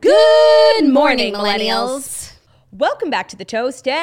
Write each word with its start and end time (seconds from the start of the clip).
Good 0.00 0.88
morning, 0.88 1.34
millennials. 1.34 2.32
Welcome 2.72 3.10
back 3.10 3.28
to 3.28 3.36
the 3.36 3.44
Toast 3.44 3.86
and 3.86 3.98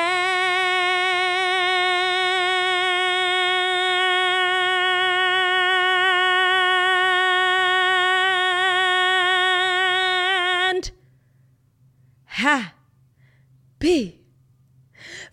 happy 12.25 14.21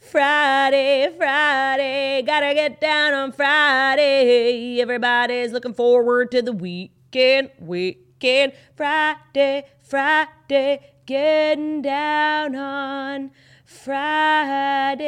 Friday, 0.00 1.12
Friday, 1.18 2.22
gotta 2.22 2.54
get 2.54 2.80
down 2.80 3.12
on 3.12 3.32
Friday. 3.32 4.80
Everybody's 4.80 5.52
looking 5.52 5.74
forward 5.74 6.30
to 6.30 6.40
the 6.40 6.52
weekend, 6.52 7.50
weekend, 7.58 8.13
Friday, 8.24 9.66
Friday, 9.82 10.80
getting 11.04 11.82
down 11.82 12.56
on 12.56 13.30
Friday. 13.66 15.04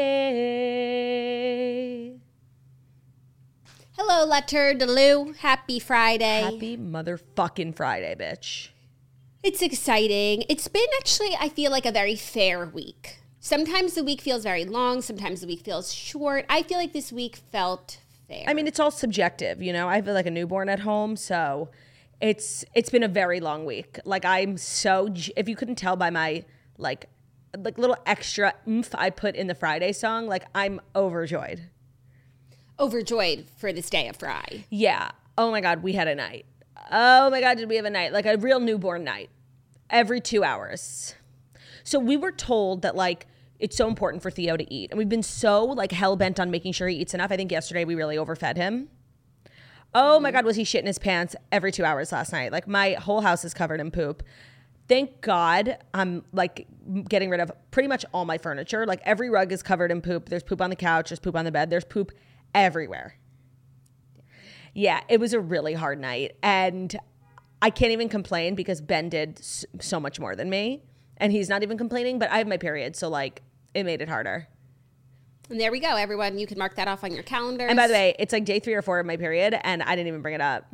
Hello, 3.97 4.27
Letter 4.27 4.75
Delou. 4.75 5.35
Happy 5.39 5.79
Friday. 5.79 6.43
Happy 6.43 6.77
motherfucking 6.77 7.75
Friday, 7.75 8.15
bitch. 8.15 8.69
It's 9.43 9.63
exciting. 9.63 10.45
It's 10.51 10.69
been 10.69 10.83
actually, 10.99 11.35
I 11.41 11.49
feel 11.49 11.71
like, 11.71 11.87
a 11.87 11.93
very 11.93 12.17
fair 12.17 12.67
week. 12.67 13.21
Sometimes 13.41 13.95
the 13.95 14.05
week 14.05 14.21
feels 14.21 14.43
very 14.43 14.67
long, 14.67 15.01
sometimes 15.01 15.41
the 15.41 15.47
week 15.47 15.61
feels 15.61 15.91
short. 15.91 16.45
I 16.51 16.63
feel 16.63 16.77
like 16.77 16.93
this 16.93 17.11
week 17.11 17.37
felt 17.51 17.97
fair. 18.29 18.45
I 18.47 18.53
mean, 18.53 18.67
it's 18.67 18.79
all 18.79 18.91
subjective, 18.91 19.63
you 19.63 19.73
know. 19.73 19.89
I 19.89 19.97
have 19.97 20.07
like 20.07 20.27
a 20.27 20.31
newborn 20.31 20.69
at 20.69 20.81
home, 20.81 21.17
so 21.17 21.71
it's 22.21 22.65
it's 22.75 22.91
been 22.91 23.03
a 23.03 23.09
very 23.09 23.41
long 23.41 23.65
week. 23.65 23.99
Like 24.05 24.25
I'm 24.25 24.57
so 24.57 25.13
if 25.37 25.49
you 25.49 25.57
couldn't 25.57 25.77
tell 25.77 25.97
by 25.97 26.11
my 26.11 26.45
like 26.79 27.09
like 27.57 27.79
little 27.79 27.97
extra 28.07 28.55
oomph 28.69 28.95
I 28.95 29.11
put 29.11 29.35
in 29.35 29.47
the 29.47 29.55
Friday 29.55 29.93
song, 29.93 30.27
like 30.27 30.45
I'm 30.55 30.81
overjoyed. 30.95 31.71
overjoyed 32.79 33.47
for 33.57 33.73
this 33.73 33.89
day 33.91 34.09
of 34.09 34.17
Fry. 34.17 34.65
Yeah. 34.71 35.11
Oh 35.39 35.51
my 35.51 35.61
god, 35.61 35.83
we 35.83 35.93
had 35.93 36.09
a 36.09 36.15
night. 36.15 36.47
Oh 36.91 37.31
my 37.31 37.41
god, 37.41 37.59
did 37.59 37.69
we 37.69 37.77
have 37.77 37.85
a 37.85 37.91
night? 37.91 38.13
Like 38.13 38.27
a 38.27 38.37
real 38.37 38.61
newborn 38.61 39.05
night. 39.05 39.31
Every 39.91 40.21
2 40.21 40.43
hours. 40.43 41.15
So 41.85 41.99
we 41.99 42.17
were 42.17 42.33
told 42.33 42.83
that 42.83 42.97
like 42.97 43.27
it's 43.59 43.77
so 43.77 43.89
important 43.89 44.23
for 44.23 44.31
Theo 44.31 44.57
to 44.57 44.75
eat. 44.75 44.91
And 44.91 44.99
we've 44.99 45.09
been 45.09 45.23
so 45.23 45.65
like 45.65 45.93
hell 45.93 46.17
bent 46.17 46.39
on 46.39 46.51
making 46.51 46.73
sure 46.73 46.89
he 46.89 46.97
eats 46.97 47.15
enough. 47.15 47.31
I 47.33 47.37
think 47.37 47.51
yesterday 47.51 47.85
we 47.85 47.95
really 47.95 48.19
overfed 48.19 48.57
him. 48.57 48.89
Oh 49.99 50.21
my 50.21 50.31
God, 50.31 50.45
was 50.45 50.57
he 50.57 50.63
shitting 50.63 50.81
in 50.81 50.87
his 50.89 50.99
pants 50.99 51.35
every 51.51 51.73
two 51.73 51.83
hours 51.83 52.13
last 52.13 52.31
night? 52.31 52.53
Like 52.53 52.69
my 52.69 52.93
whole 52.93 53.23
house 53.23 53.47
is 53.47 53.55
covered 53.55 53.81
in 53.81 53.91
poop. 53.91 54.23
Thank 54.89 55.23
God 55.23 55.79
I'm 55.95 56.23
like 56.35 56.67
getting 57.09 57.31
rid 57.31 57.41
of 57.41 57.51
pretty 57.71 57.89
much 57.89 58.05
all 58.13 58.27
my 58.27 58.37
furniture. 58.37 58.85
Like 58.85 59.01
every 59.05 59.31
rug 59.31 59.53
is 59.53 59.63
covered 59.63 59.91
in 59.91 60.03
poop. 60.03 60.29
There's 60.29 60.43
poop 60.43 60.61
on 60.61 60.69
the 60.69 60.77
couch, 60.77 61.09
there's 61.09 61.19
poop 61.19 61.35
on 61.35 61.47
the 61.47 61.51
bed, 61.51 61.71
there's 61.71 61.87
poop 61.87 62.13
everywhere. 62.55 63.17
Yeah, 64.75 65.01
it 65.09 65.19
was 65.19 65.33
a 65.33 65.41
really 65.41 65.73
hard 65.73 65.99
night. 65.99 66.37
And 66.43 66.95
I 67.63 67.71
can't 67.71 67.93
even 67.93 68.11
complain 68.11 68.55
because 68.55 68.83
Ben 68.83 69.09
did 69.09 69.43
so 69.43 69.99
much 69.99 70.21
more 70.21 70.37
than 70.37 70.51
me. 70.51 70.83
And 71.17 71.33
he's 71.33 71.49
not 71.49 71.63
even 71.63 71.79
complaining, 71.79 72.19
but 72.19 72.31
I 72.31 72.37
have 72.37 72.47
my 72.47 72.59
period. 72.59 72.97
So, 72.97 73.09
like, 73.09 73.43
it 73.73 73.85
made 73.85 74.03
it 74.03 74.11
harder. 74.11 74.49
And 75.51 75.61
there 75.61 75.71
we 75.71 75.81
go, 75.81 75.97
everyone. 75.97 76.39
You 76.39 76.47
can 76.47 76.59
mark 76.59 76.77
that 76.77 76.89
off 76.89 77.05
on 77.05 77.13
your 77.13 77.23
calendar. 77.23 77.67
And 77.67 77.77
by 77.77 77.87
the 77.87 77.95
way, 77.95 78.17
it's 78.19 78.33
like 78.33 78.45
day 78.45 78.59
three 78.59 78.75
or 78.75 78.83
four 78.83 78.99
of 78.99 79.07
my 79.07 79.17
period, 79.17 79.57
and 79.63 79.83
I 79.83 79.95
didn't 79.95 80.09
even 80.09 80.23
bring 80.23 80.35
it 80.35 80.41
up. 80.41 80.67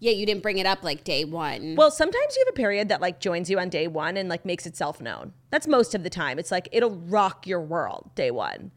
yeah, 0.00 0.12
you 0.12 0.26
didn't 0.26 0.42
bring 0.42 0.58
it 0.58 0.66
up 0.66 0.82
like 0.82 1.04
day 1.04 1.24
one. 1.24 1.76
Well, 1.76 1.90
sometimes 1.90 2.36
you 2.36 2.44
have 2.46 2.54
a 2.54 2.56
period 2.56 2.88
that 2.88 3.00
like 3.00 3.20
joins 3.20 3.50
you 3.50 3.58
on 3.58 3.68
day 3.68 3.86
one 3.88 4.16
and 4.16 4.28
like 4.28 4.44
makes 4.44 4.66
itself 4.66 5.00
known. 5.00 5.32
That's 5.50 5.66
most 5.68 5.94
of 5.94 6.02
the 6.02 6.10
time. 6.10 6.38
It's 6.38 6.50
like 6.50 6.68
it'll 6.72 6.96
rock 6.96 7.46
your 7.46 7.60
world 7.60 8.10
day 8.14 8.30
one. 8.30 8.72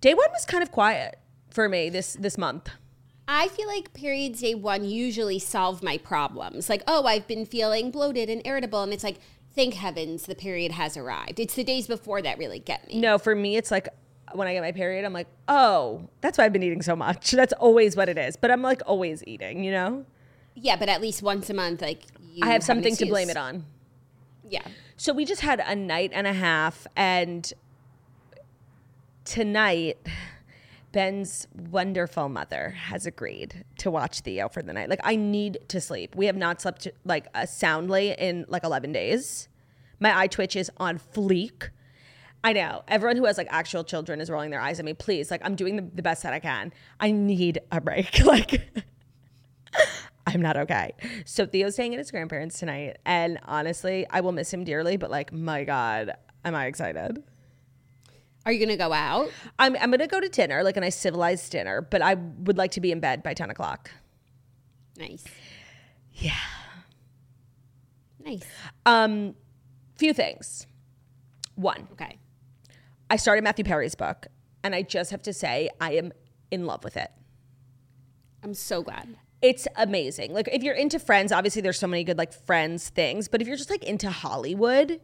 Day 0.00 0.14
one 0.14 0.28
was 0.32 0.44
kind 0.44 0.62
of 0.62 0.72
quiet 0.72 1.18
for 1.50 1.68
me 1.68 1.90
this 1.90 2.14
this 2.14 2.36
month. 2.38 2.70
I 3.26 3.48
feel 3.48 3.66
like 3.66 3.94
periods 3.94 4.40
day 4.40 4.54
one 4.54 4.84
usually 4.84 5.38
solve 5.38 5.82
my 5.82 5.96
problems. 5.96 6.68
Like, 6.68 6.82
oh, 6.86 7.06
I've 7.06 7.26
been 7.26 7.46
feeling 7.46 7.90
bloated 7.90 8.28
and 8.28 8.42
irritable. 8.44 8.82
And 8.82 8.92
it's 8.92 9.04
like, 9.04 9.18
thank 9.54 9.74
heavens 9.74 10.24
the 10.26 10.34
period 10.34 10.72
has 10.72 10.96
arrived. 10.96 11.40
It's 11.40 11.54
the 11.54 11.64
days 11.64 11.86
before 11.86 12.20
that 12.20 12.36
really 12.36 12.58
get 12.58 12.86
me. 12.86 13.00
No, 13.00 13.16
for 13.16 13.34
me, 13.34 13.56
it's 13.56 13.70
like 13.70 13.88
when 14.34 14.48
I 14.48 14.52
get 14.52 14.62
my 14.62 14.72
period, 14.72 15.04
I'm 15.04 15.12
like, 15.12 15.28
oh, 15.48 16.08
that's 16.20 16.38
why 16.38 16.44
I've 16.44 16.52
been 16.52 16.62
eating 16.62 16.82
so 16.82 16.96
much. 16.96 17.30
That's 17.32 17.52
always 17.54 17.96
what 17.96 18.08
it 18.08 18.18
is. 18.18 18.36
But 18.36 18.50
I'm 18.50 18.62
like 18.62 18.82
always 18.86 19.22
eating, 19.26 19.64
you 19.64 19.70
know? 19.70 20.04
Yeah, 20.54 20.76
but 20.76 20.88
at 20.88 21.00
least 21.00 21.22
once 21.22 21.50
a 21.50 21.54
month, 21.54 21.82
like, 21.82 22.02
I 22.42 22.46
have 22.46 22.56
an 22.56 22.62
something 22.62 22.96
to 22.96 23.06
blame 23.06 23.30
it 23.30 23.36
on. 23.36 23.64
Yeah. 24.48 24.66
So 24.96 25.12
we 25.12 25.24
just 25.24 25.40
had 25.40 25.60
a 25.64 25.74
night 25.74 26.10
and 26.12 26.26
a 26.26 26.32
half, 26.32 26.86
and 26.96 27.52
tonight, 29.24 29.98
Ben's 30.92 31.48
wonderful 31.70 32.28
mother 32.28 32.70
has 32.70 33.04
agreed 33.04 33.64
to 33.78 33.90
watch 33.90 34.20
Theo 34.20 34.48
for 34.48 34.62
the 34.62 34.72
night. 34.72 34.88
Like, 34.88 35.00
I 35.02 35.16
need 35.16 35.58
to 35.68 35.80
sleep. 35.80 36.14
We 36.14 36.26
have 36.26 36.36
not 36.36 36.60
slept 36.60 36.86
like 37.04 37.26
uh, 37.34 37.46
soundly 37.46 38.14
in 38.16 38.46
like 38.48 38.62
11 38.62 38.92
days. 38.92 39.48
My 39.98 40.16
eye 40.16 40.28
twitch 40.28 40.54
is 40.54 40.70
on 40.76 41.00
fleek. 41.00 41.70
I 42.44 42.52
know 42.52 42.82
everyone 42.86 43.16
who 43.16 43.24
has 43.24 43.38
like 43.38 43.48
actual 43.50 43.82
children 43.84 44.20
is 44.20 44.28
rolling 44.28 44.50
their 44.50 44.60
eyes 44.60 44.78
at 44.78 44.84
me. 44.84 44.92
Please, 44.92 45.30
like, 45.30 45.40
I'm 45.42 45.54
doing 45.56 45.76
the, 45.76 45.82
the 45.94 46.02
best 46.02 46.22
that 46.24 46.34
I 46.34 46.40
can. 46.40 46.74
I 47.00 47.10
need 47.10 47.58
a 47.72 47.80
break. 47.80 48.20
like, 48.24 48.84
I'm 50.26 50.42
not 50.42 50.56
okay. 50.58 50.92
So 51.24 51.46
Theo's 51.46 51.72
staying 51.72 51.94
at 51.94 51.98
his 51.98 52.10
grandparents 52.10 52.58
tonight, 52.58 52.98
and 53.06 53.38
honestly, 53.46 54.06
I 54.10 54.20
will 54.20 54.32
miss 54.32 54.52
him 54.52 54.62
dearly. 54.62 54.98
But 54.98 55.10
like, 55.10 55.32
my 55.32 55.64
God, 55.64 56.12
am 56.44 56.54
I 56.54 56.66
excited? 56.66 57.22
Are 58.44 58.52
you 58.52 58.58
going 58.58 58.68
to 58.68 58.76
go 58.76 58.92
out? 58.92 59.30
I'm 59.58 59.74
I'm 59.76 59.90
gonna 59.90 60.06
go 60.06 60.20
to 60.20 60.28
dinner, 60.28 60.62
like 60.62 60.76
a 60.76 60.80
nice 60.80 60.96
civilized 60.96 61.50
dinner, 61.50 61.80
but 61.80 62.02
I 62.02 62.12
would 62.14 62.58
like 62.58 62.72
to 62.72 62.80
be 62.82 62.92
in 62.92 63.00
bed 63.00 63.22
by 63.22 63.32
ten 63.32 63.48
o'clock. 63.48 63.90
Nice. 64.98 65.24
Yeah. 66.12 66.34
Nice. 68.22 68.42
Um, 68.84 69.34
few 69.96 70.12
things. 70.12 70.66
One, 71.54 71.88
Okay. 71.92 72.18
I 73.10 73.16
started 73.16 73.44
Matthew 73.44 73.64
Perry's 73.64 73.94
book, 73.94 74.26
and 74.62 74.74
I 74.74 74.82
just 74.82 75.10
have 75.10 75.22
to 75.22 75.32
say 75.32 75.68
I 75.80 75.92
am 75.92 76.12
in 76.50 76.66
love 76.66 76.84
with 76.84 76.96
it. 76.96 77.10
I'm 78.42 78.54
so 78.54 78.82
glad. 78.82 79.16
it's 79.42 79.68
amazing. 79.76 80.32
Like 80.32 80.48
if 80.52 80.62
you're 80.62 80.74
into 80.74 80.98
Friends, 80.98 81.32
obviously 81.32 81.60
there's 81.60 81.78
so 81.78 81.86
many 81.86 82.02
good 82.04 82.16
like 82.18 82.32
Friends 82.32 82.88
things, 82.88 83.28
but 83.28 83.42
if 83.42 83.48
you're 83.48 83.56
just 83.58 83.70
like 83.70 83.84
into 83.84 84.10
Hollywood, 84.10 85.00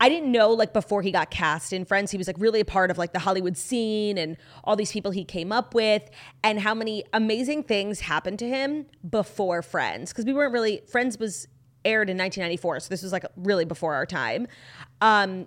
I 0.00 0.08
didn't 0.08 0.32
know 0.32 0.50
like 0.50 0.72
before 0.72 1.00
he 1.02 1.12
got 1.12 1.30
cast 1.30 1.72
in 1.72 1.84
Friends, 1.84 2.10
he 2.10 2.18
was 2.18 2.26
like 2.26 2.36
really 2.38 2.60
a 2.60 2.64
part 2.64 2.90
of 2.90 2.98
like 2.98 3.12
the 3.12 3.20
Hollywood 3.20 3.56
scene 3.56 4.18
and 4.18 4.36
all 4.64 4.76
these 4.76 4.92
people 4.92 5.12
he 5.12 5.24
came 5.24 5.50
up 5.52 5.74
with 5.74 6.02
and 6.42 6.60
how 6.60 6.74
many 6.74 7.04
amazing 7.12 7.62
things 7.62 8.00
happened 8.00 8.38
to 8.40 8.48
him 8.48 8.86
before 9.08 9.62
Friends 9.62 10.12
because 10.12 10.26
we 10.26 10.34
weren't 10.34 10.52
really 10.52 10.82
Friends 10.90 11.18
was 11.18 11.48
aired 11.86 12.10
in 12.10 12.18
1994, 12.18 12.80
so 12.80 12.88
this 12.88 13.02
was 13.02 13.12
like 13.12 13.24
really 13.36 13.64
before 13.64 13.94
our 13.94 14.06
time. 14.06 14.46
Um 15.00 15.46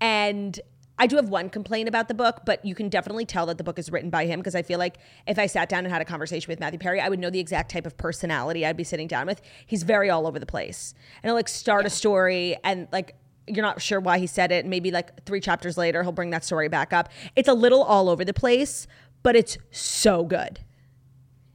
and 0.00 0.58
I 1.00 1.06
do 1.06 1.16
have 1.16 1.28
one 1.28 1.48
complaint 1.48 1.88
about 1.88 2.08
the 2.08 2.14
book, 2.14 2.40
but 2.44 2.64
you 2.64 2.74
can 2.74 2.88
definitely 2.88 3.24
tell 3.24 3.46
that 3.46 3.56
the 3.56 3.64
book 3.64 3.78
is 3.78 3.90
written 3.90 4.10
by 4.10 4.26
him 4.26 4.40
because 4.40 4.56
I 4.56 4.62
feel 4.62 4.80
like 4.80 4.98
if 5.28 5.38
I 5.38 5.46
sat 5.46 5.68
down 5.68 5.84
and 5.84 5.92
had 5.92 6.02
a 6.02 6.04
conversation 6.04 6.50
with 6.50 6.58
Matthew 6.58 6.78
Perry, 6.80 7.00
I 7.00 7.08
would 7.08 7.20
know 7.20 7.30
the 7.30 7.38
exact 7.38 7.70
type 7.70 7.86
of 7.86 7.96
personality 7.96 8.66
I'd 8.66 8.76
be 8.76 8.84
sitting 8.84 9.06
down 9.06 9.26
with. 9.26 9.40
He's 9.66 9.84
very 9.84 10.10
all 10.10 10.26
over 10.26 10.40
the 10.40 10.46
place. 10.46 10.94
And 11.22 11.28
he'll 11.28 11.36
like 11.36 11.48
start 11.48 11.86
a 11.86 11.90
story 11.90 12.56
and 12.64 12.88
like 12.90 13.14
you're 13.46 13.64
not 13.64 13.80
sure 13.80 14.00
why 14.00 14.18
he 14.18 14.26
said 14.26 14.50
it. 14.50 14.64
And 14.64 14.70
maybe 14.70 14.90
like 14.90 15.24
three 15.24 15.40
chapters 15.40 15.78
later, 15.78 16.02
he'll 16.02 16.12
bring 16.12 16.30
that 16.30 16.44
story 16.44 16.68
back 16.68 16.92
up. 16.92 17.08
It's 17.36 17.48
a 17.48 17.54
little 17.54 17.82
all 17.82 18.08
over 18.08 18.24
the 18.24 18.34
place, 18.34 18.88
but 19.22 19.36
it's 19.36 19.56
so 19.70 20.24
good. 20.24 20.60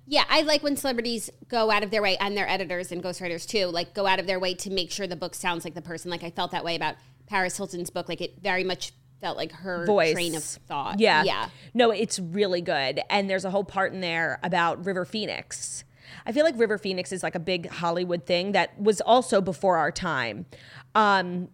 Yeah, 0.05 0.25
I 0.29 0.41
like 0.41 0.63
when 0.63 0.75
celebrities 0.75 1.29
go 1.47 1.71
out 1.71 1.81
of 1.81 1.89
their 1.89 2.01
way, 2.01 2.17
and 2.17 2.35
their 2.35 2.47
editors 2.47 2.91
and 2.91 3.01
ghostwriters 3.01 3.47
too, 3.47 3.67
like 3.67 3.93
go 3.93 4.05
out 4.05 4.19
of 4.19 4.27
their 4.27 4.39
way 4.39 4.53
to 4.55 4.69
make 4.69 4.91
sure 4.91 5.07
the 5.07 5.15
book 5.15 5.33
sounds 5.33 5.63
like 5.63 5.75
the 5.75 5.81
person. 5.81 6.11
Like 6.11 6.23
I 6.23 6.29
felt 6.29 6.51
that 6.51 6.65
way 6.65 6.75
about 6.75 6.95
Paris 7.27 7.57
Hilton's 7.57 7.89
book. 7.89 8.09
Like 8.09 8.21
it 8.21 8.41
very 8.41 8.63
much 8.63 8.93
felt 9.21 9.37
like 9.37 9.53
her 9.53 9.85
Voice. 9.85 10.13
train 10.13 10.35
of 10.35 10.43
thought. 10.43 10.99
Yeah. 10.99 11.23
Yeah. 11.23 11.49
No, 11.73 11.91
it's 11.91 12.19
really 12.19 12.61
good. 12.61 13.01
And 13.09 13.29
there's 13.29 13.45
a 13.45 13.49
whole 13.49 13.63
part 13.63 13.93
in 13.93 14.01
there 14.01 14.39
about 14.43 14.85
River 14.85 15.05
Phoenix. 15.05 15.85
I 16.25 16.31
feel 16.31 16.43
like 16.43 16.57
River 16.57 16.77
Phoenix 16.77 17.11
is 17.11 17.23
like 17.23 17.35
a 17.35 17.39
big 17.39 17.69
Hollywood 17.69 18.25
thing 18.25 18.51
that 18.51 18.79
was 18.79 19.01
also 19.01 19.41
before 19.41 19.77
our 19.77 19.91
time. 19.91 20.45
Um, 20.93 21.47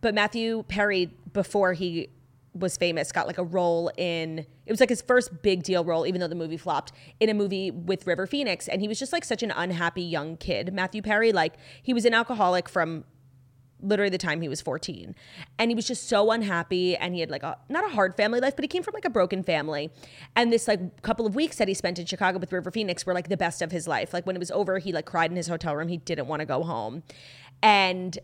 but 0.00 0.14
Matthew 0.14 0.62
Perry, 0.68 1.10
before 1.32 1.72
he 1.72 2.10
was 2.54 2.76
famous, 2.76 3.12
got 3.12 3.26
like 3.26 3.38
a 3.38 3.44
role 3.44 3.90
in 3.96 4.38
it 4.38 4.72
was 4.72 4.80
like 4.80 4.88
his 4.90 5.02
first 5.02 5.42
big 5.42 5.62
deal 5.62 5.84
role, 5.84 6.06
even 6.06 6.20
though 6.20 6.28
the 6.28 6.34
movie 6.34 6.56
flopped, 6.56 6.92
in 7.20 7.28
a 7.28 7.34
movie 7.34 7.70
with 7.70 8.06
River 8.06 8.26
Phoenix. 8.26 8.68
And 8.68 8.80
he 8.80 8.88
was 8.88 8.98
just 8.98 9.12
like 9.12 9.24
such 9.24 9.42
an 9.42 9.50
unhappy 9.50 10.02
young 10.02 10.36
kid. 10.36 10.72
Matthew 10.72 11.02
Perry, 11.02 11.32
like 11.32 11.54
he 11.82 11.94
was 11.94 12.04
an 12.04 12.14
alcoholic 12.14 12.68
from 12.68 13.04
literally 13.82 14.10
the 14.10 14.18
time 14.18 14.40
he 14.40 14.48
was 14.48 14.60
14 14.60 15.14
and 15.58 15.70
he 15.70 15.74
was 15.74 15.86
just 15.86 16.08
so 16.08 16.30
unhappy 16.30 16.96
and 16.96 17.14
he 17.14 17.20
had 17.20 17.30
like 17.30 17.42
a 17.42 17.56
not 17.68 17.84
a 17.84 17.88
hard 17.88 18.16
family 18.16 18.40
life 18.40 18.56
but 18.56 18.64
he 18.64 18.68
came 18.68 18.82
from 18.82 18.94
like 18.94 19.04
a 19.04 19.10
broken 19.10 19.42
family. 19.42 19.90
And 20.36 20.52
this 20.52 20.68
like 20.68 21.02
couple 21.02 21.26
of 21.26 21.34
weeks 21.34 21.56
that 21.56 21.68
he 21.68 21.74
spent 21.74 21.98
in 21.98 22.06
chicago 22.06 22.38
with 22.38 22.52
river 22.52 22.70
phoenix 22.70 23.06
were 23.06 23.14
like 23.14 23.28
the 23.28 23.36
best 23.36 23.62
of 23.62 23.72
his 23.72 23.86
life. 23.86 24.12
Like 24.12 24.26
when 24.26 24.36
it 24.36 24.40
was 24.40 24.50
over 24.50 24.78
he 24.78 24.92
like 24.92 25.06
cried 25.06 25.30
in 25.30 25.36
his 25.36 25.48
hotel 25.48 25.76
room. 25.76 25.88
He 25.88 25.98
didn't 25.98 26.26
want 26.26 26.40
to 26.40 26.46
go 26.46 26.62
home. 26.62 27.02
And 27.62 28.18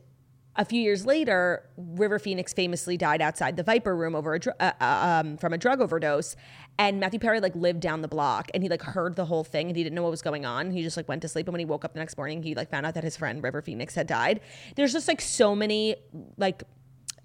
a 0.56 0.64
few 0.64 0.80
years 0.80 1.04
later, 1.04 1.68
River 1.76 2.18
Phoenix 2.18 2.52
famously 2.52 2.96
died 2.96 3.20
outside 3.20 3.56
the 3.56 3.62
Viper 3.62 3.96
Room 3.96 4.14
over 4.14 4.36
a 4.36 4.62
uh, 4.62 4.72
uh, 4.80 5.22
um, 5.24 5.36
from 5.36 5.52
a 5.52 5.58
drug 5.58 5.80
overdose. 5.80 6.36
And 6.78 6.98
Matthew 6.98 7.20
Perry 7.20 7.40
like 7.40 7.54
lived 7.54 7.80
down 7.80 8.02
the 8.02 8.08
block, 8.08 8.50
and 8.52 8.62
he 8.62 8.68
like 8.68 8.82
heard 8.82 9.14
the 9.14 9.24
whole 9.26 9.44
thing, 9.44 9.68
and 9.68 9.76
he 9.76 9.84
didn't 9.84 9.94
know 9.94 10.02
what 10.02 10.10
was 10.10 10.22
going 10.22 10.44
on. 10.44 10.70
He 10.72 10.82
just 10.82 10.96
like 10.96 11.08
went 11.08 11.22
to 11.22 11.28
sleep, 11.28 11.46
and 11.46 11.52
when 11.52 11.60
he 11.60 11.64
woke 11.64 11.84
up 11.84 11.92
the 11.92 12.00
next 12.00 12.16
morning, 12.16 12.42
he 12.42 12.54
like 12.54 12.70
found 12.70 12.84
out 12.84 12.94
that 12.94 13.04
his 13.04 13.16
friend 13.16 13.42
River 13.42 13.62
Phoenix 13.62 13.94
had 13.94 14.06
died. 14.06 14.40
There's 14.74 14.92
just 14.92 15.06
like 15.06 15.20
so 15.20 15.54
many 15.54 15.96
like 16.36 16.64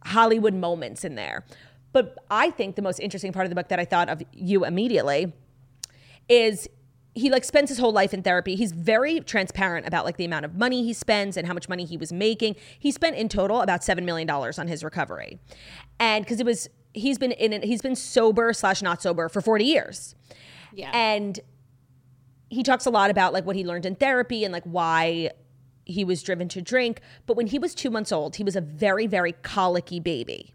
Hollywood 0.05 0.53
moments 0.53 1.03
in 1.03 1.15
there. 1.15 1.45
But 1.91 2.17
I 2.29 2.51
think 2.51 2.75
the 2.75 2.83
most 2.83 2.99
interesting 2.99 3.33
part 3.33 3.45
of 3.45 3.49
the 3.49 3.55
book 3.55 3.69
that 3.69 3.79
I 3.79 3.85
thought 3.85 4.09
of 4.09 4.21
you 4.31 4.65
immediately 4.65 5.33
is 6.27 6.67
he 7.15 7.31
like 7.31 7.43
spends 7.43 7.69
his 7.69 7.79
whole 7.79 7.91
life 7.91 8.13
in 8.13 8.21
therapy. 8.21 8.55
He's 8.55 8.71
very 8.71 9.19
transparent 9.21 9.87
about 9.87 10.05
like 10.05 10.17
the 10.17 10.25
amount 10.25 10.45
of 10.45 10.55
money 10.55 10.83
he 10.83 10.93
spends 10.93 11.35
and 11.35 11.47
how 11.47 11.53
much 11.53 11.67
money 11.67 11.85
he 11.85 11.97
was 11.97 12.13
making. 12.13 12.55
He 12.77 12.91
spent 12.91 13.15
in 13.15 13.27
total 13.29 13.61
about 13.61 13.83
seven 13.83 14.05
million 14.05 14.27
dollars 14.27 14.59
on 14.59 14.67
his 14.67 14.83
recovery, 14.83 15.39
and 15.99 16.23
because 16.23 16.39
it 16.39 16.45
was 16.45 16.69
he's 16.93 17.17
been 17.17 17.31
in 17.31 17.53
it, 17.53 17.63
he's 17.63 17.81
been 17.81 17.95
sober 17.95 18.53
slash 18.53 18.81
not 18.81 19.01
sober 19.01 19.29
for 19.29 19.41
forty 19.41 19.65
years, 19.65 20.15
Yeah. 20.73 20.91
and 20.93 21.39
he 22.49 22.63
talks 22.63 22.85
a 22.85 22.89
lot 22.89 23.09
about 23.11 23.31
like 23.33 23.45
what 23.45 23.55
he 23.55 23.63
learned 23.63 23.85
in 23.85 23.95
therapy 23.95 24.43
and 24.43 24.51
like 24.51 24.63
why 24.63 25.31
he 25.85 26.03
was 26.03 26.21
driven 26.23 26.47
to 26.49 26.61
drink. 26.61 27.01
But 27.25 27.37
when 27.37 27.47
he 27.47 27.59
was 27.59 27.73
two 27.75 27.89
months 27.89 28.11
old, 28.11 28.35
he 28.37 28.43
was 28.43 28.55
a 28.55 28.61
very 28.61 29.07
very 29.07 29.33
colicky 29.43 29.99
baby 29.99 30.53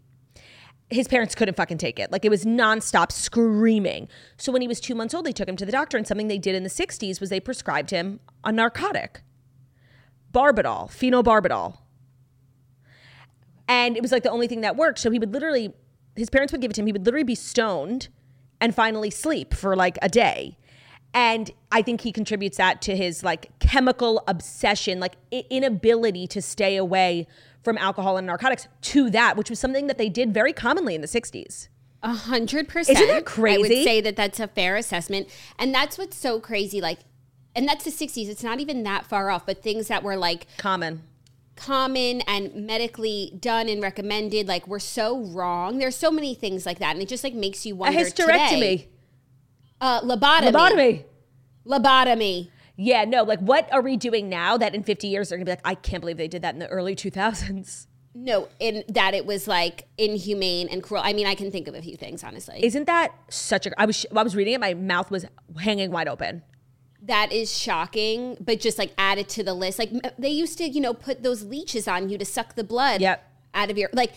his 0.91 1.07
parents 1.07 1.33
couldn't 1.33 1.57
fucking 1.57 1.79
take 1.79 1.97
it. 1.97 2.11
Like 2.11 2.23
it 2.25 2.29
was 2.29 2.45
nonstop 2.45 3.11
screaming. 3.11 4.07
So 4.37 4.51
when 4.51 4.61
he 4.61 4.67
was 4.67 4.79
two 4.79 4.93
months 4.93 5.15
old, 5.15 5.25
they 5.25 5.31
took 5.31 5.49
him 5.49 5.55
to 5.57 5.65
the 5.65 5.71
doctor, 5.71 5.97
and 5.97 6.05
something 6.05 6.27
they 6.27 6.37
did 6.37 6.53
in 6.53 6.61
the 6.61 6.69
60s 6.69 7.19
was 7.19 7.31
they 7.31 7.39
prescribed 7.39 7.89
him 7.89 8.19
a 8.43 8.51
narcotic, 8.51 9.23
Barbitol, 10.31 10.91
phenobarbital. 10.91 11.79
And 13.67 13.97
it 13.97 14.01
was 14.03 14.11
like 14.11 14.21
the 14.21 14.29
only 14.29 14.47
thing 14.47 14.61
that 14.61 14.75
worked. 14.75 14.99
So 14.99 15.09
he 15.09 15.17
would 15.17 15.33
literally, 15.33 15.73
his 16.15 16.29
parents 16.29 16.51
would 16.51 16.61
give 16.61 16.71
it 16.71 16.73
to 16.75 16.81
him. 16.81 16.87
He 16.87 16.91
would 16.93 17.05
literally 17.05 17.23
be 17.23 17.35
stoned 17.35 18.07
and 18.61 18.73
finally 18.73 19.09
sleep 19.09 19.53
for 19.53 19.75
like 19.75 19.97
a 20.01 20.09
day. 20.09 20.57
And 21.13 21.51
I 21.71 21.81
think 21.81 22.01
he 22.01 22.11
contributes 22.11 22.57
that 22.57 22.81
to 22.83 22.95
his 22.95 23.23
like 23.23 23.57
chemical 23.59 24.23
obsession, 24.27 24.99
like 24.99 25.13
i- 25.33 25.45
inability 25.49 26.27
to 26.27 26.41
stay 26.41 26.75
away 26.75 27.27
from 27.63 27.77
alcohol 27.77 28.17
and 28.17 28.27
narcotics 28.27 28.67
to 28.81 29.09
that, 29.11 29.37
which 29.37 29.49
was 29.49 29.59
something 29.59 29.87
that 29.87 29.97
they 29.97 30.09
did 30.09 30.33
very 30.33 30.53
commonly 30.53 30.93
in 30.93 31.01
the 31.01 31.07
60s. 31.07 31.67
A 32.03 32.09
hundred 32.13 32.67
percent. 32.67 32.99
Isn't 32.99 33.07
that 33.15 33.25
crazy? 33.25 33.55
I 33.55 33.57
would 33.59 33.67
say 33.83 34.01
that 34.01 34.15
that's 34.15 34.39
a 34.39 34.47
fair 34.47 34.75
assessment, 34.75 35.27
and 35.57 35.73
that's 35.73 35.97
what's 35.97 36.15
so 36.15 36.39
crazy. 36.39 36.79
Like, 36.79 36.99
and 37.55 37.67
that's 37.67 37.83
the 37.83 37.89
'60s. 37.89 38.27
It's 38.29 38.43
not 38.43 38.59
even 38.59 38.83
that 38.83 39.07
far 39.07 39.31
off. 39.31 39.47
But 39.47 39.63
things 39.63 39.87
that 39.87 40.03
were 40.03 40.15
like 40.15 40.45
Common. 40.57 41.01
Common 41.55 42.21
and 42.21 42.53
medically 42.53 43.37
done 43.39 43.69
and 43.69 43.81
recommended, 43.81 44.47
like, 44.47 44.67
we're 44.67 44.79
so 44.79 45.19
wrong. 45.19 45.77
There's 45.77 45.95
so 45.95 46.11
many 46.11 46.35
things 46.35 46.65
like 46.65 46.79
that, 46.79 46.93
and 46.93 47.01
it 47.01 47.07
just 47.07 47.23
like 47.23 47.33
makes 47.33 47.65
you 47.65 47.75
wonder. 47.75 47.99
A 47.99 48.03
hysterectomy. 48.03 48.49
Today, 48.49 48.89
uh, 49.81 50.01
lobotomy. 50.01 50.51
Lobotomy. 50.51 51.03
Lobotomy. 51.65 52.49
Yeah, 52.77 53.05
no, 53.05 53.23
like 53.23 53.39
what 53.39 53.71
are 53.71 53.81
we 53.81 53.95
doing 53.95 54.27
now 54.27 54.57
that 54.57 54.75
in 54.75 54.83
50 54.83 55.07
years 55.07 55.29
they're 55.29 55.37
gonna 55.37 55.45
be 55.45 55.51
like, 55.51 55.61
I 55.63 55.75
can't 55.75 56.01
believe 56.01 56.17
they 56.17 56.27
did 56.27 56.41
that 56.41 56.53
in 56.53 56.59
the 56.59 56.67
early 56.67 56.95
2000s? 56.95 57.87
No, 58.13 58.47
in 58.59 58.83
that 58.89 59.13
it 59.13 59.25
was 59.25 59.47
like 59.47 59.87
inhumane 59.97 60.69
and 60.69 60.81
cruel. 60.81 61.01
I 61.03 61.11
mean, 61.11 61.27
I 61.27 61.35
can 61.35 61.51
think 61.51 61.67
of 61.67 61.75
a 61.75 61.81
few 61.81 61.97
things, 61.97 62.23
honestly. 62.23 62.63
Isn't 62.63 62.85
that 62.85 63.13
such 63.29 63.65
a? 63.65 63.79
I 63.79 63.85
was 63.85 64.05
I 64.15 64.23
was 64.23 64.35
reading 64.35 64.53
it, 64.53 64.61
my 64.61 64.73
mouth 64.73 65.11
was 65.11 65.25
hanging 65.59 65.91
wide 65.91 66.07
open. 66.07 66.41
That 67.05 67.31
is 67.31 67.55
shocking, 67.55 68.37
but 68.39 68.59
just 68.59 68.77
like 68.77 68.91
add 68.97 69.17
it 69.17 69.29
to 69.29 69.43
the 69.43 69.53
list. 69.53 69.79
Like 69.79 69.91
they 70.17 70.29
used 70.29 70.57
to, 70.57 70.63
you 70.67 70.81
know, 70.81 70.93
put 70.93 71.23
those 71.23 71.43
leeches 71.43 71.87
on 71.87 72.09
you 72.09 72.17
to 72.17 72.25
suck 72.25 72.55
the 72.55 72.63
blood 72.63 73.01
Yep. 73.01 73.23
out 73.53 73.69
of 73.71 73.77
your 73.77 73.89
like 73.93 74.13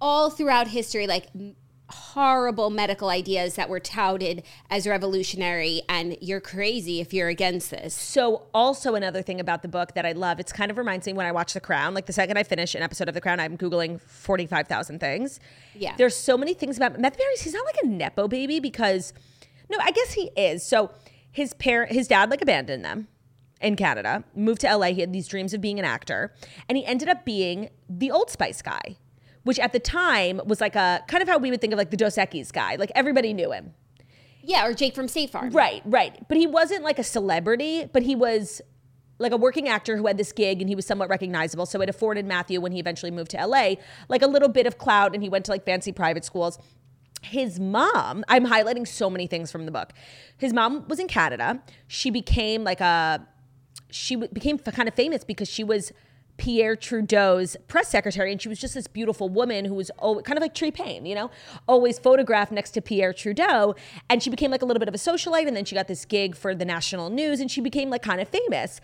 all 0.00 0.30
throughout 0.30 0.68
history, 0.68 1.06
like 1.06 1.28
horrible 1.88 2.68
medical 2.68 3.08
ideas 3.08 3.54
that 3.54 3.68
were 3.68 3.78
touted 3.78 4.42
as 4.70 4.86
revolutionary, 4.88 5.82
and 5.88 6.16
you're 6.20 6.40
crazy 6.40 7.00
if 7.00 7.14
you're 7.14 7.28
against 7.28 7.70
this. 7.70 7.94
So 7.94 8.42
also 8.52 8.94
another 8.96 9.22
thing 9.22 9.38
about 9.38 9.62
the 9.62 9.68
book 9.68 9.94
that 9.94 10.04
I 10.04 10.10
love, 10.12 10.40
it's 10.40 10.52
kind 10.52 10.70
of 10.70 10.78
reminds 10.78 11.06
me 11.06 11.12
when 11.12 11.26
I 11.26 11.32
watch 11.32 11.52
The 11.54 11.60
Crown. 11.60 11.94
Like 11.94 12.06
the 12.06 12.12
second 12.12 12.36
I 12.38 12.42
finish 12.42 12.74
an 12.74 12.82
episode 12.82 13.08
of 13.08 13.14
The 13.14 13.20
Crown, 13.20 13.38
I'm 13.38 13.56
googling 13.56 14.00
45,000 14.00 14.98
things. 14.98 15.38
Yeah. 15.74 15.94
There's 15.96 16.16
so 16.16 16.36
many 16.36 16.54
things 16.54 16.76
about 16.76 16.98
Matthew. 16.98 17.24
He's 17.40 17.54
not 17.54 17.64
like 17.64 17.76
a 17.84 17.86
nepo 17.86 18.26
baby 18.26 18.58
because, 18.58 19.12
no, 19.70 19.78
I 19.80 19.92
guess 19.92 20.12
he 20.14 20.30
is. 20.36 20.64
So 20.64 20.90
his 21.36 21.52
parent, 21.52 21.92
his 21.92 22.08
dad, 22.08 22.30
like 22.30 22.40
abandoned 22.40 22.82
them 22.82 23.08
in 23.60 23.76
Canada, 23.76 24.24
moved 24.34 24.62
to 24.62 24.74
LA. 24.74 24.86
He 24.86 25.02
had 25.02 25.12
these 25.12 25.28
dreams 25.28 25.52
of 25.52 25.60
being 25.60 25.78
an 25.78 25.84
actor, 25.84 26.32
and 26.66 26.78
he 26.78 26.86
ended 26.86 27.10
up 27.10 27.26
being 27.26 27.68
the 27.90 28.10
Old 28.10 28.30
Spice 28.30 28.62
guy, 28.62 28.96
which 29.44 29.58
at 29.58 29.74
the 29.74 29.78
time 29.78 30.40
was 30.46 30.62
like 30.62 30.74
a 30.76 31.04
kind 31.08 31.22
of 31.22 31.28
how 31.28 31.36
we 31.36 31.50
would 31.50 31.60
think 31.60 31.74
of 31.74 31.76
like 31.76 31.90
the 31.90 31.96
Dos 31.98 32.16
Equis 32.16 32.50
guy. 32.50 32.76
Like 32.76 32.90
everybody 32.94 33.34
knew 33.34 33.52
him. 33.52 33.74
Yeah, 34.42 34.66
or 34.66 34.72
Jake 34.72 34.94
from 34.94 35.08
State 35.08 35.28
Farm. 35.28 35.50
Right, 35.50 35.82
right. 35.84 36.26
But 36.26 36.38
he 36.38 36.46
wasn't 36.46 36.84
like 36.84 36.98
a 36.98 37.04
celebrity, 37.04 37.86
but 37.92 38.02
he 38.02 38.14
was 38.14 38.62
like 39.18 39.32
a 39.32 39.36
working 39.36 39.68
actor 39.68 39.98
who 39.98 40.06
had 40.06 40.16
this 40.16 40.32
gig 40.32 40.60
and 40.62 40.70
he 40.70 40.74
was 40.74 40.86
somewhat 40.86 41.10
recognizable. 41.10 41.66
So 41.66 41.82
it 41.82 41.90
afforded 41.90 42.24
Matthew, 42.24 42.60
when 42.62 42.72
he 42.72 42.78
eventually 42.78 43.10
moved 43.10 43.32
to 43.32 43.46
LA, 43.46 43.74
like 44.08 44.22
a 44.22 44.26
little 44.26 44.48
bit 44.48 44.66
of 44.66 44.78
clout 44.78 45.12
and 45.14 45.22
he 45.22 45.28
went 45.28 45.44
to 45.46 45.50
like 45.50 45.66
fancy 45.66 45.92
private 45.92 46.24
schools. 46.24 46.58
His 47.30 47.58
mom, 47.60 48.24
I'm 48.28 48.46
highlighting 48.46 48.86
so 48.86 49.10
many 49.10 49.26
things 49.26 49.50
from 49.50 49.66
the 49.66 49.72
book. 49.72 49.92
His 50.38 50.52
mom 50.52 50.86
was 50.88 50.98
in 50.98 51.08
Canada. 51.08 51.62
She 51.88 52.10
became 52.10 52.64
like 52.64 52.80
a, 52.80 53.26
she 53.90 54.16
became 54.16 54.58
kind 54.58 54.88
of 54.88 54.94
famous 54.94 55.24
because 55.24 55.48
she 55.48 55.64
was 55.64 55.92
Pierre 56.36 56.76
Trudeau's 56.76 57.56
press 57.66 57.88
secretary, 57.88 58.30
and 58.30 58.40
she 58.40 58.48
was 58.48 58.58
just 58.58 58.74
this 58.74 58.86
beautiful 58.86 59.28
woman 59.28 59.64
who 59.64 59.74
was 59.74 59.90
always, 59.98 60.24
kind 60.24 60.36
of 60.36 60.42
like 60.42 60.54
Tree 60.54 60.70
Payne, 60.70 61.06
you 61.06 61.14
know, 61.14 61.30
always 61.66 61.98
photographed 61.98 62.52
next 62.52 62.72
to 62.72 62.82
Pierre 62.82 63.12
Trudeau. 63.12 63.74
And 64.10 64.22
she 64.22 64.30
became 64.30 64.50
like 64.50 64.62
a 64.62 64.66
little 64.66 64.78
bit 64.78 64.88
of 64.88 64.94
a 64.94 64.98
socialite, 64.98 65.46
and 65.46 65.56
then 65.56 65.64
she 65.64 65.74
got 65.74 65.88
this 65.88 66.04
gig 66.04 66.36
for 66.36 66.54
the 66.54 66.64
national 66.64 67.10
news, 67.10 67.40
and 67.40 67.50
she 67.50 67.60
became 67.60 67.90
like 67.90 68.02
kind 68.02 68.20
of 68.20 68.28
famous. 68.28 68.80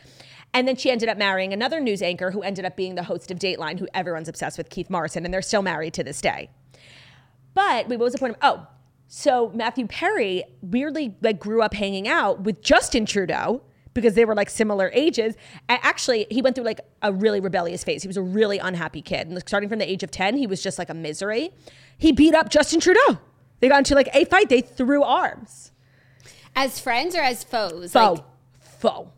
And 0.54 0.68
then 0.68 0.76
she 0.76 0.90
ended 0.90 1.08
up 1.08 1.16
marrying 1.16 1.52
another 1.52 1.80
news 1.80 2.02
anchor 2.02 2.30
who 2.30 2.42
ended 2.42 2.64
up 2.64 2.76
being 2.76 2.94
the 2.94 3.04
host 3.04 3.30
of 3.30 3.38
Dateline, 3.38 3.78
who 3.78 3.88
everyone's 3.94 4.28
obsessed 4.28 4.58
with, 4.58 4.68
Keith 4.70 4.90
Morrison, 4.90 5.24
and 5.24 5.32
they're 5.32 5.42
still 5.42 5.62
married 5.62 5.94
to 5.94 6.04
this 6.04 6.20
day. 6.20 6.50
But 7.54 7.88
wait, 7.88 7.98
what 7.98 8.04
was 8.04 8.12
the 8.12 8.18
point 8.18 8.36
of? 8.40 8.60
Oh, 8.60 8.66
so 9.08 9.50
Matthew 9.54 9.86
Perry 9.86 10.44
weirdly 10.62 11.14
like 11.20 11.38
grew 11.38 11.62
up 11.62 11.74
hanging 11.74 12.08
out 12.08 12.40
with 12.40 12.62
Justin 12.62 13.04
Trudeau 13.04 13.62
because 13.94 14.14
they 14.14 14.24
were 14.24 14.34
like 14.34 14.48
similar 14.48 14.90
ages. 14.94 15.34
And 15.68 15.78
actually, 15.82 16.26
he 16.30 16.40
went 16.40 16.56
through 16.56 16.64
like 16.64 16.80
a 17.02 17.12
really 17.12 17.40
rebellious 17.40 17.84
phase. 17.84 18.02
He 18.02 18.08
was 18.08 18.16
a 18.16 18.22
really 18.22 18.58
unhappy 18.58 19.02
kid, 19.02 19.26
and 19.26 19.34
like, 19.34 19.48
starting 19.48 19.68
from 19.68 19.80
the 19.80 19.90
age 19.90 20.02
of 20.02 20.10
ten, 20.10 20.36
he 20.36 20.46
was 20.46 20.62
just 20.62 20.78
like 20.78 20.88
a 20.88 20.94
misery. 20.94 21.50
He 21.98 22.10
beat 22.12 22.34
up 22.34 22.48
Justin 22.48 22.80
Trudeau. 22.80 23.18
They 23.60 23.68
got 23.68 23.78
into 23.78 23.94
like 23.94 24.08
a 24.14 24.24
fight. 24.24 24.48
They 24.48 24.62
threw 24.62 25.02
arms. 25.02 25.72
As 26.56 26.78
friends 26.78 27.14
or 27.14 27.20
as 27.20 27.44
foes? 27.44 27.92
Foe, 27.92 28.12
Like, 28.14 28.24
foe, 28.60 29.12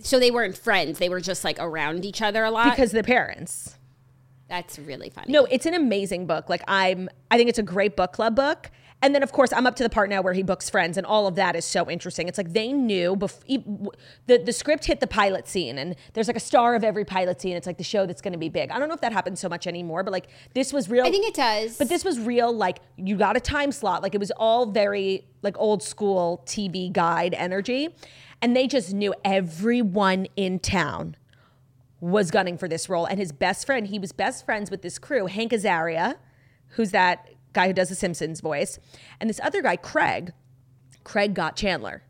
so 0.00 0.18
they 0.18 0.30
weren't 0.30 0.56
friends. 0.56 0.98
They 0.98 1.08
were 1.08 1.20
just 1.20 1.44
like 1.44 1.56
around 1.58 2.04
each 2.04 2.22
other 2.22 2.44
a 2.44 2.50
lot. 2.50 2.70
because 2.70 2.90
of 2.92 2.96
the 2.96 3.02
parents. 3.02 3.77
That's 4.48 4.78
really 4.78 5.10
funny. 5.10 5.32
No, 5.32 5.44
it's 5.44 5.66
an 5.66 5.74
amazing 5.74 6.26
book. 6.26 6.48
Like 6.48 6.62
I'm 6.66 7.08
I 7.30 7.36
think 7.36 7.48
it's 7.48 7.58
a 7.58 7.62
great 7.62 7.96
book 7.96 8.12
club 8.12 8.34
book. 8.34 8.70
And 9.00 9.14
then 9.14 9.22
of 9.22 9.30
course 9.30 9.52
I'm 9.52 9.66
up 9.66 9.76
to 9.76 9.82
the 9.82 9.90
part 9.90 10.10
now 10.10 10.22
where 10.22 10.32
he 10.32 10.42
books 10.42 10.68
friends 10.68 10.96
and 10.96 11.06
all 11.06 11.26
of 11.26 11.34
that 11.36 11.54
is 11.54 11.64
so 11.64 11.88
interesting. 11.88 12.26
It's 12.28 12.38
like 12.38 12.52
they 12.52 12.72
knew 12.72 13.14
bef- 13.14 13.92
the 14.26 14.38
the 14.38 14.52
script 14.52 14.86
hit 14.86 15.00
the 15.00 15.06
pilot 15.06 15.46
scene 15.46 15.78
and 15.78 15.94
there's 16.14 16.26
like 16.26 16.36
a 16.36 16.40
star 16.40 16.74
of 16.74 16.82
every 16.82 17.04
pilot 17.04 17.40
scene. 17.40 17.56
It's 17.56 17.66
like 17.66 17.78
the 17.78 17.84
show 17.84 18.06
that's 18.06 18.22
going 18.22 18.32
to 18.32 18.38
be 18.38 18.48
big. 18.48 18.70
I 18.70 18.78
don't 18.78 18.88
know 18.88 18.94
if 18.94 19.02
that 19.02 19.12
happens 19.12 19.38
so 19.38 19.48
much 19.48 19.66
anymore, 19.66 20.02
but 20.02 20.12
like 20.12 20.28
this 20.54 20.72
was 20.72 20.88
real 20.88 21.04
I 21.04 21.10
think 21.10 21.26
it 21.26 21.34
does. 21.34 21.76
But 21.76 21.88
this 21.88 22.04
was 22.04 22.18
real 22.18 22.52
like 22.52 22.80
you 22.96 23.16
got 23.16 23.36
a 23.36 23.40
time 23.40 23.70
slot. 23.70 24.02
Like 24.02 24.14
it 24.14 24.18
was 24.18 24.32
all 24.32 24.66
very 24.66 25.26
like 25.42 25.56
old 25.58 25.82
school 25.82 26.42
TV 26.46 26.92
guide 26.92 27.34
energy. 27.34 27.94
And 28.40 28.56
they 28.56 28.68
just 28.68 28.94
knew 28.94 29.14
everyone 29.24 30.28
in 30.36 30.60
town 30.60 31.16
was 32.00 32.30
gunning 32.30 32.56
for 32.58 32.68
this 32.68 32.88
role. 32.88 33.06
And 33.06 33.18
his 33.18 33.32
best 33.32 33.66
friend, 33.66 33.86
he 33.86 33.98
was 33.98 34.12
best 34.12 34.44
friends 34.44 34.70
with 34.70 34.82
this 34.82 34.98
crew, 34.98 35.26
Hank 35.26 35.52
Azaria, 35.52 36.16
who's 36.70 36.90
that 36.92 37.28
guy 37.52 37.66
who 37.66 37.72
does 37.72 37.88
the 37.88 37.94
Simpsons 37.94 38.40
voice, 38.40 38.78
and 39.20 39.28
this 39.28 39.40
other 39.42 39.62
guy, 39.62 39.76
Craig. 39.76 40.32
Craig 41.04 41.34
got 41.34 41.56
Chandler. 41.56 42.02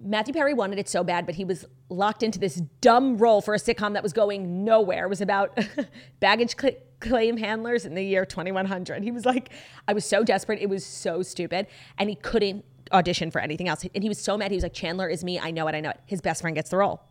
Matthew 0.00 0.34
Perry 0.34 0.52
wanted 0.52 0.78
it 0.78 0.88
so 0.88 1.02
bad, 1.02 1.24
but 1.24 1.36
he 1.36 1.44
was 1.44 1.64
locked 1.88 2.22
into 2.22 2.38
this 2.38 2.56
dumb 2.80 3.16
role 3.16 3.40
for 3.40 3.54
a 3.54 3.58
sitcom 3.58 3.94
that 3.94 4.02
was 4.02 4.12
going 4.12 4.64
nowhere. 4.64 5.06
It 5.06 5.08
was 5.08 5.20
about 5.20 5.58
baggage 6.20 6.56
cl- 6.60 6.74
claim 7.00 7.36
handlers 7.36 7.86
in 7.86 7.94
the 7.94 8.02
year 8.02 8.26
2100. 8.26 9.02
He 9.02 9.10
was 9.10 9.24
like, 9.24 9.50
I 9.88 9.92
was 9.92 10.04
so 10.04 10.24
desperate. 10.24 10.60
It 10.60 10.68
was 10.68 10.84
so 10.84 11.22
stupid. 11.22 11.68
And 11.98 12.10
he 12.10 12.16
couldn't 12.16 12.64
audition 12.92 13.30
for 13.30 13.40
anything 13.40 13.68
else. 13.68 13.84
And 13.94 14.02
he 14.02 14.08
was 14.08 14.18
so 14.18 14.36
mad. 14.36 14.50
He 14.50 14.56
was 14.56 14.64
like, 14.64 14.74
Chandler 14.74 15.08
is 15.08 15.24
me. 15.24 15.38
I 15.38 15.50
know 15.50 15.68
it. 15.68 15.74
I 15.74 15.80
know 15.80 15.90
it. 15.90 16.00
His 16.06 16.20
best 16.20 16.42
friend 16.42 16.54
gets 16.54 16.70
the 16.70 16.76
role. 16.76 17.02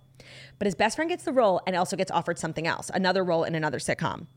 But 0.59 0.65
his 0.65 0.75
best 0.75 0.95
friend 0.95 1.09
gets 1.09 1.23
the 1.23 1.33
role 1.33 1.61
and 1.65 1.75
also 1.75 1.95
gets 1.95 2.11
offered 2.11 2.39
something 2.39 2.67
else, 2.67 2.91
another 2.93 3.23
role 3.23 3.43
in 3.43 3.55
another 3.55 3.79
sitcom. 3.79 4.27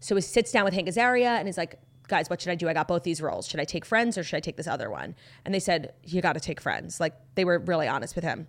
So 0.00 0.14
he 0.14 0.20
sits 0.20 0.52
down 0.52 0.64
with 0.64 0.74
Hank 0.74 0.88
Azaria 0.88 1.38
and 1.38 1.46
he's 1.46 1.58
like, 1.58 1.78
guys, 2.08 2.28
what 2.28 2.40
should 2.40 2.50
I 2.50 2.54
do? 2.56 2.68
I 2.68 2.74
got 2.74 2.88
both 2.88 3.04
these 3.04 3.22
roles. 3.22 3.46
Should 3.46 3.60
I 3.60 3.64
take 3.64 3.84
Friends 3.84 4.18
or 4.18 4.24
should 4.24 4.36
I 4.36 4.40
take 4.40 4.56
this 4.56 4.66
other 4.66 4.90
one? 4.90 5.14
And 5.44 5.54
they 5.54 5.60
said, 5.60 5.94
you 6.04 6.20
got 6.20 6.34
to 6.34 6.40
take 6.40 6.60
Friends. 6.60 7.00
Like 7.00 7.14
they 7.34 7.44
were 7.44 7.58
really 7.58 7.88
honest 7.88 8.14
with 8.14 8.24
him. 8.24 8.48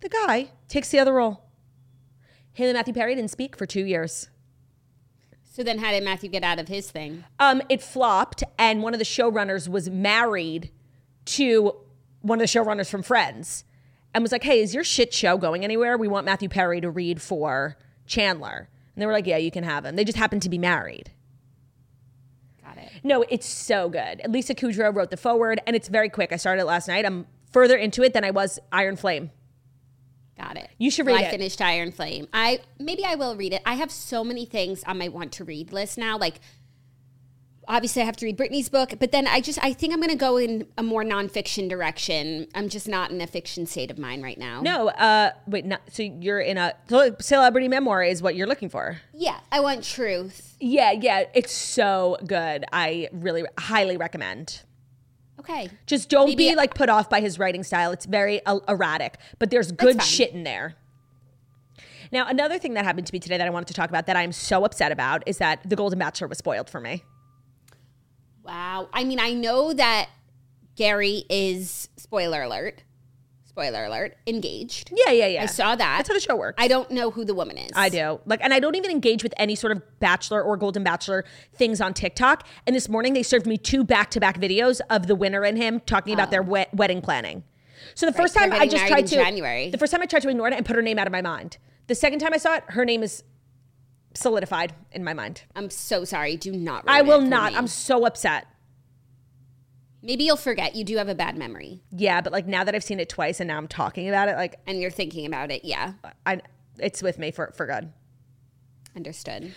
The 0.00 0.08
guy 0.08 0.50
takes 0.68 0.90
the 0.90 0.98
other 0.98 1.14
role. 1.14 1.44
And 2.58 2.74
Matthew 2.74 2.92
Perry 2.92 3.14
didn't 3.14 3.30
speak 3.30 3.56
for 3.56 3.66
two 3.66 3.84
years. 3.84 4.28
So 5.44 5.62
then, 5.62 5.78
how 5.78 5.90
did 5.90 6.02
Matthew 6.02 6.30
get 6.30 6.42
out 6.42 6.58
of 6.58 6.68
his 6.68 6.90
thing? 6.90 7.24
Um, 7.38 7.60
it 7.68 7.82
flopped, 7.82 8.42
and 8.58 8.82
one 8.82 8.94
of 8.94 8.98
the 8.98 9.04
showrunners 9.04 9.68
was 9.68 9.90
married 9.90 10.70
to 11.26 11.76
one 12.22 12.40
of 12.40 12.50
the 12.50 12.58
showrunners 12.58 12.88
from 12.88 13.02
Friends, 13.02 13.64
and 14.14 14.22
was 14.22 14.32
like, 14.32 14.44
"Hey, 14.44 14.60
is 14.60 14.74
your 14.74 14.84
shit 14.84 15.12
show 15.12 15.36
going 15.36 15.64
anywhere? 15.64 15.96
We 15.96 16.08
want 16.08 16.26
Matthew 16.26 16.48
Perry 16.48 16.80
to 16.80 16.90
read 16.90 17.20
for 17.20 17.76
Chandler." 18.06 18.68
And 18.94 19.02
they 19.02 19.06
were 19.06 19.12
like, 19.12 19.26
"Yeah, 19.26 19.38
you 19.38 19.50
can 19.50 19.64
have 19.64 19.84
him." 19.84 19.96
They 19.96 20.04
just 20.04 20.18
happened 20.18 20.42
to 20.42 20.50
be 20.50 20.58
married. 20.58 21.10
Got 22.62 22.78
it. 22.78 22.90
No, 23.02 23.24
it's 23.28 23.46
so 23.46 23.88
good. 23.88 24.22
Lisa 24.28 24.54
Kudrow 24.54 24.94
wrote 24.94 25.10
the 25.10 25.16
forward, 25.16 25.60
and 25.66 25.74
it's 25.74 25.88
very 25.88 26.08
quick. 26.08 26.32
I 26.32 26.36
started 26.36 26.62
it 26.62 26.66
last 26.66 26.88
night. 26.88 27.04
I'm 27.04 27.26
further 27.50 27.76
into 27.76 28.02
it 28.02 28.12
than 28.14 28.24
I 28.24 28.30
was 28.30 28.58
Iron 28.70 28.96
Flame. 28.96 29.30
Got 30.36 30.56
it. 30.56 30.70
You 30.78 30.90
should 30.90 31.06
Well, 31.06 31.16
it. 31.16 31.26
I 31.26 31.30
finished 31.30 31.60
Iron 31.60 31.92
Flame. 31.92 32.26
I 32.32 32.60
maybe 32.78 33.04
I 33.04 33.14
will 33.14 33.36
read 33.36 33.52
it. 33.52 33.62
I 33.66 33.74
have 33.74 33.90
so 33.90 34.24
many 34.24 34.44
things 34.44 34.82
on 34.84 34.98
my 34.98 35.08
want 35.08 35.32
to 35.32 35.44
read 35.44 35.72
list 35.72 35.98
now. 35.98 36.16
Like 36.18 36.40
obviously 37.68 38.02
I 38.02 38.04
have 38.04 38.16
to 38.16 38.26
read 38.26 38.36
Brittany's 38.36 38.68
book, 38.68 38.94
but 38.98 39.12
then 39.12 39.26
I 39.26 39.40
just 39.40 39.58
I 39.62 39.72
think 39.72 39.92
I'm 39.92 40.00
gonna 40.00 40.16
go 40.16 40.36
in 40.36 40.66
a 40.76 40.82
more 40.82 41.04
nonfiction 41.04 41.68
direction. 41.68 42.46
I'm 42.54 42.68
just 42.68 42.88
not 42.88 43.10
in 43.10 43.20
a 43.20 43.26
fiction 43.26 43.66
state 43.66 43.90
of 43.90 43.98
mind 43.98 44.22
right 44.22 44.38
now. 44.38 44.60
No, 44.60 44.88
uh, 44.88 45.30
wait, 45.46 45.64
not, 45.64 45.82
so 45.90 46.02
you're 46.02 46.40
in 46.40 46.58
a 46.58 46.74
so 46.88 47.14
celebrity 47.20 47.68
memoir 47.68 48.02
is 48.02 48.22
what 48.22 48.34
you're 48.34 48.46
looking 48.46 48.68
for. 48.68 49.00
Yeah, 49.12 49.38
I 49.50 49.60
want 49.60 49.84
truth. 49.84 50.56
Yeah, 50.60 50.92
yeah, 50.92 51.24
it's 51.34 51.52
so 51.52 52.16
good. 52.26 52.64
I 52.72 53.08
really 53.12 53.44
highly 53.58 53.96
recommend. 53.96 54.62
Okay. 55.40 55.70
Just 55.86 56.08
don't 56.08 56.28
Maybe- 56.28 56.50
be 56.50 56.54
like 56.54 56.74
put 56.74 56.88
off 56.88 57.10
by 57.10 57.20
his 57.20 57.38
writing 57.38 57.64
style. 57.64 57.90
It's 57.90 58.06
very 58.06 58.44
uh, 58.46 58.60
erratic, 58.68 59.18
but 59.38 59.50
there's 59.50 59.72
good 59.72 60.00
shit 60.02 60.32
in 60.32 60.44
there. 60.44 60.76
Now, 62.12 62.28
another 62.28 62.58
thing 62.58 62.74
that 62.74 62.84
happened 62.84 63.06
to 63.06 63.12
me 63.12 63.18
today 63.18 63.38
that 63.38 63.46
I 63.46 63.50
wanted 63.50 63.68
to 63.68 63.74
talk 63.74 63.88
about 63.88 64.06
that 64.06 64.16
I'm 64.16 64.32
so 64.32 64.64
upset 64.66 64.92
about 64.92 65.22
is 65.26 65.38
that 65.38 65.68
The 65.68 65.74
Golden 65.76 65.98
Bachelor 65.98 66.28
was 66.28 66.38
spoiled 66.38 66.68
for 66.68 66.78
me. 66.78 67.02
Wow. 68.44 68.88
I 68.92 69.04
mean, 69.04 69.20
I 69.20 69.32
know 69.32 69.72
that 69.72 70.08
Gary 70.76 71.24
is 71.28 71.88
spoiler 71.96 72.42
alert. 72.42 72.82
Spoiler 73.44 73.84
alert, 73.84 74.16
engaged. 74.26 74.90
Yeah, 74.96 75.12
yeah, 75.12 75.26
yeah. 75.26 75.42
I 75.42 75.46
saw 75.46 75.76
that. 75.76 75.96
That's 75.98 76.08
how 76.08 76.14
the 76.14 76.20
show 76.20 76.34
works. 76.36 76.54
I 76.56 76.68
don't 76.68 76.90
know 76.90 77.10
who 77.10 77.22
the 77.22 77.34
woman 77.34 77.58
is. 77.58 77.70
I 77.76 77.90
do. 77.90 78.18
Like, 78.24 78.40
and 78.42 78.54
I 78.54 78.60
don't 78.60 78.76
even 78.76 78.90
engage 78.90 79.22
with 79.22 79.34
any 79.36 79.54
sort 79.56 79.72
of 79.72 79.82
Bachelor 80.00 80.42
or 80.42 80.56
Golden 80.56 80.82
Bachelor 80.82 81.26
things 81.52 81.82
on 81.82 81.92
TikTok. 81.92 82.46
And 82.66 82.74
this 82.74 82.88
morning 82.88 83.12
they 83.12 83.22
served 83.22 83.46
me 83.46 83.58
two 83.58 83.84
back 83.84 84.10
to 84.12 84.20
back 84.20 84.40
videos 84.40 84.80
of 84.88 85.06
the 85.06 85.14
winner 85.14 85.44
and 85.44 85.58
him 85.58 85.80
talking 85.80 86.14
about 86.14 86.28
oh. 86.28 86.30
their 86.30 86.42
wed- 86.42 86.68
wedding 86.72 87.02
planning. 87.02 87.44
So 87.94 88.06
the 88.06 88.12
first 88.12 88.34
time 88.34 88.52
I 88.54 88.66
just 88.66 88.86
tried 88.86 89.06
to 89.08 89.16
January. 89.16 89.68
The 89.68 89.76
first 89.76 89.92
time 89.92 90.00
I 90.00 90.06
tried 90.06 90.22
to 90.22 90.30
ignore 90.30 90.48
it 90.48 90.54
and 90.54 90.64
put 90.64 90.74
her 90.76 90.82
name 90.82 90.98
out 90.98 91.06
of 91.06 91.12
my 91.12 91.20
mind. 91.20 91.58
The 91.88 91.94
second 91.94 92.20
time 92.20 92.32
I 92.32 92.38
saw 92.38 92.54
it, 92.54 92.64
her 92.68 92.86
name 92.86 93.02
is 93.02 93.22
solidified 94.14 94.74
in 94.92 95.04
my 95.04 95.14
mind. 95.14 95.42
I'm 95.56 95.70
so 95.70 96.04
sorry. 96.04 96.36
Do 96.36 96.52
not. 96.52 96.84
I 96.86 97.02
will 97.02 97.20
not. 97.20 97.52
me. 97.52 97.58
I'm 97.58 97.66
so 97.66 98.04
upset. 98.06 98.46
Maybe 100.02 100.24
you'll 100.24 100.36
forget. 100.36 100.74
You 100.74 100.84
do 100.84 100.96
have 100.96 101.08
a 101.08 101.14
bad 101.14 101.36
memory, 101.38 101.80
Yeah, 101.90 102.20
but 102.20 102.32
like 102.32 102.46
now 102.46 102.64
that 102.64 102.74
I've 102.74 102.82
seen 102.82 102.98
it 102.98 103.08
twice 103.08 103.38
and 103.38 103.46
now 103.48 103.56
I'm 103.56 103.68
talking 103.68 104.08
about 104.08 104.28
it, 104.28 104.34
like 104.36 104.56
and 104.66 104.80
you're 104.80 104.90
thinking 104.90 105.26
about 105.26 105.50
it. 105.52 105.64
Yeah, 105.64 105.92
I, 106.26 106.40
it's 106.78 107.02
with 107.02 107.18
me 107.18 107.30
for 107.30 107.52
for 107.56 107.66
good. 107.66 107.92
understood. 108.96 109.54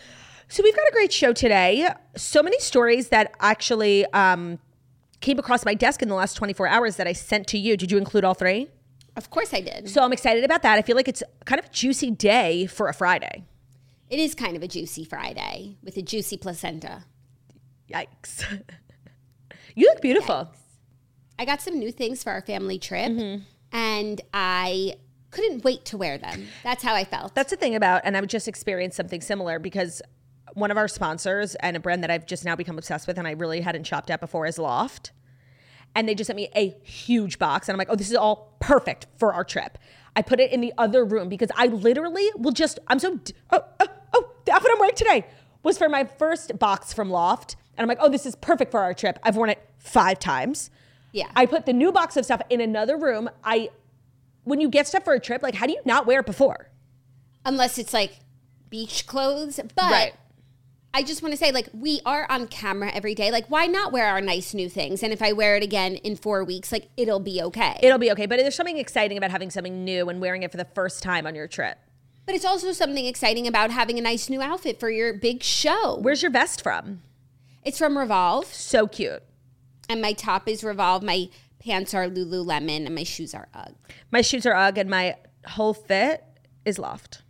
So 0.47 0.61
we've 0.61 0.75
got 0.75 0.87
a 0.87 0.91
great 0.91 1.11
show 1.11 1.33
today. 1.33 1.89
So 2.15 2.43
many 2.43 2.59
stories 2.59 3.09
that 3.09 3.33
actually 3.39 4.05
um, 4.13 4.59
came 5.19 5.39
across 5.39 5.65
my 5.65 5.73
desk 5.73 6.03
in 6.03 6.09
the 6.09 6.13
last 6.15 6.35
24 6.35 6.67
hours 6.67 6.97
that 6.97 7.07
I 7.07 7.13
sent 7.13 7.47
to 7.47 7.57
you. 7.57 7.75
Did 7.75 7.91
you 7.91 7.97
include 7.97 8.23
all 8.23 8.35
three? 8.35 8.67
Of 9.15 9.31
course, 9.31 9.51
I 9.55 9.61
did. 9.61 9.89
So 9.89 10.03
I'm 10.03 10.13
excited 10.13 10.43
about 10.43 10.61
that. 10.61 10.77
I 10.77 10.83
feel 10.83 10.95
like 10.95 11.07
it's 11.07 11.23
kind 11.45 11.57
of 11.57 11.65
a 11.65 11.69
juicy 11.69 12.11
day 12.11 12.67
for 12.67 12.87
a 12.87 12.93
Friday. 12.93 13.45
It 14.09 14.19
is 14.19 14.35
kind 14.35 14.55
of 14.55 14.63
a 14.63 14.67
juicy 14.67 15.03
Friday 15.03 15.77
with 15.83 15.97
a 15.97 16.01
juicy 16.01 16.37
placenta. 16.37 17.03
Yikes. 17.91 18.43
you 19.75 19.87
look 19.87 20.01
beautiful. 20.01 20.51
I 21.39 21.45
got 21.45 21.61
some 21.61 21.77
new 21.79 21.91
things 21.91 22.23
for 22.23 22.31
our 22.31 22.41
family 22.41 22.79
trip, 22.79 23.11
Mm-hmm. 23.11 23.43
and 23.71 24.21
I 24.33 24.95
couldn't 25.31 25.63
wait 25.65 25.83
to 25.85 25.97
wear 25.97 26.17
them. 26.17 26.47
That's 26.63 26.81
how 26.83 26.95
I 26.95 27.03
felt. 27.03 27.35
That's 27.35 27.49
the 27.49 27.57
thing 27.57 27.75
about, 27.75 28.01
and 28.05 28.15
I've 28.15 28.27
just 28.27 28.47
experienced 28.47 28.95
something 28.95 29.19
similar 29.21 29.59
because 29.59 30.01
one 30.53 30.71
of 30.71 30.77
our 30.77 30.87
sponsors 30.87 31.55
and 31.55 31.75
a 31.75 31.79
brand 31.81 32.03
that 32.03 32.11
I've 32.11 32.25
just 32.25 32.45
now 32.45 32.55
become 32.55 32.77
obsessed 32.77 33.07
with 33.07 33.17
and 33.17 33.27
I 33.27 33.31
really 33.31 33.59
hadn't 33.59 33.83
shopped 33.85 34.09
at 34.09 34.21
before 34.21 34.45
is 34.45 34.57
Loft. 34.57 35.11
And 35.93 36.07
they 36.07 36.15
just 36.15 36.27
sent 36.27 36.37
me 36.37 36.49
a 36.55 36.69
huge 36.83 37.37
box. 37.39 37.67
And 37.67 37.73
I'm 37.73 37.77
like, 37.77 37.89
oh, 37.89 37.95
this 37.95 38.09
is 38.09 38.15
all 38.15 38.55
perfect 38.61 39.07
for 39.17 39.33
our 39.33 39.43
trip. 39.43 39.77
I 40.15 40.21
put 40.21 40.39
it 40.39 40.51
in 40.51 40.61
the 40.61 40.73
other 40.77 41.03
room 41.03 41.29
because 41.29 41.49
I 41.55 41.67
literally 41.67 42.29
will 42.35 42.51
just, 42.51 42.79
I'm 42.87 42.99
so, 42.99 43.19
oh, 43.51 43.61
oh, 43.79 43.87
oh, 44.13 44.31
the 44.45 44.53
outfit 44.53 44.71
I'm 44.73 44.79
wearing 44.79 44.95
today 44.95 45.25
was 45.63 45.77
for 45.77 45.89
my 45.89 46.05
first 46.05 46.57
box 46.57 46.93
from 46.93 47.09
Loft. 47.09 47.55
And 47.77 47.83
I'm 47.83 47.89
like, 47.89 47.97
oh, 47.99 48.09
this 48.09 48.25
is 48.25 48.35
perfect 48.35 48.71
for 48.71 48.79
our 48.79 48.93
trip. 48.93 49.19
I've 49.23 49.35
worn 49.35 49.49
it 49.49 49.59
five 49.77 50.19
times. 50.19 50.69
Yeah. 51.11 51.27
I 51.35 51.45
put 51.45 51.65
the 51.65 51.73
new 51.73 51.91
box 51.91 52.15
of 52.17 52.25
stuff 52.25 52.41
in 52.49 52.61
another 52.61 52.97
room. 52.97 53.29
I, 53.43 53.69
when 54.43 54.61
you 54.61 54.69
get 54.69 54.87
stuff 54.87 55.03
for 55.03 55.13
a 55.13 55.19
trip, 55.19 55.43
like, 55.43 55.55
how 55.55 55.65
do 55.65 55.73
you 55.73 55.81
not 55.85 56.05
wear 56.05 56.21
it 56.21 56.25
before? 56.25 56.69
Unless 57.43 57.77
it's 57.77 57.93
like 57.93 58.19
beach 58.69 59.05
clothes, 59.07 59.59
but. 59.75 59.91
Right. 59.91 60.13
I 60.95 61.03
just 61.03 61.21
want 61.21 61.33
to 61.33 61.37
say, 61.37 61.51
like, 61.51 61.67
we 61.73 61.99
are 62.05 62.25
on 62.29 62.47
camera 62.47 62.89
every 62.93 63.15
day. 63.15 63.29
Like, 63.29 63.47
why 63.47 63.65
not 63.65 63.91
wear 63.91 64.07
our 64.07 64.21
nice 64.21 64.53
new 64.53 64.69
things? 64.69 65.03
And 65.03 65.11
if 65.11 65.21
I 65.21 65.33
wear 65.33 65.57
it 65.57 65.61
again 65.63 65.95
in 65.97 66.15
four 66.15 66.45
weeks, 66.45 66.71
like, 66.71 66.87
it'll 66.95 67.19
be 67.19 67.41
okay. 67.41 67.77
It'll 67.83 67.97
be 67.97 68.11
okay. 68.13 68.25
But 68.25 68.39
there's 68.39 68.55
something 68.55 68.77
exciting 68.77 69.17
about 69.17 69.29
having 69.29 69.49
something 69.49 69.83
new 69.83 70.07
and 70.07 70.21
wearing 70.21 70.43
it 70.43 70.51
for 70.51 70.57
the 70.57 70.67
first 70.73 71.03
time 71.03 71.27
on 71.27 71.35
your 71.35 71.47
trip. 71.47 71.77
but 72.25 72.33
it's 72.33 72.45
also 72.45 72.71
something 72.71 73.05
exciting 73.05 73.45
about 73.45 73.71
having 73.71 73.97
a 73.99 74.01
nice 74.01 74.29
new 74.29 74.41
outfit 74.41 74.79
for 74.79 74.89
your 74.89 75.13
big 75.13 75.43
show. 75.43 75.97
Where's 76.01 76.21
your 76.21 76.31
vest 76.31 76.63
from? 76.63 77.01
It's 77.61 77.77
from 77.77 77.97
Revolve, 77.97 78.45
So 78.45 78.87
cute. 78.87 79.21
and 79.89 80.01
my 80.01 80.13
top 80.13 80.47
is 80.47 80.63
Revolve. 80.63 81.03
My 81.03 81.27
pants 81.59 81.93
are 81.93 82.07
Lululemon, 82.07 82.85
and 82.85 82.95
my 82.95 83.03
shoes 83.03 83.35
are 83.35 83.49
UGG. 83.53 83.75
My 84.11 84.21
shoes 84.21 84.45
are 84.45 84.55
UGG 84.55 84.77
and 84.77 84.89
my 84.89 85.17
whole 85.45 85.73
fit 85.73 86.23
is 86.63 86.79
Loft. 86.79 87.21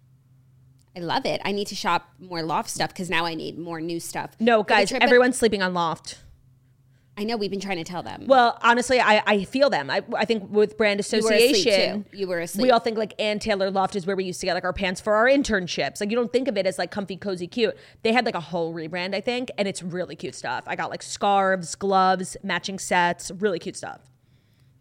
I 0.96 1.02
love 1.02 1.26
it. 1.26 1.42
I 1.44 1.52
need 1.52 1.68
to 1.68 1.76
shop 1.76 2.10
more 2.20 2.42
loft 2.42 2.70
stuff 2.70 2.90
because 2.90 3.10
now 3.10 3.26
I 3.26 3.36
need 3.36 3.58
more 3.58 3.82
new 3.82 4.00
stuff. 4.00 4.32
No, 4.40 4.64
guys, 4.64 4.90
trip- 4.90 5.04
everyone's 5.04 5.38
sleeping 5.38 5.62
on 5.62 5.74
Loft. 5.74 6.20
I 7.18 7.24
know 7.24 7.38
we've 7.38 7.52
been 7.52 7.62
trying 7.62 7.78
to 7.78 7.84
tell 7.86 8.04
them. 8.04 8.26
Well, 8.28 8.58
honestly, 8.62 9.00
I, 9.00 9.24
I 9.26 9.44
feel 9.46 9.70
them. 9.70 9.90
I, 9.90 10.02
I 10.18 10.26
think 10.26 10.52
with 10.52 10.78
brand 10.78 11.00
association. 11.00 12.06
You 12.12 12.28
were 12.28 12.42
asleep. 12.42 12.64
We 12.64 12.72
all 12.72 12.80
think 12.80 12.98
like 12.98 13.14
Ann 13.20 13.40
Taylor 13.40 13.72
Loft 13.72 13.96
is 13.96 14.06
where 14.06 14.18
we 14.18 14.26
used 14.26 14.42
to 14.42 14.46
get 14.46 14.54
like 14.54 14.66
our 14.66 14.74
pants 14.74 15.00
for 15.00 15.14
our 15.16 15.26
internships. 15.28 16.02
Like 16.02 16.10
you 16.10 16.18
don't 16.18 16.32
think 16.34 16.50
of 16.50 16.58
it 16.58 16.66
as 16.66 16.78
like 16.78 16.92
comfy, 16.92 17.16
cozy, 17.16 17.48
cute. 17.48 17.78
They 18.04 18.12
had 18.12 18.26
like 18.26 18.36
a 18.36 18.42
whole 18.42 18.74
rebrand, 18.74 19.16
I 19.16 19.22
think, 19.22 19.50
and 19.58 19.66
it's 19.66 19.82
really 19.82 20.18
cute 20.18 20.36
stuff. 20.36 20.66
I 20.68 20.76
got 20.76 20.90
like 20.90 21.02
scarves, 21.02 21.76
gloves, 21.76 22.36
matching 22.44 22.80
sets, 22.80 23.32
really 23.32 23.60
cute 23.60 23.78
stuff. 23.78 24.02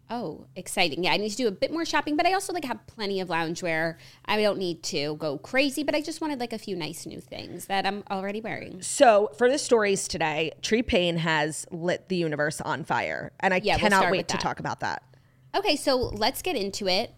Oh, 0.09 0.45
exciting! 0.55 1.03
Yeah, 1.03 1.11
I 1.11 1.17
need 1.17 1.29
to 1.29 1.37
do 1.37 1.47
a 1.47 1.51
bit 1.51 1.71
more 1.71 1.85
shopping, 1.85 2.15
but 2.15 2.25
I 2.25 2.33
also 2.33 2.53
like 2.53 2.65
have 2.65 2.85
plenty 2.87 3.19
of 3.19 3.29
loungewear. 3.29 3.97
I 4.25 4.41
don't 4.41 4.57
need 4.57 4.83
to 4.83 5.15
go 5.15 5.37
crazy, 5.37 5.83
but 5.83 5.95
I 5.95 6.01
just 6.01 6.21
wanted 6.21 6.39
like 6.39 6.53
a 6.53 6.57
few 6.57 6.75
nice 6.75 7.05
new 7.05 7.19
things 7.19 7.65
that 7.65 7.85
I'm 7.85 8.03
already 8.09 8.41
wearing. 8.41 8.81
So 8.81 9.31
for 9.37 9.49
the 9.49 9.57
stories 9.57 10.07
today, 10.07 10.51
Tree 10.61 10.83
Payne 10.83 11.17
has 11.17 11.65
lit 11.71 12.09
the 12.09 12.15
universe 12.15 12.61
on 12.61 12.83
fire, 12.83 13.31
and 13.39 13.53
I 13.53 13.61
Yeah, 13.63 13.75
we'll 13.75 13.89
cannot 13.89 14.11
wait 14.11 14.27
to 14.29 14.37
talk 14.37 14.59
about 14.59 14.79
that. 14.81 15.03
Okay, 15.55 15.75
so 15.75 15.95
let's 15.97 16.41
get 16.41 16.55
into 16.55 16.87
it. 16.87 17.13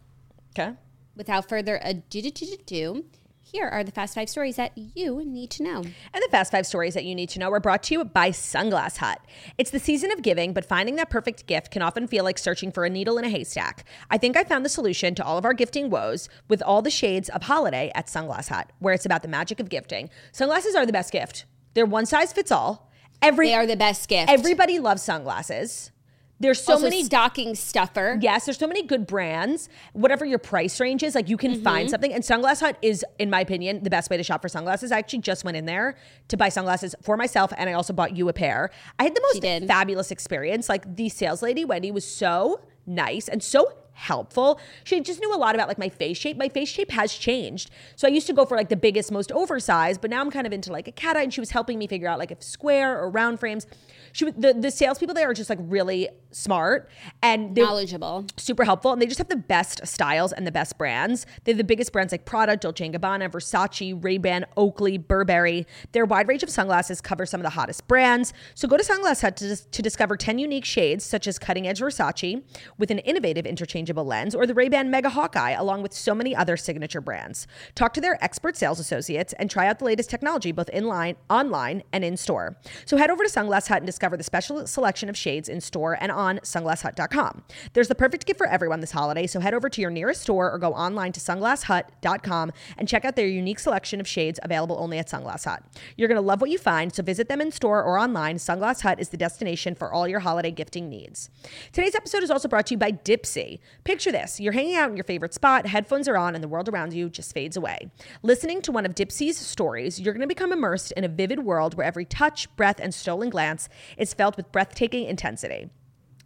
Okay. 0.57 0.73
Without 1.15 1.49
further 1.49 1.79
ado, 1.83 3.05
here 3.51 3.67
are 3.67 3.83
the 3.83 3.91
fast 3.91 4.15
five 4.15 4.29
stories 4.29 4.57
that 4.57 4.77
you 4.77 5.23
need 5.23 5.49
to 5.51 5.63
know. 5.63 5.77
And 5.77 6.23
the 6.23 6.27
fast 6.29 6.51
five 6.51 6.65
stories 6.65 6.93
that 6.95 7.05
you 7.05 7.15
need 7.15 7.29
to 7.29 7.39
know 7.39 7.51
are 7.51 7.59
brought 7.59 7.83
to 7.83 7.93
you 7.93 8.03
by 8.03 8.31
Sunglass 8.31 8.97
Hut. 8.97 9.19
It's 9.57 9.71
the 9.71 9.79
season 9.79 10.11
of 10.11 10.21
giving, 10.21 10.53
but 10.53 10.65
finding 10.65 10.97
that 10.97 11.09
perfect 11.09 11.47
gift 11.47 11.71
can 11.71 11.81
often 11.81 12.07
feel 12.07 12.23
like 12.23 12.37
searching 12.37 12.71
for 12.71 12.83
a 12.83 12.89
needle 12.89 13.17
in 13.17 13.23
a 13.23 13.29
haystack. 13.29 13.85
I 14.11 14.17
think 14.17 14.35
I 14.35 14.43
found 14.43 14.65
the 14.65 14.69
solution 14.69 15.15
to 15.15 15.23
all 15.23 15.37
of 15.37 15.45
our 15.45 15.53
gifting 15.53 15.89
woes 15.89 16.27
with 16.49 16.61
all 16.61 16.81
the 16.81 16.89
shades 16.89 17.29
of 17.29 17.43
holiday 17.43 17.91
at 17.95 18.07
Sunglass 18.07 18.49
Hut, 18.49 18.71
where 18.79 18.93
it's 18.93 19.05
about 19.05 19.21
the 19.21 19.27
magic 19.27 19.59
of 19.59 19.69
gifting. 19.69 20.09
Sunglasses 20.31 20.75
are 20.75 20.85
the 20.85 20.93
best 20.93 21.11
gift. 21.11 21.45
They're 21.73 21.85
one 21.85 22.05
size 22.05 22.33
fits 22.33 22.51
all. 22.51 22.91
Every 23.21 23.47
They 23.47 23.55
are 23.55 23.65
the 23.65 23.77
best 23.77 24.09
gift. 24.09 24.29
everybody 24.29 24.77
loves 24.77 25.01
sunglasses. 25.01 25.91
There's 26.39 26.61
so 26.61 26.73
also 26.73 26.85
many 26.85 27.03
stocking 27.03 27.55
stuffer. 27.55 28.19
Yes, 28.21 28.45
there's 28.45 28.57
so 28.59 28.67
many 28.67 28.83
good 28.83 29.07
brands. 29.07 29.69
Whatever 29.93 30.23
your 30.25 30.37
price 30.39 30.79
range 30.79 31.01
is, 31.03 31.15
like 31.15 31.29
you 31.29 31.37
can 31.37 31.47
Mm-hmm. 31.53 31.63
find 31.63 31.89
something. 31.89 32.13
And 32.13 32.23
Sunglass 32.23 32.59
Hut 32.59 32.77
is, 32.81 33.03
in 33.17 33.29
my 33.29 33.41
opinion, 33.41 33.81
the 33.83 33.89
best 33.89 34.09
way 34.09 34.17
to 34.17 34.23
shop 34.23 34.41
for 34.41 34.49
sunglasses. 34.49 34.91
I 34.91 34.99
actually 34.99 35.19
just 35.19 35.43
went 35.43 35.57
in 35.57 35.65
there 35.65 35.95
to 36.27 36.37
buy 36.37 36.49
sunglasses 36.49 36.93
for 37.01 37.17
myself, 37.17 37.51
and 37.57 37.69
I 37.69 37.73
also 37.73 37.93
bought 37.93 38.15
you 38.15 38.29
a 38.29 38.33
pair. 38.33 38.69
I 38.99 39.03
had 39.03 39.15
the 39.15 39.21
most 39.21 39.67
fabulous 39.67 40.11
experience. 40.11 40.69
Like 40.69 40.95
the 40.95 41.09
sales 41.09 41.41
lady, 41.41 41.65
Wendy, 41.65 41.89
was 41.91 42.05
so 42.05 42.61
nice 42.85 43.27
and 43.27 43.41
so 43.41 43.71
helpful. 43.97 44.59
She 44.83 45.01
just 45.01 45.19
knew 45.19 45.33
a 45.33 45.37
lot 45.37 45.55
about 45.55 45.67
like 45.67 45.79
my 45.79 45.89
face 45.89 46.17
shape. 46.17 46.37
My 46.37 46.49
face 46.49 46.69
shape 46.69 46.91
has 46.91 47.13
changed. 47.13 47.71
So 47.95 48.07
I 48.07 48.11
used 48.11 48.27
to 48.27 48.33
go 48.33 48.45
for 48.45 48.55
like 48.55 48.69
the 48.69 48.75
biggest, 48.75 49.11
most 49.11 49.31
oversized, 49.31 50.01
but 50.01 50.11
now 50.11 50.21
I'm 50.21 50.29
kind 50.29 50.45
of 50.45 50.53
into 50.53 50.71
like 50.71 50.87
a 50.87 50.91
cat 50.91 51.17
eye 51.17 51.23
and 51.23 51.33
she 51.33 51.39
was 51.39 51.49
helping 51.49 51.79
me 51.79 51.87
figure 51.87 52.07
out 52.07 52.19
like 52.19 52.31
if 52.31 52.43
square 52.43 52.97
or 52.99 53.09
round 53.09 53.39
frames. 53.39 53.65
She 54.13 54.29
the 54.31 54.53
the 54.53 54.71
salespeople 54.71 55.15
there 55.15 55.29
are 55.29 55.33
just 55.33 55.49
like 55.49 55.59
really 55.61 56.09
smart 56.31 56.89
and 57.21 57.55
Knowledgeable. 57.55 58.25
super 58.37 58.63
helpful 58.63 58.93
and 58.93 59.01
they 59.01 59.07
just 59.07 59.17
have 59.17 59.29
the 59.29 59.35
best 59.35 59.85
styles 59.85 60.31
and 60.31 60.45
the 60.45 60.51
best 60.51 60.77
brands. 60.77 61.25
They 61.43 61.51
have 61.51 61.57
the 61.57 61.63
biggest 61.63 61.91
brands 61.91 62.11
like 62.11 62.25
Prada, 62.25 62.55
Dolce 62.55 62.89
& 62.89 62.91
Gabbana, 62.91 63.29
Versace, 63.29 64.03
Ray-Ban, 64.03 64.45
Oakley, 64.55 64.97
Burberry. 64.97 65.65
Their 65.91 66.05
wide 66.05 66.27
range 66.27 66.43
of 66.43 66.49
sunglasses 66.49 67.01
cover 67.01 67.25
some 67.25 67.41
of 67.41 67.43
the 67.43 67.49
hottest 67.51 67.87
brands. 67.87 68.33
So 68.53 68.67
go 68.67 68.77
to 68.77 68.83
Sunglass 68.83 69.21
Hut 69.21 69.37
to, 69.37 69.55
to 69.55 69.81
discover 69.81 70.15
10 70.15 70.37
unique 70.37 70.65
shades 70.65 71.03
such 71.03 71.27
as 71.27 71.39
cutting 71.39 71.67
edge 71.67 71.79
Versace 71.79 72.43
with 72.77 72.91
an 72.91 72.99
innovative 72.99 73.45
interchangeable 73.87 74.05
lens 74.05 74.35
or 74.35 74.45
the 74.45 74.53
Ray-Ban 74.53 74.89
Mega 74.91 75.09
Hawkeye 75.09 75.51
along 75.51 75.81
with 75.81 75.93
so 75.93 76.13
many 76.13 76.35
other 76.35 76.57
signature 76.57 77.01
brands. 77.01 77.47
Talk 77.75 77.93
to 77.93 78.01
their 78.01 78.21
expert 78.23 78.57
sales 78.57 78.79
associates 78.79 79.33
and 79.39 79.49
try 79.49 79.67
out 79.67 79.79
the 79.79 79.85
latest 79.85 80.09
technology 80.09 80.51
both 80.51 80.69
in 80.69 80.87
line, 80.87 81.15
online, 81.29 81.83
and 81.93 82.03
in 82.03 82.17
store. 82.17 82.57
So 82.85 82.97
head 82.97 83.09
over 83.09 83.23
to 83.23 83.29
Sunglass 83.29 83.67
Hut 83.67 83.77
and 83.77 83.85
discover 83.85 84.17
the 84.17 84.23
special 84.23 84.67
selection 84.67 85.09
of 85.09 85.15
shades 85.17 85.47
in 85.47 85.61
store 85.61 85.97
and 85.99 86.11
on 86.11 86.39
sunglasshut.com. 86.39 87.43
There's 87.73 87.87
the 87.87 87.95
perfect 87.95 88.25
gift 88.25 88.37
for 88.37 88.47
everyone 88.47 88.81
this 88.81 88.91
holiday, 88.91 89.27
so 89.27 89.39
head 89.39 89.53
over 89.53 89.69
to 89.69 89.81
your 89.81 89.91
nearest 89.91 90.21
store 90.21 90.51
or 90.51 90.57
go 90.57 90.73
online 90.73 91.13
to 91.13 91.19
sunglasshut.com 91.19 92.51
and 92.77 92.87
check 92.87 93.05
out 93.05 93.15
their 93.15 93.27
unique 93.27 93.59
selection 93.59 94.01
of 94.01 94.07
shades 94.07 94.39
available 94.43 94.77
only 94.79 94.97
at 94.97 95.09
Sunglass 95.09 95.45
Hut. 95.45 95.63
You're 95.95 96.09
going 96.09 96.21
to 96.21 96.27
love 96.27 96.41
what 96.41 96.49
you 96.49 96.57
find, 96.57 96.93
so 96.93 97.03
visit 97.03 97.29
them 97.29 97.41
in 97.41 97.51
store 97.51 97.83
or 97.83 97.97
online. 97.97 98.37
Sunglass 98.37 98.81
Hut 98.81 98.99
is 98.99 99.09
the 99.09 99.17
destination 99.17 99.75
for 99.75 99.93
all 99.93 100.07
your 100.07 100.19
holiday 100.19 100.51
gifting 100.51 100.89
needs. 100.89 101.29
Today's 101.71 101.95
episode 101.95 102.23
is 102.23 102.31
also 102.31 102.47
brought 102.47 102.67
to 102.67 102.73
you 102.73 102.77
by 102.77 102.91
Dipsea. 102.91 103.59
Picture 103.87 104.11
this 104.11 104.37
you're 104.37 104.51
hanging 104.51 104.75
out 104.75 104.89
in 104.89 104.97
your 104.97 105.05
favorite 105.05 105.33
spot, 105.33 105.65
headphones 105.65 106.09
are 106.09 106.17
on, 106.17 106.35
and 106.35 106.43
the 106.43 106.47
world 106.49 106.67
around 106.67 106.91
you 106.91 107.09
just 107.09 107.33
fades 107.33 107.55
away. 107.55 107.89
Listening 108.21 108.61
to 108.63 108.73
one 108.73 108.85
of 108.85 108.93
Dipsea's 108.93 109.37
stories, 109.37 109.97
you're 109.97 110.13
going 110.13 110.19
to 110.19 110.27
become 110.27 110.51
immersed 110.51 110.91
in 110.97 111.05
a 111.05 111.07
vivid 111.07 111.39
world 111.39 111.73
where 111.73 111.87
every 111.87 112.03
touch, 112.03 112.53
breath, 112.57 112.81
and 112.81 112.93
stolen 112.93 113.29
glance 113.29 113.69
is 113.97 114.13
felt 114.13 114.35
with 114.35 114.51
breathtaking 114.51 115.05
intensity. 115.05 115.69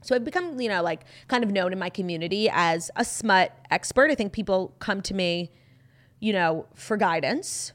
So 0.01 0.15
I've 0.15 0.25
become, 0.25 0.59
you 0.59 0.69
know, 0.69 0.81
like 0.81 1.03
kind 1.27 1.43
of 1.43 1.51
known 1.51 1.71
in 1.71 1.77
my 1.77 1.91
community 1.91 2.49
as 2.51 2.89
a 2.95 3.05
smut 3.05 3.55
expert. 3.69 4.09
I 4.09 4.15
think 4.15 4.33
people 4.33 4.73
come 4.79 5.03
to 5.03 5.13
me, 5.13 5.51
you 6.19 6.33
know, 6.33 6.65
for 6.73 6.97
guidance. 6.97 7.73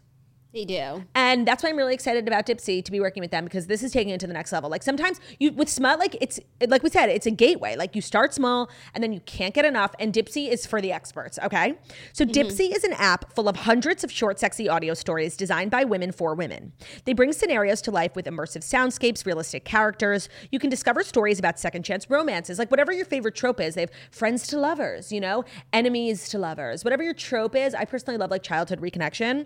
They 0.57 0.65
do. 0.65 1.05
And 1.15 1.47
that's 1.47 1.63
why 1.63 1.69
I'm 1.69 1.77
really 1.77 1.93
excited 1.93 2.27
about 2.27 2.47
Dipsea 2.47 2.83
to 2.83 2.91
be 2.91 2.99
working 2.99 3.21
with 3.21 3.31
them 3.31 3.45
because 3.45 3.67
this 3.67 3.83
is 3.83 3.93
taking 3.93 4.15
it 4.15 4.21
to 4.21 4.27
the 4.27 4.33
next 4.33 4.53
level. 4.53 4.71
Like 4.71 4.83
sometimes 4.83 5.21
you 5.39 5.53
with 5.53 5.69
smut, 5.69 5.99
like 5.99 6.17
it's 6.19 6.41
like 6.67 6.83
we 6.83 6.89
said, 6.89 7.11
it's 7.11 7.27
a 7.27 7.31
gateway. 7.31 7.77
Like 7.77 7.95
you 7.95 8.01
start 8.01 8.33
small 8.33 8.71
and 8.95 9.05
then 9.05 9.13
you 9.13 9.21
can't 9.21 9.53
get 9.53 9.67
enough. 9.67 9.95
And 9.99 10.15
Dipsea 10.15 10.49
is 10.49 10.65
for 10.65 10.81
the 10.81 10.93
experts. 10.93 11.39
Okay. 11.45 11.75
So 12.15 12.25
mm-hmm. 12.25 12.41
Dipsea 12.41 12.75
is 12.75 12.85
an 12.85 12.95
app 12.95 13.35
full 13.35 13.51
of 13.51 13.57
hundreds 13.57 14.03
of 14.03 14.11
short, 14.11 14.41
sexy 14.41 14.67
audio 14.67 14.95
stories 14.95 15.37
designed 15.37 15.71
by 15.71 15.85
women 15.85 16.11
for 16.11 16.35
women. 16.35 16.73
They 17.05 17.13
bring 17.13 17.35
scenarios 17.35 17.83
to 17.83 17.91
life 17.91 18.17
with 18.17 18.25
immersive 18.25 18.63
soundscapes, 18.63 19.27
realistic 19.27 19.67
characters. 19.67 20.31
You 20.51 20.59
can 20.59 20.71
discover 20.71 21.03
stories 21.03 21.39
about 21.39 21.59
second 21.59 21.83
chance 21.83 22.09
romances, 22.09 22.59
like 22.59 22.71
whatever 22.71 22.95
your 22.95 23.05
favorite 23.05 23.35
trope 23.35 23.61
is. 23.61 23.75
They 23.75 23.83
have 23.83 23.93
friends 24.11 24.47
to 24.47 24.59
lovers, 24.59 25.13
you 25.13 25.21
know, 25.21 25.45
enemies 25.75 26.31
to 26.31 26.39
lovers, 26.39 26.83
whatever 26.83 27.03
your 27.03 27.13
trope 27.13 27.55
is. 27.55 27.75
I 27.75 27.85
personally 27.85 28.17
love 28.17 28.31
like 28.31 28.43
childhood 28.43 28.81
reconnection. 28.81 29.45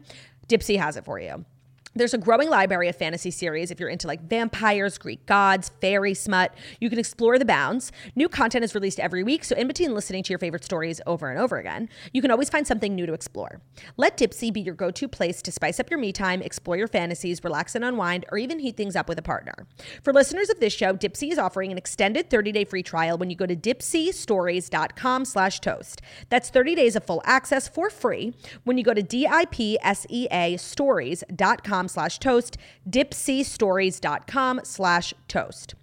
Dipsea 0.50 0.78
has 0.78 0.96
it 0.96 1.04
for 1.04 1.18
you. 1.20 1.44
There's 1.92 2.14
a 2.14 2.18
growing 2.18 2.48
library 2.48 2.88
of 2.88 2.94
fantasy 2.94 3.32
series 3.32 3.72
if 3.72 3.80
you're 3.80 3.88
into 3.88 4.06
like 4.06 4.22
vampires, 4.22 4.96
Greek 4.96 5.26
gods, 5.26 5.72
fairy 5.80 6.14
smut. 6.14 6.54
You 6.80 6.88
can 6.88 7.00
explore 7.00 7.36
the 7.36 7.44
bounds. 7.44 7.90
New 8.14 8.28
content 8.28 8.64
is 8.64 8.76
released 8.76 9.00
every 9.00 9.24
week, 9.24 9.42
so 9.42 9.56
in 9.56 9.66
between 9.66 9.92
listening 9.92 10.22
to 10.22 10.30
your 10.32 10.38
favorite 10.38 10.62
stories 10.62 11.00
over 11.04 11.28
and 11.30 11.40
over 11.40 11.58
again, 11.58 11.88
you 12.12 12.22
can 12.22 12.30
always 12.30 12.48
find 12.48 12.64
something 12.64 12.94
new 12.94 13.06
to 13.06 13.12
explore. 13.12 13.60
Let 13.96 14.16
Dipsea 14.16 14.52
be 14.52 14.60
your 14.60 14.76
go 14.76 14.92
to 14.92 15.08
place 15.08 15.42
to 15.42 15.50
spice 15.50 15.80
up 15.80 15.90
your 15.90 15.98
me 15.98 16.12
time, 16.12 16.42
explore 16.42 16.76
your 16.76 16.86
fantasies, 16.86 17.42
relax 17.42 17.74
and 17.74 17.84
unwind, 17.84 18.24
or 18.30 18.38
even 18.38 18.60
heat 18.60 18.76
things 18.76 18.94
up 18.94 19.08
with 19.08 19.18
a 19.18 19.22
partner. 19.22 19.66
For 20.04 20.12
listeners 20.12 20.48
of 20.48 20.60
this 20.60 20.72
show, 20.72 20.94
Dipsea 20.94 21.32
is 21.32 21.38
offering 21.38 21.72
an 21.72 21.78
extended 21.78 22.30
30 22.30 22.52
day 22.52 22.64
free 22.64 22.84
trial 22.84 23.18
when 23.18 23.30
you 23.30 23.36
go 23.36 23.46
to 23.46 23.56
dipseastories.com 23.56 25.24
slash 25.24 25.58
toast. 25.58 26.02
That's 26.28 26.50
30 26.50 26.76
days 26.76 26.94
of 26.94 27.04
full 27.04 27.20
access 27.24 27.66
for 27.66 27.90
free 27.90 28.32
when 28.62 28.78
you 28.78 28.84
go 28.84 28.94
to 28.94 29.02
D-I-P-S-E-A 29.02 30.56
stories.com 30.56 31.79
slash 31.88 32.18
toast, 32.18 32.56
dipseastories.com 32.88 34.60
slash 34.64 35.14
toast. 35.28 35.74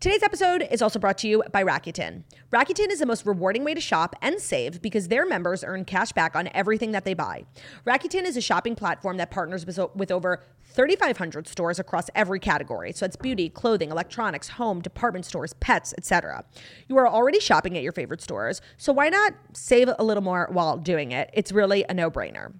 Today's 0.00 0.22
episode 0.22 0.66
is 0.70 0.80
also 0.80 0.98
brought 0.98 1.18
to 1.18 1.28
you 1.28 1.42
by 1.52 1.62
Rakuten. 1.62 2.22
Rakuten 2.50 2.90
is 2.90 3.00
the 3.00 3.06
most 3.06 3.26
rewarding 3.26 3.64
way 3.64 3.74
to 3.74 3.82
shop 3.82 4.16
and 4.22 4.40
save 4.40 4.80
because 4.80 5.08
their 5.08 5.26
members 5.26 5.62
earn 5.62 5.84
cash 5.84 6.10
back 6.12 6.34
on 6.34 6.48
everything 6.54 6.92
that 6.92 7.04
they 7.04 7.12
buy. 7.12 7.44
Rakuten 7.86 8.24
is 8.24 8.34
a 8.34 8.40
shopping 8.40 8.74
platform 8.74 9.18
that 9.18 9.30
partners 9.30 9.66
with 9.66 10.10
over 10.10 10.42
3,500 10.64 11.46
stores 11.46 11.78
across 11.78 12.08
every 12.14 12.40
category. 12.40 12.92
So 12.92 13.04
it's 13.04 13.16
beauty, 13.16 13.50
clothing, 13.50 13.90
electronics, 13.90 14.48
home, 14.48 14.80
department 14.80 15.26
stores, 15.26 15.52
pets, 15.60 15.92
etc. 15.98 16.44
You 16.88 16.96
are 16.96 17.06
already 17.06 17.38
shopping 17.38 17.76
at 17.76 17.82
your 17.82 17.92
favorite 17.92 18.22
stores, 18.22 18.62
so 18.78 18.94
why 18.94 19.10
not 19.10 19.34
save 19.52 19.90
a 19.98 20.02
little 20.02 20.22
more 20.22 20.48
while 20.50 20.78
doing 20.78 21.12
it? 21.12 21.28
It's 21.34 21.52
really 21.52 21.84
a 21.90 21.92
no-brainer. 21.92 22.54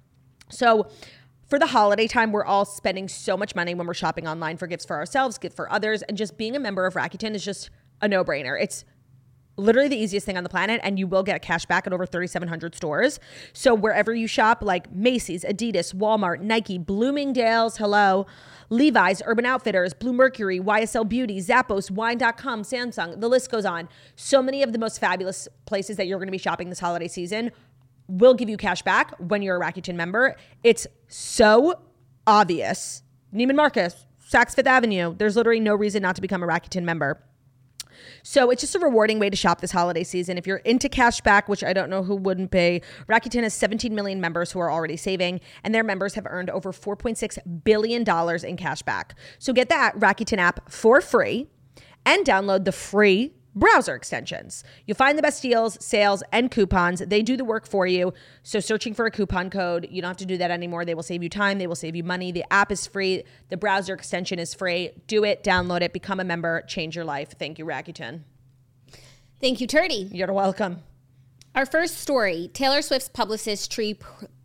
So 0.51 0.89
for 1.51 1.59
the 1.59 1.67
holiday 1.67 2.07
time, 2.07 2.31
we're 2.31 2.45
all 2.45 2.65
spending 2.65 3.09
so 3.09 3.37
much 3.37 3.57
money 3.57 3.75
when 3.75 3.87
we're 3.87 3.93
shopping 3.93 4.27
online 4.29 4.57
for 4.57 4.69
gifts 4.69 4.85
for 4.85 4.97
ourselves, 4.97 5.37
gift 5.37 5.57
for 5.57 5.71
others, 5.71 6.03
and 6.03 6.17
just 6.17 6.39
being 6.39 6.55
a 6.55 6.61
member 6.61 6.87
of 6.87 6.95
Rakuten 6.95 7.35
is 7.35 7.45
just 7.45 7.71
a 8.01 8.07
no-brainer. 8.07 8.57
It's 8.59 8.85
literally 9.57 9.89
the 9.89 9.97
easiest 9.97 10.25
thing 10.25 10.37
on 10.37 10.45
the 10.45 10.49
planet 10.49 10.81
and 10.83 10.99
you 10.99 11.07
will 11.07 11.23
get 11.23 11.43
cash 11.43 11.67
back 11.67 11.87
at 11.87 11.93
over 11.93 12.07
3700 12.07 12.75
stores 12.75 13.21
so 13.53 13.75
wherever 13.75 14.15
you 14.15 14.27
shop 14.27 14.63
like 14.63 14.91
macy's 14.91 15.45
adidas 15.45 15.95
walmart 15.95 16.41
nike 16.41 16.79
bloomingdale's 16.79 17.77
hello 17.77 18.27
levi's 18.71 19.21
urban 19.27 19.45
outfitters 19.45 19.93
blue 19.93 20.13
mercury 20.15 20.59
ysl 20.61 21.07
beauty 21.07 21.41
zappos 21.41 21.91
wine.com 21.91 22.63
samsung 22.63 23.21
the 23.21 23.29
list 23.29 23.51
goes 23.51 23.67
on 23.67 23.89
so 24.17 24.41
many 24.41 24.63
of 24.63 24.73
the 24.73 24.79
most 24.79 24.99
fabulous 24.99 25.47
places 25.67 25.97
that 25.97 26.07
you're 26.07 26.19
going 26.19 26.29
to 26.29 26.33
be 26.33 26.39
shopping 26.39 26.71
this 26.71 26.81
holiday 26.81 27.09
season 27.09 27.51
will 28.11 28.35
give 28.35 28.49
you 28.49 28.57
cash 28.57 28.83
back 28.83 29.15
when 29.19 29.43
you're 29.43 29.57
a 29.57 29.61
Rakuten 29.61 29.95
member. 29.95 30.37
It's 30.63 30.87
so 31.09 31.81
obvious. 32.27 33.03
Neiman 33.35 33.55
Marcus, 33.55 34.07
Saks 34.31 34.55
Fifth 34.55 34.67
Avenue. 34.67 35.15
There's 35.17 35.37
literally 35.37 35.61
no 35.61 35.75
reason 35.75 36.03
not 36.03 36.17
to 36.17 36.23
become 36.23 36.43
a 36.43 36.47
Rakuten 36.47 36.83
member. 36.83 37.23
So 38.23 38.51
it's 38.51 38.61
just 38.61 38.75
a 38.75 38.79
rewarding 38.79 39.19
way 39.19 39.31
to 39.31 39.37
shop 39.37 39.61
this 39.61 39.71
holiday 39.71 40.05
season. 40.05 40.39
If 40.39 40.47
you're 40.47 40.59
into 40.59 40.89
cash 40.89 41.21
back, 41.21 41.49
which 41.49 41.65
I 41.65 41.73
don't 41.73 41.91
know 41.91 42.03
who 42.03 42.17
wouldn't 42.17 42.51
be, 42.51 42.83
Rakuten 43.09 43.43
has 43.43 43.55
17 43.55 43.95
million 43.95 44.21
members 44.21 44.53
who 44.53 44.61
are 44.61 44.71
already 44.71 44.97
saving, 44.97 45.41
and 45.65 45.75
their 45.75 45.85
members 45.85 46.15
have 46.15 46.27
earned 46.29 46.51
over 46.51 46.73
$4.6 46.73 47.65
billion 47.65 48.05
in 48.45 48.57
cash 48.57 48.83
back. 48.83 49.17
So 49.39 49.53
get 49.53 49.69
that 49.69 49.99
Rakuten 49.99 50.39
app 50.39 50.71
for 50.71 51.01
free 51.01 51.49
and 52.07 52.25
download 52.27 52.65
the 52.65 52.73
free 52.73 53.33
browser 53.55 53.95
extensions. 53.95 54.65
You'll 54.87 54.97
find 54.97 55.19
the 55.19 55.23
best 55.23 55.43
deals, 55.43 55.83
sales, 55.85 56.23
and 56.33 56.51
coupons. 56.51 57.01
They 57.01 57.23
do 57.23 57.37
the 57.37 57.45
work 57.45 57.67
for 57.67 57.87
you. 57.87 58.13
So, 58.43 58.61
searching 58.61 58.95
for 58.95 59.07
a 59.07 59.11
coupon 59.11 59.51
code, 59.51 59.89
you 59.91 60.01
don't 60.01 60.11
have 60.11 60.17
to 60.19 60.27
do 60.27 60.39
that 60.39 60.51
anymore. 60.51 60.85
They 60.85 60.95
will 60.95 61.03
save 61.03 61.23
you 61.23 61.29
time, 61.29 61.59
they 61.59 61.67
will 61.67 61.75
save 61.75 61.97
you 61.97 62.05
money. 62.05 62.33
The 62.33 62.45
app 62.53 62.71
is 62.71 62.87
free, 62.87 63.25
the 63.49 63.57
browser 63.57 63.95
extension 63.95 64.39
is 64.39 64.55
free. 64.55 64.91
Do 65.07 65.25
it, 65.25 65.43
download 65.43 65.83
it, 65.83 65.93
become 65.93 66.21
a 66.21 66.25
member, 66.25 66.63
change 66.63 66.97
your 66.97 67.05
life. 67.05 67.35
Thank 67.39 67.59
you, 67.59 67.65
Rakuten. 67.65 68.21
Thank 69.41 69.61
you, 69.61 69.67
Turdy. 69.67 70.09
You're 70.13 70.33
welcome. 70.33 70.83
Our 71.55 71.67
first 71.67 71.99
story 71.99 72.51
Taylor 72.53 72.83
Swift's 72.83 73.09
publicist, 73.09 73.73
Tree 73.73 73.99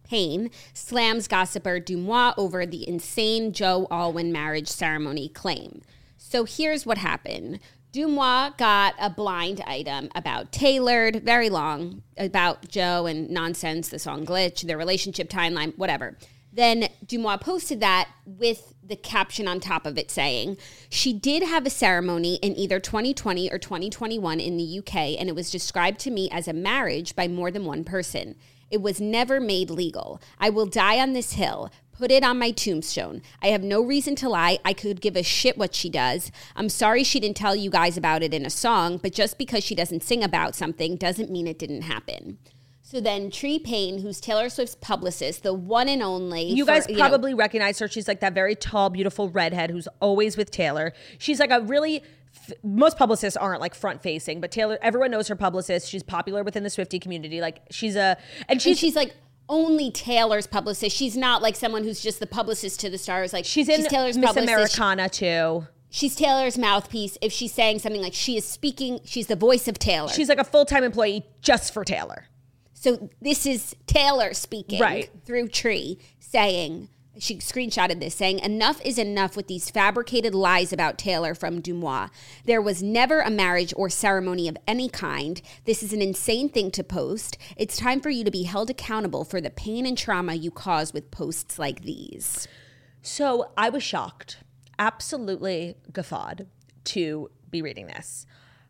Payne, 0.04 0.50
slams 0.74 1.28
gossiper 1.28 1.80
Deuxmoi 1.80 2.34
over 2.38 2.66
the 2.66 2.88
insane 2.88 3.52
Joe 3.54 3.88
Alwyn 3.92 4.32
marriage 4.32 4.68
ceremony 4.68 5.30
claim. 5.30 5.82
So 6.18 6.46
here's 6.46 6.86
what 6.86 6.98
happened. 6.98 7.60
Deuxmoi 7.96 8.58
got 8.58 8.94
a 9.00 9.10
blind 9.10 9.62
item 9.62 10.10
about 10.16 10.52
Tailored, 10.52 11.24
very 11.24 11.50
long, 11.50 12.02
about 12.18 12.68
Joe 12.68 13.06
and 13.06 13.30
nonsense, 13.30 13.88
the 13.88 14.00
song 14.00 14.26
Glitch, 14.26 14.64
their 14.64 14.78
relationship 14.78 15.30
timeline, 15.30 15.78
whatever. 15.78 16.18
Then 16.52 16.90
Deuxmoi 17.06 17.40
posted 17.40 17.80
that 17.80 18.10
with 18.26 18.74
the 18.84 18.98
caption 18.98 19.48
on 19.48 19.62
top 19.62 19.86
of 19.86 19.98
it 19.98 20.12
saying, 20.12 20.58
She 20.90 21.14
did 21.14 21.42
have 21.42 21.66
a 21.66 21.70
ceremony 21.70 22.36
in 22.36 22.58
either 22.58 22.82
2020 22.82 23.50
or 23.50 23.58
2021 23.58 24.42
in 24.42 24.58
the 24.58 24.80
UK, 24.80 24.96
and 25.18 25.30
it 25.30 25.36
was 25.36 25.50
described 25.50 26.00
to 26.02 26.12
me 26.12 26.30
as 26.32 26.50
a 26.50 26.54
marriage 26.54 27.16
by 27.16 27.30
more 27.30 27.50
than 27.50 27.64
one 27.64 27.86
person. 27.86 28.36
It 28.72 28.82
was 28.82 29.00
never 29.00 29.40
made 29.40 29.70
legal. 29.70 30.22
I 30.40 30.50
will 30.50 30.66
die 30.66 31.00
on 31.00 31.14
this 31.14 31.34
hill. 31.34 31.72
Put 31.98 32.12
it 32.12 32.24
on 32.26 32.40
my 32.40 32.52
tombstone. 32.52 33.22
I 33.42 33.48
have 33.48 33.64
no 33.64 33.82
reason 33.82 34.16
to 34.18 34.28
lie. 34.28 34.60
I 34.66 34.74
could 34.74 35.00
give 35.00 35.16
a 35.16 35.24
shit 35.24 35.58
what 35.58 35.74
she 35.74 35.90
does. 35.90 36.30
I'm 36.56 36.68
sorry 36.68 37.04
she 37.06 37.22
didn't 37.22 37.38
tell 37.38 37.56
you 37.56 37.70
guys 37.70 37.96
about 37.96 38.22
it 38.22 38.34
in 38.34 38.46
a 38.46 38.50
song, 38.50 38.98
but 38.98 39.14
just 39.14 39.38
because 39.38 39.64
she 39.64 39.76
doesn't 39.76 40.04
sing 40.04 40.22
about 40.24 40.56
something 40.56 40.98
doesn't 40.98 41.32
mean 41.32 41.48
it 41.48 41.58
didn't 41.58 41.84
happen. 41.84 42.38
So 42.82 43.00
then 43.00 43.32
Tree 43.32 43.60
Payne, 43.60 44.00
who's 44.02 44.20
Taylor 44.20 44.50
Swift's 44.50 44.76
publicist, 44.76 45.44
the 45.44 45.54
one 45.54 45.88
and 45.88 46.04
only. 46.04 46.44
You 46.44 46.66
for- 46.66 46.74
guys 46.74 46.90
know- 46.90 46.98
probably 46.98 47.34
recognize 47.34 47.80
her. 47.80 47.88
She's 47.88 48.08
like 48.10 48.20
that 48.20 48.34
very 48.34 48.56
tall, 48.56 48.90
beautiful 48.90 49.30
redhead 49.30 49.72
who's 49.72 49.88
always 50.02 50.36
with 50.36 50.52
Taylor. 50.52 50.92
She's 51.18 51.40
like 51.40 51.52
a 51.52 51.62
really. 51.62 52.04
Most 52.64 52.98
publicists 52.98 53.38
aren't 53.38 53.62
like 53.62 53.74
front 53.76 54.02
facing, 54.04 54.40
but 54.42 54.52
Taylor, 54.52 54.78
everyone 54.82 55.12
knows 55.12 55.28
her 55.28 55.36
publicist. 55.36 55.90
She's 55.90 56.04
popular 56.04 56.44
within 56.44 56.64
the 56.64 56.70
Swifty 56.70 57.00
community. 57.00 57.42
Like 57.42 57.62
she's 57.72 57.96
a, 57.96 58.00
and 58.00 58.18
and 58.50 58.62
she's 58.62 58.78
she's 58.80 58.96
like 58.96 59.16
only 59.50 59.92
Taylor's 59.92 60.48
publicist. 60.48 60.96
She's 60.96 61.16
not 61.18 61.42
like 61.42 61.56
someone 61.56 61.84
who's 61.84 62.02
just 62.02 62.20
the 62.20 62.28
publicist 62.28 62.80
to 62.82 62.90
the 62.90 62.98
stars. 62.98 63.34
Like 63.34 63.46
she's 63.46 63.70
in 63.70 63.84
Taylor's 63.86 64.18
Miss 64.18 64.28
publicist. 64.34 64.78
Americana 64.78 65.10
too. 65.10 65.68
She's 65.90 66.16
Taylor's 66.16 66.58
mouthpiece. 66.58 67.18
If 67.22 67.32
she's 67.32 67.54
saying 67.54 67.80
something 67.80 68.02
like 68.02 68.14
she 68.14 68.36
is 68.38 68.46
speaking, 68.46 69.00
she's 69.06 69.28
the 69.28 69.36
voice 69.36 69.68
of 69.68 69.80
Taylor. 69.80 70.10
She's 70.10 70.28
like 70.30 70.40
a 70.40 70.44
full 70.44 70.66
time 70.66 70.84
employee 70.84 71.26
just 71.42 71.74
for 71.74 71.84
Taylor. 71.86 72.26
So 72.74 73.10
this 73.22 73.46
is 73.46 73.76
Taylor 73.88 74.34
speaking 74.34 74.80
Right. 74.82 75.10
through 75.26 75.48
Tree 75.48 75.98
saying, 76.20 76.90
she 77.18 77.38
screenshotted 77.38 78.00
this 78.00 78.16
saying, 78.16 78.40
enough 78.40 78.82
is 78.84 78.98
enough 78.98 79.36
with 79.36 79.48
these 79.48 79.70
fabricated 79.70 80.36
lies 80.36 80.74
about 80.74 80.98
Taylor 80.98 81.34
from 81.34 81.62
Deuxmoi. 81.62 82.10
There 82.46 82.62
was 82.62 82.84
never 82.84 83.22
a 83.22 83.30
marriage 83.30 83.74
or 83.78 83.90
ceremony 83.90 84.48
of 84.48 84.58
any 84.68 84.90
kind. 84.90 85.42
This 85.66 85.84
is 85.84 85.94
an 85.94 86.02
insane 86.02 86.50
thing 86.50 86.72
to 86.72 86.84
post. 86.84 87.38
It's 87.58 87.78
time 87.78 88.02
for 88.02 88.10
you 88.10 88.24
to 88.24 88.32
be 88.32 88.44
held 88.44 88.70
accountable 88.70 89.24
for 89.24 89.40
the 89.40 89.50
pain 89.50 89.86
and 89.86 89.98
trauma 89.98 90.34
you 90.34 90.52
cause 90.52 90.94
with 90.94 91.12
posts 91.12 91.58
like 91.58 91.82
these. 91.82 92.48
So 93.02 93.52
I 93.58 93.70
was 93.70 93.84
shocked, 93.84 94.38
absolutely 94.80 95.78
guffawed 95.92 96.48
to 96.86 97.30
be 97.50 97.62
reading 97.62 97.88
this 97.88 98.26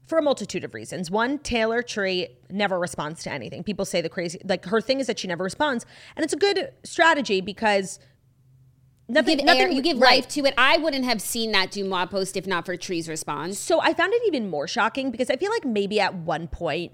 for 0.06 0.20
a 0.20 0.22
multitude 0.22 0.64
of 0.64 0.74
reasons. 0.74 1.10
One, 1.10 1.40
Taylor 1.40 1.82
Tree 1.82 2.28
never 2.50 2.78
responds 2.78 3.24
to 3.24 3.32
anything. 3.32 3.64
People 3.64 3.86
say 3.86 4.02
the 4.02 4.10
crazy, 4.10 4.40
like 4.44 4.66
her 4.66 4.82
thing 4.82 5.00
is 5.00 5.08
that 5.08 5.20
she 5.20 5.28
never 5.28 5.44
responds. 5.44 5.86
And 6.16 6.24
it's 6.24 6.34
a 6.34 6.38
good 6.38 6.72
strategy 6.84 7.42
because 7.42 8.00
nothing, 9.08 9.38
Give 9.38 9.46
nothing, 9.46 9.62
air, 9.62 9.70
you 9.70 9.82
give 9.82 10.00
right. 10.00 10.18
life 10.18 10.28
to 10.30 10.46
it. 10.46 10.54
I 10.58 10.78
wouldn't 10.78 11.06
have 11.06 11.22
seen 11.22 11.52
that 11.52 11.72
Deuxmoi 11.72 12.10
post 12.10 12.38
if 12.38 12.48
not 12.48 12.66
for 12.66 12.76
Tree's 12.78 13.08
response. 13.08 13.60
So 13.60 13.80
I 13.82 13.94
found 13.94 14.14
it 14.14 14.22
even 14.28 14.50
more 14.50 14.68
shocking 14.68 15.12
because 15.12 15.30
I 15.30 15.36
feel 15.36 15.52
like 15.52 15.66
maybe 15.66 16.00
at 16.00 16.14
one 16.14 16.48
point 16.48 16.94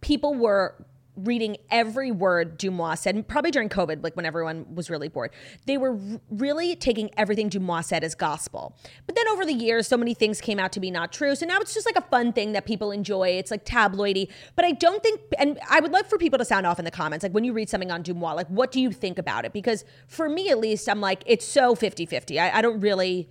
people 0.00 0.34
were 0.34 0.74
reading 1.16 1.56
every 1.70 2.10
word 2.10 2.58
Deuxmoi 2.58 2.98
said, 2.98 3.28
probably 3.28 3.50
during 3.50 3.68
COVID, 3.68 4.02
like 4.02 4.16
when 4.16 4.26
everyone 4.26 4.74
was 4.74 4.90
really 4.90 5.08
bored. 5.08 5.30
They 5.66 5.78
were 5.78 5.98
really 6.30 6.74
taking 6.74 7.10
everything 7.16 7.50
Deuxmoi 7.50 7.84
said 7.84 8.02
as 8.02 8.14
gospel. 8.14 8.76
But 9.06 9.14
then 9.14 9.28
over 9.28 9.44
the 9.44 9.52
years, 9.52 9.86
so 9.86 9.96
many 9.96 10.14
things 10.14 10.40
came 10.40 10.58
out 10.58 10.72
to 10.72 10.80
be 10.80 10.90
not 10.90 11.12
true. 11.12 11.34
So 11.34 11.46
now 11.46 11.58
it's 11.60 11.74
just 11.74 11.86
like 11.86 11.96
a 11.96 12.08
fun 12.08 12.32
thing 12.32 12.52
that 12.52 12.64
people 12.64 12.90
enjoy. 12.90 13.28
It's 13.28 13.50
like 13.50 13.64
tabloidy. 13.64 14.30
But 14.56 14.64
I 14.64 14.72
don't 14.72 15.02
think, 15.02 15.20
and 15.38 15.58
I 15.68 15.80
would 15.80 15.92
love 15.92 16.06
for 16.08 16.18
people 16.18 16.38
to 16.38 16.44
sound 16.44 16.66
off 16.66 16.78
in 16.78 16.84
the 16.84 16.90
comments, 16.90 17.22
like 17.22 17.32
when 17.32 17.44
you 17.44 17.52
read 17.52 17.68
something 17.68 17.90
on 17.90 18.02
Deuxmoi, 18.02 18.34
like 18.34 18.48
what 18.48 18.72
do 18.72 18.80
you 18.80 18.90
think 18.90 19.18
about 19.18 19.44
it? 19.44 19.52
Because 19.52 19.84
for 20.08 20.28
me 20.28 20.50
at 20.50 20.58
least, 20.58 20.88
I'm 20.88 21.00
like, 21.00 21.22
it's 21.26 21.46
so 21.46 21.74
50 21.74 22.06
50. 22.06 22.40
I, 22.40 22.58
I 22.58 22.62
don't 22.62 22.80
really. 22.80 23.28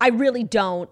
I 0.00 0.08
really 0.08 0.42
don't 0.42 0.90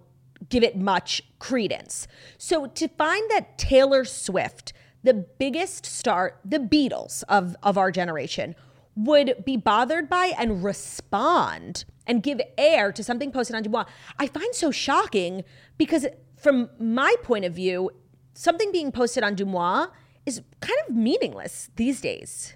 give 0.49 0.63
it 0.63 0.77
much 0.77 1.23
credence. 1.41 2.07
So 2.39 2.67
to 2.67 2.89
find 2.89 3.29
that 3.31 3.59
Taylor 3.59 4.05
Swift, 4.05 4.73
the 5.03 5.15
biggest 5.15 5.87
star, 5.87 6.39
the 6.45 6.59
Beatles 6.59 7.25
of, 7.29 7.57
of 7.63 7.79
our 7.79 7.91
generation, 7.91 8.55
would 8.97 9.45
be 9.45 9.57
bothered 9.57 10.09
by 10.09 10.33
and 10.39 10.63
respond 10.63 11.85
and 12.07 12.23
give 12.23 12.41
air 12.59 12.93
to 12.93 13.05
something 13.05 13.31
posted 13.31 13.57
on 13.57 13.63
Deuxmoi, 13.63 13.87
I 14.19 14.27
find 14.27 14.55
so 14.55 14.71
shocking 14.71 15.45
because 15.79 16.07
from 16.37 16.71
my 16.79 17.15
point 17.23 17.45
of 17.45 17.55
view, 17.55 17.91
something 18.35 18.73
being 18.73 18.93
posted 18.93 19.23
on 19.23 19.37
Deuxmoi 19.37 19.91
is 20.27 20.43
kind 20.61 20.79
of 20.89 20.95
meaningless 20.95 21.71
these 21.77 22.01
days. 22.01 22.55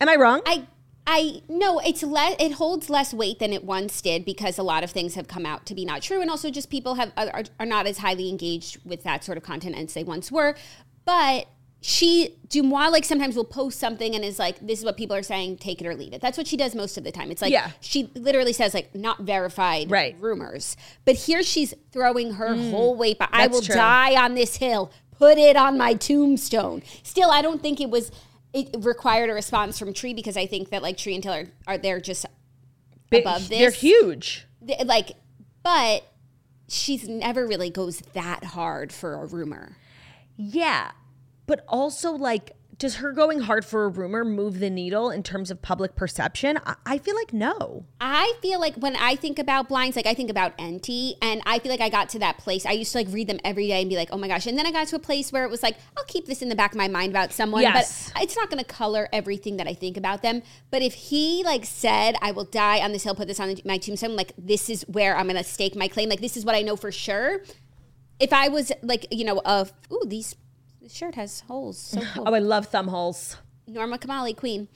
Am 0.00 0.08
I 0.08 0.16
wrong? 0.16 0.42
I 0.46 0.66
I 1.06 1.42
no, 1.48 1.78
it's 1.80 2.02
less. 2.02 2.36
It 2.38 2.52
holds 2.52 2.88
less 2.88 3.12
weight 3.12 3.38
than 3.38 3.52
it 3.52 3.64
once 3.64 4.00
did 4.00 4.24
because 4.24 4.58
a 4.58 4.62
lot 4.62 4.84
of 4.84 4.90
things 4.90 5.14
have 5.14 5.26
come 5.26 5.46
out 5.46 5.66
to 5.66 5.74
be 5.74 5.84
not 5.84 6.02
true, 6.02 6.20
and 6.20 6.30
also 6.30 6.50
just 6.50 6.70
people 6.70 6.94
have 6.94 7.12
are, 7.16 7.44
are 7.58 7.66
not 7.66 7.86
as 7.86 7.98
highly 7.98 8.28
engaged 8.28 8.78
with 8.84 9.02
that 9.02 9.24
sort 9.24 9.36
of 9.36 9.44
content 9.44 9.76
as 9.76 9.94
they 9.94 10.04
once 10.04 10.30
were. 10.30 10.54
But 11.04 11.46
she 11.84 12.38
Deuxmoi 12.46 12.92
like 12.92 13.04
sometimes 13.04 13.34
will 13.34 13.44
post 13.44 13.80
something 13.80 14.14
and 14.14 14.24
is 14.24 14.38
like, 14.38 14.64
"This 14.64 14.78
is 14.78 14.84
what 14.84 14.96
people 14.96 15.16
are 15.16 15.22
saying. 15.22 15.56
Take 15.56 15.80
it 15.80 15.86
or 15.86 15.96
leave 15.96 16.12
it." 16.12 16.20
That's 16.20 16.38
what 16.38 16.46
she 16.46 16.56
does 16.56 16.76
most 16.76 16.96
of 16.96 17.02
the 17.02 17.10
time. 17.10 17.32
It's 17.32 17.42
like 17.42 17.50
Yeah. 17.50 17.72
she 17.80 18.08
literally 18.14 18.52
says 18.52 18.72
like 18.72 18.94
not 18.94 19.22
verified 19.22 19.90
Right. 19.90 20.16
rumors, 20.20 20.76
but 21.04 21.16
here 21.16 21.42
she's 21.42 21.74
throwing 21.90 22.34
her 22.34 22.50
mm. 22.50 22.70
whole 22.70 22.94
weight. 22.94 23.18
But 23.18 23.30
I 23.32 23.48
will 23.48 23.62
true. 23.62 23.74
die 23.74 24.14
on 24.14 24.34
this 24.34 24.56
hill. 24.56 24.92
Put 25.18 25.38
it 25.38 25.56
on 25.56 25.76
my 25.76 25.94
tombstone. 25.94 26.82
Still, 27.02 27.30
I 27.32 27.42
don't 27.42 27.60
think 27.60 27.80
it 27.80 27.90
was. 27.90 28.12
It 28.52 28.68
required 28.78 29.28
a 29.28 29.34
response 29.34 29.76
from 29.76 29.92
Tree 29.92 30.14
because 30.14 30.36
I 30.36 30.46
think 30.46 30.70
that 30.70 30.82
like 30.82 30.96
Tree 30.96 31.14
and 31.14 31.22
Taylor 31.22 31.48
are 31.66 31.78
they're 31.78 32.00
just 32.00 32.26
Big- 33.10 33.22
above 33.22 33.48
this. 33.48 33.58
They're 33.58 33.70
huge. 33.72 34.46
Th- 34.64 34.84
like, 34.84 35.12
but 35.64 36.04
she's 36.68 37.08
never 37.08 37.44
really 37.44 37.70
goes 37.70 38.00
that 38.12 38.44
hard 38.44 38.92
for 38.92 39.14
a 39.14 39.26
rumor. 39.26 39.76
Yeah. 40.36 40.92
But 41.46 41.64
also, 41.68 42.12
like, 42.12 42.52
does 42.78 42.96
her 42.96 43.12
going 43.12 43.40
hard 43.40 43.64
for 43.64 43.84
a 43.84 43.88
rumor 43.88 44.24
move 44.24 44.58
the 44.58 44.70
needle 44.70 45.10
in 45.10 45.22
terms 45.22 45.52
of 45.52 45.62
public 45.62 45.94
perception? 45.94 46.58
I, 46.66 46.74
I 46.84 46.98
feel 46.98 47.14
like 47.14 47.32
no. 47.32 47.84
I 48.00 48.34
feel 48.42 48.58
like 48.58 48.74
when 48.76 48.96
I 48.96 49.14
think 49.14 49.38
about 49.38 49.68
blinds, 49.68 49.94
like 49.94 50.06
I 50.06 50.14
think 50.14 50.30
about 50.30 50.56
Enty, 50.58 51.12
and 51.22 51.42
I 51.46 51.60
feel 51.60 51.70
like 51.70 51.80
I 51.80 51.88
got 51.90 52.08
to 52.10 52.18
that 52.20 52.38
place. 52.38 52.66
I 52.66 52.72
used 52.72 52.90
to 52.92 52.98
like 52.98 53.06
read 53.10 53.28
them 53.28 53.38
every 53.44 53.68
day 53.68 53.80
and 53.82 53.88
be 53.88 53.94
like, 53.96 54.08
oh 54.10 54.18
my 54.18 54.26
gosh. 54.26 54.46
And 54.46 54.58
then 54.58 54.66
I 54.66 54.72
got 54.72 54.88
to 54.88 54.96
a 54.96 55.00
place 55.00 55.30
where 55.30 55.44
it 55.44 55.50
was 55.50 55.62
like, 55.62 55.76
I'll 55.96 56.04
keep 56.04 56.26
this 56.26 56.42
in 56.42 56.48
the 56.48 56.56
back 56.56 56.72
of 56.72 56.78
my 56.78 56.88
mind 56.88 57.10
about 57.10 57.32
someone, 57.32 57.62
Yes. 57.62 58.10
but 58.14 58.22
it's 58.24 58.34
not 58.36 58.50
going 58.50 58.58
to 58.58 58.68
color 58.68 59.08
everything 59.12 59.58
that 59.58 59.68
I 59.68 59.74
think 59.74 59.96
about 59.96 60.22
them. 60.22 60.42
But 60.70 60.82
if 60.82 60.94
he 60.94 61.44
like 61.44 61.64
said, 61.64 62.16
I 62.20 62.32
will 62.32 62.44
die 62.46 62.80
on 62.80 62.90
this 62.92 63.04
hill, 63.04 63.14
put 63.14 63.28
this 63.28 63.38
on 63.38 63.54
my 63.64 63.78
tombstone, 63.78 64.16
like 64.16 64.32
this 64.36 64.68
is 64.68 64.82
where 64.88 65.16
I'm 65.16 65.26
going 65.26 65.36
to 65.36 65.44
stake 65.44 65.76
my 65.76 65.86
claim, 65.86 66.08
like 66.08 66.20
this 66.20 66.36
is 66.36 66.44
what 66.44 66.56
I 66.56 66.62
know 66.62 66.74
for 66.74 66.90
sure. 66.90 67.42
If 68.18 68.32
I 68.32 68.48
was 68.48 68.72
like, 68.82 69.06
you 69.10 69.24
know, 69.24 69.40
of 69.44 69.72
ooh, 69.92 70.02
these, 70.06 70.34
this 70.82 70.92
shirt 70.92 71.14
has 71.14 71.40
holes. 71.40 71.78
So 71.78 72.00
cool. 72.14 72.24
Oh, 72.26 72.34
I 72.34 72.38
love 72.40 72.66
thumb 72.66 72.88
holes. 72.88 73.36
Norma 73.66 73.98
Kamali, 73.98 74.36
queen. 74.36 74.68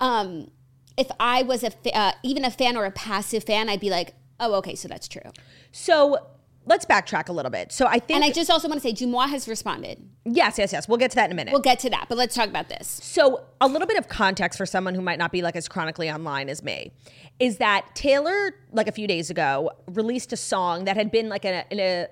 Um, 0.00 0.50
if 0.96 1.06
I 1.20 1.42
was 1.42 1.62
a 1.62 1.70
fa- 1.70 1.96
uh, 1.96 2.12
even 2.22 2.44
a 2.44 2.50
fan 2.50 2.76
or 2.76 2.84
a 2.84 2.90
passive 2.90 3.44
fan, 3.44 3.68
I'd 3.68 3.80
be 3.80 3.90
like, 3.90 4.14
oh, 4.40 4.54
okay, 4.56 4.74
so 4.74 4.88
that's 4.88 5.06
true. 5.08 5.22
So 5.70 6.18
let's 6.66 6.84
backtrack 6.84 7.28
a 7.28 7.32
little 7.32 7.50
bit. 7.50 7.72
So 7.72 7.86
I 7.86 7.98
think, 7.98 8.16
And 8.16 8.24
I 8.24 8.30
just 8.30 8.50
also 8.50 8.68
want 8.68 8.82
to 8.82 8.88
say, 8.88 8.92
Deuxmoi 8.94 9.28
has 9.28 9.48
responded. 9.48 10.04
yes, 10.24 10.58
yes, 10.58 10.72
yes. 10.72 10.88
We'll 10.88 10.98
get 10.98 11.10
to 11.12 11.14
that 11.16 11.26
in 11.26 11.32
a 11.32 11.34
minute. 11.34 11.52
We'll 11.52 11.62
get 11.62 11.78
to 11.80 11.90
that, 11.90 12.06
but 12.08 12.18
let's 12.18 12.34
talk 12.34 12.48
about 12.48 12.68
this. 12.68 12.88
So, 12.88 13.44
a 13.60 13.66
little 13.68 13.86
bit 13.86 13.96
of 13.98 14.08
context 14.08 14.58
for 14.58 14.66
someone 14.66 14.94
who 14.94 15.00
might 15.00 15.18
not 15.18 15.32
be 15.32 15.42
like 15.42 15.56
as 15.56 15.68
chronically 15.68 16.10
online 16.10 16.48
as 16.48 16.62
me 16.62 16.92
is 17.40 17.56
that 17.58 17.86
Taylor, 17.94 18.52
like 18.72 18.86
a 18.88 18.92
few 18.92 19.06
days 19.06 19.30
ago, 19.30 19.70
released 19.88 20.32
a 20.32 20.36
song 20.36 20.84
that 20.84 20.96
had 20.96 21.10
been 21.10 21.28
like 21.28 21.44
a, 21.44 21.64
in 21.72 21.80
a 21.80 22.06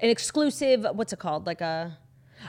an 0.00 0.10
exclusive. 0.10 0.86
What's 0.92 1.12
it 1.12 1.18
called? 1.18 1.46
Like 1.46 1.60
a 1.60 1.98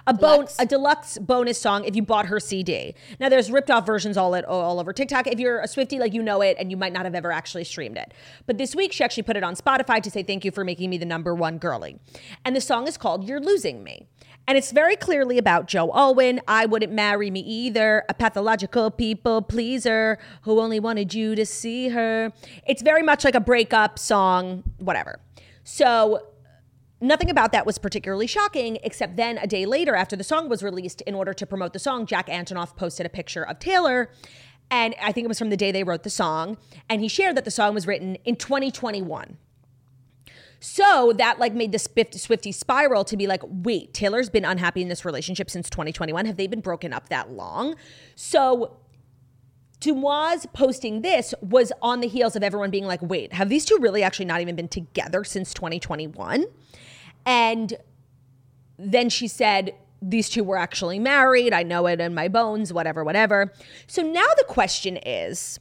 a 0.08 0.14
bone 0.14 0.48
a 0.60 0.66
deluxe 0.66 1.18
bonus 1.18 1.60
song 1.60 1.86
if 1.86 1.96
you 1.96 2.02
bought 2.02 2.28
her 2.28 2.40
CD. 2.40 2.96
Now 3.20 3.30
there's 3.30 3.52
ripped 3.52 3.70
off 3.70 3.86
versions 3.86 4.18
all 4.18 4.36
at, 4.36 4.46
all 4.46 4.80
over 4.80 4.94
TikTok. 4.94 5.28
If 5.28 5.40
you're 5.40 5.60
a 5.60 5.68
Swifty, 5.68 6.00
like 6.00 6.14
you 6.14 6.24
know 6.24 6.42
it, 6.42 6.58
and 6.60 6.72
you 6.72 6.78
might 6.78 6.94
not 6.94 7.06
have 7.06 7.16
ever 7.16 7.32
actually 7.32 7.64
streamed 7.64 7.98
it. 7.98 8.14
But 8.46 8.58
this 8.58 8.76
week 8.76 8.94
she 8.94 9.04
actually 9.04 9.24
put 9.24 9.38
it 9.38 9.44
on 9.44 9.56
Spotify 9.56 10.02
to 10.02 10.10
say 10.10 10.24
thank 10.24 10.46
you 10.46 10.52
for 10.52 10.64
making 10.64 10.90
me 10.90 10.98
the 10.98 11.06
number 11.06 11.36
one 11.36 11.58
girly. 11.58 12.00
And 12.46 12.56
the 12.56 12.62
song 12.62 12.88
is 12.88 12.98
called 12.98 13.28
"You're 13.28 13.42
Losing 13.42 13.84
Me." 13.84 14.08
And 14.48 14.58
it's 14.58 14.72
very 14.72 14.96
clearly 14.96 15.38
about 15.38 15.68
Joe 15.68 15.92
Alwyn. 15.94 16.42
I 16.48 16.66
wouldn't 16.66 16.92
marry 16.92 17.30
me 17.30 17.42
either. 17.42 18.04
A 18.10 18.14
pathological 18.14 18.90
people 18.90 19.44
pleaser 19.44 20.18
who 20.42 20.60
only 20.60 20.80
wanted 20.80 21.14
you 21.14 21.36
to 21.36 21.46
see 21.46 21.90
her. 21.90 22.34
It's 22.66 22.82
very 22.82 23.04
much 23.04 23.24
like 23.24 23.36
a 23.36 23.40
breakup 23.40 24.00
song, 24.00 24.64
whatever. 24.80 25.20
So 25.64 26.31
Nothing 27.04 27.32
about 27.32 27.52
that 27.52 27.66
was 27.66 27.80
particularly 27.80 28.28
shocking, 28.28 28.78
except 28.84 29.16
then 29.16 29.40
a 29.40 29.48
day 29.48 29.66
later, 29.66 29.96
after 29.96 30.16
the 30.16 30.24
song 30.24 30.48
was 30.48 30.62
released, 30.62 31.02
in 31.02 31.16
order 31.16 31.34
to 31.34 31.48
promote 31.48 31.74
the 31.74 31.80
song, 31.80 32.06
Jack 32.06 32.28
Antonoff 32.28 32.76
posted 32.76 33.08
a 33.08 33.10
picture 33.10 33.44
of 33.44 33.58
Taylor. 33.58 34.12
And 34.70 34.94
I 35.02 35.12
think 35.12 35.26
it 35.26 35.28
was 35.28 35.40
from 35.40 35.50
the 35.50 35.58
day 35.58 35.72
they 35.72 35.84
wrote 35.84 36.04
the 36.04 36.12
song. 36.12 36.58
And 36.88 37.02
he 37.02 37.08
shared 37.08 37.36
that 37.38 37.44
the 37.44 37.52
song 37.52 37.74
was 37.74 37.88
written 37.88 38.16
in 38.24 38.36
2021. 38.36 39.38
So 40.60 41.12
that 41.18 41.40
like 41.40 41.56
made 41.56 41.72
the 41.72 41.80
Swifty, 41.80 42.52
spiral 42.52 43.04
to 43.06 43.18
be 43.18 43.26
like, 43.26 43.42
wait, 43.46 43.96
Taylor's 43.96 44.30
been 44.30 44.46
unhappy 44.46 44.84
in 44.84 44.88
this 44.88 45.04
relationship 45.04 45.50
since 45.50 45.72
2021. 45.72 46.28
Have 46.28 46.38
they 46.38 46.46
been 46.46 46.62
broken 46.62 46.94
up 46.94 47.10
that 47.10 47.32
long? 47.32 47.76
So 48.14 48.78
Deuxmoi 49.80 50.54
posting 50.54 51.02
this 51.02 51.34
was 51.42 51.72
on 51.82 52.02
the 52.02 52.08
heels 52.08 52.36
of 52.36 52.44
everyone 52.44 52.70
being 52.70 52.86
like, 52.86 53.02
wait, 53.02 53.34
have 53.34 53.50
these 53.50 53.66
two 53.66 53.80
really 53.82 54.04
actually 54.04 54.26
not 54.26 54.40
even 54.40 54.56
been 54.56 54.68
together 54.68 55.24
since 55.24 55.52
2021? 55.56 56.46
And 57.26 57.74
then 58.78 59.10
she 59.10 59.28
said, 59.28 59.74
these 60.02 60.30
two 60.30 60.44
were 60.44 60.58
actually 60.58 60.98
married. 61.00 61.54
I 61.54 61.64
know 61.64 61.86
it 61.88 62.00
in 62.02 62.14
my 62.16 62.28
bones, 62.28 62.74
whatever, 62.74 63.04
whatever. 63.04 63.54
So 63.88 64.02
now 64.02 64.26
the 64.38 64.46
question 64.48 64.98
is 64.98 65.60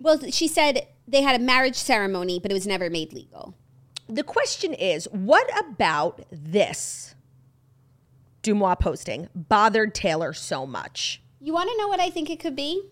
Well, 0.00 0.18
she 0.30 0.48
said 0.48 0.86
they 1.06 1.22
had 1.22 1.40
a 1.40 1.44
marriage 1.44 1.76
ceremony, 1.76 2.38
but 2.40 2.50
it 2.50 2.54
was 2.54 2.66
never 2.66 2.90
made 2.90 3.12
legal. 3.12 3.54
the 4.08 4.22
question 4.24 4.74
is, 4.74 5.06
what 5.12 5.46
about 5.58 6.24
this 6.32 7.14
Deuxmoi 8.42 8.78
posting 8.80 9.28
bothered 9.34 9.94
Taylor 9.94 10.32
so 10.32 10.66
much. 10.66 11.20
You 11.40 11.52
want 11.52 11.70
to 11.70 11.76
know 11.76 11.88
what 11.88 12.00
I 12.00 12.08
think 12.10 12.30
it 12.30 12.40
could 12.40 12.56
be? 12.56 12.82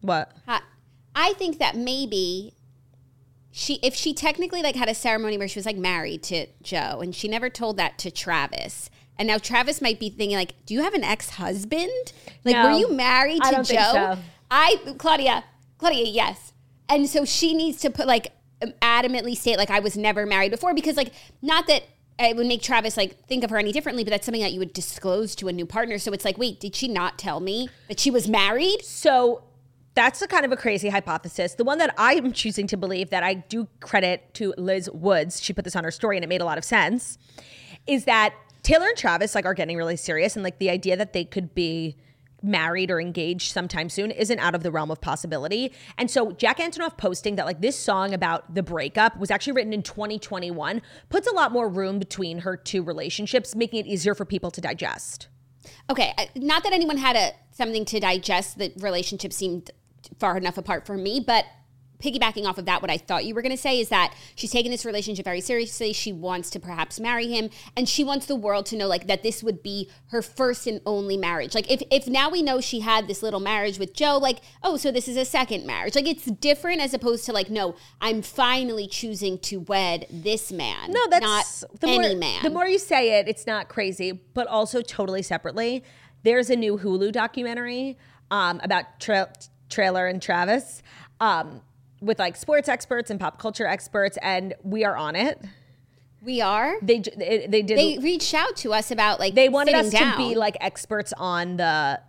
What? 0.00 0.32
I- 0.46 0.62
I 1.14 1.32
think 1.34 1.58
that 1.58 1.76
maybe 1.76 2.52
she, 3.58 3.78
if 3.82 3.94
she 3.94 4.12
technically 4.12 4.60
like 4.60 4.76
had 4.76 4.86
a 4.86 4.94
ceremony 4.94 5.38
where 5.38 5.48
she 5.48 5.58
was 5.58 5.64
like 5.64 5.78
married 5.78 6.22
to 6.24 6.46
Joe, 6.62 7.00
and 7.00 7.14
she 7.14 7.26
never 7.26 7.48
told 7.48 7.78
that 7.78 7.96
to 8.00 8.10
Travis, 8.10 8.90
and 9.18 9.26
now 9.26 9.38
Travis 9.38 9.80
might 9.80 9.98
be 9.98 10.10
thinking 10.10 10.36
like, 10.36 10.52
"Do 10.66 10.74
you 10.74 10.82
have 10.82 10.92
an 10.92 11.02
ex 11.02 11.30
husband? 11.30 12.12
Like, 12.44 12.54
No, 12.54 12.66
were 12.66 12.78
you 12.78 12.92
married 12.92 13.40
I 13.42 13.48
to 13.48 13.56
don't 13.56 13.66
Joe?" 13.66 13.76
think 13.76 13.92
so. 13.92 14.18
I 14.50 14.94
Claudia, 14.98 15.42
Claudia, 15.78 16.04
yes, 16.04 16.52
and 16.90 17.08
so 17.08 17.24
she 17.24 17.54
needs 17.54 17.80
to 17.80 17.88
put 17.88 18.06
like 18.06 18.32
um, 18.60 18.74
adamantly 18.82 19.34
state 19.34 19.56
like 19.56 19.70
I 19.70 19.80
was 19.80 19.96
never 19.96 20.26
married 20.26 20.50
before 20.50 20.74
because 20.74 20.98
like 20.98 21.14
not 21.40 21.66
that. 21.68 21.84
It 22.18 22.36
would 22.36 22.46
make 22.46 22.62
Travis 22.62 22.96
like 22.96 23.26
think 23.26 23.42
of 23.42 23.48
her 23.50 23.58
any 23.58 23.72
differently, 23.72 24.02
but 24.04 24.10
that's 24.10 24.24
something 24.26 24.40
that 24.42 24.52
you 24.52 24.58
would 24.58 24.72
disclose 24.74 25.34
to 25.36 25.48
a 25.48 25.52
new 25.52 25.66
partner. 25.66 25.98
So 25.98 26.12
it's 26.12 26.24
like, 26.24 26.38
wait, 26.38 26.60
did 26.60 26.74
she 26.74 26.88
not 26.88 27.18
tell 27.18 27.40
me 27.40 27.68
that 27.88 28.00
she 28.00 28.10
was 28.10 28.26
married? 28.26 28.82
So 28.82 29.44
that's 29.96 30.20
a 30.20 30.28
kind 30.28 30.44
of 30.44 30.52
a 30.52 30.56
crazy 30.56 30.90
hypothesis. 30.90 31.54
The 31.54 31.64
one 31.64 31.78
that 31.78 31.92
I'm 31.98 32.30
choosing 32.32 32.66
to 32.68 32.76
believe 32.76 33.10
that 33.10 33.22
I 33.22 33.34
do 33.34 33.66
credit 33.80 34.34
to 34.34 34.54
Liz 34.58 34.90
Woods, 34.92 35.42
she 35.42 35.52
put 35.52 35.64
this 35.64 35.74
on 35.74 35.84
her 35.84 35.90
story 35.90 36.16
and 36.16 36.22
it 36.22 36.28
made 36.28 36.42
a 36.42 36.44
lot 36.44 36.58
of 36.58 36.64
sense, 36.64 37.18
is 37.86 38.04
that 38.04 38.34
Taylor 38.62 38.86
and 38.86 38.96
Travis 38.96 39.34
like 39.34 39.46
are 39.46 39.54
getting 39.54 39.76
really 39.76 39.96
serious 39.96 40.36
and 40.36 40.44
like 40.44 40.58
the 40.58 40.68
idea 40.68 40.96
that 40.96 41.14
they 41.14 41.24
could 41.24 41.54
be 41.54 41.96
married 42.42 42.90
or 42.90 43.00
engaged 43.00 43.52
sometime 43.52 43.88
soon 43.88 44.10
isn't 44.10 44.38
out 44.38 44.54
of 44.54 44.62
the 44.62 44.70
realm 44.70 44.90
of 44.90 45.00
possibility. 45.00 45.72
And 45.96 46.10
so 46.10 46.32
Jack 46.32 46.58
Antonoff 46.58 46.98
posting 46.98 47.36
that 47.36 47.46
like 47.46 47.62
this 47.62 47.78
song 47.78 48.12
about 48.12 48.54
the 48.54 48.62
breakup 48.62 49.18
was 49.18 49.30
actually 49.30 49.54
written 49.54 49.72
in 49.72 49.82
2021 49.82 50.82
puts 51.08 51.26
a 51.26 51.32
lot 51.32 51.52
more 51.52 51.70
room 51.70 51.98
between 51.98 52.40
her 52.40 52.54
two 52.54 52.82
relationships, 52.82 53.56
making 53.56 53.80
it 53.80 53.86
easier 53.86 54.14
for 54.14 54.26
people 54.26 54.50
to 54.50 54.60
digest. 54.60 55.28
Okay, 55.88 56.12
uh, 56.18 56.26
not 56.36 56.62
that 56.64 56.74
anyone 56.74 56.98
had 56.98 57.16
a 57.16 57.32
something 57.50 57.84
to 57.86 57.98
digest. 57.98 58.58
The 58.58 58.72
relationship 58.78 59.32
seemed 59.32 59.70
far 60.18 60.36
enough 60.36 60.58
apart 60.58 60.86
for 60.86 60.96
me, 60.96 61.22
but 61.24 61.44
piggybacking 61.98 62.46
off 62.46 62.58
of 62.58 62.66
that, 62.66 62.82
what 62.82 62.90
I 62.90 62.98
thought 62.98 63.24
you 63.24 63.34
were 63.34 63.42
going 63.42 63.54
to 63.54 63.60
say 63.60 63.80
is 63.80 63.88
that 63.88 64.14
she's 64.34 64.50
taking 64.50 64.70
this 64.70 64.84
relationship 64.84 65.24
very 65.24 65.40
seriously. 65.40 65.92
She 65.92 66.12
wants 66.12 66.50
to 66.50 66.60
perhaps 66.60 67.00
marry 67.00 67.28
him, 67.28 67.50
and 67.76 67.88
she 67.88 68.04
wants 68.04 68.26
the 68.26 68.36
world 68.36 68.66
to 68.66 68.76
know 68.76 68.86
like 68.86 69.06
that 69.06 69.22
this 69.22 69.42
would 69.42 69.62
be 69.62 69.90
her 70.08 70.22
first 70.22 70.66
and 70.66 70.80
only 70.86 71.16
marriage. 71.16 71.54
Like 71.54 71.70
if 71.70 71.82
if 71.90 72.06
now 72.06 72.30
we 72.30 72.42
know 72.42 72.60
she 72.60 72.80
had 72.80 73.08
this 73.08 73.22
little 73.22 73.40
marriage 73.40 73.78
with 73.78 73.94
Joe, 73.94 74.18
like 74.18 74.40
oh, 74.62 74.76
so 74.76 74.90
this 74.90 75.08
is 75.08 75.16
a 75.16 75.24
second 75.24 75.66
marriage. 75.66 75.94
Like 75.94 76.06
it's 76.06 76.26
different 76.26 76.80
as 76.80 76.94
opposed 76.94 77.24
to 77.26 77.32
like 77.32 77.50
no, 77.50 77.76
I'm 78.00 78.22
finally 78.22 78.86
choosing 78.86 79.38
to 79.40 79.60
wed 79.60 80.06
this 80.10 80.52
man. 80.52 80.92
No, 80.92 81.00
that's 81.08 81.62
not 81.62 81.80
the 81.80 81.88
any 81.88 82.08
more, 82.08 82.16
man. 82.18 82.42
The 82.42 82.50
more 82.50 82.66
you 82.66 82.78
say 82.78 83.18
it, 83.18 83.28
it's 83.28 83.46
not 83.46 83.68
crazy, 83.68 84.12
but 84.12 84.46
also 84.46 84.82
totally 84.82 85.22
separately. 85.22 85.82
There's 86.22 86.50
a 86.50 86.56
new 86.56 86.78
Hulu 86.78 87.12
documentary 87.12 87.96
um, 88.30 88.60
about 88.64 88.98
tra- 88.98 89.32
Trailer 89.76 90.06
and 90.06 90.20
Travis 90.22 90.82
um, 91.20 91.60
with 92.00 92.18
like 92.18 92.34
sports 92.36 92.68
experts 92.68 93.10
and 93.10 93.20
pop 93.20 93.38
culture 93.38 93.66
experts, 93.66 94.16
and 94.22 94.54
we 94.62 94.84
are 94.84 94.96
on 94.96 95.14
it. 95.16 95.38
we 96.22 96.40
are. 96.40 96.76
They 96.82 97.00
they, 97.00 97.46
they 97.46 97.62
did 97.62 97.76
They 97.78 97.98
reached 97.98 98.32
out 98.34 98.56
to 98.62 98.72
us 98.72 98.90
about 98.90 99.20
like 99.20 99.34
they 99.34 99.48
wanted 99.50 99.74
us 99.74 99.90
sitting 99.90 100.10
to 100.12 100.16
be 100.16 100.34
like 100.34 100.56
experts 100.60 101.12
on 101.18 101.56
the 101.58 102.00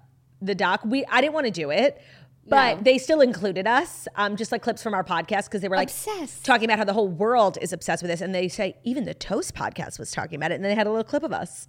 the 0.41 0.56
doc. 0.56 0.82
We 0.86 1.03
I 1.06 1.19
didn't 1.21 1.34
want 1.34 1.45
to 1.47 1.51
do 1.63 1.69
it, 1.71 2.01
but 2.47 2.77
No. 2.77 2.84
they 2.84 2.97
still 2.99 3.21
included 3.21 3.67
us, 3.67 4.08
um, 4.15 4.36
just 4.38 4.51
like 4.53 4.62
clips 4.62 4.82
from 4.82 4.93
our 4.93 5.03
podcast 5.03 5.45
because 5.45 5.62
they 5.62 5.67
were 5.67 5.75
like 5.75 5.89
Obsessed. 5.89 6.45
talking 6.45 6.65
about 6.69 6.77
how 6.80 6.86
the 6.86 6.93
whole 6.93 7.10
world 7.10 7.58
is 7.62 7.73
obsessed 7.73 8.01
with 8.01 8.10
this, 8.12 8.21
and 8.21 8.34
they 8.34 8.47
say 8.47 8.77
even 8.84 9.03
the 9.03 9.13
Toast 9.13 9.53
podcast 9.56 9.99
was 9.99 10.10
talking 10.12 10.38
about 10.38 10.51
it, 10.51 10.56
and 10.56 10.63
they 10.65 10.75
had 10.75 10.88
a 10.88 10.91
little 10.91 11.03
clip 11.03 11.23
of 11.23 11.34
us. 11.34 11.67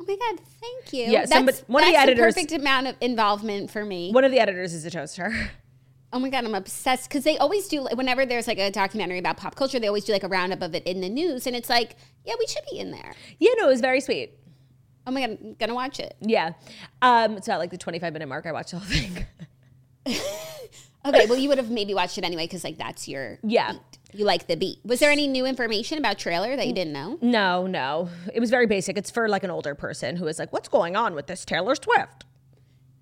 Oh 0.00 0.04
my 0.08 0.16
god, 0.16 0.40
thank 0.60 0.92
you. 0.94 1.12
Yeah, 1.12 1.20
that's, 1.20 1.32
somebody- 1.32 1.58
one 1.66 1.82
of 1.82 1.88
the 1.88 1.92
that's 1.92 2.02
editors- 2.04 2.34
perfect 2.34 2.52
amount 2.52 2.86
of 2.86 2.96
involvement 3.02 3.70
for 3.70 3.84
me. 3.84 4.12
One 4.12 4.24
of 4.24 4.30
the 4.32 4.40
editors 4.40 4.72
is 4.74 4.84
a 4.84 4.90
toaster. 4.90 5.32
Oh 6.12 6.18
my 6.18 6.28
god, 6.28 6.44
I'm 6.44 6.56
obsessed 6.56 7.08
because 7.08 7.22
they 7.22 7.38
always 7.38 7.68
do. 7.68 7.82
like, 7.82 7.94
Whenever 7.96 8.26
there's 8.26 8.48
like 8.48 8.58
a 8.58 8.68
documentary 8.72 9.20
about 9.20 9.36
pop 9.36 9.54
culture, 9.54 9.78
they 9.78 9.86
always 9.86 10.04
do 10.04 10.12
like 10.12 10.24
a 10.24 10.28
roundup 10.28 10.60
of 10.60 10.74
it 10.74 10.82
in 10.84 11.00
the 11.00 11.08
news, 11.08 11.46
and 11.46 11.54
it's 11.54 11.70
like, 11.70 11.94
yeah, 12.24 12.34
we 12.36 12.48
should 12.48 12.64
be 12.68 12.80
in 12.80 12.90
there. 12.90 13.12
yeah, 13.38 13.50
no, 13.58 13.66
it 13.66 13.70
was 13.70 13.80
very 13.80 14.00
sweet. 14.00 14.32
Oh 15.06 15.12
my 15.12 15.20
god, 15.24 15.38
I'm 15.40 15.54
gonna 15.54 15.74
watch 15.76 16.00
it. 16.00 16.16
Yeah, 16.20 16.54
um, 17.00 17.36
it's 17.36 17.48
at 17.48 17.58
like 17.58 17.70
the 17.70 17.78
twenty-five 17.78 18.12
minute 18.12 18.26
mark. 18.28 18.44
I 18.44 18.50
watched 18.50 18.72
the 18.72 18.78
whole 18.80 18.88
thing. 18.88 19.24
Okay, 21.06 21.26
well, 21.26 21.38
you 21.38 21.48
would 21.48 21.58
have 21.58 21.70
maybe 21.70 21.94
watched 21.94 22.18
it 22.18 22.24
anyway 22.24 22.44
because 22.44 22.64
like 22.64 22.76
that's 22.76 23.06
your 23.06 23.38
Yeah. 23.44 23.72
beat. 23.74 23.98
You 24.14 24.24
like 24.24 24.46
the 24.46 24.56
beat. 24.56 24.78
Was 24.84 25.00
there 25.00 25.10
any 25.10 25.26
new 25.26 25.46
information 25.46 25.98
about 25.98 26.18
trailer 26.18 26.56
that 26.56 26.66
you 26.66 26.72
didn't 26.72 26.92
know? 26.92 27.18
No, 27.20 27.66
no, 27.66 28.08
it 28.34 28.40
was 28.40 28.50
very 28.50 28.66
basic. 28.66 28.96
It's 28.98 29.10
for 29.10 29.28
like 29.28 29.44
an 29.44 29.50
older 29.50 29.74
person 29.74 30.16
who 30.16 30.26
is 30.26 30.38
like, 30.38 30.52
"What's 30.52 30.68
going 30.68 30.96
on 30.96 31.14
with 31.14 31.26
this 31.26 31.44
Taylor 31.44 31.74
Swift?" 31.74 32.24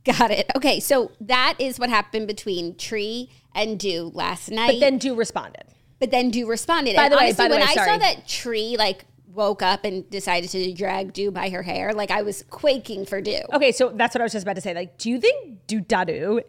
Got 0.05 0.31
it. 0.31 0.51
Okay, 0.57 0.81
so 0.81 1.11
that 1.21 1.55
is 1.59 1.79
what 1.79 1.91
happened 1.91 2.27
between 2.29 2.77
Tree 2.77 3.31
and 3.55 3.79
Do 3.79 4.11
last 4.15 4.51
night. 4.51 4.73
But 4.73 4.81
then 4.81 4.99
Do 4.99 5.15
responded. 5.15 5.65
but 5.99 6.11
then 6.11 6.31
Do 6.31 6.47
responded. 6.49 6.97
By 6.97 7.05
and 7.05 7.13
the 7.13 7.17
way- 7.17 7.25
honestly, 7.25 7.45
by 7.45 7.49
the 7.49 7.55
when 7.57 7.67
way, 7.67 7.73
I 7.83 7.85
saw 7.87 7.99
that 7.99 8.27
Tree 8.29 8.77
like 8.79 9.05
woke 9.35 9.63
up 9.63 9.85
and 9.85 10.09
decided 10.11 10.49
to 10.51 10.73
drag 10.73 11.13
Do 11.13 11.31
by 11.31 11.51
her 11.51 11.63
hair, 11.63 11.93
like 11.93 12.11
I 12.11 12.23
was 12.23 12.45
quaking 12.51 13.05
for 13.07 13.21
Do. 13.21 13.39
Okay, 13.53 13.73
so 13.73 13.91
that's 13.91 14.15
what 14.15 14.21
I 14.23 14.25
was 14.25 14.33
just 14.33 14.45
about 14.45 14.55
to 14.57 14.61
say. 14.63 14.73
Like, 14.75 14.97
do 14.99 15.11
you 15.11 15.21
think 15.21 15.67
Dudadu 15.67 16.41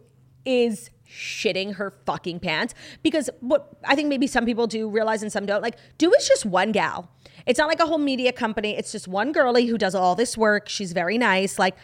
is 0.45 0.89
shitting 1.09 1.75
her 1.75 1.91
fucking 2.05 2.39
pants? 2.39 2.73
Because 3.03 3.29
what 3.39 3.69
I 3.83 3.95
think 3.95 4.07
maybe 4.09 4.27
some 4.27 4.45
people 4.45 4.67
do 4.67 4.89
realize 4.89 5.23
and 5.23 5.31
some 5.31 5.45
don't. 5.45 5.61
Like, 5.61 5.77
Do 5.97 6.13
is 6.13 6.27
just 6.27 6.45
one 6.45 6.71
gal. 6.71 7.09
It's 7.45 7.57
not 7.57 7.67
like 7.67 7.79
a 7.79 7.85
whole 7.85 7.97
media 7.97 8.31
company. 8.31 8.77
It's 8.77 8.91
just 8.91 9.07
one 9.07 9.31
girlie 9.31 9.65
who 9.65 9.77
does 9.77 9.95
all 9.95 10.15
this 10.15 10.37
work. 10.37 10.69
She's 10.69 10.93
very 10.93 11.17
nice. 11.17 11.57
Like, 11.57 11.75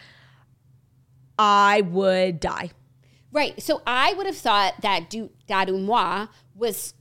I 1.38 1.82
would 1.82 2.40
die. 2.40 2.70
Right. 3.32 3.60
So 3.60 3.82
I 3.86 4.14
would 4.14 4.26
have 4.26 4.36
thought 4.36 4.80
that 4.80 5.10
Du 5.10 5.30
Dadumois 5.48 6.28
was 6.54 6.94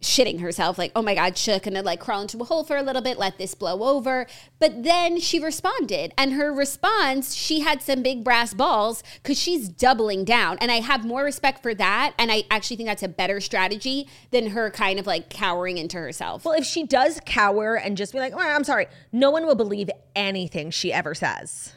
shitting 0.00 0.40
herself, 0.40 0.78
like, 0.78 0.92
oh 0.94 1.02
my 1.02 1.14
God, 1.14 1.36
shook 1.36 1.66
and 1.66 1.76
like 1.84 2.00
crawl 2.00 2.22
into 2.22 2.38
a 2.38 2.44
hole 2.44 2.64
for 2.64 2.76
a 2.76 2.82
little 2.82 3.02
bit, 3.02 3.18
let 3.18 3.38
this 3.38 3.54
blow 3.54 3.82
over. 3.82 4.26
But 4.58 4.84
then 4.84 5.18
she 5.18 5.40
responded. 5.40 6.12
And 6.16 6.34
her 6.34 6.52
response, 6.52 7.34
she 7.34 7.60
had 7.60 7.82
some 7.82 8.02
big 8.02 8.22
brass 8.22 8.54
balls 8.54 9.02
because 9.22 9.38
she's 9.38 9.68
doubling 9.68 10.24
down. 10.24 10.58
And 10.60 10.70
I 10.70 10.80
have 10.80 11.04
more 11.04 11.24
respect 11.24 11.62
for 11.62 11.74
that. 11.74 12.14
And 12.18 12.30
I 12.30 12.44
actually 12.50 12.76
think 12.76 12.88
that's 12.88 13.02
a 13.02 13.08
better 13.08 13.40
strategy 13.40 14.08
than 14.30 14.50
her 14.50 14.70
kind 14.70 14.98
of 14.98 15.06
like 15.06 15.30
cowering 15.30 15.78
into 15.78 15.96
herself. 15.96 16.44
Well, 16.44 16.54
if 16.54 16.64
she 16.64 16.84
does 16.84 17.20
cower 17.26 17.74
and 17.76 17.96
just 17.96 18.12
be 18.12 18.18
like, 18.18 18.32
"Oh, 18.34 18.38
I'm 18.38 18.64
sorry, 18.64 18.86
no 19.12 19.30
one 19.30 19.46
will 19.46 19.54
believe 19.54 19.90
anything 20.14 20.70
she 20.70 20.92
ever 20.92 21.14
says. 21.14 21.72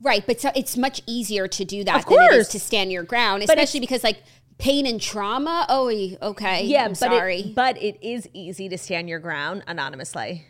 Right, 0.00 0.24
but 0.24 0.40
so 0.40 0.52
it's 0.54 0.76
much 0.76 1.02
easier 1.06 1.48
to 1.48 1.64
do 1.64 1.82
that 1.82 2.06
than 2.06 2.18
it 2.20 2.32
is 2.34 2.48
to 2.50 2.60
stand 2.60 2.92
your 2.92 3.02
ground, 3.02 3.42
especially 3.42 3.80
because 3.80 4.04
like 4.04 4.22
pain 4.58 4.86
and 4.86 5.00
trauma. 5.00 5.66
Oh, 5.68 5.88
okay. 5.88 6.64
Yeah, 6.64 6.84
I'm 6.84 6.90
but 6.90 6.96
sorry. 6.98 7.40
It, 7.40 7.54
but 7.54 7.80
it 7.82 7.98
is 8.06 8.28
easy 8.32 8.68
to 8.68 8.76
stand 8.78 9.08
your 9.08 9.18
ground 9.20 9.62
anonymously. 9.66 10.46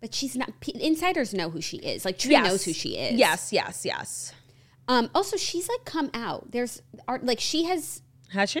But 0.00 0.12
she's 0.14 0.36
not. 0.36 0.50
Insiders 0.74 1.32
know 1.32 1.48
who 1.50 1.60
she 1.60 1.78
is. 1.78 2.04
Like 2.04 2.18
Tree 2.18 2.32
Yes. 2.32 2.46
knows 2.46 2.64
who 2.64 2.72
she 2.72 2.96
is. 2.96 3.18
Yes, 3.18 3.52
yes, 3.52 3.84
yes. 3.84 4.32
Um. 4.86 5.08
Also, 5.14 5.36
she's 5.36 5.68
like 5.68 5.84
come 5.84 6.10
out. 6.12 6.50
There's 6.50 6.82
art. 7.08 7.24
Like 7.24 7.40
she 7.40 7.64
has. 7.64 8.02
Has 8.30 8.50
she? 8.50 8.60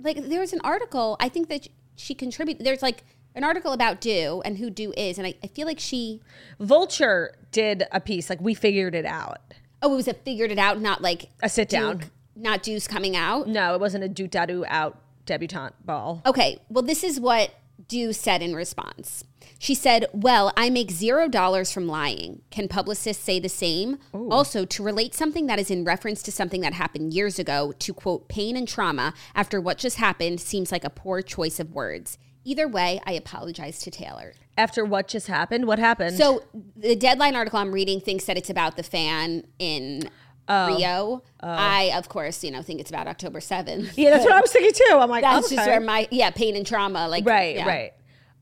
Like 0.00 0.28
there 0.28 0.40
was 0.40 0.52
an 0.52 0.60
article. 0.62 1.16
I 1.18 1.28
think 1.28 1.48
that 1.48 1.66
she 1.96 2.14
contributed. 2.14 2.64
There's 2.64 2.82
like 2.82 3.02
an 3.34 3.42
article 3.42 3.72
about 3.72 4.00
Do 4.00 4.40
and 4.44 4.58
who 4.58 4.70
Do 4.70 4.92
is, 4.96 5.18
and 5.18 5.26
I, 5.26 5.34
I 5.42 5.48
feel 5.48 5.66
like 5.66 5.80
she. 5.80 6.20
Vulture 6.60 7.34
did 7.50 7.82
a 7.90 7.98
piece 8.00 8.30
like 8.30 8.40
we 8.40 8.54
figured 8.54 8.94
it 8.94 9.04
out. 9.04 9.38
Oh, 9.82 9.92
it 9.92 9.96
was 9.96 10.06
a 10.08 10.14
figured 10.14 10.52
it 10.52 10.58
out, 10.58 10.80
not 10.80 11.02
like 11.02 11.30
A 11.42 11.48
sit 11.48 11.68
down. 11.68 11.98
Duke- 11.98 12.10
not 12.38 12.62
Du's 12.62 12.86
coming 12.86 13.16
out. 13.16 13.48
No, 13.48 13.74
it 13.74 13.80
wasn't 13.80 14.04
a 14.04 14.08
doot 14.08 14.32
dadu 14.32 14.64
out 14.68 14.98
debutante 15.26 15.74
ball. 15.84 16.22
Okay, 16.24 16.58
well, 16.68 16.82
this 16.82 17.04
is 17.04 17.20
what 17.20 17.50
Do 17.86 18.12
said 18.12 18.42
in 18.42 18.54
response. 18.54 19.24
She 19.58 19.74
said, 19.74 20.06
Well, 20.12 20.52
I 20.56 20.70
make 20.70 20.90
zero 20.90 21.28
dollars 21.28 21.72
from 21.72 21.88
lying. 21.88 22.42
Can 22.50 22.68
publicists 22.68 23.22
say 23.22 23.40
the 23.40 23.48
same? 23.48 23.98
Also, 24.12 24.64
to 24.64 24.82
relate 24.82 25.14
something 25.14 25.46
that 25.46 25.58
is 25.58 25.70
in 25.70 25.84
reference 25.84 26.22
to 26.22 26.32
something 26.32 26.60
that 26.60 26.74
happened 26.74 27.12
years 27.12 27.38
ago 27.38 27.72
to 27.80 27.92
quote 27.92 28.28
pain 28.28 28.56
and 28.56 28.68
trauma 28.68 29.14
after 29.34 29.60
what 29.60 29.78
just 29.78 29.96
happened 29.96 30.40
seems 30.40 30.70
like 30.70 30.84
a 30.84 30.90
poor 30.90 31.22
choice 31.22 31.58
of 31.58 31.72
words. 31.72 32.18
Either 32.44 32.68
way, 32.68 33.00
I 33.04 33.12
apologize 33.12 33.80
to 33.80 33.90
Taylor. 33.90 34.32
After 34.56 34.84
what 34.84 35.08
just 35.08 35.26
happened? 35.26 35.66
What 35.66 35.78
happened? 35.78 36.16
So, 36.16 36.44
the 36.76 36.96
deadline 36.96 37.34
article 37.36 37.58
I'm 37.58 37.72
reading 37.72 38.00
thinks 38.00 38.24
that 38.26 38.38
it's 38.38 38.50
about 38.50 38.76
the 38.76 38.82
fan 38.82 39.44
in 39.58 40.08
Rio. 40.48 41.22
I, 41.40 41.92
of 41.94 42.08
course, 42.08 42.42
you 42.42 42.50
know, 42.50 42.62
think 42.62 42.80
it's 42.80 42.90
about 42.90 43.06
October 43.06 43.40
7th. 43.40 43.92
yeah, 43.96 44.10
that's 44.10 44.24
what 44.24 44.34
I 44.34 44.40
was 44.40 44.52
thinking 44.52 44.72
too. 44.72 44.98
I'm 44.98 45.10
like, 45.10 45.22
That's 45.22 45.46
okay. 45.46 45.56
just 45.56 45.68
where 45.68 45.80
my, 45.80 46.08
yeah, 46.10 46.30
pain 46.30 46.56
and 46.56 46.66
trauma, 46.66 47.08
like, 47.08 47.26
right, 47.26 47.56
yeah. 47.56 47.66
right. 47.66 47.92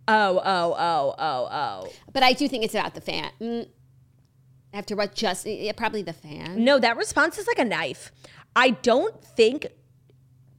Oh, 0.09 0.41
oh, 0.45 0.75
oh, 0.79 1.15
oh, 1.19 1.49
oh. 1.51 1.93
But 2.13 2.23
I 2.23 2.33
do 2.33 2.49
think 2.49 2.65
it's 2.65 2.75
about 2.75 2.95
the 2.95 3.01
fan. 3.01 3.31
Mm. 3.41 3.69
After 4.73 4.95
what 4.95 5.15
just 5.15 5.47
yeah, 5.47 5.73
probably 5.73 6.03
the 6.03 6.13
fan. 6.13 6.63
No, 6.63 6.79
that 6.79 6.97
response 6.97 7.39
is 7.39 7.47
like 7.47 7.59
a 7.59 7.65
knife. 7.65 8.13
I 8.55 8.71
don't 8.71 9.23
think 9.25 9.67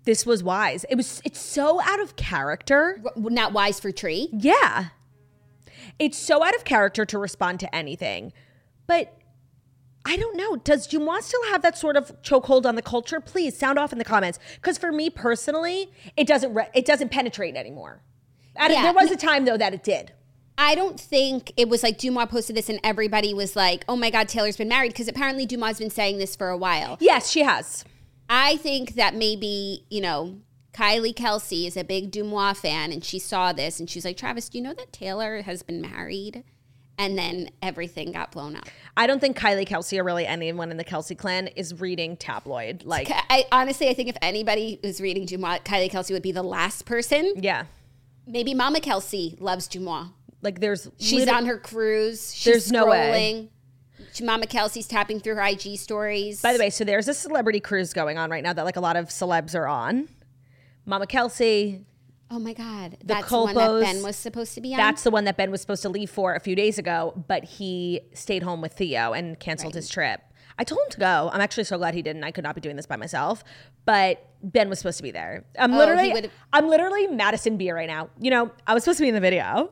this 0.05 0.25
was 0.25 0.43
wise. 0.43 0.85
It 0.89 0.95
was. 0.95 1.21
It's 1.23 1.39
so 1.39 1.79
out 1.81 1.99
of 1.99 2.15
character. 2.15 2.99
Not 3.15 3.53
wise 3.53 3.79
for 3.79 3.91
Tree. 3.91 4.29
Yeah. 4.33 4.87
It's 5.99 6.17
so 6.17 6.43
out 6.43 6.55
of 6.55 6.63
character 6.63 7.05
to 7.05 7.17
respond 7.17 7.59
to 7.61 7.75
anything. 7.75 8.33
But 8.87 9.16
I 10.07 10.15
don't 10.15 10.37
know. 10.37 10.55
Does 10.55 10.87
Deuxmoi 10.87 11.21
still 11.21 11.43
have 11.49 11.61
that 11.63 11.77
sort 11.77 11.97
of 11.97 12.21
chokehold 12.21 12.65
on 12.65 12.75
the 12.75 12.81
culture? 12.81 13.19
Please 13.19 13.57
sound 13.57 13.77
off 13.77 13.91
in 13.91 13.97
the 13.97 14.05
comments. 14.05 14.39
Because 14.55 14.77
for 14.77 14.91
me 14.91 15.09
personally, 15.09 15.91
it 16.15 16.25
doesn't 16.25 16.53
re- 16.53 16.69
it 16.73 16.85
doesn't 16.85 17.09
penetrate 17.09 17.57
anymore. 17.57 18.01
Yeah. 18.55 18.83
There 18.83 18.93
was 18.93 19.11
a 19.11 19.17
time 19.17 19.43
though 19.43 19.57
that 19.57 19.73
it 19.73 19.83
did. 19.83 20.13
I 20.57 20.75
don't 20.75 20.99
think 20.99 21.51
it 21.57 21.67
was 21.67 21.83
like 21.83 21.99
Deuxmoi 21.99 22.29
posted 22.29 22.55
this 22.55 22.69
and 22.69 22.79
everybody 22.83 23.33
was 23.33 23.55
like, 23.55 23.83
oh 23.89 23.97
my 23.97 24.09
God, 24.09 24.29
Taylor's 24.29 24.57
been 24.57 24.69
married. 24.69 24.93
Because 24.93 25.09
apparently 25.09 25.45
Deuxmoi 25.45 25.67
has 25.67 25.79
been 25.79 25.89
saying 25.89 26.19
this 26.19 26.37
for 26.37 26.49
a 26.49 26.57
while. 26.57 26.97
Yes, 27.01 27.29
she 27.29 27.43
has. 27.43 27.83
I 28.29 28.55
think 28.57 28.95
that 28.95 29.13
maybe, 29.13 29.85
you 29.89 29.99
know, 29.99 30.37
Kylie 30.73 31.13
Kelce 31.13 31.67
is 31.67 31.75
a 31.75 31.83
big 31.83 32.11
Deuxmoi 32.11 32.55
fan 32.55 32.93
and 32.93 33.03
she 33.03 33.19
saw 33.19 33.51
this 33.51 33.79
and 33.79 33.89
she's 33.89 34.05
like, 34.05 34.15
Travis, 34.15 34.47
do 34.47 34.57
you 34.57 34.63
know 34.63 34.73
that 34.73 34.93
Taylor 34.93 35.41
has 35.41 35.63
been 35.63 35.81
married? 35.81 36.45
And 36.99 37.15
then 37.17 37.49
everything 37.61 38.11
got 38.11 38.31
blown 38.31 38.55
up. 38.55 38.65
I 38.95 39.05
don't 39.05 39.19
think 39.19 39.37
Kylie 39.37 39.67
Kelce 39.67 39.99
or 39.99 40.03
really 40.03 40.25
anyone 40.25 40.71
in 40.71 40.77
the 40.77 40.83
Kelce 40.83 41.15
clan 41.15 41.45
is 41.49 41.79
reading 41.79 42.17
tabloid. 42.17 42.83
Like, 42.85 43.07
I 43.11 43.45
honestly, 43.51 43.87
I 43.89 43.93
think 43.93 44.09
if 44.09 44.17
anybody 44.21 44.79
was 44.83 44.99
reading 44.99 45.27
Deuxmoi, 45.27 45.63
Kylie 45.63 45.91
Kelce 45.91 46.09
would 46.11 46.23
be 46.23 46.31
the 46.31 46.41
last 46.43 46.85
person. 46.85 47.33
yeah, 47.37 47.65
Maybe 48.25 48.53
Mama 48.55 48.79
Kelce 48.79 49.39
loves 49.39 49.67
Deuxmoi. 49.67 50.11
like 50.41 50.59
there's 50.59 50.89
She's 50.97 51.19
liter- 51.19 51.33
on 51.35 51.45
her 51.45 51.57
cruise. 51.59 52.33
She's 52.33 52.45
There's 52.45 52.71
no 52.71 52.87
way. 52.87 53.49
Mama 54.21 54.47
Kelce's 54.47 54.87
tapping 54.87 55.19
through 55.19 55.35
her 55.35 55.43
IG 55.43 55.77
stories. 55.77 56.41
By 56.41 56.51
the 56.53 56.57
way, 56.59 56.71
so 56.71 56.83
there's 56.83 57.07
a 57.07 57.13
celebrity 57.13 57.59
cruise 57.59 57.93
going 57.93 58.17
on 58.17 58.31
right 58.31 58.43
now 58.43 58.53
that 58.53 58.65
like 58.65 58.75
a 58.75 58.79
lot 58.81 58.95
of 58.95 59.09
celebs 59.09 59.53
are 59.53 59.67
on. 59.67 60.09
Mama 60.85 61.05
Kelce, 61.05 61.83
oh 62.29 62.39
my 62.39 62.53
God, 62.53 62.97
that's 63.03 63.29
the 63.29 63.37
one 63.37 63.55
that 63.55 63.81
Ben 63.81 64.03
was 64.03 64.15
supposed 64.15 64.53
to 64.55 64.61
be 64.61 64.73
on. 64.73 64.77
that's 64.77 65.03
the 65.03 65.11
one 65.11 65.23
that 65.25 65.37
Ben 65.37 65.51
was 65.51 65.61
supposed 65.61 65.81
to 65.83 65.89
leave 65.89 66.09
for 66.09 66.33
a 66.35 66.39
few 66.39 66.55
days 66.55 66.77
ago, 66.77 67.23
but 67.27 67.43
he 67.45 68.01
stayed 68.13 68.43
home 68.43 68.61
with 68.61 68.73
Theo 68.73 69.13
and 69.13 69.39
canceled 69.39 69.73
his 69.75 69.89
trip. 69.89 70.21
I 70.59 70.63
told 70.63 70.81
him 70.81 70.89
to 70.91 70.99
go. 70.99 71.29
I'm 71.31 71.39
actually 71.39 71.65
so 71.65 71.77
glad 71.77 71.93
he 71.93 72.01
didn't. 72.01 72.23
I 72.23 72.31
could 72.31 72.43
not 72.43 72.55
be 72.55 72.61
doing 72.61 72.75
this 72.75 72.87
by 72.87 72.95
myself. 72.95 73.43
But 73.85 74.27
Ben 74.41 74.69
was 74.69 74.79
supposed 74.79 74.97
to 74.97 75.03
be 75.03 75.11
there. 75.11 75.45
I'm 75.59 75.71
Oh, 75.73 75.77
literally 75.77 76.31
I'm 76.51 76.67
literally 76.67 77.05
Madison 77.07 77.57
Beer 77.57 77.75
right 77.75 77.87
now. 77.87 78.09
You 78.19 78.31
know, 78.31 78.51
I 78.65 78.73
was 78.73 78.83
supposed 78.83 78.97
to 78.97 79.03
be 79.03 79.09
in 79.09 79.13
the 79.15 79.21
video. 79.21 79.71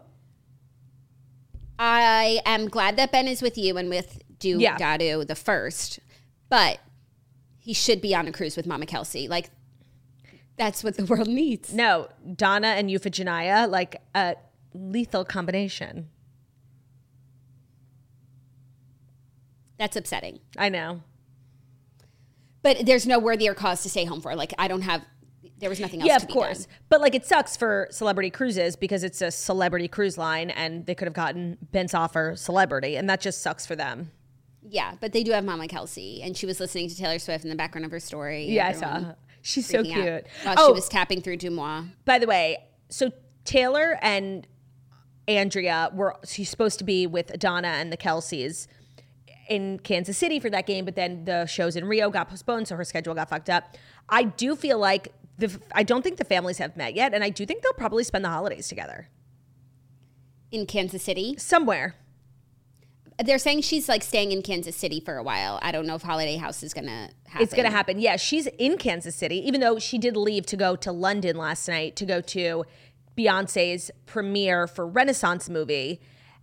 I 1.77 2.39
am 2.45 2.67
glad 2.69 2.97
that 2.97 3.11
Ben 3.11 3.27
is 3.27 3.41
with 3.41 3.57
you 3.57 3.77
and 3.77 3.89
with 3.89 4.19
Do 4.39 4.59
Yeah. 4.59 4.77
Dadu 4.77 5.25
the 5.27 5.35
first, 5.35 5.99
but 6.49 6.79
he 7.57 7.73
should 7.73 7.99
be 7.99 8.15
on 8.15 8.27
a 8.27 8.31
cruise 8.31 8.55
with 8.55 8.65
Mama 8.67 8.85
Kelce. 8.85 9.27
Like 9.27 9.49
that's 10.57 10.83
what 10.83 10.97
the 10.97 11.05
world 11.05 11.27
needs. 11.27 11.73
No, 11.73 12.07
Donna 12.35 12.67
and 12.69 12.89
Euphigenia, 12.89 13.69
like 13.69 14.01
a 14.13 14.35
lethal 14.73 15.25
combination. 15.25 16.09
That's 19.77 19.95
upsetting. 19.95 20.39
I 20.57 20.69
know. 20.69 21.01
But 22.61 22.85
there's 22.85 23.05
no 23.05 23.19
worthier 23.19 23.53
cause 23.53 23.83
to 23.83 23.89
stay 23.89 24.05
home 24.05 24.21
for. 24.21 24.35
Like 24.35 24.53
I 24.57 24.67
don't 24.67 24.81
have. 24.81 25.03
There 25.57 25.69
was 25.69 25.79
nothing 25.79 26.01
else. 26.01 26.07
Yeah, 26.07 26.17
to 26.17 26.23
of 26.23 26.27
be 26.27 26.33
course. 26.33 26.65
done. 26.65 26.75
But 26.89 27.01
like 27.01 27.15
it 27.15 27.25
sucks 27.25 27.55
for 27.55 27.87
celebrity 27.91 28.29
cruises 28.29 28.75
because 28.75 29.03
it's 29.03 29.21
a 29.21 29.31
celebrity 29.31 29.87
cruise 29.87 30.17
line 30.17 30.49
and 30.49 30.85
they 30.85 30.95
could 30.95 31.05
have 31.05 31.13
gotten 31.13 31.57
Ben's 31.71 31.93
offer 31.93 32.33
celebrity 32.35 32.95
and 32.97 33.09
that 33.09 33.21
just 33.21 33.41
sucks 33.41 33.65
for 33.65 33.75
them. 33.75 34.11
Yeah, 34.67 34.95
but 34.99 35.13
they 35.13 35.23
do 35.23 35.31
have 35.31 35.45
Mama 35.45 35.67
Kelce, 35.67 36.25
and 36.25 36.35
she 36.35 36.47
was 36.47 36.59
listening 36.59 36.89
to 36.89 36.97
Taylor 36.97 37.19
Swift 37.19 37.43
in 37.43 37.51
the 37.51 37.55
background 37.55 37.85
of 37.85 37.91
her 37.91 37.99
story. 37.99 38.45
Yeah, 38.45 38.65
I 38.65 38.69
Everyone 38.69 39.03
saw. 39.03 39.13
She's 39.45 39.67
so 39.67 39.83
cute. 39.83 39.97
out 39.97 40.23
While 40.43 40.55
oh, 40.57 40.67
she 40.69 40.73
was 40.73 40.89
tapping 40.89 41.21
through 41.21 41.37
Deuxmoi. 41.37 41.91
by 42.03 42.17
the 42.17 42.25
way, 42.25 42.65
so 42.89 43.11
Taylor 43.43 43.99
and 44.01 44.47
Andrea 45.27 45.91
were 45.93 46.15
she's 46.25 46.49
supposed 46.49 46.79
to 46.79 46.83
be 46.83 47.05
with 47.05 47.37
Donna 47.37 47.67
and 47.67 47.93
the 47.93 47.97
Kelces 47.97 48.65
in 49.47 49.77
Kansas 49.77 50.17
City 50.17 50.39
for 50.39 50.49
that 50.49 50.65
game, 50.65 50.83
but 50.83 50.95
then 50.95 51.25
the 51.25 51.45
shows 51.45 51.75
in 51.75 51.85
Rio 51.85 52.09
got 52.09 52.27
postponed, 52.27 52.67
so 52.67 52.75
her 52.75 52.83
schedule 52.83 53.13
got 53.13 53.29
fucked 53.29 53.51
up. 53.51 53.77
I 54.09 54.23
do 54.23 54.55
feel 54.55 54.79
like 54.79 55.13
the 55.37 55.55
I 55.73 55.83
don't 55.83 56.01
think 56.01 56.17
the 56.17 56.25
families 56.25 56.57
have 56.57 56.75
met 56.75 56.95
yet, 56.95 57.13
and 57.13 57.23
I 57.23 57.29
do 57.29 57.45
think 57.45 57.61
they'll 57.61 57.73
probably 57.73 58.03
spend 58.03 58.25
the 58.25 58.29
holidays 58.29 58.67
together 58.67 59.09
in 60.51 60.65
Kansas 60.65 61.03
City. 61.03 61.35
somewhere. 61.37 61.95
They're 63.23 63.37
saying 63.39 63.61
she's 63.61 63.87
like 63.87 64.03
staying 64.03 64.31
in 64.33 64.41
Kansas 64.41 64.75
City 64.75 64.99
for 64.99 65.15
a 65.17 65.23
while. 65.23 65.57
I 65.61 65.71
don't 65.71 65.85
know 65.87 65.95
if 65.95 66.01
Holiday 66.01 66.35
House 66.35 66.63
is 66.63 66.73
gonna 66.73 67.09
happen. 67.27 67.43
It's 67.43 67.53
to 67.53 67.69
happen. 67.69 67.99
Yeah, 67.99 68.17
she's 68.17 68.47
in 68.57 68.77
Kansas 68.77 69.15
City, 69.15 69.37
even 69.47 69.61
though 69.61 69.79
she 69.79 69.97
did 69.97 70.17
leave 70.17 70.45
to 70.47 70.57
go 70.57 70.75
to 70.75 70.91
London 70.91 71.37
last 71.37 71.67
night 71.67 71.95
to 71.95 72.05
go 72.05 72.19
to 72.21 72.65
Beyonce's 73.17 73.89
premiere 74.05 74.67
for 74.67 74.85
Renaissance 74.85 75.49
movie. 75.49 76.01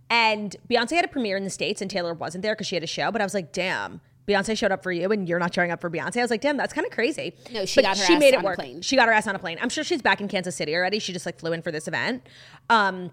And 0.09 0.55
Beyonce 0.69 0.91
had 0.95 1.05
a 1.05 1.07
premiere 1.07 1.37
in 1.37 1.43
the 1.43 1.49
States 1.49 1.81
and 1.81 1.89
Taylor 1.89 2.13
wasn't 2.13 2.41
there 2.41 2.53
because 2.55 2.67
she 2.67 2.75
had 2.75 2.83
a 2.83 2.87
show. 2.87 3.11
But 3.11 3.21
I 3.21 3.23
was 3.23 3.33
like, 3.33 3.51
damn, 3.51 4.01
Beyonce 4.27 4.57
showed 4.57 4.71
up 4.71 4.83
for 4.83 4.91
you 4.91 5.11
and 5.11 5.27
you're 5.29 5.39
not 5.39 5.53
showing 5.53 5.71
up 5.71 5.81
for 5.81 5.89
Beyonce. 5.89 6.17
I 6.17 6.21
was 6.21 6.31
like, 6.31 6.41
damn, 6.41 6.57
that's 6.57 6.73
kind 6.73 6.85
of 6.85 6.91
crazy. 6.91 7.33
No, 7.51 7.65
she 7.65 7.77
But 7.81 7.89
got 7.89 7.97
her 7.97 8.05
she 8.05 8.13
ass 8.15 8.19
made 8.19 8.33
it 8.33 8.37
on 8.37 8.41
a 8.43 8.45
work. 8.45 8.55
plane. 8.55 8.81
She 8.81 8.95
got 8.95 9.07
her 9.07 9.13
ass 9.13 9.27
on 9.27 9.35
a 9.35 9.39
plane. 9.39 9.57
I'm 9.61 9.69
sure 9.69 9.83
she's 9.83 10.01
back 10.01 10.21
in 10.21 10.27
Kansas 10.27 10.55
City 10.55 10.75
already. 10.75 10.99
She 10.99 11.13
just 11.13 11.25
like 11.25 11.39
flew 11.39 11.53
in 11.53 11.61
for 11.61 11.71
this 11.71 11.87
event. 11.87 12.27
Um, 12.69 13.11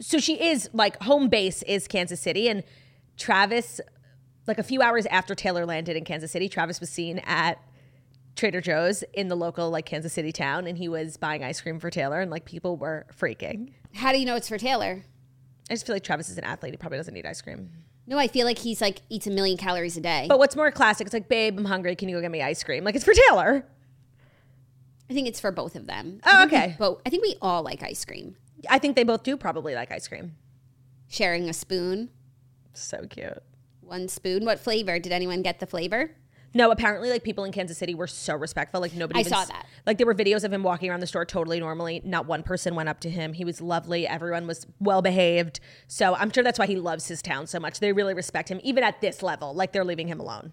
so 0.00 0.18
she 0.18 0.42
is 0.42 0.68
like 0.72 1.00
home 1.02 1.28
base 1.28 1.62
is 1.62 1.86
Kansas 1.86 2.20
City 2.20 2.48
and 2.48 2.64
Travis 3.16 3.80
like 4.46 4.58
a 4.58 4.62
few 4.62 4.82
hours 4.82 5.06
after 5.06 5.34
Taylor 5.34 5.66
landed 5.66 5.96
in 5.96 6.04
Kansas 6.04 6.32
City 6.32 6.48
Travis 6.48 6.80
was 6.80 6.90
seen 6.90 7.18
at 7.20 7.62
Trader 8.34 8.60
Joe's 8.60 9.04
in 9.12 9.28
the 9.28 9.36
local 9.36 9.70
like 9.70 9.86
Kansas 9.86 10.12
City 10.12 10.32
town 10.32 10.66
and 10.66 10.78
he 10.78 10.88
was 10.88 11.16
buying 11.16 11.44
ice 11.44 11.60
cream 11.60 11.78
for 11.78 11.90
Taylor 11.90 12.20
and 12.20 12.30
like 12.30 12.44
people 12.44 12.76
were 12.76 13.06
freaking. 13.16 13.72
How 13.94 14.12
do 14.12 14.18
you 14.18 14.24
know 14.24 14.36
it's 14.36 14.48
for 14.48 14.58
Taylor? 14.58 15.04
I 15.68 15.74
just 15.74 15.86
feel 15.86 15.94
like 15.94 16.02
Travis 16.02 16.28
is 16.28 16.38
an 16.38 16.44
athlete 16.44 16.72
he 16.72 16.76
probably 16.78 16.98
doesn't 16.98 17.14
need 17.14 17.26
ice 17.26 17.42
cream. 17.42 17.70
No, 18.06 18.18
I 18.18 18.26
feel 18.26 18.46
like 18.46 18.58
he's 18.58 18.80
like 18.80 19.02
eats 19.08 19.26
a 19.26 19.30
million 19.30 19.56
calories 19.56 19.96
a 19.96 20.00
day. 20.00 20.26
But 20.28 20.38
what's 20.38 20.56
more 20.56 20.70
classic 20.70 21.06
it's 21.06 21.14
like 21.14 21.28
babe 21.28 21.58
I'm 21.58 21.66
hungry 21.66 21.94
can 21.94 22.08
you 22.08 22.16
go 22.16 22.22
get 22.22 22.30
me 22.30 22.42
ice 22.42 22.64
cream? 22.64 22.82
Like 22.84 22.94
it's 22.94 23.04
for 23.04 23.14
Taylor. 23.28 23.66
I 25.10 25.12
think 25.12 25.26
it's 25.26 25.40
for 25.40 25.50
both 25.50 25.74
of 25.74 25.86
them. 25.86 26.20
Oh, 26.24 26.30
I 26.32 26.38
think 26.38 26.52
we 26.52 26.58
okay. 26.58 26.76
both. 26.78 27.02
I 27.04 27.10
think 27.10 27.24
we 27.24 27.36
all 27.42 27.62
like 27.62 27.82
ice 27.82 28.04
cream. 28.04 28.36
I 28.68 28.78
think 28.78 28.96
they 28.96 29.04
both 29.04 29.22
do 29.22 29.36
probably 29.36 29.74
like 29.74 29.90
ice 29.92 30.08
cream. 30.08 30.36
Sharing 31.08 31.48
a 31.48 31.52
spoon, 31.52 32.10
So 32.72 33.06
cute. 33.08 33.42
one 33.80 34.08
spoon. 34.08 34.44
What 34.44 34.60
flavor? 34.60 34.98
Did 34.98 35.12
anyone 35.12 35.42
get 35.42 35.58
the 35.60 35.66
flavor? 35.66 36.12
No, 36.52 36.72
apparently, 36.72 37.10
like 37.10 37.22
people 37.22 37.44
in 37.44 37.52
Kansas 37.52 37.78
City 37.78 37.94
were 37.94 38.08
so 38.08 38.34
respectful. 38.34 38.80
Like 38.80 38.92
nobody. 38.94 39.18
I 39.18 39.20
even 39.20 39.32
saw 39.32 39.44
that. 39.44 39.66
Like 39.86 39.98
there 39.98 40.06
were 40.06 40.14
videos 40.14 40.42
of 40.42 40.52
him 40.52 40.64
walking 40.64 40.90
around 40.90 40.98
the 41.00 41.06
store 41.06 41.24
totally 41.24 41.60
normally. 41.60 42.00
Not 42.04 42.26
one 42.26 42.42
person 42.42 42.74
went 42.74 42.88
up 42.88 42.98
to 43.00 43.10
him. 43.10 43.32
He 43.34 43.44
was 43.44 43.60
lovely. 43.60 44.06
Everyone 44.06 44.46
was 44.48 44.66
well 44.80 45.00
behaved. 45.00 45.60
So 45.86 46.14
I'm 46.16 46.32
sure 46.32 46.42
that's 46.42 46.58
why 46.58 46.66
he 46.66 46.74
loves 46.76 47.06
his 47.06 47.22
town 47.22 47.46
so 47.46 47.60
much. 47.60 47.78
They 47.78 47.92
really 47.92 48.14
respect 48.14 48.48
him, 48.48 48.60
even 48.64 48.82
at 48.82 49.00
this 49.00 49.22
level. 49.22 49.54
Like 49.54 49.72
they're 49.72 49.84
leaving 49.84 50.08
him 50.08 50.18
alone. 50.18 50.52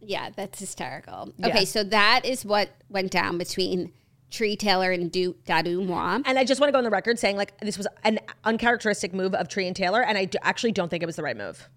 Yeah, 0.00 0.30
that's 0.34 0.58
hysterical. 0.58 1.32
Yeah. 1.36 1.48
Okay, 1.48 1.64
so 1.64 1.84
that 1.84 2.24
is 2.24 2.44
what 2.44 2.70
went 2.88 3.12
down 3.12 3.38
between 3.38 3.92
Tree 4.30 4.56
Taylor 4.56 4.90
and 4.92 5.10
du- 5.10 5.34
Dadu 5.46 5.84
Moi. 5.86 6.20
And 6.24 6.38
I 6.38 6.44
just 6.44 6.60
want 6.60 6.68
to 6.68 6.72
go 6.72 6.78
on 6.78 6.84
the 6.84 6.90
record 6.90 7.18
saying 7.18 7.36
like 7.36 7.58
this 7.60 7.76
was 7.76 7.86
an 8.04 8.20
uncharacteristic 8.44 9.12
move 9.12 9.34
of 9.34 9.48
Tree 9.48 9.66
and 9.66 9.74
Taylor, 9.74 10.02
and 10.02 10.16
I 10.16 10.26
d- 10.26 10.38
actually 10.42 10.72
don't 10.72 10.88
think 10.88 11.02
it 11.02 11.06
was 11.06 11.16
the 11.16 11.22
right 11.22 11.36
move. 11.36 11.68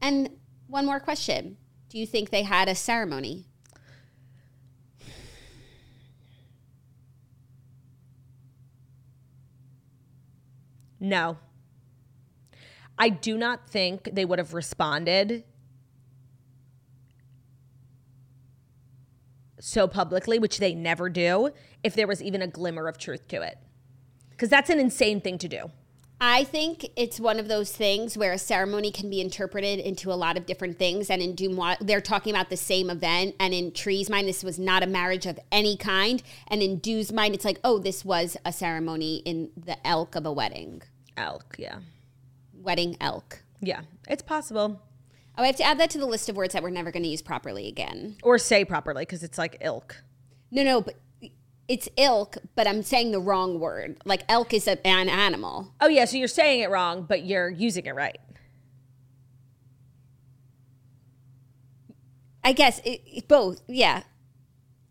And 0.00 0.30
one 0.66 0.84
more 0.86 1.00
question: 1.00 1.56
Do 1.88 1.98
you 1.98 2.06
think 2.06 2.30
they 2.30 2.42
had 2.42 2.68
a 2.68 2.74
ceremony? 2.74 3.46
No. 11.00 11.38
I 12.98 13.08
do 13.08 13.36
not 13.36 13.68
think 13.68 14.10
they 14.12 14.24
would 14.24 14.38
have 14.38 14.54
responded 14.54 15.44
so 19.62 19.86
publicly, 19.86 20.38
which 20.38 20.58
they 20.58 20.74
never 20.74 21.08
do, 21.08 21.50
if 21.84 21.94
there 21.94 22.06
was 22.08 22.20
even 22.20 22.42
a 22.42 22.46
glimmer 22.46 22.88
of 22.88 22.98
truth 22.98 23.28
to 23.28 23.42
it. 23.42 23.58
Because 24.30 24.48
that's 24.48 24.70
an 24.70 24.80
insane 24.80 25.20
thing 25.20 25.38
to 25.38 25.48
do. 25.48 25.70
I 26.20 26.44
think 26.44 26.88
it's 26.96 27.18
one 27.18 27.38
of 27.38 27.48
those 27.48 27.72
things 27.72 28.16
where 28.16 28.32
a 28.32 28.38
ceremony 28.38 28.92
can 28.92 29.10
be 29.10 29.20
interpreted 29.20 29.80
into 29.80 30.12
a 30.12 30.14
lot 30.14 30.36
of 30.36 30.46
different 30.46 30.78
things. 30.78 31.10
And 31.10 31.20
in 31.20 31.34
Deuxmoi, 31.34 31.78
they're 31.80 32.00
talking 32.00 32.32
about 32.32 32.48
the 32.48 32.56
same 32.56 32.90
event. 32.90 33.34
And 33.40 33.52
in 33.52 33.72
Tree's 33.72 34.08
mind, 34.08 34.28
this 34.28 34.44
was 34.44 34.58
not 34.58 34.82
a 34.82 34.86
marriage 34.86 35.26
of 35.26 35.38
any 35.50 35.76
kind. 35.76 36.22
And 36.46 36.62
in 36.62 36.78
Deux's 36.78 37.12
mind, 37.12 37.34
it's 37.34 37.44
like, 37.44 37.58
oh, 37.64 37.78
this 37.78 38.04
was 38.04 38.36
a 38.44 38.52
ceremony 38.52 39.16
in 39.24 39.50
the 39.56 39.84
elk 39.86 40.14
of 40.14 40.24
a 40.24 40.32
wedding. 40.32 40.82
Elk, 41.16 41.56
yeah. 41.58 41.78
Wedding 42.54 42.96
elk. 43.00 43.42
Yeah, 43.60 43.82
it's 44.08 44.22
possible. 44.22 44.80
Oh, 45.42 45.44
I 45.44 45.48
have 45.48 45.56
to 45.56 45.64
add 45.64 45.80
that 45.80 45.90
to 45.90 45.98
the 45.98 46.06
list 46.06 46.28
of 46.28 46.36
words 46.36 46.52
that 46.52 46.62
we're 46.62 46.70
never 46.70 46.92
going 46.92 47.02
to 47.02 47.08
use 47.08 47.20
properly 47.20 47.66
again. 47.66 48.16
Or 48.22 48.38
say 48.38 48.64
properly, 48.64 49.02
because 49.02 49.24
it's 49.24 49.38
like 49.38 49.56
ilk. 49.60 49.96
No, 50.52 50.62
no, 50.62 50.80
but 50.80 50.94
it's 51.66 51.88
ilk, 51.96 52.36
but 52.54 52.68
I'm 52.68 52.84
saying 52.84 53.10
the 53.10 53.18
wrong 53.18 53.58
word. 53.58 53.96
Like 54.04 54.22
elk 54.28 54.54
is 54.54 54.68
a, 54.68 54.86
an 54.86 55.08
animal. 55.08 55.74
Oh, 55.80 55.88
yeah, 55.88 56.04
so 56.04 56.16
you're 56.16 56.28
saying 56.28 56.60
it 56.60 56.70
wrong, 56.70 57.06
but 57.08 57.24
you're 57.24 57.50
using 57.50 57.86
it 57.86 57.94
right. 57.96 58.18
I 62.44 62.52
guess 62.52 62.78
it, 62.84 63.02
it- 63.04 63.26
both. 63.26 63.62
Yeah. 63.66 64.04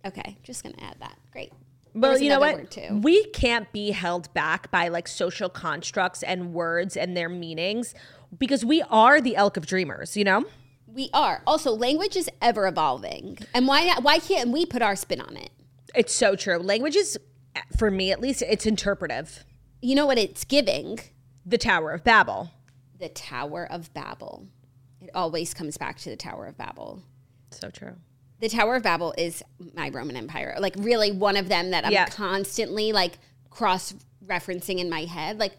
Okay, 0.06 0.38
just 0.44 0.64
going 0.64 0.76
to 0.76 0.84
add 0.84 0.98
that. 1.00 1.18
Great. 1.32 1.54
Well, 1.94 2.20
you 2.20 2.28
know 2.28 2.42
what? 2.42 2.78
We 2.92 3.24
can't 3.28 3.72
be 3.72 3.92
held 3.92 4.34
back 4.34 4.70
by 4.70 4.90
like 4.90 5.08
social 5.08 5.48
constructs 5.48 6.24
and 6.24 6.54
words 6.54 6.98
and 6.98 7.16
their 7.16 7.30
meanings 7.30 7.96
because 8.38 8.64
we 8.66 8.82
are 8.84 9.22
the 9.22 9.36
elk 9.36 9.58
of 9.58 9.66
dreamers, 9.66 10.16
you 10.18 10.24
know? 10.24 10.46
We 10.88 11.10
are. 11.14 11.42
Also, 11.48 11.72
language 11.72 12.16
is 12.16 12.30
ever 12.42 12.68
evolving. 12.68 13.38
And 13.54 13.68
why 13.68 13.86
not, 13.86 14.04
why 14.04 14.20
can't 14.20 14.52
we 14.52 14.66
put 14.66 14.82
our 14.82 14.96
spin 14.96 15.22
on 15.22 15.38
it? 15.38 15.52
It's 15.96 16.14
so 16.14 16.36
true. 16.36 16.58
Language 16.58 16.96
is, 16.96 17.18
for 17.78 17.90
me 17.92 18.12
at 18.12 18.20
least, 18.20 18.42
it's 18.42 18.66
interpretive. 18.66 19.46
You 19.82 19.96
know 19.96 20.06
what 20.06 20.18
it's 20.18 20.44
giving? 20.44 21.00
The 21.46 21.58
Tower 21.58 21.92
of 21.92 22.04
Babel. 22.04 22.52
The 23.00 23.10
Tower 23.10 23.68
of 23.72 23.94
Babel. 23.94 24.48
It 25.02 25.10
always 25.16 25.54
comes 25.54 25.78
back 25.78 25.98
to 26.00 26.10
the 26.10 26.16
Tower 26.16 26.46
of 26.46 26.58
Babel. 26.58 27.02
So 27.52 27.70
true. 27.70 27.96
The 28.40 28.50
Tower 28.50 28.76
of 28.76 28.84
Babel 28.84 29.14
is 29.18 29.44
my 29.76 29.90
Roman 29.90 30.16
Empire. 30.16 30.56
Like 30.60 30.76
really 30.78 31.12
one 31.12 31.38
of 31.38 31.48
them 31.50 31.72
that 31.72 31.86
I'm 31.86 31.92
Yeah. 31.92 32.06
constantly 32.08 32.92
like 32.92 33.18
cross 33.50 33.94
referencing 34.26 34.80
in 34.80 34.90
my 34.90 35.06
head. 35.06 35.40
Like 35.40 35.58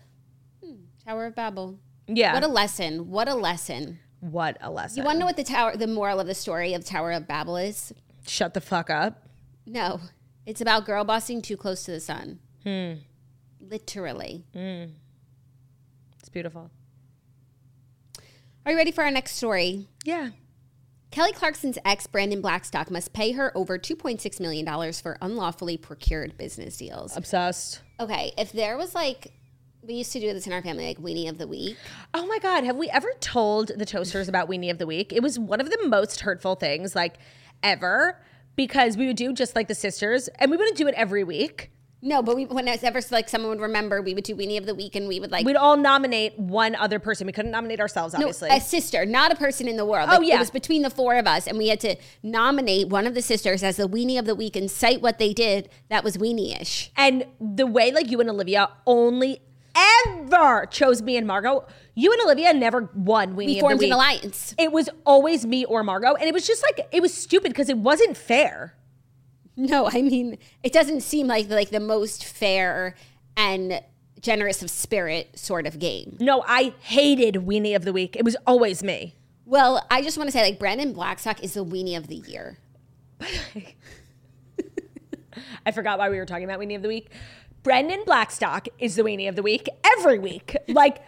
hmm, 0.63 0.75
Tower 1.07 1.27
of 1.27 1.35
Babel. 1.35 1.79
Yeah. 2.07 2.35
What 2.35 2.45
a 2.45 2.49
lesson. 2.49 3.11
What 3.11 3.29
a 3.29 3.35
lesson. 3.35 3.99
what 4.21 4.57
a 4.61 4.71
lesson. 4.71 4.99
You 4.99 5.05
want 5.05 5.17
to 5.17 5.21
know 5.21 5.27
what 5.27 5.37
the 5.37 5.45
tower 5.45 5.77
the 5.77 5.87
moral 5.87 6.21
of 6.21 6.27
the 6.27 6.35
story 6.35 6.75
of 6.75 6.85
Tower 6.85 7.13
of 7.13 7.27
Babel 7.27 7.57
is? 7.57 7.93
Shut 8.27 8.55
the 8.55 8.61
fuck 8.61 8.91
up. 8.91 9.29
No. 9.67 10.01
It's 10.47 10.61
about 10.61 10.87
girl 10.87 11.05
bossing 11.05 11.43
too 11.43 11.57
close 11.57 11.85
to 11.85 11.93
the 11.93 12.01
sun. 12.01 12.39
Hmm. 12.65 12.95
Literally. 13.61 14.45
Hmm. 14.53 14.85
It's 16.19 16.29
beautiful. 16.31 16.71
Are 18.65 18.73
you 18.73 18.79
ready 18.79 18.93
for 18.93 19.03
our 19.05 19.11
next 19.11 19.33
story? 19.37 19.89
Yeah. 20.05 20.31
Kelly 21.11 21.33
Clarkson's 21.33 21.79
ex, 21.85 22.07
Brandon 22.07 22.41
Blackstock, 22.41 22.91
must 22.91 23.13
pay 23.13 23.33
her 23.33 23.57
over 23.57 23.79
$2.6 23.79 24.41
million 24.41 24.93
for 24.95 25.19
unlawfully 25.21 25.77
procured 25.77 26.39
business 26.39 26.77
deals. 26.79 27.17
Obsessed. 27.17 27.83
Okay, 28.01 28.33
if 28.39 28.53
there 28.53 28.79
was 28.79 28.95
like, 28.95 29.33
we 29.83 29.95
used 29.95 30.13
to 30.13 30.21
do 30.21 30.33
this 30.33 30.47
in 30.47 30.53
our 30.53 30.63
family, 30.63 30.87
like 30.87 30.99
weenie 30.99 31.29
of 31.29 31.39
the 31.39 31.47
week. 31.47 31.77
Oh 32.15 32.27
my 32.27 32.39
God. 32.39 32.65
Have 32.65 32.77
we 32.77 32.89
ever 32.91 33.13
told 33.21 33.73
the 33.77 33.85
toasters 33.87 34.29
about 34.29 34.49
Weenie 34.49 34.71
of 34.71 34.79
the 34.79 34.87
Week? 34.87 35.13
It 35.13 35.23
was 35.23 35.39
one 35.39 35.61
of 35.61 35.71
the 35.71 35.89
most 35.89 36.21
hurtful 36.21 36.55
things, 36.55 36.95
like, 36.95 37.15
ever, 37.63 38.21
because 38.57 38.97
we 38.97 39.07
would 39.07 39.17
do 39.17 39.33
just 39.33 39.57
like 39.57 39.69
the 39.69 39.75
sisters, 39.75 40.29
and 40.39 40.51
we 40.51 40.57
wouldn't 40.57 40.77
do 40.77 40.87
it 40.87 40.95
every 40.95 41.25
week. 41.25 41.71
No, 42.05 42.21
but 42.21 42.35
we, 42.35 42.47
whenever 42.47 43.01
like 43.13 43.29
someone 43.29 43.51
would 43.51 43.61
remember, 43.61 44.03
we 44.03 44.13
would 44.13 44.25
do 44.25 44.35
weenie 44.35 44.59
of 44.59 44.67
the 44.67 44.75
week, 44.75 44.97
and 44.97 45.07
we 45.07 45.21
would 45.21 45.31
like 45.31 45.47
We'd 45.47 45.55
all 45.55 45.77
nominate 45.77 46.37
one 46.37 46.75
other 46.75 46.99
person. 46.99 47.29
We 47.29 47.33
couldn't 47.33 47.53
nominate 47.53 47.79
ourselves, 47.79 48.15
no, 48.15 48.21
obviously. 48.21 48.51
a 48.51 48.61
sister, 48.61 49.07
not 49.07 49.31
a 49.31 49.37
person 49.37 49.69
in 49.69 49.77
the 49.77 49.87
world. 49.87 50.09
Oh, 50.11 50.21
yeah. 50.21 50.35
it 50.35 50.39
was 50.41 50.51
between 50.51 50.83
the 50.83 50.91
four 50.91 51.17
of 51.17 51.29
us, 51.29 51.47
and 51.47 51.59
we 51.59 51.69
had 51.69 51.79
to 51.81 51.95
nominate 52.25 52.89
one 52.89 53.07
of 53.07 53.15
the 53.15 53.23
sisters 53.23 53.63
as 53.63 53.77
the 53.77 53.89
weenie 53.89 54.19
of 54.19 54.27
the 54.27 54.35
week 54.35 54.57
and 54.57 54.69
cite 54.69 55.01
what 55.01 55.19
they 55.19 55.33
did 55.33 55.69
that 55.91 56.03
was 56.03 56.17
weenie-ish. 56.17 56.91
and 56.97 57.25
the 57.41 57.67
way, 57.67 57.93
like, 57.93 58.11
you 58.11 58.21
and 58.21 58.29
Olivia 58.29 58.69
only 58.85 59.41
ever 59.75 60.67
chose 60.67 61.03
me 61.03 61.17
and 61.17 61.27
Margot, 61.27 61.67
you 61.95 62.13
and 62.13 62.21
Olivia 62.23 62.53
never 62.53 62.91
won 62.95 63.35
Weenie 63.35 63.37
We 63.37 63.43
of 63.45 63.55
the 63.57 63.61
formed 63.61 63.83
an 63.83 63.93
alliance. 63.93 64.55
It 64.59 64.73
was 64.73 64.89
always 65.05 65.47
me 65.47 65.65
or 65.65 65.83
Margot, 65.83 66.15
and 66.15 66.29
it 66.29 66.33
was 66.33 66.47
just 66.47 66.63
like, 66.63 66.89
it 66.93 67.01
was 67.01 67.13
stupid 67.13 67.51
because 67.51 67.69
it 67.69 67.79
wasn't 67.79 68.17
fair. 68.17 68.75
No, 69.57 69.89
I 69.93 70.03
mean 70.03 70.39
it 70.63 70.73
doesn't 70.73 71.03
seem 71.03 71.27
like 71.27 71.51
like 71.51 71.71
the 71.71 71.81
most 71.81 72.25
fair 72.25 72.95
and 73.37 73.83
generous 74.21 74.63
of 74.63 74.71
spirit 74.71 75.39
sort 75.39 75.67
of 75.67 75.79
game. 75.79 76.17
No, 76.21 76.43
I 76.47 76.75
hated 76.81 77.35
Weenie 77.35 77.77
of 77.77 77.85
the 77.85 77.93
Week. 77.93 78.17
It 78.17 78.25
was 78.25 78.37
always 78.47 78.83
me. 78.83 79.15
Well, 79.45 79.85
I 79.91 80.03
just 80.03 80.17
want 80.17 80.29
to 80.29 80.33
say 80.33 80.43
like 80.43 80.59
Brandon 80.59 80.93
Blackstock 80.93 81.43
is 81.43 81.55
the 81.55 81.65
weenie 81.65 81.97
of 81.97 82.07
the 82.07 82.17
year. 82.17 82.59
I 85.67 85.73
forgot 85.73 85.99
why 85.99 86.09
we 86.11 86.19
were 86.19 86.27
talking 86.27 86.45
about 86.45 86.61
Weenie 86.61 86.77
of 86.77 86.83
the 86.83 86.89
Week. 86.89 87.11
Brandon 87.63 88.03
Blackstock 88.05 88.67
is 88.79 88.97
the 88.97 89.03
Weenie 89.03 89.29
of 89.29 89.37
the 89.37 89.43
Week 89.43 89.69
every 89.99 90.19
week. 90.19 90.57
Like, 90.69 91.01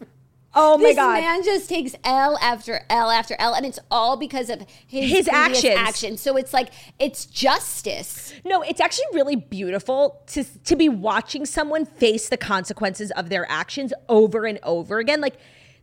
oh 0.54 0.78
my 0.78 0.84
this 0.84 0.96
God. 0.96 1.20
man 1.20 1.42
just 1.42 1.68
takes 1.68 1.94
L 2.04 2.38
after 2.40 2.80
L 2.88 3.10
after 3.10 3.34
L, 3.38 3.54
and 3.54 3.66
it's 3.66 3.78
all 3.90 4.16
because 4.16 4.48
of 4.50 4.64
his, 4.86 5.10
His 5.10 5.28
actions. 5.28 5.74
actions. 5.76 6.20
So 6.20 6.36
it's 6.36 6.52
like 6.52 6.70
it's 6.98 7.26
justice. 7.26 8.32
No, 8.44 8.62
it's 8.62 8.80
actually 8.80 9.06
really 9.12 9.36
beautiful 9.36 10.22
to 10.28 10.44
to 10.64 10.76
be 10.76 10.88
watching 10.88 11.44
someone 11.44 11.84
face 11.84 12.28
the 12.28 12.36
consequences 12.36 13.10
of 13.12 13.28
their 13.28 13.50
actions 13.50 13.92
over 14.08 14.46
and 14.46 14.58
over 14.62 14.98
again. 14.98 15.20
Like 15.20 15.36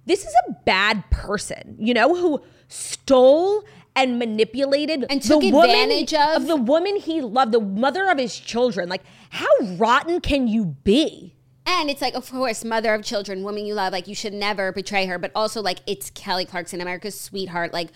this 0.05 0.23
is 0.25 0.33
a 0.47 0.53
bad 0.65 1.09
person, 1.09 1.75
you 1.79 1.93
know, 1.93 2.15
who 2.15 2.41
stole 2.67 3.63
and 3.95 4.19
manipulated 4.19 5.05
And 5.09 5.21
took 5.21 5.41
the 5.41 5.51
woman- 5.51 5.69
advantage 5.69 6.13
of- 6.13 6.47
the 6.47 6.55
woman 6.55 6.97
he 6.97 7.21
loved, 7.21 7.51
the 7.51 7.59
mother 7.61 8.09
of 8.09 8.17
his 8.17 8.37
children. 8.37 8.89
Like 8.89 9.03
how 9.29 9.47
rotten 9.77 10.21
can 10.21 10.47
you 10.47 10.65
be? 10.83 11.33
And 11.67 11.89
it's 11.89 12.01
like, 12.01 12.13
of 12.13 12.29
course, 12.29 12.63
mother 12.63 12.93
of 12.93 13.03
children, 13.03 13.43
woman 13.43 13.65
you 13.65 13.73
love, 13.73 13.91
like 13.91 14.07
you 14.07 14.13
should 14.13 14.33
never 14.33 14.71
betray 14.71 15.07
her. 15.07 15.17
But 15.17 15.31
also, 15.33 15.61
like 15.63 15.79
it's 15.87 16.11
Kelly 16.11 16.45
Clarkson, 16.45 16.79
America's 16.79 17.19
sweetheart, 17.19 17.73
like 17.73 17.89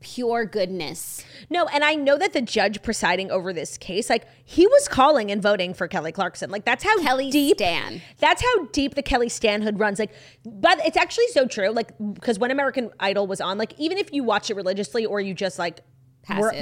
pure 0.00 0.44
goodness. 0.44 1.24
No, 1.50 1.66
and 1.66 1.82
I 1.84 1.94
know 1.94 2.18
that 2.18 2.32
the 2.32 2.42
judge 2.42 2.82
presiding 2.82 3.30
over 3.30 3.52
this 3.52 3.76
case, 3.78 4.10
like 4.10 4.26
he 4.44 4.66
was 4.66 4.88
calling 4.88 5.30
and 5.30 5.42
voting 5.42 5.74
for 5.74 5.88
Kelly 5.88 6.12
Clarkson. 6.12 6.50
Like 6.50 6.64
that's 6.64 6.84
how 6.84 7.00
Kelly 7.02 7.30
deep 7.30 7.56
Stan. 7.56 8.02
That's 8.18 8.42
how 8.42 8.66
deep 8.66 8.94
the 8.94 9.02
Kelly 9.02 9.28
Stanhood 9.28 9.78
runs. 9.78 9.98
Like, 9.98 10.12
but 10.44 10.84
it's 10.84 10.96
actually 10.96 11.28
so 11.28 11.46
true. 11.46 11.70
Like, 11.70 11.92
because 12.14 12.38
when 12.38 12.50
American 12.50 12.90
Idol 13.00 13.26
was 13.26 13.40
on, 13.40 13.58
like 13.58 13.72
even 13.78 13.98
if 13.98 14.12
you 14.12 14.24
watch 14.24 14.50
it 14.50 14.54
religiously 14.54 15.06
or 15.06 15.20
you 15.20 15.34
just 15.34 15.58
like 15.58 15.80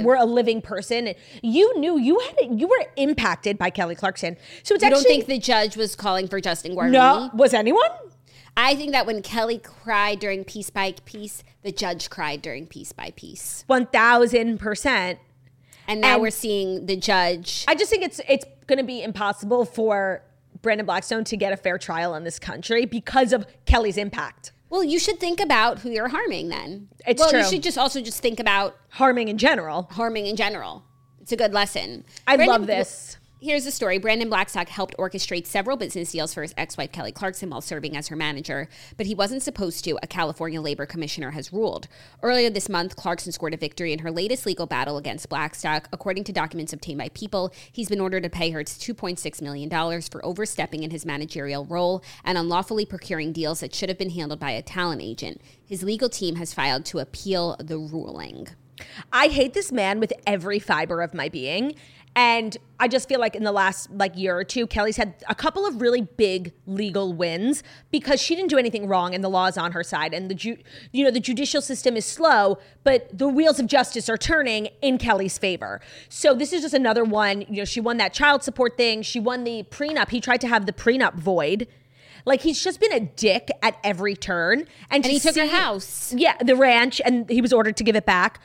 were, 0.03 0.15
a 0.15 0.25
living 0.25 0.61
person, 0.61 1.13
you 1.41 1.77
knew 1.79 1.99
you 1.99 2.19
had 2.19 2.59
you 2.59 2.67
were 2.67 2.85
impacted 2.95 3.57
by 3.57 3.69
Kelly 3.69 3.95
Clarkson. 3.95 4.37
So 4.63 4.75
it's 4.75 4.83
You 4.83 4.87
actually 4.87 5.03
don't 5.03 5.11
think 5.11 5.25
the 5.27 5.39
judge 5.39 5.75
was 5.75 5.95
calling 5.95 6.27
for 6.27 6.39
Justin 6.39 6.75
Guarini? 6.75 6.91
no 6.91 7.29
was 7.33 7.53
anyone. 7.53 7.89
I 8.57 8.75
think 8.75 8.91
that 8.93 9.05
when 9.05 9.21
Kelly 9.21 9.57
cried 9.59 10.19
during 10.19 10.43
Piece 10.45 10.69
by 10.69 10.93
Piece, 11.05 11.43
the 11.63 11.71
judge 11.71 12.09
cried 12.09 12.41
during 12.41 12.67
Piece 12.67 12.91
by 12.93 13.11
Piece. 13.15 13.63
One 13.67 13.85
thousand 13.87 14.59
percent. 14.59 15.19
And 15.87 16.01
now 16.01 16.13
And- 16.13 16.21
we're 16.21 16.31
seeing 16.31 16.85
the 16.85 16.95
judge. 16.95 17.65
I 17.67 17.75
just 17.75 17.89
think 17.89 18.03
it's 18.03 18.21
it's 18.27 18.45
going 18.67 18.77
to 18.79 18.83
be 18.85 19.03
impossible 19.03 19.65
for 19.65 20.23
Brandon 20.61 20.85
Blackstone 20.85 21.23
to 21.25 21.37
get 21.37 21.53
a 21.53 21.57
fair 21.57 21.77
trial 21.77 22.15
in 22.15 22.23
this 22.23 22.39
country 22.39 22.85
because 22.85 23.33
of 23.33 23.45
Kelly's 23.65 23.97
impact. 23.97 24.51
well, 24.69 24.83
you 24.83 24.97
should 24.99 25.19
think 25.19 25.39
about 25.39 25.79
who 25.79 25.89
you're 25.91 26.07
harming 26.09 26.49
then. 26.49 26.87
It's 27.05 27.19
well, 27.19 27.35
you 27.35 27.43
should 27.47 27.61
just 27.61 27.77
also 27.77 28.01
just 28.01 28.19
think 28.21 28.39
about 28.39 28.75
Harming 28.89 29.27
in 29.27 29.37
general. 29.37 29.83
harming 29.91 30.25
in 30.25 30.35
general. 30.35 30.83
It's 31.21 31.31
a 31.31 31.37
good 31.37 31.53
lesson. 31.53 32.03
I 32.27 32.35
Brandon- 32.35 32.61
love 32.61 32.67
this. 32.67 33.17
Here's 33.45 33.65
the 33.65 33.69
story. 33.69 33.99
Brandon 33.99 34.27
Blackstock 34.27 34.69
helped 34.69 34.97
orchestrate 34.97 35.45
several 35.45 35.77
business 35.77 36.11
deals 36.11 36.33
for 36.33 36.41
his 36.41 36.55
ex-wife 36.57 36.91
Kelly 36.91 37.11
Clarkson 37.11 37.51
while 37.51 37.61
serving 37.61 37.95
as 37.95 38.07
her 38.07 38.15
manager, 38.15 38.67
but 38.97 39.05
he 39.05 39.13
wasn't 39.13 39.43
supposed 39.43 39.83
to, 39.83 39.99
a 40.01 40.07
California 40.07 40.59
labor 40.59 40.87
commissioner 40.87 41.29
has 41.29 41.53
ruled. 41.53 41.87
Earlier 42.23 42.49
this 42.49 42.69
month, 42.69 42.95
Clarkson 42.95 43.31
scored 43.31 43.53
a 43.53 43.57
victory 43.57 43.93
in 43.93 43.99
her 43.99 44.09
latest 44.09 44.47
legal 44.47 44.65
battle 44.65 44.97
against 44.97 45.29
Blackstock. 45.29 45.87
According 45.93 46.23
to 46.23 46.33
documents 46.33 46.73
obtained 46.73 46.97
by 46.97 47.09
People, 47.09 47.53
he's 47.71 47.87
been 47.87 48.01
ordered 48.01 48.23
to 48.23 48.31
pay 48.31 48.49
her 48.49 48.63
$2.6 48.63 49.41
million 49.43 50.01
for 50.01 50.25
overstepping 50.25 50.81
in 50.81 50.89
his 50.89 51.05
managerial 51.05 51.65
role 51.65 52.03
and 52.23 52.39
unlawfully 52.39 52.87
procuring 52.87 53.31
deals 53.31 53.59
that 53.59 53.75
should 53.75 53.89
have 53.89 53.99
been 53.99 54.09
handled 54.09 54.39
by 54.39 54.49
a 54.49 54.63
talent 54.63 55.03
agent. 55.03 55.39
His 55.63 55.83
legal 55.83 56.09
team 56.09 56.37
has 56.37 56.51
filed 56.51 56.83
to 56.85 56.97
appeal 56.97 57.57
the 57.59 57.77
ruling. 57.77 58.47
I 59.13 59.27
hate 59.27 59.53
this 59.53 59.71
man 59.71 59.99
with 59.99 60.13
every 60.25 60.59
fiber 60.59 61.01
of 61.01 61.13
my 61.13 61.29
being. 61.29 61.75
And 62.17 62.55
I 62.79 62.87
just 62.87 63.09
feel 63.09 63.19
like 63.19 63.35
in 63.35 63.43
the 63.43 63.51
last 63.51 63.91
like 63.91 64.17
year 64.17 64.37
or 64.37 64.45
two, 64.45 64.67
Kelly's 64.67 64.95
had 64.95 65.15
a 65.27 65.35
couple 65.35 65.65
of 65.65 65.81
really 65.81 66.01
big 66.01 66.53
legal 66.65 67.11
wins 67.11 67.61
because 67.91 68.21
she 68.21 68.35
didn't 68.35 68.49
do 68.49 68.57
anything 68.57 68.87
wrong 68.87 69.13
and 69.13 69.21
the 69.21 69.29
law 69.29 69.47
is 69.47 69.57
on 69.57 69.73
her 69.73 69.83
side. 69.83 70.13
And 70.13 70.29
the 70.29 70.35
ju- 70.35 70.57
you 70.93 71.03
know 71.03 71.11
the 71.11 71.19
judicial 71.19 71.61
system 71.61 71.97
is 71.97 72.05
slow, 72.05 72.57
but 72.85 73.09
the 73.17 73.27
wheels 73.27 73.59
of 73.59 73.67
justice 73.67 74.07
are 74.07 74.17
turning 74.17 74.69
in 74.81 74.97
Kelly's 74.97 75.37
favor. 75.37 75.81
So 76.07 76.33
this 76.33 76.53
is 76.53 76.61
just 76.61 76.73
another 76.73 77.03
one. 77.03 77.41
You 77.41 77.57
know, 77.57 77.65
she 77.65 77.81
won 77.81 77.97
that 77.97 78.13
child 78.13 78.43
support 78.43 78.77
thing. 78.77 79.01
She 79.01 79.19
won 79.19 79.43
the 79.43 79.63
prenup. 79.63 80.09
He 80.09 80.21
tried 80.21 80.39
to 80.41 80.47
have 80.47 80.65
the 80.65 80.73
prenup 80.73 81.15
void. 81.15 81.67
Like 82.25 82.41
he's 82.41 82.63
just 82.63 82.79
been 82.79 82.93
a 82.93 83.01
dick 83.01 83.49
at 83.61 83.77
every 83.83 84.15
turn. 84.15 84.61
And, 84.89 85.03
And 85.03 85.05
he 85.05 85.19
took 85.19 85.35
her 85.35 85.47
house. 85.47 86.13
yeah, 86.13 86.37
the 86.41 86.55
ranch, 86.55 86.99
and 87.03 87.29
he 87.29 87.41
was 87.41 87.51
ordered 87.53 87.77
to 87.77 87.83
give 87.83 87.95
it 87.95 88.05
back. 88.05 88.39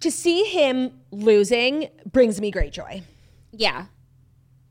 To 0.00 0.10
see 0.10 0.44
him 0.44 0.92
losing 1.10 1.88
brings 2.10 2.40
me 2.40 2.50
great 2.50 2.72
joy. 2.72 3.02
Yeah. 3.52 3.86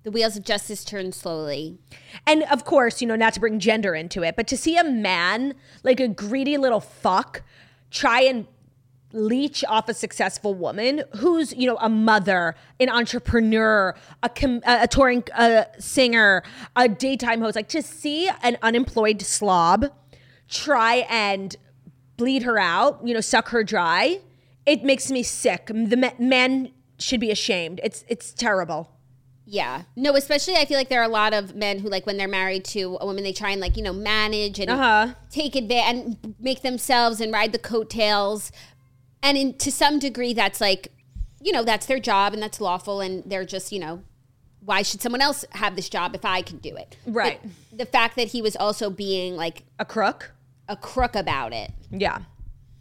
The 0.04 0.12
wheels 0.12 0.38
of 0.38 0.44
justice 0.44 0.84
turn 0.84 1.12
slowly. 1.12 1.78
And 2.26 2.44
of 2.44 2.66
course, 2.66 3.02
you 3.02 3.08
know, 3.08 3.16
not 3.16 3.34
to 3.34 3.40
bring 3.40 3.60
gender 3.60 3.94
into 3.94 4.24
it, 4.24 4.36
but 4.36 4.48
to 4.48 4.58
see 4.58 4.78
a 4.78 4.84
man, 4.84 5.54
like 5.84 6.00
a 6.00 6.08
greedy 6.08 6.58
little 6.58 6.80
fuck, 6.80 7.44
try 7.92 8.22
and 8.22 8.48
leech 9.12 9.64
off 9.66 9.90
a 9.90 9.94
successful 9.94 10.54
woman 10.54 11.04
who's, 11.18 11.54
you 11.54 11.68
know, 11.68 11.78
a 11.82 11.90
mother, 11.90 12.56
an 12.80 12.90
entrepreneur, 12.90 13.96
a, 14.24 14.30
com- 14.30 14.62
a, 14.66 14.84
a 14.84 14.88
touring 14.88 15.24
uh, 15.34 15.66
singer, 15.80 16.44
a 16.76 16.88
daytime 16.88 17.42
host, 17.42 17.56
like 17.56 17.70
to 17.70 17.82
see 17.82 18.30
an 18.44 18.58
unemployed 18.62 19.22
slob 19.22 19.88
try 20.48 21.06
and 21.10 21.56
bleed 22.18 22.44
her 22.44 22.60
out, 22.60 23.00
you 23.04 23.14
know, 23.14 23.22
suck 23.22 23.50
her 23.50 23.64
dry, 23.64 24.20
it 24.74 24.84
makes 24.84 25.12
me 25.12 25.24
sick. 25.24 25.68
The 25.68 26.14
men 26.20 26.72
should 26.98 27.20
be 27.20 27.32
ashamed. 27.32 27.80
It's 27.84 28.04
it's 28.08 28.34
terrible. 28.34 28.92
Yeah. 29.46 29.84
No, 29.96 30.16
especially 30.16 30.56
I 30.58 30.66
feel 30.66 30.78
like 30.78 30.90
there 30.90 31.02
are 31.02 31.10
a 31.14 31.16
lot 31.24 31.34
of 31.34 31.56
men 31.56 31.80
who 31.80 31.90
like 31.90 32.06
when 32.06 32.18
they're 32.18 32.28
married 32.28 32.64
to 32.66 32.98
a 33.02 33.06
woman, 33.06 33.24
they 33.24 33.34
try 33.34 33.50
and 33.52 33.60
like, 33.60 33.76
you 33.78 33.84
know, 33.84 33.94
manage 33.94 34.60
and 34.60 34.70
Uh-huh. 34.70 35.14
take 35.32 35.56
advantage 35.56 36.18
and 36.24 36.36
make 36.40 36.62
themselves 36.62 37.20
and 37.20 37.34
ride 37.34 37.52
the 37.52 37.58
coattails. 37.60 38.52
And 39.24 39.38
in, 39.38 39.58
to 39.58 39.72
some 39.72 39.98
degree, 39.98 40.34
that's 40.34 40.62
like, 40.62 40.90
you 41.42 41.52
know, 41.52 41.64
that's 41.64 41.88
their 41.88 42.00
job 42.00 42.34
and 42.34 42.42
that's 42.44 42.62
lawful. 42.62 43.02
And 43.02 43.24
they're 43.26 43.44
just, 43.46 43.72
you 43.72 43.80
know, 43.80 44.04
why 44.64 44.84
should 44.84 45.02
someone 45.02 45.22
else 45.22 45.44
have 45.52 45.76
this 45.76 45.90
job 45.90 46.14
if 46.14 46.24
I 46.26 46.42
can 46.44 46.58
do 46.58 46.76
it? 46.76 46.98
Right. 47.08 47.40
But 47.72 47.80
the 47.80 47.86
fact 47.88 48.18
that 48.18 48.28
he 48.30 48.42
was 48.44 48.56
also 48.56 48.90
being 48.92 49.36
like 49.36 49.64
A 49.80 49.86
crook? 49.86 50.32
a 50.68 50.76
crook 50.76 51.16
about 51.16 51.54
it. 51.54 51.72
Yeah. 51.90 52.20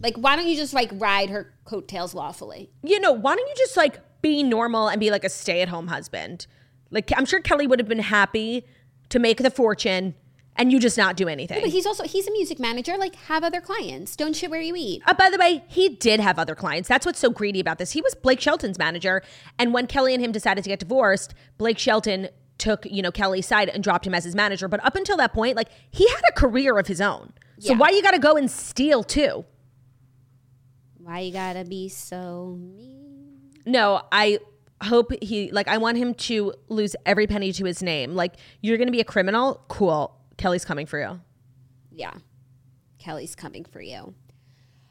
Like, 0.00 0.16
why 0.16 0.36
don't 0.36 0.46
you 0.46 0.56
just 0.56 0.74
like 0.74 0.90
ride 0.94 1.30
her 1.30 1.52
coattails 1.64 2.14
lawfully? 2.14 2.70
You 2.82 3.00
know, 3.00 3.12
why 3.12 3.34
don't 3.36 3.48
you 3.48 3.54
just 3.56 3.76
like 3.76 4.00
be 4.22 4.42
normal 4.42 4.88
and 4.88 5.00
be 5.00 5.10
like 5.10 5.24
a 5.24 5.28
stay 5.28 5.60
at 5.62 5.68
home 5.68 5.88
husband? 5.88 6.46
Like, 6.90 7.12
I'm 7.16 7.24
sure 7.26 7.40
Kelly 7.40 7.66
would 7.66 7.78
have 7.78 7.88
been 7.88 7.98
happy 7.98 8.64
to 9.10 9.18
make 9.18 9.38
the 9.38 9.50
fortune 9.50 10.14
and 10.56 10.72
you 10.72 10.80
just 10.80 10.98
not 10.98 11.16
do 11.16 11.28
anything. 11.28 11.60
But 11.60 11.70
he's 11.70 11.86
also 11.86 12.02
he's 12.04 12.26
a 12.26 12.32
music 12.32 12.58
manager. 12.58 12.96
Like, 12.98 13.14
have 13.14 13.44
other 13.44 13.60
clients. 13.60 14.16
Don't 14.16 14.34
shit 14.34 14.50
where 14.50 14.60
you 14.60 14.74
eat. 14.76 15.02
Uh, 15.06 15.14
by 15.14 15.30
the 15.30 15.38
way, 15.38 15.64
he 15.68 15.88
did 15.88 16.18
have 16.20 16.38
other 16.38 16.54
clients. 16.56 16.88
That's 16.88 17.06
what's 17.06 17.18
so 17.20 17.30
greedy 17.30 17.60
about 17.60 17.78
this. 17.78 17.92
He 17.92 18.00
was 18.02 18.14
Blake 18.14 18.40
Shelton's 18.40 18.78
manager, 18.78 19.22
and 19.58 19.72
when 19.72 19.86
Kelly 19.86 20.14
and 20.14 20.22
him 20.22 20.32
decided 20.32 20.64
to 20.64 20.68
get 20.70 20.80
divorced, 20.80 21.32
Blake 21.58 21.78
Shelton 21.78 22.28
took 22.58 22.84
you 22.86 23.02
know 23.02 23.12
Kelly's 23.12 23.46
side 23.46 23.68
and 23.68 23.84
dropped 23.84 24.04
him 24.04 24.14
as 24.14 24.24
his 24.24 24.34
manager. 24.34 24.66
But 24.66 24.84
up 24.84 24.96
until 24.96 25.16
that 25.18 25.32
point, 25.32 25.56
like 25.56 25.68
he 25.92 26.08
had 26.08 26.22
a 26.28 26.32
career 26.32 26.76
of 26.76 26.88
his 26.88 27.00
own. 27.00 27.32
So 27.60 27.72
Yeah. 27.72 27.78
why 27.78 27.90
you 27.90 28.02
got 28.02 28.12
to 28.12 28.18
go 28.18 28.36
and 28.36 28.50
steal 28.50 29.04
too? 29.04 29.44
Why 31.08 31.20
you 31.20 31.32
gotta 31.32 31.64
be 31.64 31.88
so 31.88 32.58
mean? 32.60 33.54
No, 33.64 34.02
I 34.12 34.40
hope 34.82 35.10
he 35.22 35.50
like 35.52 35.66
I 35.66 35.78
want 35.78 35.96
him 35.96 36.12
to 36.12 36.52
lose 36.68 36.94
every 37.06 37.26
penny 37.26 37.50
to 37.50 37.64
his 37.64 37.82
name. 37.82 38.14
Like 38.14 38.34
you're 38.60 38.76
to 38.76 38.92
be 38.92 39.00
a 39.00 39.04
criminal, 39.04 39.64
cool. 39.68 40.14
Kelly's 40.36 40.66
coming 40.66 40.84
for 40.84 41.00
you. 41.00 41.18
Yeah. 41.90 42.12
Kelly's 42.98 43.34
coming 43.34 43.64
for 43.64 43.80
you. 43.80 44.12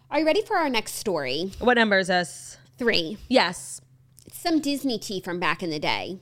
Are 0.09 0.17
you 0.17 0.25
ready 0.25 0.41
for 0.41 0.57
our 0.57 0.69
next 0.69 0.93
story? 0.95 1.51
What 1.59 1.75
number 1.75 1.99
is 1.99 2.07
this? 2.07 2.57
Three. 2.79 3.19
Yes. 3.29 3.79
It's 4.25 4.39
some 4.39 4.59
Disney 4.59 4.97
tea 4.97 5.21
from 5.21 5.39
back 5.39 5.61
in 5.61 5.69
the 5.69 5.77
day. 5.77 6.17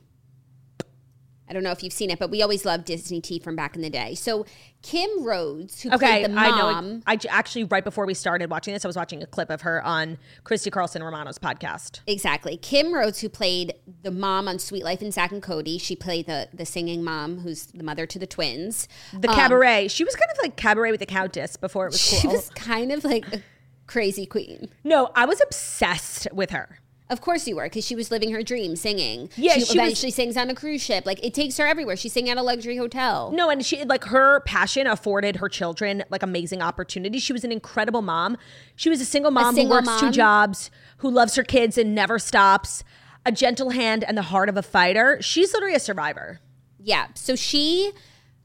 I 1.47 1.53
don't 1.53 1.63
know 1.63 1.71
if 1.71 1.83
you've 1.83 1.93
seen 1.93 2.09
it, 2.09 2.17
but 2.19 2.31
we 2.31 2.41
always 2.41 2.65
loved 2.65 2.85
Disney 2.85 3.21
tea 3.21 3.39
from 3.39 3.55
back 3.55 3.75
in 3.75 3.81
the 3.81 3.89
day. 3.89 4.15
So 4.15 4.45
Kim 4.81 5.23
Rhodes, 5.23 5.81
who 5.81 5.89
Okay, 5.91 6.23
played 6.23 6.25
the 6.31 6.39
I 6.39 6.49
mom, 6.49 6.89
know. 6.97 7.01
I 7.05 7.17
actually 7.29 7.65
right 7.65 7.83
before 7.83 8.05
we 8.05 8.13
started 8.13 8.49
watching 8.49 8.73
this, 8.73 8.83
I 8.83 8.87
was 8.87 8.95
watching 8.95 9.21
a 9.21 9.27
clip 9.27 9.49
of 9.49 9.61
her 9.61 9.83
on 9.83 10.17
Christy 10.43 10.69
Carlson 10.71 11.03
Romano's 11.03 11.37
podcast. 11.37 11.99
Exactly. 12.07 12.57
Kim 12.57 12.93
Rhodes, 12.93 13.21
who 13.21 13.29
played 13.29 13.73
the 14.03 14.11
mom 14.11 14.47
on 14.47 14.57
Suite 14.59 14.83
Life 14.83 15.01
and 15.01 15.13
Zack 15.13 15.31
and 15.31 15.41
Cody. 15.41 15.77
She 15.77 15.95
played 15.95 16.25
the 16.25 16.49
the 16.53 16.65
singing 16.65 17.03
mom, 17.03 17.39
who's 17.39 17.67
the 17.67 17.83
mother 17.83 18.05
to 18.07 18.17
the 18.19 18.27
twins. 18.27 18.87
The 19.13 19.29
um, 19.29 19.35
cabaret. 19.35 19.87
She 19.89 20.03
was 20.03 20.15
kind 20.15 20.31
of 20.31 20.37
like 20.41 20.55
cabaret 20.55 20.91
with 20.91 20.99
the 20.99 21.05
Countess 21.05 21.57
before 21.57 21.85
it 21.87 21.91
was 21.91 22.09
cool. 22.09 22.19
She 22.19 22.27
was 22.27 22.49
kind 22.49 22.91
of 22.91 23.03
like 23.03 23.31
a 23.33 23.41
crazy 23.87 24.25
queen. 24.25 24.69
no, 24.83 25.09
I 25.15 25.25
was 25.25 25.41
obsessed 25.41 26.27
with 26.33 26.49
her. 26.51 26.79
Of 27.07 27.21
course 27.21 27.47
you 27.47 27.55
were, 27.55 27.65
because 27.65 27.85
she 27.85 27.95
was 27.95 28.09
living 28.09 28.31
her 28.31 28.41
dream 28.41 28.75
singing. 28.75 29.29
Yeah, 29.35 29.53
she, 29.53 29.59
she 29.59 29.61
was- 29.61 29.71
eventually 29.75 30.11
sings 30.11 30.35
on 30.37 30.49
a 30.49 30.55
cruise 30.55 30.81
ship. 30.81 31.05
Like 31.05 31.23
it 31.23 31.33
takes 31.35 31.57
her 31.57 31.65
everywhere. 31.67 31.95
She's 31.95 32.13
singing 32.13 32.31
at 32.31 32.37
a 32.37 32.41
luxury 32.41 32.77
hotel. 32.77 33.31
No, 33.31 33.49
and 33.51 33.63
she 33.63 33.83
like 33.83 34.05
her 34.05 34.39
passion 34.41 34.87
afforded 34.87 35.35
her 35.35 35.47
children 35.47 36.03
like 36.09 36.23
amazing 36.23 36.61
opportunities. 36.63 37.21
She 37.21 37.31
was 37.33 37.43
an 37.43 37.51
incredible 37.51 38.01
mom. 38.01 38.37
She 38.75 38.89
was 38.89 39.01
a 39.01 39.05
single 39.05 39.29
mom 39.31 39.53
single 39.53 39.79
who 39.81 39.85
works 39.87 39.99
two 40.01 40.09
jobs, 40.11 40.71
who 40.97 41.11
loves 41.11 41.35
her 41.35 41.43
kids 41.43 41.77
and 41.77 41.93
never 41.93 42.17
stops. 42.17 42.83
A 43.27 43.31
gentle 43.31 43.71
hand 43.71 44.03
and 44.03 44.17
the 44.17 44.21
heart 44.23 44.49
of 44.49 44.57
a 44.57 44.61
fighter. 44.63 45.19
She's 45.21 45.53
literally 45.53 45.75
a 45.75 45.79
survivor. 45.79 46.39
Yeah. 46.79 47.07
So 47.15 47.35
she 47.35 47.91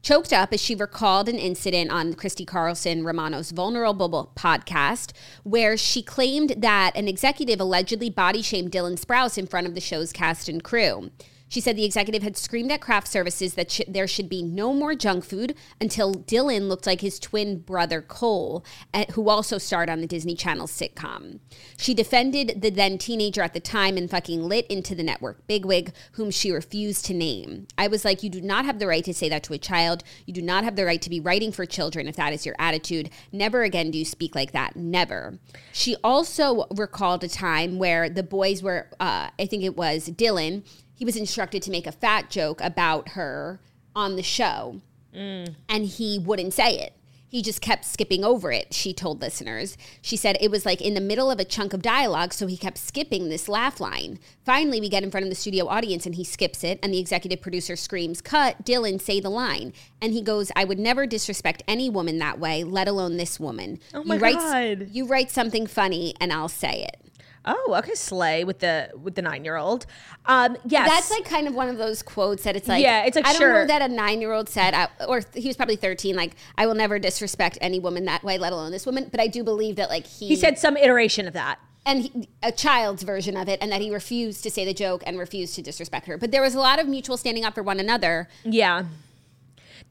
choked 0.01 0.33
up 0.33 0.53
as 0.53 0.61
she 0.61 0.75
recalled 0.75 1.29
an 1.29 1.37
incident 1.37 1.91
on 1.91 2.13
Christy 2.13 2.45
Carlson 2.45 3.03
Romano's 3.03 3.51
Vulnerable 3.51 4.31
podcast 4.35 5.11
where 5.43 5.77
she 5.77 6.01
claimed 6.01 6.55
that 6.57 6.91
an 6.95 7.07
executive 7.07 7.59
allegedly 7.59 8.09
body 8.09 8.41
shamed 8.41 8.71
Dylan 8.71 8.99
Sprouse 8.99 9.37
in 9.37 9.47
front 9.47 9.67
of 9.67 9.75
the 9.75 9.81
show's 9.81 10.11
cast 10.11 10.49
and 10.49 10.63
crew. 10.63 11.11
She 11.51 11.59
said 11.59 11.75
the 11.75 11.83
executive 11.83 12.23
had 12.23 12.37
screamed 12.37 12.71
at 12.71 12.79
craft 12.79 13.09
services 13.09 13.55
that 13.55 13.69
sh- 13.69 13.81
there 13.85 14.07
should 14.07 14.29
be 14.29 14.41
no 14.41 14.73
more 14.73 14.95
junk 14.95 15.25
food 15.25 15.53
until 15.81 16.13
Dylan 16.13 16.69
looked 16.69 16.87
like 16.87 17.01
his 17.01 17.19
twin 17.19 17.59
brother 17.59 18.01
Cole, 18.01 18.63
eh, 18.93 19.03
who 19.11 19.27
also 19.27 19.57
starred 19.57 19.89
on 19.89 19.99
the 19.99 20.07
Disney 20.07 20.33
Channel 20.33 20.65
sitcom. 20.65 21.39
She 21.77 21.93
defended 21.93 22.61
the 22.61 22.69
then 22.69 22.97
teenager 22.97 23.41
at 23.41 23.53
the 23.53 23.59
time 23.59 23.97
and 23.97 24.09
fucking 24.09 24.41
lit 24.41 24.65
into 24.67 24.95
the 24.95 25.03
network 25.03 25.45
bigwig, 25.45 25.91
whom 26.13 26.31
she 26.31 26.51
refused 26.51 27.03
to 27.07 27.13
name. 27.13 27.67
I 27.77 27.89
was 27.89 28.05
like, 28.05 28.23
you 28.23 28.29
do 28.29 28.39
not 28.39 28.63
have 28.63 28.79
the 28.79 28.87
right 28.87 29.03
to 29.03 29.13
say 29.13 29.27
that 29.27 29.43
to 29.43 29.53
a 29.53 29.57
child. 29.57 30.05
You 30.25 30.33
do 30.33 30.41
not 30.41 30.63
have 30.63 30.77
the 30.77 30.85
right 30.85 31.01
to 31.01 31.09
be 31.09 31.19
writing 31.19 31.51
for 31.51 31.65
children 31.65 32.07
if 32.07 32.15
that 32.15 32.31
is 32.31 32.45
your 32.45 32.55
attitude. 32.59 33.09
Never 33.33 33.63
again 33.63 33.91
do 33.91 33.97
you 33.97 34.05
speak 34.05 34.35
like 34.35 34.53
that. 34.53 34.77
Never. 34.77 35.37
She 35.73 35.97
also 36.01 36.65
recalled 36.73 37.25
a 37.25 37.27
time 37.27 37.77
where 37.77 38.09
the 38.09 38.23
boys 38.23 38.63
were, 38.63 38.87
uh, 39.01 39.31
I 39.37 39.45
think 39.47 39.63
it 39.63 39.75
was 39.75 40.07
Dylan, 40.07 40.63
he 41.01 41.05
was 41.05 41.17
instructed 41.17 41.63
to 41.63 41.71
make 41.71 41.87
a 41.87 41.91
fat 41.91 42.29
joke 42.29 42.61
about 42.61 43.09
her 43.09 43.59
on 43.95 44.17
the 44.17 44.21
show 44.21 44.79
and 45.11 45.55
he 45.67 46.19
wouldn't 46.19 46.53
say 46.53 46.77
it. 46.77 46.93
He 47.27 47.41
just 47.41 47.59
kept 47.59 47.85
skipping 47.85 48.23
over 48.23 48.51
it, 48.51 48.71
she 48.71 48.93
told 48.93 49.19
listeners. 49.19 49.77
She 50.03 50.15
said 50.15 50.37
it 50.39 50.51
was 50.51 50.63
like 50.63 50.79
in 50.79 50.93
the 50.93 51.01
middle 51.01 51.31
of 51.31 51.39
a 51.39 51.43
chunk 51.43 51.73
of 51.73 51.81
dialogue, 51.81 52.33
so 52.33 52.45
he 52.45 52.55
kept 52.55 52.77
skipping 52.77 53.29
this 53.29 53.49
laugh 53.49 53.79
line. 53.79 54.19
Finally, 54.45 54.79
we 54.79 54.89
get 54.89 55.01
in 55.01 55.09
front 55.09 55.23
of 55.23 55.31
the 55.31 55.35
studio 55.35 55.65
audience 55.67 56.05
and 56.05 56.13
he 56.13 56.23
skips 56.23 56.63
it, 56.63 56.77
and 56.83 56.93
the 56.93 56.99
executive 56.99 57.41
producer 57.41 57.75
screams, 57.75 58.21
Cut, 58.21 58.63
Dylan, 58.63 59.01
say 59.01 59.19
the 59.19 59.29
line. 59.31 59.73
And 60.03 60.13
he 60.13 60.21
goes, 60.21 60.51
I 60.55 60.65
would 60.65 60.77
never 60.77 61.07
disrespect 61.07 61.63
any 61.67 61.89
woman 61.89 62.19
that 62.19 62.37
way, 62.37 62.63
let 62.63 62.87
alone 62.87 63.17
this 63.17 63.39
woman. 63.39 63.79
Oh 63.91 64.03
my 64.03 64.15
you 64.15 64.21
write, 64.21 64.35
God. 64.35 64.89
You 64.91 65.07
write 65.07 65.31
something 65.31 65.65
funny 65.65 66.13
and 66.21 66.31
I'll 66.31 66.47
say 66.47 66.83
it. 66.83 67.10
Oh, 67.43 67.75
okay, 67.79 67.95
slay 67.95 68.43
with 68.43 68.59
the 68.59 68.91
with 69.01 69.15
the 69.15 69.21
nine 69.23 69.43
year 69.43 69.55
old. 69.57 69.85
Um, 70.27 70.57
yes, 70.65 70.87
That's 70.87 71.09
like 71.09 71.25
kind 71.25 71.47
of 71.47 71.55
one 71.55 71.69
of 71.69 71.77
those 71.77 72.03
quotes 72.03 72.43
that 72.43 72.55
it's 72.55 72.67
like, 72.67 72.83
Yeah, 72.83 73.03
it's 73.05 73.15
like, 73.15 73.25
I 73.25 73.31
don't 73.33 73.41
sure. 73.41 73.53
know 73.61 73.65
that 73.67 73.81
a 73.81 73.87
nine 73.87 74.21
year 74.21 74.31
old 74.31 74.47
said, 74.47 74.73
I, 74.75 74.87
or 75.07 75.23
he 75.33 75.47
was 75.47 75.57
probably 75.57 75.75
13, 75.75 76.15
like, 76.15 76.35
I 76.57 76.67
will 76.67 76.75
never 76.75 76.99
disrespect 76.99 77.57
any 77.59 77.79
woman 77.79 78.05
that 78.05 78.23
way, 78.23 78.37
let 78.37 78.53
alone 78.53 78.71
this 78.71 78.85
woman. 78.85 79.07
But 79.09 79.19
I 79.19 79.25
do 79.27 79.43
believe 79.43 79.75
that, 79.77 79.89
like, 79.89 80.05
he, 80.05 80.27
he 80.27 80.35
said 80.35 80.59
some 80.59 80.77
iteration 80.77 81.27
of 81.27 81.33
that. 81.33 81.57
and 81.83 82.03
he, 82.03 82.29
a 82.43 82.51
child's 82.51 83.01
version 83.01 83.35
of 83.35 83.49
it, 83.49 83.57
and 83.59 83.71
that 83.71 83.81
he 83.81 83.89
refused 83.91 84.43
to 84.43 84.51
say 84.51 84.63
the 84.63 84.73
joke 84.75 85.01
and 85.07 85.17
refused 85.17 85.55
to 85.55 85.63
disrespect 85.63 86.05
her. 86.05 86.19
But 86.19 86.29
there 86.31 86.43
was 86.43 86.53
a 86.53 86.59
lot 86.59 86.79
of 86.79 86.87
mutual 86.87 87.17
standing 87.17 87.43
up 87.43 87.55
for 87.55 87.63
one 87.63 87.79
another. 87.79 88.29
Yeah. 88.43 88.83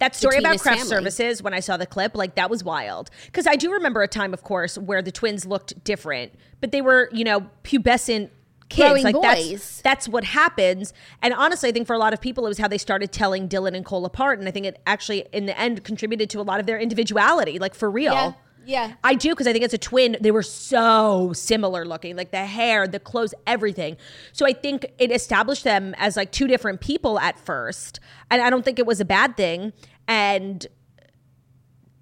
That 0.00 0.16
story 0.16 0.38
about 0.38 0.58
craft 0.58 0.78
family. 0.78 0.88
services, 0.88 1.42
when 1.42 1.54
I 1.54 1.60
saw 1.60 1.76
the 1.76 1.86
clip, 1.86 2.16
like 2.16 2.34
that 2.34 2.50
was 2.50 2.64
wild. 2.64 3.10
Because 3.26 3.46
I 3.46 3.56
do 3.56 3.72
remember 3.72 4.02
a 4.02 4.08
time, 4.08 4.32
of 4.34 4.42
course, 4.42 4.76
where 4.76 5.02
the 5.02 5.12
twins 5.12 5.46
looked 5.46 5.84
different, 5.84 6.32
but 6.60 6.72
they 6.72 6.80
were, 6.80 7.08
you 7.12 7.22
know, 7.22 7.46
pubescent 7.64 8.30
kids. 8.70 8.88
Growing 8.88 9.04
like 9.04 9.14
boys. 9.14 9.50
that's 9.50 9.82
that's 9.82 10.08
what 10.08 10.24
happens. 10.24 10.94
And 11.22 11.34
honestly, 11.34 11.68
I 11.68 11.72
think 11.72 11.86
for 11.86 11.94
a 11.94 11.98
lot 11.98 12.14
of 12.14 12.20
people, 12.20 12.46
it 12.46 12.48
was 12.48 12.58
how 12.58 12.68
they 12.68 12.78
started 12.78 13.12
telling 13.12 13.48
Dylan 13.48 13.76
and 13.76 13.84
Cole 13.84 14.06
apart. 14.06 14.38
And 14.38 14.48
I 14.48 14.50
think 14.50 14.64
it 14.64 14.80
actually, 14.86 15.26
in 15.32 15.46
the 15.46 15.58
end, 15.58 15.84
contributed 15.84 16.30
to 16.30 16.40
a 16.40 16.42
lot 16.42 16.60
of 16.60 16.66
their 16.66 16.78
individuality, 16.78 17.58
like 17.58 17.74
for 17.74 17.90
real. 17.90 18.14
Yeah, 18.14 18.32
yeah. 18.64 18.92
I 19.02 19.14
do 19.14 19.30
because 19.30 19.46
I 19.46 19.52
think 19.52 19.64
as 19.64 19.74
a 19.74 19.78
twin, 19.78 20.16
they 20.20 20.30
were 20.30 20.42
so 20.42 21.32
similar 21.34 21.84
looking, 21.84 22.16
like 22.16 22.30
the 22.30 22.46
hair, 22.46 22.86
the 22.86 23.00
clothes, 23.00 23.34
everything. 23.46 23.96
So 24.32 24.46
I 24.46 24.52
think 24.52 24.86
it 24.98 25.10
established 25.10 25.64
them 25.64 25.94
as 25.98 26.16
like 26.16 26.30
two 26.30 26.46
different 26.46 26.80
people 26.80 27.18
at 27.18 27.38
first. 27.38 28.00
And 28.30 28.40
I 28.40 28.50
don't 28.50 28.64
think 28.64 28.78
it 28.78 28.86
was 28.86 29.00
a 29.00 29.04
bad 29.04 29.36
thing. 29.36 29.72
And 30.10 30.66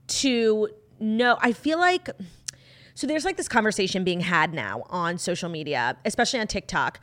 to 0.07 0.71
know, 0.99 1.37
I 1.43 1.53
feel 1.53 1.79
like 1.79 2.09
so 2.95 3.07
there's 3.07 3.27
like 3.27 3.37
this 3.37 3.49
conversation 3.49 4.03
being 4.03 4.21
had 4.21 4.55
now 4.55 4.83
on 4.89 5.19
social 5.19 5.51
media, 5.51 5.97
especially 6.07 6.41
on 6.41 6.47
TikTok, 6.47 7.01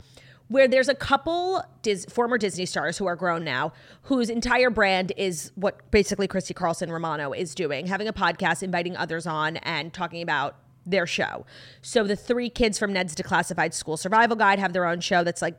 where 0.48 0.68
there's 0.68 0.90
a 0.90 0.96
couple 0.96 1.64
Dis- 1.84 2.06
former 2.10 2.40
Disney 2.40 2.66
stars 2.66 2.98
who 2.98 3.06
are 3.06 3.16
grown 3.16 3.44
now, 3.44 3.72
whose 4.02 4.32
entire 4.32 4.72
brand 4.72 5.14
is 5.16 5.52
what 5.54 5.92
basically 5.92 6.28
Christy 6.28 6.56
Carlson 6.56 6.92
Romano 6.92 7.34
is 7.34 7.54
doing, 7.54 7.86
having 7.86 8.08
a 8.08 8.14
podcast, 8.14 8.64
inviting 8.64 8.98
others 8.98 9.28
on, 9.28 9.58
and 9.58 9.94
talking 9.94 10.24
about 10.24 10.58
their 10.88 11.06
show. 11.06 11.46
So 11.84 12.04
the 12.04 12.16
three 12.16 12.50
kids 12.50 12.80
from 12.80 12.92
Ned's 12.92 13.16
Declassified 13.16 13.74
School 13.74 13.96
Survival 13.96 14.36
Guide 14.36 14.58
have 14.58 14.74
their 14.74 14.86
own 14.86 15.02
show 15.02 15.24
that's 15.24 15.42
like, 15.42 15.58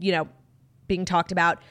you 0.00 0.10
know, 0.10 0.28
being 0.88 1.04
talked 1.04 1.30
about. 1.30 1.62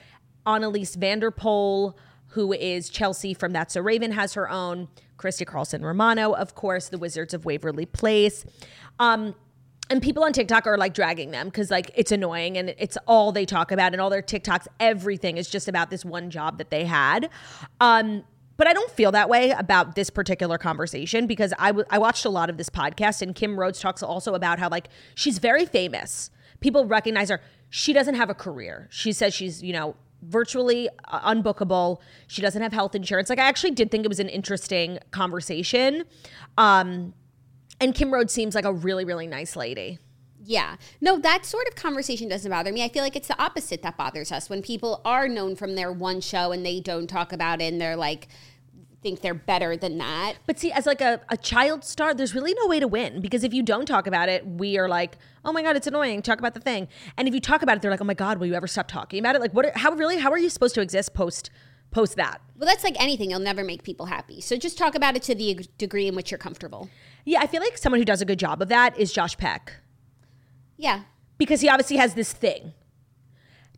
Anneliese 0.48 0.96
van 0.96 1.20
der 1.20 1.32
Pol, 1.32 1.98
who 2.34 2.54
is 2.54 2.90
Chelsea 2.90 3.34
from 3.34 3.54
That's 3.54 3.76
a 3.76 3.82
Raven, 3.82 4.12
has 4.12 4.34
her 4.34 4.50
own. 4.50 4.88
Christy 5.18 5.46
Carlson 5.46 5.86
Romano, 5.86 6.34
of 6.34 6.56
course, 6.56 6.90
the 6.90 6.98
Wizards 6.98 7.34
of 7.34 7.46
Waverly 7.46 7.86
Place. 7.86 8.44
Um, 9.00 9.36
and 9.90 10.02
people 10.02 10.24
on 10.24 10.34
TikTok 10.34 10.66
are 10.66 10.78
like 10.78 10.94
dragging 10.94 11.32
them 11.32 11.48
because 11.48 11.70
like 11.70 11.92
it's 11.96 12.12
annoying 12.12 12.58
and 12.58 12.74
it's 12.78 12.98
all 13.08 13.32
they 13.32 13.46
talk 13.46 13.72
about 13.72 13.94
and 13.94 14.02
all 14.02 14.10
their 14.10 14.22
TikToks, 14.22 14.68
everything 14.80 15.38
is 15.38 15.50
just 15.50 15.68
about 15.68 15.92
this 15.92 16.04
one 16.04 16.30
job 16.30 16.58
that 16.58 16.72
they 16.72 16.86
had. 16.86 17.30
Um, 17.80 18.24
but 18.58 18.68
I 18.68 18.74
don't 18.74 18.92
feel 18.92 19.12
that 19.12 19.30
way 19.30 19.52
about 19.52 19.96
this 19.96 20.10
particular 20.10 20.58
conversation 20.58 21.28
because 21.28 21.54
I 21.60 21.68
w- 21.68 21.86
I 21.90 22.00
watched 22.00 22.26
a 22.26 22.30
lot 22.30 22.50
of 22.50 22.58
this 22.58 22.70
podcast 22.70 23.22
and 23.22 23.36
Kim 23.36 23.60
Rhodes 23.60 23.80
talks 23.80 24.02
also 24.04 24.34
about 24.34 24.60
how 24.60 24.70
like 24.70 24.90
she's 25.16 25.38
very 25.38 25.66
famous 25.66 26.32
people 26.64 26.86
recognize 26.86 27.30
her. 27.30 27.42
She 27.70 27.94
doesn't 27.94 28.16
have 28.16 28.30
a 28.30 28.34
career. 28.34 28.88
She 28.90 29.12
says 29.12 29.34
she's, 29.36 29.62
you 29.62 29.74
know, 29.74 29.96
virtually 30.28 30.90
unbookable. 31.12 32.00
She 32.28 32.42
doesn't 32.42 32.62
have 32.62 32.74
health 32.74 32.96
insurance. 32.96 33.30
Like 33.30 33.40
I 33.40 33.48
actually 33.48 33.72
did 33.72 33.92
think 33.92 34.06
it 34.06 34.10
was 34.10 34.20
an 34.20 34.30
interesting 34.30 35.00
conversation. 35.12 36.04
Um, 36.58 37.14
and 37.80 37.94
Kim 37.94 38.14
Rhodes 38.14 38.34
seems 38.34 38.56
like 38.56 38.66
a 38.66 38.74
really, 38.74 39.06
really 39.06 39.28
nice 39.28 39.56
lady. 39.56 40.00
Yeah. 40.46 40.76
No, 41.00 41.18
that 41.20 41.46
sort 41.46 41.68
of 41.68 41.76
conversation 41.76 42.28
doesn't 42.28 42.52
bother 42.52 42.72
me. 42.72 42.84
I 42.84 42.90
feel 42.90 43.02
like 43.02 43.16
it's 43.16 43.30
the 43.30 43.42
opposite 43.42 43.82
that 43.82 43.98
bothers 43.98 44.32
us 44.32 44.50
when 44.50 44.62
people 44.62 45.02
are 45.06 45.28
known 45.28 45.56
from 45.56 45.76
their 45.76 45.92
one 45.92 46.20
show 46.20 46.52
and 46.52 46.66
they 46.66 46.82
don't 46.82 47.08
talk 47.08 47.32
about 47.32 47.62
it 47.62 47.72
and 47.72 47.80
they're 47.80 47.96
like, 47.96 48.28
think 49.04 49.22
they're 49.22 49.34
better 49.36 49.78
than 49.78 49.98
that. 50.00 50.36
But 50.48 50.58
see, 50.58 50.72
as 50.72 50.86
like 50.88 51.02
a, 51.02 51.22
a 51.30 51.38
child 51.38 51.84
star, 51.84 52.14
there's 52.16 52.34
really 52.34 52.54
no 52.56 52.66
way 52.68 52.80
to 52.80 52.88
win 52.88 53.22
because 53.22 53.44
if 53.44 53.54
you 53.54 53.62
don't 53.62 53.86
talk 53.86 54.08
about 54.08 54.30
it, 54.30 54.48
we 54.48 54.78
are 54.80 54.88
like, 54.90 55.18
oh 55.46 55.52
my 55.52 55.62
god, 55.62 55.76
it's 55.76 55.86
annoying. 55.86 56.22
Talk 56.22 56.40
about 56.40 56.54
the 56.56 56.60
thing. 56.60 56.88
And 57.18 57.28
if 57.28 57.34
you 57.34 57.40
talk 57.42 57.62
about 57.62 57.76
it, 57.76 57.82
they're 57.82 57.92
like, 57.92 58.02
oh 58.02 58.06
my 58.06 58.14
god, 58.16 58.40
will 58.40 58.48
you 58.48 58.56
ever 58.56 58.66
stop 58.68 58.88
talking 58.88 59.20
about 59.20 59.36
it? 59.36 59.42
Like, 59.42 59.54
what? 59.54 59.66
Are, 59.68 59.74
how 59.76 59.92
really? 59.92 60.18
How 60.18 60.32
are 60.32 60.38
you 60.40 60.50
supposed 60.50 60.74
to 60.76 60.82
exist 60.82 61.14
post 61.14 61.52
post 61.92 62.16
that? 62.16 62.42
Well, 62.58 62.68
that's 62.68 62.84
like 62.84 63.00
anything. 63.00 63.30
You'll 63.30 63.40
never 63.42 63.64
make 63.64 63.84
people 63.84 64.08
happy. 64.08 64.42
So 64.42 64.58
just 64.58 64.78
talk 64.78 64.96
about 64.96 65.16
it 65.16 65.22
to 65.24 65.36
the 65.36 65.68
degree 65.78 66.08
in 66.08 66.16
which 66.16 66.32
you're 66.32 66.38
comfortable. 66.40 66.90
Yeah, 67.26 67.42
I 67.42 67.48
feel 67.48 67.62
like 67.62 67.78
someone 67.78 68.00
who 68.00 68.06
does 68.06 68.22
a 68.22 68.26
good 68.26 68.40
job 68.40 68.62
of 68.62 68.70
that 68.70 68.98
is 68.98 69.14
Josh 69.14 69.38
Peck 69.38 69.74
Yeah. 70.78 71.04
because 71.38 71.62
he 71.62 71.70
obviously 71.70 71.98
has 71.98 72.16
this 72.16 72.32
thing. 72.34 72.74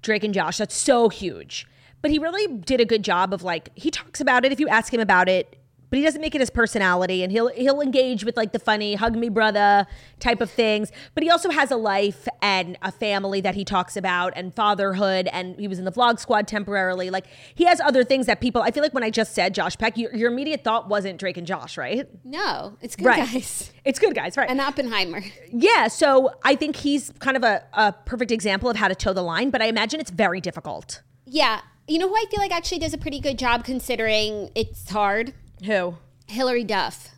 Drake 0.02 0.24
and 0.24 0.34
Josh, 0.34 0.58
that's 0.58 0.76
so 0.76 1.10
huge. 1.10 1.68
But 2.02 2.12
he 2.12 2.20
really 2.20 2.48
did 2.48 2.80
a 2.82 2.86
good 2.86 3.04
job 3.04 3.34
of 3.34 3.44
like 3.44 3.70
he 3.76 3.90
talks 3.92 4.22
about 4.22 4.46
it 4.46 4.52
if 4.52 4.60
you 4.60 4.68
ask 4.68 4.94
him 4.94 5.00
about 5.02 5.28
it, 5.28 5.58
but 5.90 5.98
he 6.00 6.04
doesn't 6.06 6.20
make 6.22 6.36
it 6.36 6.42
his 6.42 6.50
personality 6.50 7.24
and 7.24 7.32
he'll 7.32 7.48
he'll 7.50 7.80
engage 7.82 8.24
with 8.26 8.36
like 8.38 8.52
the 8.52 8.60
funny 8.60 8.96
hug 8.96 9.16
me 9.16 9.30
brother 9.30 9.88
type 10.20 10.42
of 10.42 10.52
things. 10.52 10.92
But 11.14 11.24
he 11.24 11.30
also 11.32 11.50
has 11.52 11.72
a 11.72 11.78
life 11.78 12.28
and 12.42 12.78
a 12.84 12.92
family 12.92 13.40
that 13.42 13.56
he 13.56 13.64
talks 13.64 13.96
about 13.98 14.34
and 14.36 14.54
fatherhood 14.54 15.28
and 15.32 15.58
he 15.60 15.68
was 15.68 15.80
in 15.80 15.86
the 15.86 15.92
vlog 15.92 16.20
squad 16.20 16.48
temporarily. 16.48 17.10
Like 17.10 17.26
he 17.56 17.66
has 17.66 17.80
other 17.80 18.04
things 18.04 18.26
that 18.28 18.40
people 18.42 18.62
I 18.62 18.70
feel 18.72 18.84
like 18.84 18.94
when 18.94 19.04
I 19.04 19.10
just 19.10 19.34
said 19.34 19.56
Josh 19.56 19.78
Peck, 19.78 19.98
your, 19.98 20.14
your 20.14 20.32
immediate 20.32 20.64
thought 20.64 20.88
wasn't 20.90 21.18
Drake 21.20 21.38
and 21.38 21.48
Josh, 21.48 21.76
right? 21.78 22.08
No, 22.24 22.78
it's 22.82 22.96
good 22.96 23.06
Right. 23.06 23.32
guys. 23.32 23.72
It's 23.84 23.98
good 24.00 24.14
guys, 24.16 24.38
right? 24.38 24.50
And 24.50 24.60
Oppenheimer. 24.62 25.24
Yeah, 25.52 25.88
so 25.88 26.34
I 26.44 26.56
think 26.56 26.76
he's 26.76 27.12
kind 27.20 27.38
of 27.38 27.44
a, 27.44 27.64
a 27.74 27.94
perfect 27.94 28.32
example 28.32 28.70
of 28.70 28.76
how 28.76 28.90
to 28.90 28.96
toe 28.96 29.14
the 29.14 29.24
line, 29.24 29.50
but 29.50 29.62
I 29.62 29.66
imagine 29.68 30.00
it's 30.00 30.12
very 30.12 30.42
difficult. 30.42 31.02
Yeah. 31.26 31.62
You 31.88 32.00
know 32.00 32.10
who 32.10 32.16
I 32.16 32.26
feel 32.32 32.40
like 32.40 32.52
actually 32.52 32.80
does 32.80 32.94
a 32.94 32.98
pretty 32.98 33.20
good 33.20 33.38
job 33.38 33.64
considering 33.64 34.50
it's 34.56 34.90
hard? 34.90 35.34
Who? 35.66 35.98
Hilary 36.28 36.64
Duff. 36.64 37.10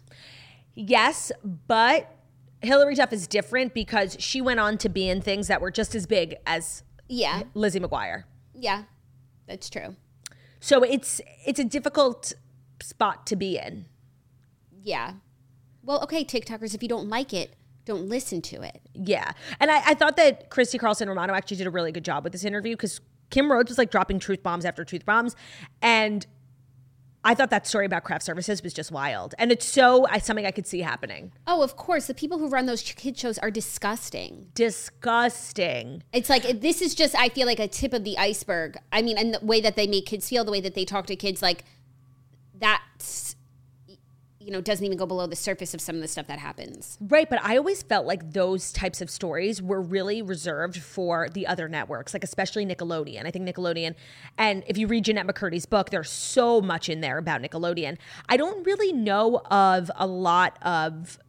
Yes, 0.76 1.32
but 1.68 2.14
Hilary 2.62 2.96
Duff 2.96 3.14
is 3.14 3.28
different 3.28 3.74
because 3.74 4.18
she 4.20 4.42
went 4.42 4.60
on 4.60 4.78
to 4.80 4.90
be 4.90 5.08
in 5.10 5.22
things 5.22 5.48
that 5.48 5.62
were 5.62 5.72
just 5.72 5.96
as 5.96 6.06
big 6.06 6.36
as 6.46 6.84
Yeah. 7.08 7.44
Lizzie 7.54 7.80
McGuire. 7.80 8.24
Yeah. 8.54 8.84
That's 9.48 9.70
true. 9.70 9.96
So 10.60 10.84
it's 10.84 11.22
it's 11.46 11.60
a 11.60 11.64
difficult 11.64 12.34
spot 12.82 13.26
to 13.28 13.36
be 13.36 13.58
in. 13.58 13.86
Yeah. 14.84 15.14
Well, 15.84 16.02
okay, 16.04 16.26
TikTokers, 16.26 16.76
if 16.76 16.84
you 16.84 16.90
don't 16.90 17.08
like 17.08 17.34
it, 17.34 17.56
don't 17.86 18.10
listen 18.10 18.42
to 18.42 18.62
it. 18.62 18.82
Yeah. 18.94 19.32
And 19.62 19.72
I, 19.72 19.82
I 19.92 19.94
thought 19.94 20.18
that 20.18 20.50
Christy 20.50 20.78
Carlson 20.78 21.08
Romano 21.08 21.34
actually 21.34 21.58
did 21.58 21.68
a 21.68 21.72
really 21.72 21.94
good 21.94 22.04
job 22.04 22.26
with 22.26 22.34
this 22.34 22.44
interview 22.44 22.74
because 22.74 23.00
Kim 23.30 23.52
Rhodes 23.52 23.70
was 23.70 23.78
like 23.78 23.92
dropping 23.92 24.20
truth 24.20 24.44
bombs 24.44 24.66
after 24.66 24.84
truth 24.84 25.06
bombs. 25.06 25.36
And 25.82 26.26
I 27.24 27.36
thought 27.36 27.50
that 27.50 27.68
story 27.68 27.86
about 27.86 28.06
craft 28.06 28.24
services 28.24 28.64
was 28.64 28.74
just 28.74 28.90
wild. 28.90 29.36
And 29.38 29.52
it's 29.52 29.66
so 29.66 30.08
I, 30.08 30.20
something 30.20 30.46
I 30.46 30.52
could 30.52 30.66
see 30.66 30.80
happening. 30.80 31.34
Oh, 31.46 31.62
of 31.62 31.76
course. 31.76 32.08
The 32.08 32.14
people 32.14 32.38
who 32.38 32.48
run 32.48 32.68
those 32.68 32.82
kid 32.82 33.18
shows 33.18 33.38
are 33.40 33.52
disgusting. 33.52 34.48
Disgusting. 34.54 36.04
It's 36.14 36.30
like 36.30 36.62
this 36.62 36.82
is 36.82 36.96
just 36.96 37.16
I 37.16 37.28
feel 37.30 37.46
like 37.46 37.60
a 37.60 37.68
tip 37.68 37.94
of 37.94 38.06
the 38.06 38.18
iceberg. 38.18 38.78
I 38.94 39.02
mean, 39.02 39.18
and 39.18 39.34
the 39.34 39.46
way 39.46 39.60
that 39.60 39.76
they 39.76 39.88
make 39.88 40.06
kids 40.06 40.30
feel, 40.30 40.46
the 40.46 40.52
way 40.52 40.62
that 40.62 40.74
they 40.74 40.86
talk 40.86 41.06
to 41.08 41.16
kids, 41.18 41.42
like 41.42 41.66
that's 42.58 43.27
you 44.48 44.54
know 44.54 44.62
doesn't 44.62 44.86
even 44.86 44.98
go 44.98 45.06
below 45.06 45.28
the 45.28 45.36
surface 45.36 45.74
of 45.74 45.82
some 45.82 45.96
of 45.98 46.02
the 46.02 46.08
stuff 46.08 46.28
that 46.28 46.40
happens. 46.40 46.98
Right, 47.02 47.30
but 47.30 47.44
I 47.44 47.58
always 47.58 47.84
felt 47.84 48.06
like 48.08 48.32
those 48.32 48.72
types 48.72 49.02
of 49.02 49.10
stories 49.10 49.62
were 49.62 49.82
really 49.82 50.22
reserved 50.22 50.78
for 50.78 51.28
the 51.30 51.46
other 51.46 51.68
networks, 51.68 52.14
like 52.14 52.24
especially 52.24 52.66
Nickelodeon. 52.66 53.26
I 53.26 53.32
think 53.32 53.46
Nickelodeon, 53.46 53.96
and 54.38 54.64
if 54.66 54.78
you 54.78 54.88
read 54.88 55.04
Jennette 55.04 55.28
McCurdy's 55.28 55.66
book, 55.66 55.90
there's 55.90 56.10
so 56.10 56.62
much 56.62 56.88
in 56.88 57.02
there 57.02 57.18
about 57.18 57.42
Nickelodeon. 57.42 57.98
I 58.30 58.38
don't 58.38 58.66
really 58.66 58.94
know 58.94 59.42
of 59.52 59.92
a 59.98 60.08
lot 60.08 60.58
of 60.62 61.20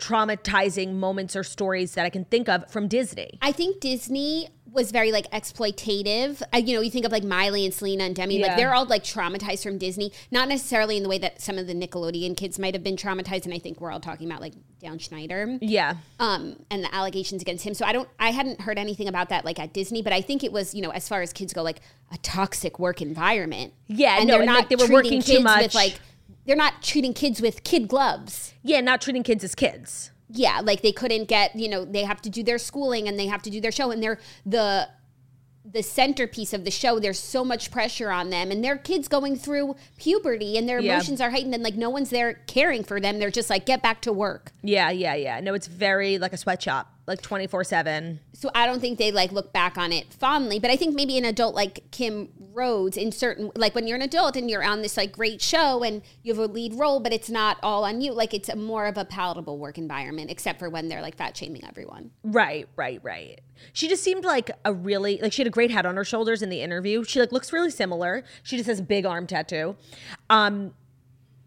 traumatizing 0.00 0.94
moments 0.94 1.36
or 1.36 1.44
stories 1.44 1.94
that 1.94 2.04
I 2.04 2.10
can 2.10 2.24
think 2.24 2.48
of 2.48 2.68
from 2.68 2.88
Disney. 2.88 3.38
I 3.42 3.52
think 3.52 3.80
Disney 3.80 4.48
was 4.72 4.90
very 4.92 5.10
like 5.12 5.30
exploitative. 5.30 6.42
Uh, 6.52 6.58
you 6.58 6.74
know, 6.74 6.80
you 6.80 6.90
think 6.90 7.04
of 7.04 7.12
like 7.12 7.24
Miley 7.24 7.64
and 7.64 7.74
Selena 7.74 8.04
and 8.04 8.14
Demi, 8.14 8.38
Yeah. 8.38 8.48
like 8.48 8.56
they're 8.56 8.74
all 8.74 8.86
like 8.86 9.02
traumatized 9.04 9.62
from 9.62 9.78
Disney, 9.78 10.12
not 10.30 10.48
necessarily 10.48 10.96
in 10.96 11.02
the 11.02 11.08
way 11.08 11.18
that 11.18 11.40
some 11.40 11.58
of 11.58 11.66
the 11.66 11.74
Nickelodeon 11.74 12.36
kids 12.36 12.58
might 12.58 12.74
have 12.74 12.82
been 12.84 12.96
traumatized. 12.96 13.44
And 13.44 13.54
I 13.54 13.58
think 13.58 13.80
we're 13.80 13.90
all 13.90 14.00
talking 14.00 14.28
about 14.28 14.40
like 14.40 14.54
Dan 14.80 14.98
Schneider. 14.98 15.58
Yeah. 15.60 15.94
um, 16.18 16.56
and 16.70 16.84
the 16.84 16.94
allegations 16.94 17.42
against 17.42 17.64
him. 17.64 17.74
So 17.74 17.84
I 17.84 17.92
don't, 17.92 18.08
I 18.18 18.30
hadn't 18.30 18.60
heard 18.60 18.78
anything 18.78 19.08
about 19.08 19.28
that 19.30 19.44
like 19.44 19.58
at 19.58 19.72
Disney, 19.72 20.02
but 20.02 20.12
I 20.12 20.20
think 20.20 20.44
it 20.44 20.52
was, 20.52 20.74
you 20.74 20.82
know, 20.82 20.90
as 20.90 21.08
far 21.08 21.22
as 21.22 21.32
kids 21.32 21.52
go, 21.52 21.62
like 21.62 21.80
a 22.12 22.18
toxic 22.18 22.78
work 22.78 23.02
environment. 23.02 23.72
Yeah, 23.88 24.18
and 24.18 24.26
no, 24.26 24.34
they're 24.34 24.42
and, 24.42 24.46
not 24.50 24.56
like, 24.56 24.68
they 24.68 24.76
were 24.76 24.92
working 24.92 25.22
too 25.22 25.40
much. 25.40 25.62
with 25.62 25.74
like, 25.74 26.00
they're 26.46 26.56
not 26.56 26.82
treating 26.82 27.12
kids 27.12 27.40
with 27.42 27.64
kid 27.64 27.88
gloves. 27.88 28.54
Yeah, 28.62 28.80
not 28.80 29.00
treating 29.00 29.22
kids 29.22 29.44
as 29.44 29.54
kids. 29.54 30.10
Yeah, 30.32 30.60
like 30.62 30.82
they 30.82 30.92
couldn't 30.92 31.26
get, 31.28 31.56
you 31.56 31.68
know, 31.68 31.84
they 31.84 32.04
have 32.04 32.22
to 32.22 32.30
do 32.30 32.42
their 32.42 32.58
schooling 32.58 33.08
and 33.08 33.18
they 33.18 33.26
have 33.26 33.42
to 33.42 33.50
do 33.50 33.60
their 33.60 33.72
show, 33.72 33.90
and 33.90 34.02
they're 34.02 34.18
the 34.46 34.88
the 35.62 35.82
centerpiece 35.82 36.54
of 36.54 36.64
the 36.64 36.70
show. 36.70 36.98
There's 36.98 37.18
so 37.18 37.44
much 37.44 37.70
pressure 37.70 38.10
on 38.10 38.30
them, 38.30 38.50
and 38.50 38.64
their 38.64 38.78
kids 38.78 39.08
going 39.08 39.36
through 39.36 39.76
puberty, 39.98 40.56
and 40.56 40.68
their 40.68 40.80
Yeah. 40.80 40.94
emotions 40.94 41.20
are 41.20 41.30
heightened, 41.30 41.54
and 41.54 41.62
like 41.62 41.74
no 41.76 41.90
one's 41.90 42.10
there 42.10 42.34
caring 42.46 42.82
for 42.82 42.98
them. 43.00 43.18
They're 43.18 43.30
just 43.30 43.50
like, 43.50 43.66
get 43.66 43.82
back 43.82 44.00
to 44.02 44.12
work. 44.12 44.52
Yeah, 44.62 44.90
yeah, 44.90 45.14
yeah. 45.14 45.38
No, 45.40 45.52
it's 45.52 45.66
very 45.66 46.18
like 46.18 46.32
a 46.32 46.38
sweatshop, 46.38 46.90
like 47.06 47.22
24 47.22 47.64
7. 47.64 48.20
so 48.32 48.50
I 48.54 48.66
don't 48.66 48.80
think 48.80 48.98
they 48.98 49.10
like 49.10 49.32
look 49.32 49.52
back 49.52 49.76
on 49.76 49.92
it 49.92 50.12
fondly, 50.12 50.58
but 50.58 50.70
I 50.70 50.76
think 50.76 50.94
maybe 50.94 51.18
an 51.18 51.24
adult 51.24 51.54
like 51.54 51.90
Kim 51.90 52.28
Rhodes 52.52 52.96
in 52.96 53.12
certain 53.12 53.50
like 53.54 53.74
when 53.74 53.86
you're 53.86 53.96
an 53.96 54.02
adult 54.02 54.36
and 54.36 54.50
you're 54.50 54.62
on 54.62 54.82
this 54.82 54.96
like 54.96 55.12
great 55.12 55.40
show 55.40 55.82
and 55.82 56.02
you 56.22 56.32
have 56.32 56.38
a 56.38 56.50
lead 56.50 56.74
role, 56.74 57.00
but 57.00 57.12
it's 57.12 57.30
not 57.30 57.58
all 57.62 57.84
on 57.84 58.00
you. 58.00 58.12
Like 58.12 58.34
it's 58.34 58.48
a 58.48 58.56
more 58.56 58.86
of 58.86 58.96
a 58.96 59.04
palatable 59.04 59.58
work 59.58 59.78
environment, 59.78 60.30
except 60.30 60.58
for 60.58 60.68
when 60.68 60.88
they're 60.88 61.02
like 61.02 61.16
fat 61.16 61.36
shaming 61.36 61.64
everyone. 61.64 62.10
Right, 62.22 62.68
right, 62.76 63.00
right. 63.02 63.40
She 63.72 63.88
just 63.88 64.02
seemed 64.02 64.24
like 64.24 64.50
a 64.64 64.72
really 64.72 65.18
like 65.20 65.32
she 65.32 65.42
had 65.42 65.46
a 65.46 65.50
great 65.50 65.70
head 65.70 65.86
on 65.86 65.96
her 65.96 66.04
shoulders 66.04 66.42
in 66.42 66.48
the 66.48 66.62
interview. 66.62 67.04
She 67.04 67.20
like 67.20 67.32
looks 67.32 67.52
really 67.52 67.70
similar. 67.70 68.24
She 68.42 68.56
just 68.56 68.68
has 68.68 68.80
a 68.80 68.84
big 68.84 69.06
arm 69.06 69.26
tattoo. 69.26 69.76
Um 70.28 70.74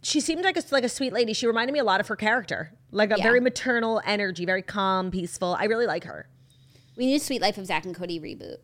she 0.04 0.20
seemed 0.20 0.44
like 0.44 0.58
a 0.58 0.64
like 0.72 0.84
a 0.84 0.90
sweet 0.90 1.14
lady. 1.14 1.34
She 1.34 1.48
reminded 1.48 1.74
me 1.74 1.80
a 1.80 1.84
lot 1.84 2.00
of 2.00 2.08
her 2.08 2.16
character. 2.16 2.72
Like 2.92 3.12
a 3.12 3.16
Yeah. 3.18 3.24
very 3.24 3.40
maternal 3.40 4.02
energy, 4.06 4.46
very 4.46 4.62
calm, 4.62 5.10
peaceful. 5.12 5.56
I 5.60 5.66
really 5.66 5.88
like 5.88 6.04
her. 6.04 6.28
We 6.96 7.08
need 7.08 7.16
a 7.16 7.20
Suite 7.20 7.42
Life 7.42 7.58
of 7.58 7.66
Zack 7.66 7.86
and 7.86 7.96
Cody 7.96 8.20
reboot. 8.20 8.58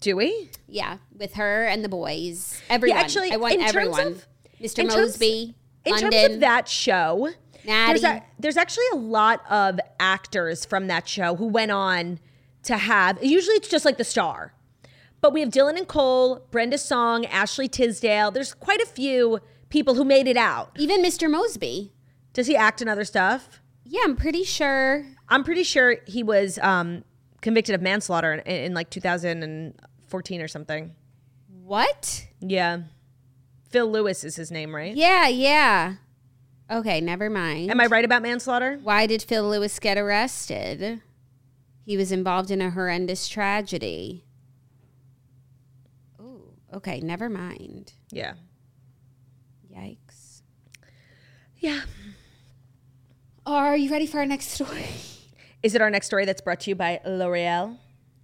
Do 0.00 0.16
we? 0.16 0.50
Yeah, 0.68 0.98
with 1.16 1.34
her 1.34 1.64
and 1.64 1.84
the 1.84 1.88
boys. 1.88 2.60
Everyone. 2.68 2.98
actually, 2.98 3.30
I 3.32 3.36
want 3.36 3.60
everyone. 3.60 4.06
of- 4.08 4.26
Mr. 4.60 4.84
Moseby, 4.88 5.54
In 5.84 5.92
London. 5.92 6.10
terms 6.12 6.34
of 6.34 6.40
that 6.40 6.68
show, 6.68 7.30
there's, 7.64 8.04
a, 8.04 8.22
there's 8.38 8.56
actually 8.56 8.84
a 8.92 8.96
lot 8.96 9.42
of 9.50 9.80
actors 9.98 10.64
from 10.64 10.86
that 10.86 11.08
show 11.08 11.34
who 11.36 11.46
went 11.46 11.72
on 11.72 12.20
to 12.64 12.76
have, 12.76 13.22
usually 13.24 13.56
it's 13.56 13.68
just 13.68 13.84
like 13.84 13.98
the 13.98 14.04
star. 14.04 14.54
But 15.20 15.32
we 15.32 15.40
have 15.40 15.50
Dylan 15.50 15.76
and 15.76 15.88
Cole, 15.88 16.46
Brenda 16.52 16.78
Song, 16.78 17.26
Ashley 17.26 17.66
Tisdale. 17.68 18.30
There's 18.30 18.54
quite 18.54 18.80
a 18.80 18.86
few 18.86 19.40
people 19.72 19.94
who 19.94 20.04
made 20.04 20.28
it 20.28 20.36
out. 20.36 20.70
Even 20.78 21.02
Mr. 21.02 21.28
Moseby. 21.34 21.90
Does 22.34 22.46
he 22.46 22.54
act 22.54 22.82
in 22.82 22.88
other 22.88 23.04
stuff? 23.04 23.60
Yeah, 23.84 24.02
I'm 24.04 24.16
pretty 24.16 24.44
sure. 24.44 25.06
I'm 25.28 25.42
pretty 25.42 25.64
sure 25.64 25.96
he 26.06 26.22
was 26.22 26.58
um, 26.58 27.04
convicted 27.40 27.74
of 27.74 27.80
manslaughter 27.80 28.34
in, 28.34 28.40
in 28.66 28.74
like 28.74 28.90
2014 28.90 30.40
or 30.42 30.48
something. 30.48 30.94
What? 31.64 32.26
Yeah. 32.40 32.82
Phil 33.70 33.90
Lewis 33.90 34.24
is 34.24 34.36
his 34.36 34.50
name, 34.50 34.76
right? 34.76 34.94
Yeah, 34.94 35.28
yeah. 35.28 35.94
Okay, 36.70 37.00
never 37.00 37.30
mind. 37.30 37.70
Am 37.70 37.80
I 37.80 37.86
right 37.86 38.04
about 38.04 38.22
manslaughter? 38.22 38.78
Why 38.82 39.06
did 39.06 39.22
Phil 39.22 39.48
Lewis 39.48 39.78
get 39.78 39.96
arrested? 39.96 41.00
He 41.84 41.96
was 41.96 42.12
involved 42.12 42.50
in 42.50 42.60
a 42.60 42.70
horrendous 42.70 43.26
tragedy. 43.26 44.26
Oh, 46.20 46.42
okay, 46.74 47.00
never 47.00 47.30
mind. 47.30 47.94
Yeah. 48.10 48.34
Yikes. 49.74 50.42
Yeah. 51.62 51.82
Are 53.46 53.76
you 53.76 53.88
ready 53.88 54.06
for 54.08 54.18
our 54.18 54.26
next 54.26 54.48
story? 54.48 54.84
Is 55.62 55.76
it 55.76 55.80
our 55.80 55.90
next 55.90 56.06
story 56.06 56.24
that's 56.24 56.40
brought 56.40 56.58
to 56.60 56.70
you 56.70 56.74
by 56.74 57.00
L'Oreal? 57.04 57.78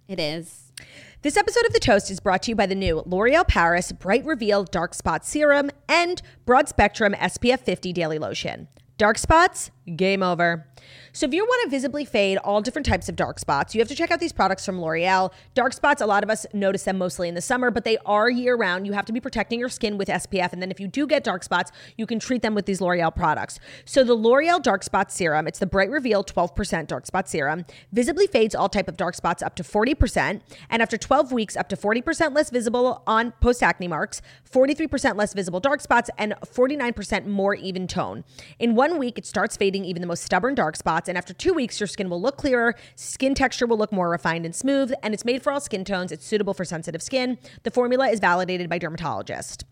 It 0.09 0.19
is. 0.19 0.73
This 1.21 1.37
episode 1.37 1.65
of 1.65 1.71
The 1.71 1.79
Toast 1.79 2.11
is 2.11 2.19
brought 2.19 2.43
to 2.43 2.51
you 2.51 2.55
by 2.55 2.65
the 2.65 2.75
new 2.75 3.01
L'Oreal 3.05 3.47
Paris 3.47 3.93
Bright 3.93 4.25
Reveal 4.25 4.65
Dark 4.65 4.93
Spot 4.93 5.25
Serum 5.25 5.71
and 5.87 6.21
Broad 6.45 6.67
Spectrum 6.67 7.13
SPF 7.13 7.61
50 7.61 7.93
Daily 7.93 8.19
Lotion. 8.19 8.67
Dark 8.97 9.17
spots, 9.17 9.71
game 9.95 10.21
over. 10.21 10.67
So 11.11 11.25
if 11.25 11.33
you 11.33 11.43
want 11.43 11.63
to 11.65 11.69
visibly 11.69 12.05
fade 12.05 12.37
all 12.39 12.61
different 12.61 12.85
types 12.85 13.09
of 13.09 13.15
dark 13.15 13.39
spots, 13.39 13.73
you 13.73 13.81
have 13.81 13.87
to 13.87 13.95
check 13.95 14.11
out 14.11 14.19
these 14.19 14.31
products 14.31 14.65
from 14.65 14.79
L'Oreal. 14.81 15.31
Dark 15.53 15.73
spots, 15.73 16.01
a 16.01 16.05
lot 16.05 16.23
of 16.23 16.29
us 16.29 16.45
notice 16.53 16.83
them 16.83 16.97
mostly 16.97 17.27
in 17.27 17.35
the 17.35 17.41
summer, 17.41 17.71
but 17.71 17.83
they 17.83 17.97
are 18.05 18.29
year 18.29 18.55
round. 18.55 18.85
You 18.85 18.93
have 18.93 19.05
to 19.05 19.13
be 19.13 19.19
protecting 19.19 19.59
your 19.59 19.69
skin 19.69 19.97
with 19.97 20.07
SPF. 20.07 20.53
And 20.53 20.61
then 20.61 20.71
if 20.71 20.79
you 20.79 20.87
do 20.87 21.07
get 21.07 21.23
dark 21.23 21.43
spots, 21.43 21.71
you 21.97 22.05
can 22.05 22.19
treat 22.19 22.41
them 22.41 22.55
with 22.55 22.65
these 22.65 22.81
L'Oreal 22.81 23.15
products. 23.15 23.59
So 23.85 24.03
the 24.03 24.13
L'Oreal 24.13 24.61
Dark 24.61 24.83
Spot 24.83 25.11
Serum, 25.11 25.47
it's 25.47 25.59
the 25.59 25.65
Bright 25.65 25.89
Reveal 25.89 26.23
12% 26.23 26.87
Dark 26.87 27.05
Spot 27.05 27.27
Serum, 27.27 27.65
visibly 27.91 28.27
fades 28.27 28.55
all 28.55 28.69
type 28.69 28.87
of 28.87 28.97
dark 28.97 29.15
spots 29.15 29.41
up 29.41 29.55
to 29.55 29.63
40%. 29.63 30.41
And 30.69 30.81
after 30.81 30.97
12 30.97 31.31
weeks, 31.31 31.57
up 31.57 31.69
to 31.69 31.75
40% 31.75 32.35
less 32.35 32.49
visible 32.49 33.03
on 33.07 33.31
post 33.41 33.63
acne 33.63 33.87
marks, 33.87 34.21
43% 34.49 35.15
less 35.15 35.33
visible 35.33 35.59
dark 35.59 35.81
spots, 35.81 36.09
and 36.17 36.33
49% 36.45 37.25
more 37.25 37.55
even 37.55 37.87
tone. 37.87 38.23
In 38.59 38.75
one 38.75 38.97
week, 38.97 39.17
it 39.17 39.25
starts 39.25 39.57
fading 39.57 39.85
even 39.85 40.01
the 40.01 40.07
most 40.07 40.23
stubborn 40.23 40.55
dark 40.55 40.68
spots. 40.75 41.09
And 41.09 41.17
after 41.17 41.33
two 41.33 41.53
weeks, 41.53 41.79
your 41.79 41.87
skin 41.87 42.09
will 42.09 42.21
look 42.21 42.37
clearer, 42.37 42.75
skin 42.95 43.35
texture 43.35 43.67
will 43.67 43.77
look 43.77 43.91
more 43.91 44.09
refined 44.09 44.45
and 44.45 44.55
smooth, 44.55 44.91
and 45.03 45.13
it's 45.13 45.25
made 45.25 45.41
for 45.43 45.51
all 45.51 45.59
skin 45.59 45.83
tones. 45.83 46.11
It's 46.11 46.25
suitable 46.25 46.53
for 46.53 46.65
sensitive 46.65 47.01
skin. 47.01 47.37
The 47.63 47.71
formula 47.71 48.09
is 48.09 48.19
validated 48.19 48.69
by 48.69 48.79
dermatologists. 48.79 49.63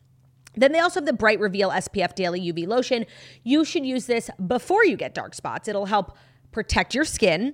Then 0.56 0.72
they 0.72 0.80
also 0.80 1.00
have 1.00 1.06
the 1.06 1.14
Bright 1.14 1.40
Reveal 1.40 1.70
SPF 1.70 2.16
Daily 2.16 2.42
UV 2.42 2.68
Lotion. 2.68 3.06
You 3.44 3.64
should 3.64 3.86
use 3.86 4.08
this 4.08 4.30
before 4.48 4.84
you 4.86 4.98
get 4.98 5.14
dark 5.14 5.36
spots. 5.36 5.68
It'll 5.68 5.86
help 5.86 6.18
protect 6.52 6.96
your 6.96 7.04
skin 7.04 7.54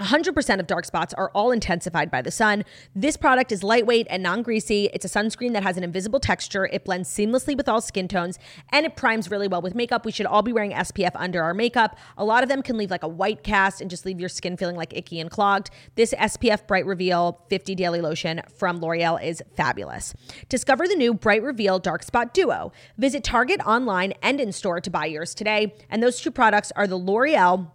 100% 0.00 0.60
of 0.60 0.66
dark 0.66 0.86
spots 0.86 1.12
are 1.14 1.30
all 1.34 1.50
intensified 1.50 2.10
by 2.10 2.22
the 2.22 2.30
sun. 2.30 2.64
This 2.94 3.16
product 3.16 3.52
is 3.52 3.62
lightweight 3.62 4.06
and 4.08 4.22
non 4.22 4.42
greasy. 4.42 4.88
It's 4.94 5.04
a 5.04 5.08
sunscreen 5.08 5.52
that 5.52 5.62
has 5.62 5.76
an 5.76 5.84
invisible 5.84 6.18
texture. 6.18 6.66
It 6.66 6.84
blends 6.84 7.10
seamlessly 7.10 7.56
with 7.56 7.68
all 7.68 7.80
skin 7.80 8.08
tones 8.08 8.38
and 8.70 8.86
it 8.86 8.96
primes 8.96 9.30
really 9.30 9.46
well 9.46 9.60
with 9.60 9.74
makeup. 9.74 10.06
We 10.06 10.12
should 10.12 10.26
all 10.26 10.42
be 10.42 10.52
wearing 10.52 10.72
SPF 10.72 11.12
under 11.14 11.42
our 11.42 11.52
makeup. 11.52 11.98
A 12.16 12.24
lot 12.24 12.42
of 12.42 12.48
them 12.48 12.62
can 12.62 12.78
leave 12.78 12.90
like 12.90 13.02
a 13.02 13.08
white 13.08 13.42
cast 13.42 13.80
and 13.82 13.90
just 13.90 14.06
leave 14.06 14.18
your 14.18 14.30
skin 14.30 14.56
feeling 14.56 14.76
like 14.76 14.96
icky 14.96 15.20
and 15.20 15.30
clogged. 15.30 15.70
This 15.96 16.14
SPF 16.14 16.66
Bright 16.66 16.86
Reveal 16.86 17.44
50 17.50 17.74
Daily 17.74 18.00
Lotion 18.00 18.40
from 18.56 18.80
L'Oreal 18.80 19.22
is 19.22 19.42
fabulous. 19.54 20.14
Discover 20.48 20.88
the 20.88 20.96
new 20.96 21.12
Bright 21.12 21.42
Reveal 21.42 21.78
Dark 21.78 22.02
Spot 22.02 22.32
Duo. 22.32 22.72
Visit 22.96 23.22
Target 23.22 23.60
online 23.66 24.14
and 24.22 24.40
in 24.40 24.52
store 24.52 24.80
to 24.80 24.90
buy 24.90 25.04
yours 25.04 25.34
today. 25.34 25.74
And 25.90 26.02
those 26.02 26.20
two 26.20 26.30
products 26.30 26.72
are 26.74 26.86
the 26.86 26.96
L'Oreal 26.96 27.70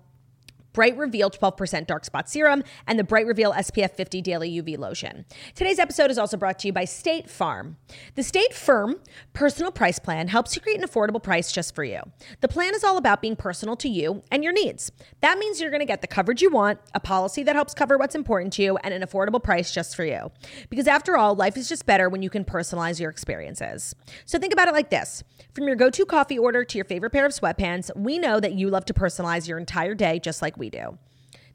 Bright 0.76 0.98
Reveal 0.98 1.32
12% 1.32 1.88
Dark 1.88 2.04
Spot 2.04 2.30
Serum, 2.30 2.62
and 2.86 3.00
the 3.00 3.04
Bright 3.06 3.26
Reveal 3.26 3.54
SPF 3.54 3.92
50 3.92 4.22
Daily 4.22 4.52
UV 4.62 4.78
Lotion. 4.78 5.24
Today's 5.56 5.80
episode 5.80 6.12
is 6.12 6.18
also 6.18 6.36
brought 6.36 6.60
to 6.60 6.68
you 6.68 6.74
by 6.74 6.84
State 6.84 7.30
Farm. 7.30 7.78
The 8.16 8.24
State 8.24 8.54
Farm 8.54 9.00
Personal 9.32 9.72
Price 9.72 10.00
Plan 10.00 10.28
helps 10.28 10.54
you 10.54 10.62
create 10.62 10.78
an 10.78 10.86
affordable 10.86 11.24
price 11.24 11.54
just 11.54 11.74
for 11.74 11.86
you. 11.86 12.02
The 12.42 12.50
plan 12.50 12.76
is 12.76 12.84
all 12.84 12.98
about 12.98 13.22
being 13.22 13.38
personal 13.38 13.78
to 13.78 13.88
you 13.88 14.22
and 14.30 14.44
your 14.44 14.52
needs. 14.52 14.92
That 15.22 15.40
means 15.40 15.62
you're 15.62 15.70
going 15.70 15.80
to 15.80 15.86
get 15.86 16.02
the 16.02 16.08
coverage 16.08 16.42
you 16.42 16.52
want, 16.52 16.82
a 16.94 17.00
policy 17.00 17.42
that 17.44 17.56
helps 17.56 17.74
cover 17.74 17.98
what's 17.98 18.14
important 18.14 18.52
to 18.54 18.62
you, 18.62 18.76
and 18.84 18.94
an 18.94 19.02
affordable 19.02 19.42
price 19.42 19.72
just 19.72 19.96
for 19.96 20.04
you. 20.04 20.30
Because 20.70 20.88
after 20.88 21.16
all, 21.16 21.36
life 21.36 21.56
is 21.56 21.70
just 21.70 21.86
better 21.86 22.10
when 22.10 22.22
you 22.22 22.30
can 22.30 22.44
personalize 22.44 23.00
your 23.00 23.12
experiences. 23.12 23.96
So 24.26 24.38
think 24.40 24.52
about 24.52 24.68
it 24.68 24.74
like 24.74 24.90
this 24.90 25.24
from 25.54 25.68
your 25.68 25.78
go 25.78 25.90
to 25.90 26.06
coffee 26.06 26.38
order 26.38 26.66
to 26.66 26.78
your 26.78 26.84
favorite 26.84 27.12
pair 27.12 27.26
of 27.26 27.32
sweatpants, 27.32 27.90
we 27.96 28.20
know 28.20 28.42
that 28.42 28.56
you 28.56 28.70
love 28.70 28.84
to 28.84 28.94
personalize 28.94 29.48
your 29.48 29.58
entire 29.58 29.96
day 29.96 30.20
just 30.20 30.42
like 30.42 30.58
we 30.58 30.65
do. 30.70 30.98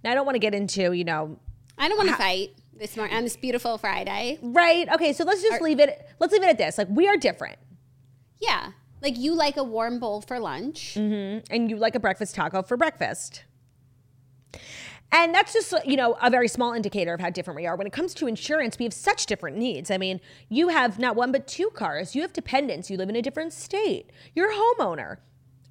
Now, 0.02 0.12
I 0.12 0.14
don't 0.14 0.24
want 0.26 0.36
to 0.36 0.40
get 0.40 0.54
into, 0.54 0.92
you 0.92 1.04
know, 1.04 1.38
I 1.78 1.88
don't 1.88 1.98
want 1.98 2.10
to 2.10 2.16
fight 2.16 2.50
this 2.78 2.96
morning 2.96 3.16
on 3.16 3.22
this 3.24 3.36
beautiful 3.36 3.76
Friday. 3.78 4.38
right? 4.42 4.88
Okay, 4.88 5.12
so 5.12 5.24
let's 5.24 5.42
just 5.42 5.60
leave 5.60 5.80
it. 5.80 6.08
Let's 6.18 6.32
leave 6.32 6.42
it 6.42 6.48
at 6.48 6.58
this. 6.58 6.78
Like 6.78 6.88
we 6.90 7.06
are 7.08 7.16
different, 7.16 7.58
Yeah. 8.40 8.72
Like 9.02 9.16
you 9.18 9.34
like 9.34 9.56
a 9.56 9.64
warm 9.64 9.98
bowl 9.98 10.20
for 10.20 10.38
lunch. 10.38 10.94
Mm-hmm, 10.94 11.52
and 11.52 11.70
you 11.70 11.76
like 11.76 11.94
a 11.94 12.00
breakfast 12.00 12.34
taco 12.34 12.62
for 12.62 12.76
breakfast. 12.76 13.44
And 15.12 15.34
that's 15.34 15.52
just, 15.52 15.74
you 15.84 15.96
know, 15.96 16.16
a 16.22 16.30
very 16.30 16.46
small 16.46 16.72
indicator 16.72 17.12
of 17.14 17.20
how 17.20 17.30
different 17.30 17.56
we 17.56 17.66
are. 17.66 17.74
When 17.76 17.86
it 17.86 17.92
comes 17.92 18.14
to 18.14 18.26
insurance, 18.28 18.78
we 18.78 18.84
have 18.84 18.92
such 18.92 19.26
different 19.26 19.56
needs. 19.56 19.90
I 19.90 19.98
mean, 19.98 20.20
you 20.48 20.68
have 20.68 20.98
not 20.98 21.16
one 21.16 21.32
but 21.32 21.48
two 21.48 21.70
cars. 21.70 22.14
You 22.14 22.22
have 22.22 22.32
dependents. 22.32 22.90
You 22.90 22.96
live 22.96 23.08
in 23.08 23.16
a 23.16 23.22
different 23.22 23.52
state. 23.52 24.10
You're 24.34 24.52
a 24.52 24.54
homeowner. 24.54 25.16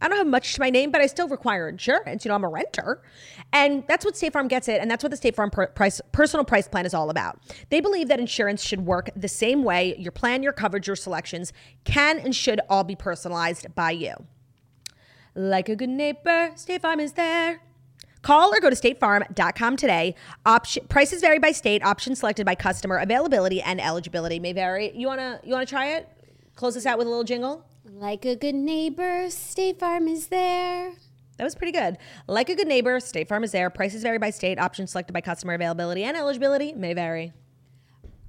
I 0.02 0.08
don't 0.08 0.18
have 0.18 0.28
much 0.28 0.54
to 0.54 0.62
my 0.62 0.70
name, 0.70 0.92
but 0.92 1.02
I 1.02 1.08
still 1.08 1.28
require 1.28 1.68
insurance. 1.68 2.24
You 2.24 2.30
know, 2.30 2.36
I'm 2.36 2.44
a 2.44 2.50
renter. 2.50 3.02
And 3.52 3.84
that's 3.88 4.06
what 4.06 4.16
State 4.16 4.34
Farm 4.34 4.48
gets 4.48 4.68
it. 4.68 4.80
And 4.82 4.90
that's 4.90 5.04
what 5.04 5.10
the 5.10 5.18
State 5.18 5.36
Farm 5.36 5.50
per- 5.50 5.68
price, 5.68 6.00
personal 6.12 6.46
price 6.46 6.68
plan 6.68 6.86
is 6.86 6.94
all 6.94 7.10
about. 7.10 7.40
They 7.70 7.82
believe 7.82 8.08
that 8.08 8.20
insurance 8.20 8.64
should 8.64 8.86
work 8.86 9.10
the 9.16 9.28
same 9.28 9.64
way. 9.64 9.96
Your 9.98 10.12
plan, 10.12 10.44
your 10.44 10.54
coverage, 10.54 10.88
your 10.88 10.96
selections 10.96 11.52
can 11.84 12.18
and 12.20 12.36
should 12.36 12.62
all 12.70 12.84
be 12.84 12.96
personalized 12.96 13.74
by 13.76 13.92
you. 13.92 14.14
Like 15.36 15.70
a 15.70 15.76
good 15.76 15.90
neighbor, 15.90 16.52
State 16.56 16.82
Farm 16.82 17.00
is 17.00 17.14
there. 17.14 17.62
Call 18.22 18.54
or 18.54 18.60
go 18.60 18.70
to 18.70 18.76
statefarm.com 18.76 19.78
today. 19.78 20.16
Option 20.46 20.86
prices 20.90 21.22
vary 21.22 21.40
by 21.40 21.52
state. 21.52 21.84
Options 21.84 22.20
selected 22.20 22.46
by 22.46 22.56
customer. 22.56 22.98
Availability 22.98 23.62
and 23.62 23.80
eligibility 23.80 24.40
may 24.40 24.52
vary. 24.52 24.92
You 24.94 25.08
wanna 25.08 25.40
you 25.44 25.54
wanna 25.54 25.66
try 25.66 25.94
it? 25.94 26.10
Close 26.56 26.74
this 26.74 26.86
out 26.86 26.98
with 26.98 27.08
a 27.08 27.10
little 27.10 27.24
jingle. 27.24 27.66
Like 27.92 28.24
a 28.24 28.36
good 28.36 28.56
neighbor, 28.56 29.30
State 29.30 29.80
Farm 29.80 30.08
is 30.08 30.28
there. 30.28 30.94
That 31.38 31.44
was 31.44 31.56
pretty 31.56 31.72
good. 31.72 31.98
Like 32.28 32.50
a 32.50 32.56
good 32.56 32.68
neighbor, 32.68 33.00
State 33.00 33.28
Farm 33.28 33.44
is 33.44 33.52
there. 33.52 33.70
Prices 33.70 34.04
vary 34.04 34.20
by 34.20 34.30
state. 34.30 34.60
Options 34.60 34.92
selected 34.92 35.14
by 35.14 35.22
customer. 35.22 35.54
Availability 35.54 36.04
and 36.04 36.16
eligibility 36.16 36.74
may 36.74 36.94
vary. 36.94 37.34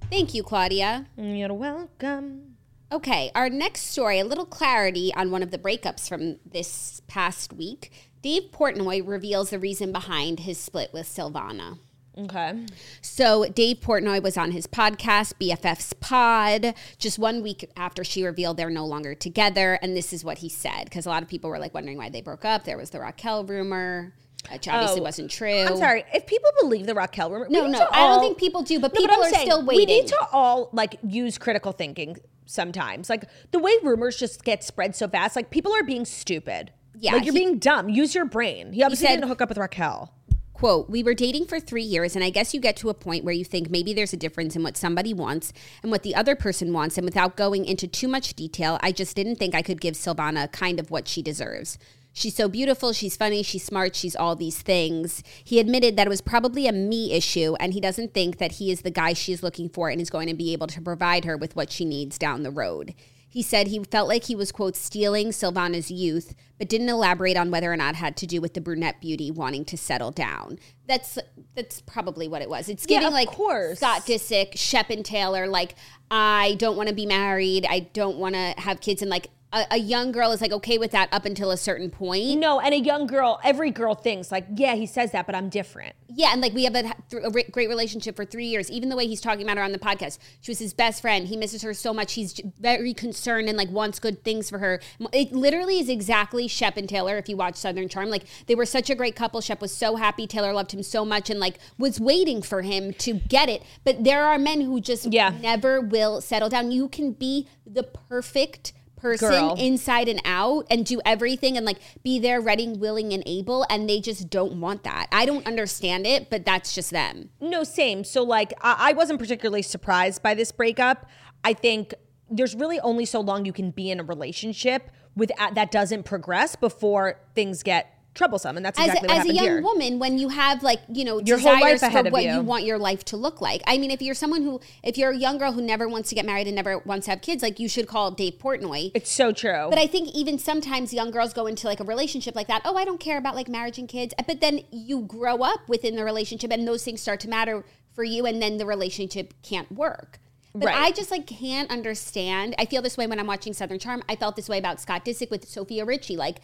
Thank 0.09 0.33
you, 0.35 0.43
Claudia. 0.43 1.07
Mm, 1.19 1.39
you're 1.39 1.53
welcome. 1.53 2.57
Okay, 2.91 3.31
our 3.35 3.51
next 3.51 3.83
story, 3.83 4.19
a 4.19 4.25
little 4.25 4.47
clarity 4.47 5.13
on 5.15 5.31
one 5.31 5.43
of 5.43 5.51
the 5.51 5.59
breakups 5.59 6.09
from 6.09 6.39
this 6.51 7.03
past 7.07 7.53
week. 7.53 7.93
Dave 8.23 8.51
Portnoy 8.53 9.07
reveals 9.07 9.51
the 9.51 9.59
reason 9.59 9.93
behind 9.93 10.41
his 10.41 10.59
split 10.59 10.93
with 10.93 11.07
Silvana. 11.07 11.79
Okay. 12.25 12.67
So, 13.01 13.47
Dave 13.47 13.79
Portnoy 13.81 14.23
was 14.23 14.37
on 14.37 14.51
his 14.53 14.67
podcast, 14.67 15.35
BFF's 15.41 15.93
Pod, 15.95 16.75
just 16.99 17.19
one 17.19 17.43
week 17.43 17.71
after 17.77 18.05
she 18.05 18.25
revealed 18.25 18.57
they're 18.57 18.71
no 18.71 18.85
longer 18.87 19.15
together. 19.15 19.79
And 19.83 19.97
this 19.97 20.13
is 20.13 20.25
what 20.25 20.39
he 20.39 20.49
said 20.49 20.85
because 20.85 21.07
a 21.07 21.09
lot 21.09 21.23
of 21.23 21.29
people 21.29 21.51
were 21.51 21.59
like 21.59 21.75
wondering 21.75 21.97
why 21.99 22.09
they 22.11 22.21
broke 22.23 22.45
up. 22.45 22.65
There 22.65 22.77
was 22.77 22.91
the 22.91 23.01
Raquel 23.01 23.45
rumor, 23.45 24.13
which 24.53 24.69
obviously 24.69 25.01
Oh, 25.01 25.05
wasn't 25.05 25.31
true. 25.31 25.61
I'm 25.63 25.77
sorry. 25.77 26.05
If 26.15 26.27
people 26.27 26.51
believe 26.61 26.87
the 26.87 26.95
Raquel 26.95 27.31
rumor, 27.31 27.47
No, 27.49 27.67
no, 27.67 27.79
to 27.79 27.89
I 27.95 28.07
don't 28.09 28.21
think 28.21 28.39
people 28.39 28.63
do, 28.63 28.79
but 28.81 28.93
No, 28.95 29.01
people 29.01 29.17
I'm 29.17 29.23
are 29.23 29.31
saying 29.31 29.47
still 29.47 29.65
waiting. 29.65 29.87
We 29.89 30.01
need 30.01 30.07
to 30.09 30.27
all 30.33 30.71
like 30.73 30.97
use 31.07 31.39
critical 31.39 31.73
thinking 31.73 32.17
sometimes. 32.47 33.09
Like 33.09 33.25
the 33.53 33.59
way 33.59 33.73
rumors 33.83 34.17
just 34.17 34.45
get 34.45 34.63
spread 34.65 34.95
so 34.97 35.09
fast, 35.09 35.37
like 35.37 35.51
people 35.51 35.73
are 35.75 35.85
being 35.85 36.05
stupid. 36.05 36.73
Yeah, 36.99 37.13
like 37.15 37.25
you're 37.25 37.33
he- 37.33 37.41
being 37.41 37.59
dumb. 37.59 37.89
Use 37.89 38.15
your 38.15 38.25
brain. 38.27 38.73
He 38.73 38.83
obviously 38.83 39.07
said- 39.07 39.17
didn't 39.17 39.29
hook 39.29 39.41
up 39.41 39.49
with 39.49 39.57
Raquel. 39.59 40.13
Quote, 40.61 40.91
we 40.91 41.03
were 41.03 41.15
dating 41.15 41.47
for 41.47 41.59
three 41.59 41.83
years, 41.83 42.15
and 42.15 42.23
I 42.23 42.29
guess 42.29 42.53
you 42.53 42.61
get 42.61 42.77
to 42.77 42.91
a 42.91 42.95
point 42.95 43.25
where 43.25 43.33
you 43.33 43.47
think 43.47 43.71
maybe 43.71 43.95
there's 43.95 44.13
a 44.13 44.17
difference 44.19 44.55
in 44.55 44.63
what 44.63 44.77
somebody 44.77 45.15
wants 45.15 45.55
and 45.83 45.91
what 45.91 46.03
the 46.03 46.15
other 46.15 46.37
person 46.37 46.75
wants. 46.75 46.99
And 46.99 47.07
without 47.07 47.35
going 47.35 47.65
into 47.65 47.89
too 47.89 48.09
much 48.09 48.35
detail, 48.35 48.79
I 48.83 48.93
just 48.93 49.17
didn't 49.17 49.37
think 49.37 49.55
I 49.55 49.63
could 49.63 49.81
give 49.81 49.95
Silvana 49.95 50.53
kind 50.53 50.79
of 50.79 50.91
what 50.91 51.09
she 51.09 51.23
deserves. 51.23 51.79
She's 52.13 52.35
so 52.35 52.47
beautiful, 52.47 52.93
she's 52.93 53.17
funny, 53.17 53.43
she's 53.43 53.65
smart, 53.65 53.97
she's 53.97 54.15
all 54.15 54.37
these 54.37 54.61
things. 54.61 55.23
He 55.43 55.61
admitted 55.61 55.97
that 55.97 56.07
it 56.07 56.11
was 56.11 56.21
probably 56.21 56.67
a 56.67 56.73
me 56.73 57.15
issue, 57.15 57.55
and 57.59 57.73
he 57.73 57.81
doesn't 57.81 58.13
think 58.13 58.37
that 58.37 58.53
he 58.53 58.71
is 58.71 58.83
the 58.83 58.91
guy 58.91 59.15
she's 59.15 59.43
looking 59.43 59.71
for 59.71 59.89
and 59.89 59.99
is 59.99 60.11
going 60.11 60.29
to 60.29 60.35
be 60.35 60.53
able 60.53 60.67
to 60.67 60.83
provide 60.83 61.25
her 61.25 61.39
with 61.39 61.57
what 61.57 61.73
she 61.73 61.87
needs 61.87 62.19
down 62.19 62.43
the 62.43 62.51
road. 62.51 62.93
He 63.33 63.43
said 63.43 63.69
he 63.69 63.83
felt 63.85 64.09
like 64.09 64.25
he 64.25 64.35
was, 64.35 64.51
quote, 64.51 64.75
stealing 64.75 65.29
Silvana's 65.29 65.89
youth, 65.89 66.35
but 66.59 66.69
didn't 66.69 66.89
elaborate 66.89 67.37
on 67.37 67.53
whether 67.53 67.73
or 67.73 67.77
not 67.77 67.95
it 67.95 67.99
had 67.99 68.17
to 68.19 68.27
do 68.27 68.41
with 68.41 68.55
the 68.55 68.61
brunette 68.61 69.01
beauty 69.01 69.31
wanting 69.31 69.65
to 69.67 69.77
settle 69.77 70.11
down. 70.11 70.59
That's 70.89 71.17
that's 71.55 71.81
probably 71.81 72.27
what 72.27 72.43
it 72.43 72.51
was. 72.51 72.69
It's 72.69 72.85
Yeah, 72.89 72.97
giving 72.99 73.07
of 73.07 73.13
like 73.15 73.29
course. 73.29 73.79
Scott 73.79 74.05
Disick, 74.05 74.57
Shep 74.59 74.91
and 74.91 75.05
Taylor, 75.05 75.47
like, 75.47 75.77
I 76.11 76.57
don't 76.59 76.77
want 76.77 76.89
to 76.89 76.95
be 76.95 77.07
married. 77.07 77.67
I 77.71 77.81
don't 77.93 78.17
want 78.19 78.35
to 78.35 78.55
have 78.59 78.81
kids. 78.81 79.01
And 79.01 79.11
like 79.11 79.29
a, 79.53 79.67
a 79.73 79.77
young 79.79 80.13
girl 80.13 80.31
is 80.33 80.41
like 80.41 80.53
okay 80.53 80.79
with 80.79 80.93
that 80.93 81.09
up 81.13 81.25
until 81.25 81.51
a 81.51 81.57
certain 81.57 81.91
point. 81.91 82.39
No, 82.39 82.61
and 82.61 82.73
a 82.75 82.79
young 82.79 83.07
girl, 83.07 83.41
every 83.43 83.71
girl 83.71 83.95
thinks 83.95 84.31
like, 84.31 84.47
yeah, 84.55 84.75
he 84.75 84.87
says 84.87 85.13
that, 85.13 85.27
but 85.27 85.35
I'm 85.35 85.49
different. 85.49 85.95
Yeah, 86.09 86.31
and 86.33 86.41
like 86.41 86.53
we 86.55 86.65
have 86.65 86.75
a, 86.75 86.83
th- 86.83 87.23
a 87.25 87.31
re- 87.31 87.45
great 87.51 87.69
relationship 87.69 88.17
for 88.17 88.25
three 88.25 88.47
years. 88.47 88.71
Even 88.71 88.89
the 88.89 88.97
way 88.97 89.07
he's 89.07 89.21
talking 89.21 89.43
about 89.43 89.57
her 89.57 89.63
on 89.63 89.73
the 89.73 89.79
podcast, 89.79 90.19
she 90.41 90.51
was 90.51 90.59
his 90.59 90.73
best 90.75 91.01
friend. 91.01 91.29
He 91.29 91.37
misses 91.37 91.63
her 91.63 91.73
so 91.75 91.93
much. 91.95 92.15
He's 92.15 92.41
very 92.61 92.93
concerned 92.95 93.49
and 93.49 93.57
like 93.57 93.71
wants 93.71 93.99
good 93.99 94.23
things 94.25 94.51
for 94.51 94.59
her. 94.59 94.81
It 95.13 95.33
literally 95.33 95.79
is 95.81 95.89
exactly 95.89 96.47
Shep 96.49 96.77
and 96.77 96.89
Taylor. 96.89 97.17
If 97.19 97.29
you 97.29 97.37
watch 97.37 97.57
Southern 97.57 97.89
Charm, 97.89 98.11
like 98.11 98.25
they 98.47 98.55
were 98.55 98.67
such 98.67 98.91
a 98.91 98.95
great 98.95 99.17
couple. 99.17 99.41
Shep 99.41 99.61
was 99.61 99.75
so 99.75 99.97
happy. 99.97 100.27
Taylor 100.27 100.53
loved 100.53 100.73
him 100.73 100.83
so 100.83 101.05
much 101.05 101.31
and 101.31 101.41
like 101.41 101.59
was 101.79 102.01
waiting 102.01 102.43
for 102.43 102.63
him 102.63 102.93
to 102.95 103.15
get 103.15 103.49
it. 103.49 103.63
But 103.85 104.05
there 104.05 104.25
are 104.25 104.39
men 104.39 104.61
who 104.61 104.81
just 104.81 105.13
Yeah. 105.13 105.31
never 105.41 105.81
will 105.81 106.21
settle 106.21 106.49
down. 106.49 106.71
You 106.73 106.89
can 106.89 107.13
be 107.13 107.49
the 107.65 107.83
perfect 107.85 108.73
person 109.01 109.31
Girl. 109.31 109.55
inside 109.59 110.09
and 110.09 110.21
out 110.25 110.67
and 110.71 110.85
do 110.85 111.01
everything 111.05 111.57
and 111.57 111.65
like 111.67 111.79
be 112.03 112.19
there 112.19 112.41
ready 112.41 112.69
willing 112.69 113.13
and 113.13 113.23
able 113.27 113.67
and 113.71 113.89
they 113.89 114.01
just 114.01 114.31
don't 114.31 114.61
want 114.61 114.83
that 114.85 115.07
i 115.13 115.25
don't 115.25 115.47
understand 115.47 116.07
it 116.07 116.31
but 116.31 116.45
that's 116.45 116.75
just 116.75 116.91
them 116.91 117.31
No, 117.41 117.65
same. 117.65 118.05
So 118.05 118.23
like, 118.23 118.53
I, 118.61 118.91
I 118.91 118.93
wasn't 118.93 119.19
particularly 119.19 119.63
surprised 119.63 120.23
by 120.23 120.35
this 120.35 120.53
breakup. 120.53 121.07
I 121.43 121.53
think 121.53 121.95
there's 122.31 122.55
really 122.55 122.79
only 122.81 123.05
so 123.05 123.21
long 123.21 123.45
you 123.45 123.53
can 123.53 123.71
be 123.71 123.91
in 123.91 123.99
a 123.99 124.05
relationship 124.05 124.91
with 125.17 125.31
uh, 125.39 125.51
that 125.53 125.71
doesn't 125.71 126.05
progress 126.05 126.55
before 126.55 127.19
things 127.35 127.63
get 127.63 128.00
troublesome, 128.15 128.57
and 128.57 128.67
that's 128.67 128.79
as, 128.79 128.87
exactly 128.89 129.09
a, 129.09 129.13
what 129.13 129.21
as 129.21 129.27
a 129.31 129.35
young 129.35 129.45
here. 129.45 129.63
woman 129.63 129.99
when 129.99 130.19
you 130.19 130.29
have 130.31 130.63
like 130.63 130.81
you 130.89 131.05
know 131.05 131.21
Your 131.21 131.39
whole 131.39 131.53
life 131.53 131.75
desires 131.75 131.83
ahead 131.83 132.07
for 132.07 132.11
what 132.11 132.25
you. 132.25 132.33
you 132.35 132.41
want 132.43 132.65
your 132.65 132.79
life 132.79 133.05
to 133.07 133.17
look 133.17 133.41
like 133.41 133.63
i 133.67 133.79
mean 133.79 133.91
if 133.91 134.03
you're 134.03 134.15
someone 134.17 134.43
who 134.43 134.61
if 134.83 134.99
you're 134.99 135.11
a 135.13 135.17
young 135.17 135.39
girl 135.39 135.53
who 135.53 135.63
never 135.63 135.89
wants 135.89 136.09
to 136.09 136.15
get 136.15 136.27
married 136.27 136.47
and 136.49 136.57
never 136.57 136.79
wants 136.79 137.05
to 137.07 137.13
have 137.13 137.21
kids 137.23 137.43
like 137.43 137.61
you 137.61 137.69
should 137.69 137.87
call 137.87 138.11
dave 138.11 138.35
portnoy 138.35 138.91
It's 138.95 139.11
so 139.13 139.33
true. 139.33 139.67
but 139.71 139.79
i 139.79 139.87
think 139.87 140.09
even 140.15 140.39
sometimes 140.39 140.93
young 140.93 141.11
girls 141.13 141.33
go 141.33 141.47
into 141.47 141.67
like 141.69 141.79
a 141.81 141.85
relationship 141.85 142.35
like 142.35 142.49
that 142.49 142.63
oh 142.65 142.77
i 142.77 142.85
don't 142.85 143.01
care 143.01 143.17
about 143.17 143.35
like 143.37 143.49
marriage 143.49 143.79
and 143.79 143.89
kids 143.89 144.13
but 144.27 144.41
then 144.41 144.63
you 144.73 145.03
grow 145.03 145.37
up 145.39 145.69
within 145.69 145.95
the 145.97 146.05
relationship 146.05 146.51
and 146.51 146.67
those 146.67 146.83
things 146.85 147.01
start 147.01 147.21
to 147.21 147.29
matter 147.29 147.65
for 147.95 148.03
you 148.05 148.27
and 148.27 148.43
then 148.43 148.57
the 148.59 148.67
relationship 148.67 149.35
can't 149.43 149.71
work 149.71 150.19
but 150.53 150.67
Right. 150.67 150.77
I 150.77 150.91
just 150.91 151.13
like 151.13 151.29
can't 151.29 151.71
understand. 151.71 152.57
I 152.59 152.65
feel 152.65 152.83
this 152.83 152.97
way 152.97 153.07
when 153.07 153.21
I'm 153.21 153.29
watching 153.29 153.53
Southern 153.53 153.79
Charm. 153.79 154.03
I 154.09 154.17
felt 154.17 154.35
this 154.35 154.49
way 154.49 154.59
about 154.59 154.81
Scott 154.81 155.05
Disick 155.05 155.31
with 155.31 155.49
Sofia 155.49 155.85
Richie. 155.85 156.17
Like, 156.17 156.41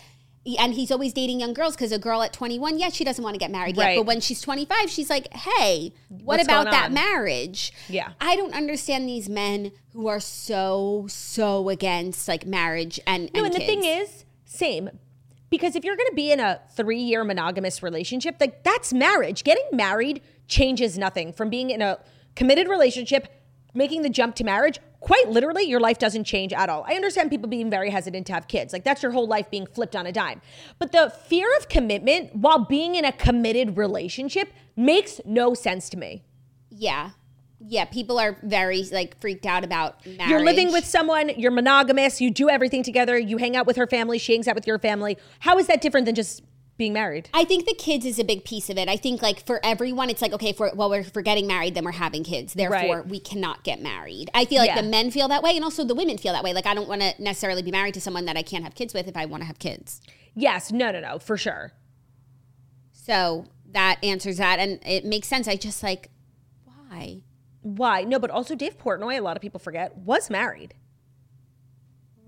and 0.59 0.75
he's 0.75 0.93
always 0.93 1.13
dating 1.13 1.41
young 1.41 1.53
girls 1.53 1.75
because 1.75 1.91
a 1.91 1.99
girl 1.99 2.23
at 2.23 2.33
21, 2.33 2.79
yeah, 2.79 2.89
she 2.89 3.03
doesn't 3.03 3.23
want 3.23 3.35
to 3.35 3.39
get 3.39 3.51
married 3.51 3.77
yet. 3.77 3.97
But 3.97 4.07
when 4.07 4.21
she's 4.21 4.41
25, 4.41 4.89
she's 4.89 5.11
like, 5.11 5.33
hey, 5.33 5.93
what 6.09 6.39
What's 6.39 6.45
about 6.45 6.71
that 6.71 6.93
marriage? 6.93 7.73
Yeah. 7.89 8.13
I 8.21 8.37
don't 8.37 8.55
understand 8.55 9.09
these 9.09 9.29
men 9.29 9.73
who 9.93 10.07
are 10.07 10.21
so, 10.21 11.07
so 11.09 11.69
against 11.69 12.29
like 12.29 12.47
marriage 12.47 13.01
and, 13.07 13.31
No, 13.35 13.45
and, 13.45 13.47
and 13.47 13.55
the 13.55 13.67
thing 13.67 13.85
is, 13.85 14.25
same. 14.45 14.91
Because 15.51 15.75
if 15.75 15.85
you're 15.85 15.97
going 15.97 16.09
to 16.11 16.15
be 16.15 16.31
in 16.31 16.41
a 16.41 16.61
three 16.75 17.01
year 17.01 17.25
monogamous 17.25 17.83
relationship, 17.83 18.37
like 18.39 18.63
that's 18.63 18.93
marriage. 18.93 19.43
Getting 19.43 19.65
married 19.73 20.23
changes 20.49 20.97
nothing 20.99 21.33
from 21.33 21.51
being 21.51 21.71
in 21.71 21.83
a 21.83 21.99
committed 22.35 22.69
relationship, 22.69 23.29
making 23.75 24.03
the 24.03 24.11
jump 24.11 24.35
to 24.37 24.45
marriage. 24.45 24.79
Quite 25.07 25.29
literally, 25.29 25.63
your 25.63 25.79
life 25.79 25.99
doesn't 25.99 26.25
change 26.25 26.53
at 26.53 26.69
all. 26.69 26.85
I 26.89 26.95
understand 26.95 27.31
people 27.31 27.49
being 27.49 27.71
very 27.71 27.91
hesitant 27.91 28.27
to 28.27 28.33
have 28.33 28.49
kids. 28.49 28.73
Like 28.73 28.83
that's 28.83 29.05
your 29.05 29.13
whole 29.13 29.29
life 29.29 29.49
being 29.51 29.65
flipped 29.65 29.95
on 29.95 30.05
a 30.05 30.11
dime. 30.11 30.41
But 30.81 30.91
the 30.91 31.13
fear 31.29 31.47
of 31.59 31.69
commitment 31.69 32.35
while 32.35 32.59
being 32.59 32.97
in 32.97 33.05
a 33.05 33.13
committed 33.13 33.77
relationship 33.77 34.53
makes 34.75 35.21
no 35.25 35.55
sense 35.55 35.89
to 35.91 35.97
me. 35.97 36.25
yeah. 36.71 37.11
Yeah, 37.59 37.87
people 37.87 38.19
are 38.19 38.37
very 38.43 38.83
like 38.93 39.19
freaked 39.19 39.47
out 39.47 39.65
about 39.65 40.05
marriage. 40.05 40.29
You're 40.29 40.45
living 40.45 40.73
with 40.73 40.85
someone, 40.85 41.31
you're 41.39 41.51
monogamous, 41.51 42.21
you 42.21 42.31
do 42.31 42.51
everything 42.51 42.83
together, 42.83 43.19
you 43.19 43.39
hang 43.39 43.57
out 43.57 43.67
with 43.67 43.77
her 43.77 43.87
family, 43.87 44.19
she 44.19 44.35
hangs 44.35 44.47
out 44.47 44.55
with 44.55 44.67
your 44.67 44.79
family. 44.79 45.17
How 45.39 45.57
is 45.59 45.67
that 45.69 45.81
different 45.81 46.05
than 46.05 46.15
just 46.15 46.43
being 46.79 46.93
married? 46.93 47.29
I 47.33 47.45
think 47.45 47.65
the 47.67 47.75
kids 47.75 48.05
is 48.05 48.19
a 48.19 48.25
big 48.25 48.45
piece 48.45 48.69
of 48.69 48.77
it. 48.79 48.89
I 48.89 48.97
think 48.97 49.23
like 49.23 49.45
for 49.47 49.61
everyone, 49.65 50.11
it's 50.11 50.21
like 50.23 50.33
okay, 50.33 50.53
for 50.53 50.71
well, 50.75 50.91
we're 50.91 51.05
for 51.05 51.23
getting 51.23 51.47
married, 51.47 51.75
then 51.75 51.85
we're 51.85 51.93
having 51.93 52.23
kids. 52.25 52.55
Therefore, 52.55 52.97
Right. 52.99 53.07
we 53.09 53.19
cannot 53.21 53.65
get 53.65 53.81
married. 53.83 54.31
I 54.35 54.45
feel 54.45 54.59
like 54.59 54.69
Yeah. 54.69 54.81
the 54.83 54.89
men 54.89 55.11
feel 55.11 55.29
that 55.29 55.43
way, 55.43 55.55
and 55.57 55.65
also 55.65 55.85
the 55.85 55.95
women 55.95 56.19
feel 56.19 56.33
that 56.33 56.45
way. 56.45 56.53
Like 56.53 56.67
I 56.67 56.75
don't 56.75 56.89
want 56.89 57.01
to 57.03 57.15
necessarily 57.19 57.63
be 57.63 57.71
married 57.71 57.95
to 57.95 58.01
someone 58.01 58.25
that 58.27 58.37
I 58.37 58.43
can't 58.43 58.63
have 58.65 58.75
kids 58.75 58.93
with 58.95 59.09
if 59.09 59.17
I 59.17 59.25
want 59.25 59.43
to 59.43 59.47
have 59.47 59.59
kids. 59.59 60.01
Yes, 60.35 60.71
no, 60.71 60.91
no, 60.91 61.01
no, 61.01 61.19
for 61.19 61.37
sure. 61.37 61.73
So 62.93 63.47
that 63.73 63.99
answers 64.03 64.37
that, 64.39 64.59
and 64.59 64.79
it 64.85 65.05
makes 65.05 65.29
sense. 65.29 65.49
I 65.49 65.57
just 65.57 65.83
like 65.83 66.11
why? 66.89 67.23
Why? 67.63 68.05
No, 68.05 68.19
but 68.19 68.31
also 68.31 68.55
Dave 68.55 68.79
Portnoy, 68.79 69.17
a 69.19 69.21
lot 69.21 69.37
of 69.37 69.41
people 69.43 69.59
forget, 69.59 69.97
was 69.97 70.31
married 70.31 70.75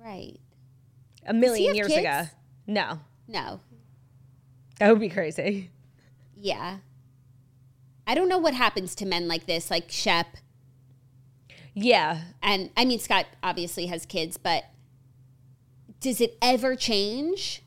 Right? 0.03 0.39
a 1.27 1.35
million 1.35 1.75
years 1.75 1.89
kids? 1.89 1.99
ago. 2.01 2.23
No, 2.67 3.01
No. 3.27 3.61
That 4.81 4.91
would 4.91 5.01
be 5.01 5.09
crazy. 5.09 5.71
Yeah. 6.37 6.79
I 8.07 8.15
don't 8.15 8.29
know 8.29 8.39
what 8.39 8.55
happens 8.55 8.95
to 8.97 9.07
men 9.07 9.29
like 9.29 9.47
this, 9.47 9.71
like 9.71 9.91
Shep, 9.91 10.37
Yeah. 11.75 12.23
and 12.43 12.71
I 12.77 12.85
mean 12.85 12.99
Scott 12.99 13.27
obviously 13.43 13.87
has 13.87 14.07
kids, 14.07 14.37
but 14.37 14.65
does 16.01 16.21
it 16.21 16.39
ever 16.41 16.75
change? 16.77 17.63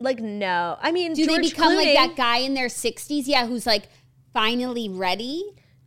Like, 0.00 0.18
no. 0.20 0.76
I 0.80 0.92
mean, 0.92 1.14
Do 1.14 1.24
George 1.26 1.36
they 1.42 1.48
become 1.50 1.72
Clooney. 1.72 1.94
like 1.94 1.94
that 1.94 2.16
guy 2.16 2.38
in 2.38 2.54
their 2.54 2.68
60s? 2.68 3.24
Yeah, 3.26 3.46
who's 3.46 3.66
like 3.66 3.88
finally 4.32 4.88
ready? 4.88 5.44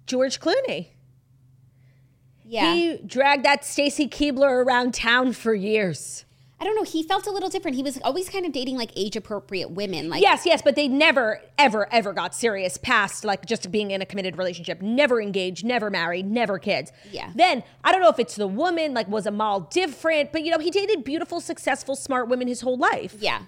George 0.08 0.40
Clooney. 0.40 0.88
Yeah. 2.44 2.74
He 2.74 2.98
dragged 3.06 3.46
that 3.46 3.64
Stacy 3.64 4.08
Keibler 4.10 4.66
around 4.66 4.94
town 4.94 5.32
for 5.34 5.54
years. 5.54 6.26
I 6.62 6.64
don't 6.64 6.76
know. 6.76 6.84
He 6.84 7.02
felt 7.02 7.26
a 7.26 7.32
little 7.32 7.50
different. 7.50 7.76
He 7.76 7.82
was 7.82 8.00
always 8.04 8.30
kind 8.30 8.46
of 8.46 8.52
dating 8.52 8.78
like 8.78 8.92
age 8.96 9.16
appropriate 9.16 9.72
women. 9.72 10.10
Like, 10.10 10.22
Yes, 10.22 10.46
yes, 10.46 10.62
but 10.62 10.76
they 10.76 10.88
never, 10.88 11.42
ever, 11.58 11.92
ever 11.92 12.14
got 12.14 12.36
serious 12.36 12.78
past 12.78 13.26
like 13.26 13.48
just 13.48 13.72
being 13.72 13.90
in 13.90 14.00
a 14.00 14.06
committed 14.06 14.38
relationship. 14.38 14.80
Never 14.80 15.20
engaged, 15.20 15.66
never 15.66 15.90
married, 15.90 16.28
never 16.28 16.60
kids. 16.60 16.92
Yeah. 17.12 17.32
Then 17.34 17.64
I 17.84 17.92
don't 17.92 18.02
know 18.02 18.10
if 18.10 18.20
it's 18.20 18.36
the 18.36 18.46
woman, 18.46 18.94
like 18.94 19.08
was 19.08 19.26
Amal 19.26 19.62
different, 19.62 20.32
but 20.32 20.44
you 20.44 20.52
know, 20.52 20.60
he 20.60 20.70
dated 20.70 21.04
beautiful, 21.04 21.42
successful, 21.42 21.96
smart 21.96 22.30
women 22.30 22.48
his 22.48 22.62
whole 22.62 22.78
life. 22.78 23.16
yeah. 23.20 23.44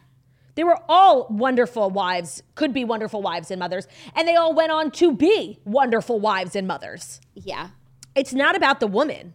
They 0.55 0.63
were 0.63 0.79
all 0.87 1.25
wonderful 1.31 1.89
wives, 1.89 2.43
could 2.53 2.73
be 2.73 2.83
wonderful 2.83 3.21
wives 3.23 3.49
and 3.49 3.59
mothers, 3.59 3.87
and 4.15 4.27
they 4.27 4.35
all 4.35 4.53
went 4.53 4.71
on 4.71 4.91
to 4.91 5.11
be 5.11 5.59
wonderful 5.65 6.19
wives 6.19 6.55
and 6.55 6.67
mothers. 6.67 7.19
Yeah. 7.33 7.69
It's 8.15 8.33
not 8.33 8.55
about 8.55 8.79
the 8.79 8.85
woman. 8.87 9.33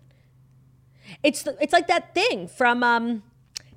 It's 1.22 1.42
the, 1.42 1.56
it's 1.60 1.72
like 1.72 1.88
that 1.88 2.14
thing 2.14 2.46
from 2.46 2.84
um, 2.84 3.24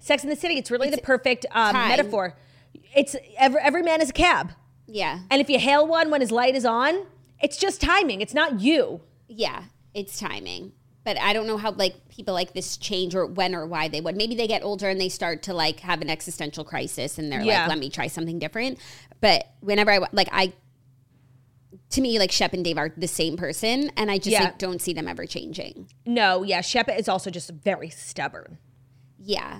Sex 0.02 0.24
in 0.24 0.30
the 0.30 0.36
City. 0.36 0.56
It's 0.58 0.70
really 0.70 0.88
It's 0.90 0.98
the 0.98 1.02
perfect 1.04 1.46
um, 1.52 1.74
metaphor. 1.74 2.36
It's 2.96 3.16
every, 3.38 3.62
every 3.62 3.84
man 3.84 4.02
is 4.02 4.10
a 4.10 4.14
cab. 4.14 4.52
Yeah. 4.88 5.20
And 5.30 5.40
if 5.40 5.50
you 5.50 5.60
hail 5.60 5.88
one 5.88 6.10
when 6.12 6.20
his 6.20 6.32
light 6.32 6.56
is 6.56 6.66
on, 6.66 7.06
it's 7.42 7.56
just 7.56 7.80
timing. 7.80 8.20
It's 8.20 8.34
not 8.34 8.60
you. 8.60 9.02
Yeah. 9.30 9.64
It's 9.94 10.20
timing. 10.20 10.74
But 11.04 11.18
I 11.20 11.34
don't 11.34 11.48
know 11.48 11.58
how 11.58 11.72
like 11.72 12.10
people 12.10 12.34
like 12.34 12.54
this 12.54 12.78
change 12.78 13.16
or 13.16 13.26
when 13.26 13.56
or 13.56 13.66
why 13.66 13.88
they 13.88 14.02
would. 14.02 14.16
Maybe 14.18 14.36
they 14.36 14.48
get 14.48 14.64
older 14.64 14.90
and 14.90 15.00
they 15.00 15.10
start 15.10 15.44
to 15.44 15.54
like 15.54 15.80
have 15.82 16.02
an 16.02 16.10
existential 16.10 16.64
crisis 16.64 17.18
and 17.18 17.32
they're 17.32 17.42
Yeah. 17.42 17.62
like, 17.62 17.70
let 17.70 17.80
me 17.80 17.90
try 17.90 18.08
something 18.08 18.38
different. 18.40 18.80
But 19.22 19.52
whenever 19.62 19.92
I 19.92 20.00
like 20.12 20.30
I 20.32 20.54
to 21.92 22.02
me 22.02 22.20
like 22.20 22.32
Shep 22.32 22.54
and 22.54 22.64
Dave 22.64 22.78
are 22.78 22.92
the 22.96 23.08
same 23.08 23.38
person 23.38 23.92
and 23.98 24.10
I 24.12 24.18
just 24.18 24.30
Yeah. 24.32 24.44
like 24.46 24.58
don't 24.58 24.82
see 24.82 24.94
them 24.94 25.08
ever 25.08 25.26
changing. 25.26 25.90
No, 26.06 26.44
yeah, 26.44 26.62
Shep 26.62 26.90
is 26.90 27.08
also 27.10 27.30
just 27.30 27.50
very 27.52 27.90
stubborn. 27.90 28.58
Yeah. 29.18 29.60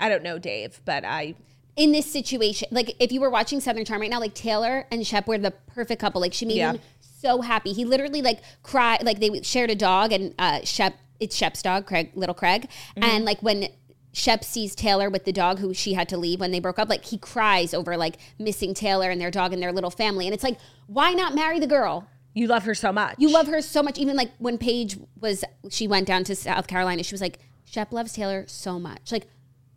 I 0.00 0.08
don't 0.08 0.22
know 0.22 0.38
Dave, 0.38 0.80
but 0.84 1.04
I 1.04 1.34
in 1.76 1.92
this 1.92 2.10
situation, 2.10 2.68
like 2.72 2.96
if 2.98 3.12
you 3.12 3.20
were 3.20 3.30
watching 3.30 3.60
Southern 3.60 3.84
Charm 3.84 4.00
right 4.00 4.10
now, 4.10 4.20
like 4.20 4.34
Taylor 4.34 4.86
and 4.90 5.06
Shep 5.06 5.26
were 5.28 5.38
the 5.38 5.52
perfect 5.52 6.00
couple. 6.00 6.20
Like 6.20 6.32
she 6.34 6.44
made 6.44 6.56
Yeah. 6.56 6.72
him 6.72 6.80
so 7.00 7.40
happy. 7.42 7.72
He 7.72 7.84
literally 7.84 8.22
like 8.22 8.40
cried. 8.62 9.04
Like 9.04 9.20
they 9.20 9.42
shared 9.42 9.70
a 9.70 9.74
dog, 9.76 10.12
and 10.12 10.34
uh, 10.38 10.60
Shep, 10.64 10.94
it's 11.20 11.36
Shep's 11.36 11.62
dog, 11.62 11.86
Craig, 11.86 12.10
little 12.14 12.34
Craig, 12.34 12.68
Mm-hmm. 12.96 13.04
and 13.04 13.24
like 13.24 13.40
when. 13.42 13.68
Shep 14.12 14.42
sees 14.42 14.74
Taylor 14.74 15.08
with 15.08 15.24
the 15.24 15.30
dog 15.32 15.60
who 15.60 15.72
she 15.72 15.92
had 15.94 16.08
to 16.08 16.16
leave 16.16 16.40
when 16.40 16.50
they 16.50 16.58
broke 16.58 16.80
up. 16.80 16.88
Like 16.88 17.04
he 17.04 17.16
cries 17.16 17.72
over 17.72 17.96
like 17.96 18.16
missing 18.40 18.74
Taylor 18.74 19.08
and 19.08 19.20
their 19.20 19.30
dog 19.30 19.52
and 19.52 19.62
their 19.62 19.70
little 19.72 19.88
family. 19.88 20.26
And 20.26 20.34
it's 20.34 20.42
like, 20.42 20.58
why 20.88 21.12
not 21.12 21.32
marry 21.32 21.60
the 21.60 21.68
girl? 21.68 22.08
you 22.34 22.48
love 22.48 22.64
her 22.64 22.74
so 22.74 22.90
much. 22.92 23.14
You 23.18 23.30
love 23.32 23.46
her 23.46 23.62
so 23.62 23.84
much. 23.84 23.98
Even 23.98 24.16
like 24.16 24.32
when 24.38 24.58
Paige 24.58 24.98
was, 25.20 25.44
she 25.70 25.86
went 25.86 26.08
down 26.08 26.24
to 26.24 26.34
South 26.34 26.66
Carolina. 26.66 27.04
She 27.04 27.14
was 27.14 27.20
like, 27.20 27.38
Shep 27.64 27.92
loves 27.92 28.12
Taylor 28.12 28.42
so 28.48 28.80
much. 28.80 29.12
Like, 29.12 29.28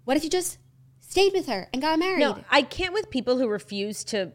what 0.06 0.18
if 0.18 0.24
you 0.24 0.30
just 0.30 0.58
stayed 1.00 1.34
with 1.34 1.48
her 1.48 1.70
and 1.74 1.82
got 1.82 2.00
married? 2.00 2.20
No, 2.20 2.44
I 2.50 2.62
can't 2.62 2.94
with 2.94 3.10
people 3.10 3.38
who 3.38 3.48
refuse 3.48 4.04
to 4.06 4.34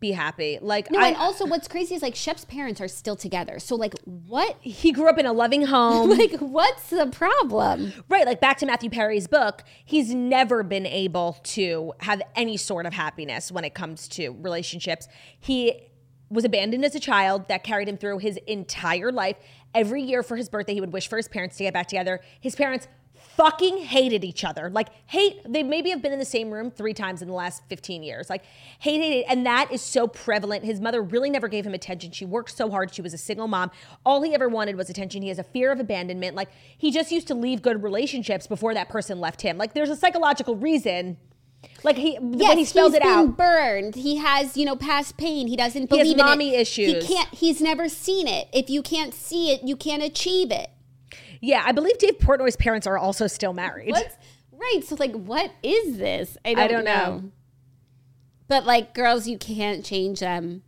be 0.00 0.12
happy. 0.12 0.58
Like 0.60 0.90
No, 0.90 0.98
I, 0.98 1.08
and 1.08 1.16
also 1.16 1.46
what's 1.46 1.68
crazy 1.68 1.94
is 1.94 2.02
like 2.02 2.16
Shep's 2.16 2.46
parents 2.46 2.80
are 2.80 2.88
still 2.88 3.16
together. 3.16 3.58
So 3.58 3.76
like 3.76 3.94
what 4.04 4.56
he 4.60 4.92
grew 4.92 5.08
up 5.08 5.18
in 5.18 5.26
a 5.26 5.32
loving 5.32 5.66
home. 5.66 6.10
like 6.18 6.32
what's 6.38 6.90
the 6.90 7.06
problem? 7.06 7.92
Right, 8.08 8.26
like 8.26 8.40
back 8.40 8.58
to 8.58 8.66
Matthew 8.66 8.90
Perry's 8.90 9.28
book, 9.28 9.62
he's 9.84 10.12
never 10.14 10.62
been 10.62 10.86
able 10.86 11.38
to 11.44 11.92
have 12.00 12.22
any 12.34 12.56
sort 12.56 12.86
of 12.86 12.94
happiness 12.94 13.52
when 13.52 13.64
it 13.64 13.74
comes 13.74 14.08
to 14.08 14.30
relationships. 14.40 15.06
He 15.38 15.82
was 16.30 16.44
abandoned 16.44 16.84
as 16.84 16.94
a 16.94 17.00
child 17.00 17.48
that 17.48 17.64
carried 17.64 17.88
him 17.88 17.96
through 17.96 18.18
his 18.18 18.38
entire 18.46 19.12
life. 19.12 19.36
Every 19.74 20.02
year 20.02 20.22
for 20.22 20.36
his 20.36 20.48
birthday, 20.48 20.74
he 20.74 20.80
would 20.80 20.92
wish 20.92 21.08
for 21.08 21.16
his 21.16 21.28
parents 21.28 21.56
to 21.56 21.64
get 21.64 21.74
back 21.74 21.88
together. 21.88 22.20
His 22.40 22.54
parents 22.54 22.88
fucking 23.40 23.78
hated 23.78 24.22
each 24.22 24.44
other. 24.44 24.68
Like, 24.68 24.88
hate, 25.06 25.40
they 25.48 25.62
maybe 25.62 25.88
have 25.90 26.02
been 26.02 26.12
in 26.12 26.18
the 26.18 26.26
same 26.26 26.50
room 26.50 26.70
three 26.70 26.92
times 26.92 27.22
in 27.22 27.28
the 27.28 27.34
last 27.34 27.62
15 27.70 28.02
years. 28.02 28.28
Like, 28.28 28.44
hate, 28.80 29.00
hate, 29.00 29.12
hate. 29.12 29.24
And 29.28 29.46
that 29.46 29.72
is 29.72 29.80
so 29.80 30.06
prevalent. 30.06 30.62
His 30.64 30.78
mother 30.78 31.00
really 31.00 31.30
never 31.30 31.48
gave 31.48 31.64
him 31.66 31.72
attention. 31.72 32.10
She 32.10 32.26
worked 32.26 32.54
so 32.54 32.70
hard. 32.70 32.92
She 32.94 33.00
was 33.00 33.14
a 33.14 33.18
single 33.18 33.48
mom. 33.48 33.70
All 34.04 34.20
he 34.20 34.34
ever 34.34 34.46
wanted 34.48 34.76
was 34.76 34.90
attention. 34.90 35.22
He 35.22 35.28
has 35.28 35.38
a 35.38 35.42
fear 35.44 35.72
of 35.72 35.80
abandonment. 35.80 36.36
Like, 36.36 36.50
he 36.76 36.90
just 36.90 37.10
used 37.10 37.26
to 37.28 37.34
leave 37.34 37.62
good 37.62 37.82
relationships 37.82 38.46
before 38.46 38.74
that 38.74 38.90
person 38.90 39.20
left 39.20 39.40
him. 39.40 39.56
Like, 39.56 39.72
there's 39.72 39.88
a 39.90 39.96
psychological 39.96 40.54
reason. 40.56 41.16
Like, 41.82 41.96
he, 41.96 42.16
when 42.16 42.58
he 42.58 42.66
spells 42.66 42.90
he's 42.92 42.96
it 42.98 43.02
been 43.04 43.10
out. 43.12 43.36
burned. 43.38 43.94
He 43.94 44.16
has, 44.16 44.54
you 44.56 44.66
know, 44.66 44.76
past 44.76 45.16
pain. 45.16 45.46
He 45.46 45.56
doesn't 45.56 45.90
He 45.90 45.96
has 45.98 46.06
believe 46.08 46.18
in 46.20 46.26
mommy 46.26 46.54
it. 46.54 46.60
issues. 46.60 47.06
He 47.06 47.14
can't 47.14 47.28
he's 47.32 47.62
never 47.62 47.88
seen 47.88 48.28
it. 48.28 48.48
If 48.52 48.68
you 48.68 48.82
can't 48.82 49.14
see 49.14 49.50
it, 49.52 49.62
you 49.62 49.76
can't 49.76 50.02
achieve 50.02 50.50
it. 50.50 50.70
Yeah, 51.40 51.62
I 51.64 51.72
believe 51.72 51.98
Dave 51.98 52.18
Portnoy's 52.18 52.56
parents 52.56 52.86
are 52.86 52.98
also 52.98 53.26
still 53.26 53.52
married. 53.52 53.92
What's 53.92 54.16
right? 54.52 54.82
So 54.84 54.96
like 54.98 55.12
what 55.12 55.52
is 55.62 55.98
this? 55.98 56.36
I 56.44 56.54
don't, 56.54 56.68
don't 56.70 56.84
know. 56.84 56.92
know. 56.92 57.32
But 58.48 58.66
like 58.66 58.94
girls, 58.94 59.26
you 59.26 59.38
can't 59.38 59.84
change 59.84 60.20
them. 60.20 60.62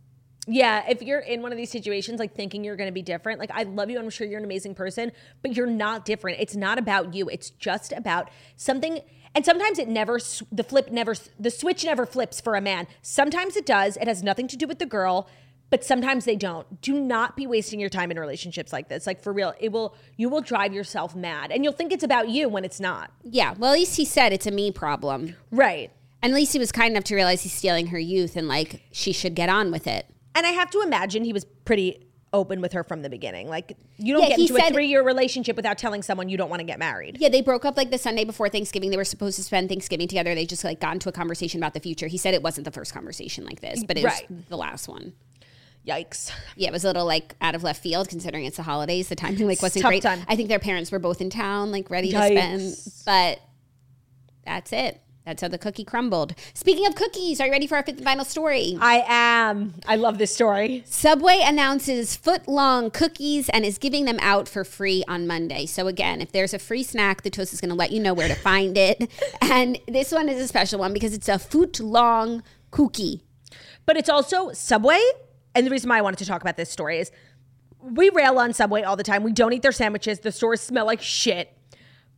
Yeah, 0.45 0.83
if 0.89 1.01
you're 1.01 1.19
in 1.19 1.41
one 1.41 1.53
of 1.53 1.57
these 1.57 1.71
situations, 1.71 2.19
like 2.19 2.35
thinking 2.35 2.63
you're 2.63 2.75
going 2.75 2.89
to 2.89 2.93
be 2.93 3.01
different, 3.01 3.39
like 3.39 3.51
I 3.53 3.63
love 3.63 3.89
you, 3.89 3.97
I'm 3.97 4.09
sure 4.09 4.27
you're 4.27 4.39
an 4.39 4.45
amazing 4.45 4.75
person, 4.75 5.11
but 5.41 5.55
you're 5.55 5.67
not 5.67 6.03
different. 6.03 6.39
It's 6.41 6.55
not 6.55 6.77
about 6.77 7.13
you. 7.13 7.29
It's 7.29 7.49
just 7.51 7.93
about 7.93 8.29
something. 8.57 8.99
And 9.35 9.45
sometimes 9.45 9.79
it 9.79 9.87
never, 9.87 10.19
the 10.51 10.63
flip 10.63 10.91
never, 10.91 11.15
the 11.39 11.49
switch 11.49 11.85
never 11.85 12.05
flips 12.05 12.41
for 12.41 12.55
a 12.55 12.61
man. 12.61 12.87
Sometimes 13.01 13.55
it 13.55 13.65
does. 13.65 13.95
It 13.95 14.07
has 14.07 14.21
nothing 14.21 14.47
to 14.49 14.57
do 14.57 14.67
with 14.67 14.79
the 14.79 14.85
girl, 14.85 15.29
but 15.73 15.83
sometimes 15.83 16.25
they 16.25 16.35
don't. 16.35 16.81
Do 16.83 16.99
not 16.99 17.35
be 17.35 17.47
wasting 17.47 17.79
your 17.79 17.89
time 17.89 18.11
in 18.11 18.19
relationships 18.19 18.71
like 18.71 18.89
this. 18.89 19.07
Like 19.07 19.19
for 19.19 19.33
real, 19.33 19.55
it 19.59 19.71
will, 19.71 19.95
you 20.17 20.29
will 20.29 20.41
drive 20.41 20.71
yourself 20.71 21.15
mad 21.15 21.51
and 21.51 21.63
you'll 21.63 21.73
think 21.73 21.91
it's 21.91 22.03
about 22.03 22.29
you 22.29 22.47
when 22.47 22.63
it's 22.63 22.79
not. 22.79 23.09
Yeah. 23.23 23.55
Well, 23.57 23.71
at 23.71 23.79
least 23.79 23.97
he 23.97 24.05
said 24.05 24.33
it's 24.33 24.45
a 24.45 24.51
me 24.51 24.69
problem. 24.69 25.35
Right. 25.49 25.89
And 26.21 26.31
at 26.31 26.35
least 26.35 26.53
he 26.53 26.59
was 26.59 26.71
kind 26.71 26.91
enough 26.91 27.05
to 27.05 27.15
realize 27.15 27.41
he's 27.41 27.53
stealing 27.53 27.87
her 27.87 27.97
youth 27.97 28.35
and 28.35 28.47
like 28.47 28.83
she 28.91 29.11
should 29.13 29.33
get 29.33 29.49
on 29.49 29.71
with 29.71 29.87
it. 29.87 30.05
And 30.35 30.45
I 30.45 30.51
have 30.51 30.69
to 30.69 30.81
imagine 30.81 31.23
he 31.23 31.33
was 31.33 31.43
pretty 31.65 32.05
open 32.33 32.61
with 32.61 32.73
her 32.73 32.83
from 32.83 33.01
the 33.03 33.09
beginning. 33.09 33.47
Like 33.47 33.75
you 33.97 34.13
don't 34.13 34.23
Yeah, 34.23 34.29
get 34.29 34.39
into 34.41 34.55
a 34.55 34.69
three 34.71 34.87
year 34.87 35.03
relationship 35.03 35.55
without 35.55 35.79
telling 35.79 36.03
someone 36.03 36.29
you 36.29 36.37
don't 36.37 36.49
want 36.51 36.59
to 36.59 36.65
get 36.65 36.77
married. 36.77 37.17
Yeah, 37.19 37.29
they 37.29 37.41
broke 37.41 37.65
up 37.65 37.77
like 37.77 37.89
the 37.89 37.97
Sunday 37.97 38.25
before 38.25 38.47
Thanksgiving. 38.49 38.91
They 38.91 38.97
were 38.97 39.03
supposed 39.03 39.37
to 39.37 39.43
spend 39.43 39.69
Thanksgiving 39.69 40.07
together. 40.07 40.35
They 40.35 40.45
just 40.45 40.63
like 40.63 40.79
got 40.79 40.93
into 40.93 41.09
a 41.09 41.11
conversation 41.11 41.59
about 41.59 41.73
the 41.73 41.79
future. 41.79 42.05
He 42.07 42.17
said 42.19 42.35
it 42.35 42.43
wasn't 42.43 42.65
the 42.65 42.71
first 42.71 42.93
conversation 42.93 43.43
like 43.45 43.59
this, 43.59 43.83
but 43.83 43.97
it 43.97 44.03
Right. 44.03 44.29
was 44.29 44.45
the 44.49 44.57
last 44.57 44.87
one. 44.87 45.13
Yikes. 45.87 46.31
Yeah, 46.55 46.69
it 46.69 46.71
was 46.71 46.83
a 46.83 46.87
little 46.87 47.05
like 47.05 47.35
out 47.41 47.55
of 47.55 47.63
left 47.63 47.83
field 47.83 48.07
considering 48.07 48.45
it's 48.45 48.57
the 48.57 48.63
holidays. 48.63 49.09
The 49.09 49.15
timing 49.15 49.47
like 49.47 49.61
wasn't 49.61 49.85
great. 49.85 50.03
time. 50.03 50.21
I 50.27 50.35
think 50.35 50.47
their 50.49 50.59
parents 50.59 50.91
were 50.91 50.99
both 50.99 51.19
in 51.19 51.29
town, 51.29 51.71
like 51.71 51.89
ready 51.89 52.11
to 52.11 52.17
Yikes. 52.17 52.75
spend. 52.75 53.03
But 53.05 53.41
that's 54.45 54.71
it. 54.71 55.01
That's 55.25 55.41
how 55.41 55.47
the 55.47 55.57
cookie 55.57 55.85
crumbled. 55.85 56.35
Speaking 56.53 56.85
of 56.85 56.95
cookies, 56.95 57.39
are 57.39 57.45
you 57.45 57.51
ready 57.51 57.65
for 57.65 57.75
our 57.77 57.83
fifth 57.83 57.95
and 57.95 58.03
final 58.03 58.25
story? 58.25 58.77
I 58.81 59.05
am. 59.07 59.73
I 59.87 59.95
love 59.95 60.17
this 60.17 60.33
story. 60.35 60.83
Subway 60.85 61.41
announces 61.41 62.17
foot 62.17 62.45
long 62.45 62.91
cookies 62.91 63.47
and 63.49 63.63
is 63.63 63.77
giving 63.77 64.03
them 64.03 64.17
out 64.19 64.49
for 64.49 64.65
free 64.65 65.01
on 65.07 65.25
Monday. 65.25 65.65
So, 65.65 65.87
again, 65.87 66.19
if 66.19 66.33
there's 66.33 66.53
a 66.53 66.59
free 66.59 66.83
snack, 66.83 67.21
the 67.21 67.29
Toast 67.29 67.53
is 67.53 67.61
going 67.61 67.69
to 67.69 67.75
let 67.75 67.93
you 67.93 68.01
know 68.01 68.13
where 68.13 68.27
to 68.27 68.35
find 68.35 68.77
it. 68.77 69.09
And 69.41 69.77
this 69.87 70.11
one 70.11 70.29
is 70.29 70.41
a 70.41 70.47
special 70.47 70.79
one 70.79 70.93
because 70.93 71.13
it's 71.13 71.29
a 71.29 71.37
foot 71.37 71.79
long 71.79 72.43
cookie. 72.71 73.21
But 73.85 73.97
it's 73.97 74.09
also 74.09 74.51
Subway. 74.51 74.99
And 75.55 75.65
the 75.65 75.71
reason 75.71 75.89
why 75.89 75.97
I 75.97 76.01
wanted 76.01 76.19
to 76.19 76.25
talk 76.25 76.41
about 76.41 76.57
this 76.57 76.69
story 76.69 76.99
is 76.99 77.11
we 77.81 78.09
rail 78.11 78.39
on 78.39 78.53
Subway 78.53 78.83
all 78.83 78.95
the 78.95 79.03
time. 79.03 79.23
We 79.23 79.33
don't 79.33 79.53
eat 79.53 79.61
their 79.61 79.71
sandwiches. 79.71 80.19
The 80.19 80.31
stores 80.31 80.61
smell 80.61 80.85
like 80.85 81.01
shit. 81.01 81.57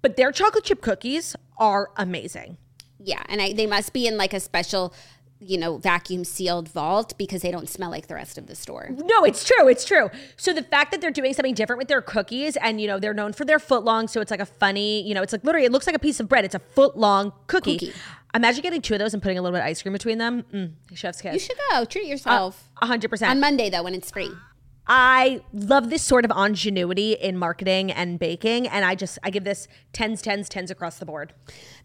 But 0.01 0.15
their 0.15 0.31
chocolate 0.31 0.63
chip 0.63 0.81
cookies 0.81 1.35
are 1.57 1.89
amazing. 1.97 2.57
Yeah. 2.99 3.23
And 3.27 3.41
I, 3.41 3.53
they 3.53 3.65
must 3.65 3.91
be 3.91 4.07
in 4.07 4.17
like 4.17 4.33
a 4.33 4.39
special, 4.39 4.93
you 5.39 5.57
know, 5.57 5.77
vacuum 5.77 6.23
sealed 6.23 6.69
vault 6.69 7.13
because 7.17 7.41
they 7.41 7.51
don't 7.51 7.67
smell 7.69 7.89
like 7.89 8.07
the 8.07 8.15
rest 8.15 8.37
of 8.37 8.47
the 8.47 8.55
store. 8.55 8.89
No, 8.91 9.23
it's 9.23 9.43
true. 9.43 9.67
It's 9.67 9.85
true. 9.85 10.09
So 10.37 10.53
the 10.53 10.63
fact 10.63 10.91
that 10.91 11.01
they're 11.01 11.11
doing 11.11 11.33
something 11.33 11.53
different 11.53 11.77
with 11.77 11.87
their 11.87 12.01
cookies 12.01 12.55
and, 12.57 12.79
you 12.79 12.87
know, 12.87 12.99
they're 12.99 13.13
known 13.13 13.33
for 13.33 13.45
their 13.45 13.59
foot 13.59 13.83
long. 13.83 14.07
So 14.07 14.21
it's 14.21 14.31
like 14.31 14.39
a 14.39 14.45
funny, 14.45 15.05
you 15.07 15.13
know, 15.13 15.21
it's 15.21 15.33
like 15.33 15.43
literally, 15.43 15.65
it 15.65 15.71
looks 15.71 15.85
like 15.87 15.95
a 15.95 15.99
piece 15.99 16.19
of 16.19 16.29
bread. 16.29 16.45
It's 16.45 16.55
a 16.55 16.59
foot 16.59 16.97
long 16.97 17.33
cookie. 17.47 17.77
Cookie. 17.77 17.93
Imagine 18.33 18.61
getting 18.63 18.81
two 18.81 18.93
of 18.95 18.99
those 18.99 19.13
and 19.13 19.21
putting 19.23 19.37
a 19.37 19.41
little 19.41 19.55
bit 19.55 19.61
of 19.61 19.67
ice 19.67 19.81
cream 19.81 19.93
between 19.93 20.17
them. 20.17 20.43
Mm, 20.53 20.71
chef's 20.93 21.21
kiss. 21.21 21.33
You 21.33 21.39
should 21.39 21.57
go 21.71 21.85
treat 21.85 22.07
yourself. 22.07 22.69
A 22.81 22.85
hundred 22.85 23.09
percent. 23.09 23.31
on 23.31 23.39
Monday, 23.39 23.69
though, 23.69 23.83
when 23.83 23.93
it's 23.95 24.11
free. 24.11 24.31
I 24.87 25.41
love 25.51 25.89
this 25.89 26.03
sort 26.03 26.25
of 26.25 26.31
ingenuity 26.31 27.13
in 27.13 27.37
marketing 27.37 27.91
and 27.91 28.19
baking, 28.19 28.67
and 28.67 28.85
I 28.85 28.93
just 28.93 29.17
I 29.23 29.31
give 29.31 29.43
this 29.43 29.67
tens, 29.93 30.21
tens, 30.21 30.47
tens 30.47 30.69
across 30.69 30.99
the 30.99 31.05
board. 31.05 31.33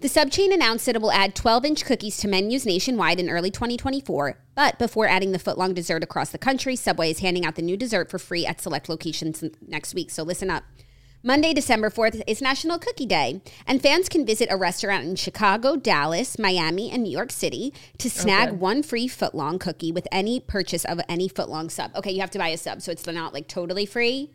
The 0.00 0.08
subchain 0.08 0.52
announced 0.52 0.84
that 0.86 0.96
it 0.96 1.02
will 1.02 1.12
add 1.12 1.34
12 1.34 1.64
inch 1.64 1.84
cookies 1.84 2.18
to 2.18 2.28
menus 2.28 2.66
nationwide 2.66 3.18
in 3.18 3.30
early 3.30 3.50
2024. 3.50 4.38
But 4.54 4.78
before 4.78 5.08
adding 5.08 5.32
the 5.32 5.38
footlong 5.38 5.74
dessert 5.74 6.02
across 6.02 6.30
the 6.30 6.38
country, 6.38 6.76
Subway 6.76 7.10
is 7.10 7.20
handing 7.20 7.46
out 7.46 7.54
the 7.54 7.62
new 7.62 7.76
dessert 7.76 8.10
for 8.10 8.18
free 8.18 8.44
at 8.44 8.60
select 8.60 8.88
locations 8.88 9.42
next 9.66 9.94
week. 9.94 10.10
So 10.10 10.22
listen 10.22 10.50
up. 10.50 10.64
Monday, 11.22 11.52
December 11.52 11.90
4th 11.90 12.22
is 12.26 12.40
National 12.40 12.78
Cookie 12.78 13.04
Day, 13.04 13.42
and 13.66 13.82
fans 13.82 14.08
can 14.08 14.24
visit 14.24 14.48
a 14.50 14.56
restaurant 14.56 15.04
in 15.04 15.16
Chicago, 15.16 15.76
Dallas, 15.76 16.38
Miami, 16.38 16.90
and 16.90 17.02
New 17.02 17.10
York 17.12 17.30
City 17.30 17.74
to 17.98 18.08
snag 18.08 18.52
one 18.52 18.82
free 18.82 19.06
footlong 19.06 19.60
cookie 19.60 19.92
with 19.92 20.08
any 20.10 20.40
purchase 20.40 20.86
of 20.86 20.98
any 21.10 21.28
footlong 21.28 21.70
sub. 21.70 21.94
Okay, 21.94 22.10
you 22.10 22.20
have 22.20 22.30
to 22.30 22.38
buy 22.38 22.48
a 22.48 22.56
sub, 22.56 22.80
so 22.80 22.90
it's 22.90 23.06
not 23.06 23.34
like 23.34 23.48
totally 23.48 23.84
free. 23.84 24.32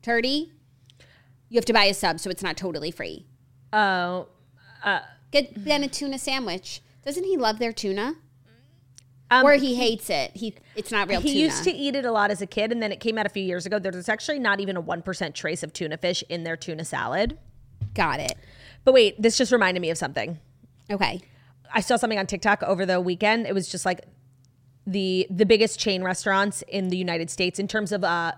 Turdy? 0.00 0.50
You 1.48 1.56
have 1.56 1.64
to 1.64 1.72
buy 1.72 1.86
a 1.86 1.94
sub, 1.94 2.20
so 2.20 2.30
it's 2.30 2.42
not 2.42 2.56
totally 2.56 2.92
free. 2.92 3.26
Oh, 3.72 4.28
uh, 4.84 5.00
Get 5.32 5.64
Ben 5.64 5.82
a 5.82 5.88
tuna 5.88 6.18
sandwich. 6.18 6.82
Doesn't 7.04 7.24
he 7.24 7.36
love 7.36 7.58
their 7.58 7.72
tuna? 7.72 8.14
Um, 9.30 9.44
or 9.44 9.54
he 9.54 9.74
hates 9.74 10.10
it. 10.10 10.30
He 10.34 10.54
it's 10.76 10.90
not 10.90 11.08
real 11.08 11.20
he 11.20 11.32
tuna. 11.32 11.40
used 11.40 11.64
to 11.64 11.70
eat 11.72 11.94
it 11.94 12.04
a 12.04 12.12
lot 12.12 12.30
as 12.30 12.40
a 12.42 12.46
kid, 12.46 12.72
and 12.72 12.82
then 12.82 12.92
it 12.92 13.00
came 13.00 13.18
out 13.18 13.26
a 13.26 13.28
few 13.28 13.42
years 13.42 13.66
ago. 13.66 13.78
There's 13.78 14.08
actually 14.08 14.38
not 14.38 14.60
even 14.60 14.76
a 14.76 14.80
one 14.80 15.02
percent 15.02 15.34
trace 15.34 15.62
of 15.62 15.72
tuna 15.72 15.96
fish 15.96 16.24
in 16.28 16.44
their 16.44 16.56
tuna 16.56 16.84
salad. 16.84 17.38
Got 17.94 18.20
it. 18.20 18.34
But 18.84 18.94
wait, 18.94 19.20
this 19.20 19.36
just 19.36 19.52
reminded 19.52 19.80
me 19.80 19.90
of 19.90 19.98
something. 19.98 20.38
Okay. 20.90 21.20
I 21.72 21.80
saw 21.80 21.96
something 21.96 22.18
on 22.18 22.26
TikTok 22.26 22.62
over 22.62 22.86
the 22.86 23.00
weekend. 23.00 23.46
It 23.46 23.54
was 23.54 23.68
just 23.68 23.84
like 23.84 24.00
the 24.86 25.26
the 25.30 25.44
biggest 25.44 25.78
chain 25.78 26.02
restaurants 26.02 26.62
in 26.68 26.88
the 26.88 26.96
United 26.96 27.28
States 27.30 27.58
in 27.58 27.68
terms 27.68 27.92
of 27.92 28.04
uh, 28.04 28.32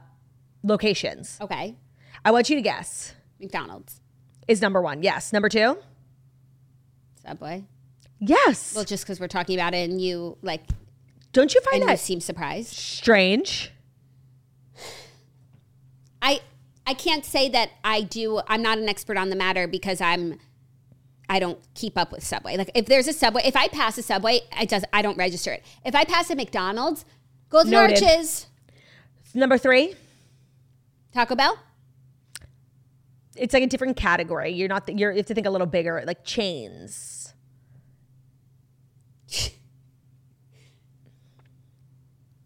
locations. 0.64 1.38
Okay. 1.40 1.76
I 2.24 2.32
want 2.32 2.50
you 2.50 2.56
to 2.56 2.62
guess. 2.62 3.14
McDonald's. 3.38 4.00
Is 4.48 4.60
number 4.60 4.82
one? 4.82 5.02
Yes. 5.02 5.32
Number 5.32 5.48
two? 5.48 5.78
Subway. 7.24 7.64
Yes. 8.20 8.74
Well, 8.74 8.84
just 8.84 9.04
because 9.04 9.18
we're 9.18 9.28
talking 9.28 9.56
about 9.56 9.74
it 9.74 9.88
and 9.90 10.00
you 10.00 10.36
like 10.42 10.62
Don't 11.32 11.54
you 11.54 11.60
find 11.62 11.82
and 11.82 11.90
you 11.90 11.96
seem 11.96 12.20
surprised. 12.20 12.74
strange? 12.74 13.72
I 16.22 16.40
I 16.86 16.94
can't 16.94 17.24
say 17.24 17.48
that 17.50 17.70
I 17.82 18.02
do. 18.02 18.40
I'm 18.46 18.62
not 18.62 18.78
an 18.78 18.88
expert 18.88 19.16
on 19.16 19.30
the 19.30 19.36
matter 19.36 19.66
because 19.66 20.00
I'm. 20.00 20.38
I 21.28 21.38
don't 21.38 21.60
keep 21.74 21.96
up 21.96 22.10
with 22.10 22.24
Subway. 22.24 22.56
Like 22.56 22.72
if 22.74 22.86
there's 22.86 23.06
a 23.06 23.12
Subway, 23.12 23.42
if 23.44 23.54
I 23.56 23.68
pass 23.68 23.96
a 23.96 24.02
Subway, 24.02 24.40
it 24.60 24.68
does. 24.68 24.84
I 24.92 25.00
don't 25.00 25.16
register 25.16 25.52
it. 25.52 25.64
If 25.84 25.94
I 25.94 26.04
pass 26.04 26.28
a 26.30 26.34
McDonald's, 26.34 27.04
Golden 27.48 27.70
Noted. 27.70 28.02
Arches, 28.02 28.46
Number 29.32 29.56
three? 29.56 29.94
Taco 31.12 31.36
Bell. 31.36 31.58
It's 33.36 33.54
like 33.54 33.62
a 33.62 33.66
different 33.68 33.96
category. 33.96 34.50
You're 34.50 34.68
not. 34.68 34.88
You're, 34.98 35.12
you 35.12 35.18
have 35.18 35.26
to 35.26 35.34
think 35.34 35.46
a 35.46 35.50
little 35.50 35.68
bigger, 35.68 36.02
like 36.06 36.24
chains. 36.24 37.19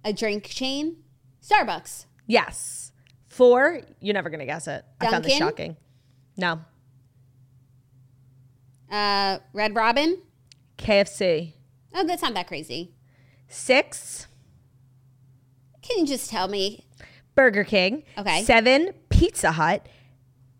A 0.04 0.12
drink 0.12 0.44
chain, 0.44 0.96
Starbucks. 1.42 2.06
Yes. 2.26 2.92
Four. 3.26 3.80
You're 4.00 4.14
never 4.14 4.30
gonna 4.30 4.46
guess 4.46 4.68
it. 4.68 4.84
I 5.00 5.10
found 5.10 5.24
this 5.24 5.36
shocking. 5.36 5.76
No. 6.36 6.60
Uh, 8.90 9.38
Red 9.52 9.74
Robin. 9.74 10.18
KFC. 10.78 11.54
Oh, 11.94 12.04
that's 12.04 12.22
not 12.22 12.34
that 12.34 12.46
crazy. 12.46 12.92
Six. 13.48 14.26
Can 15.82 15.98
you 15.98 16.06
just 16.06 16.30
tell 16.30 16.48
me? 16.48 16.86
Burger 17.34 17.64
King. 17.64 18.04
Okay. 18.16 18.42
Seven. 18.44 18.90
Pizza 19.08 19.52
Hut. 19.52 19.86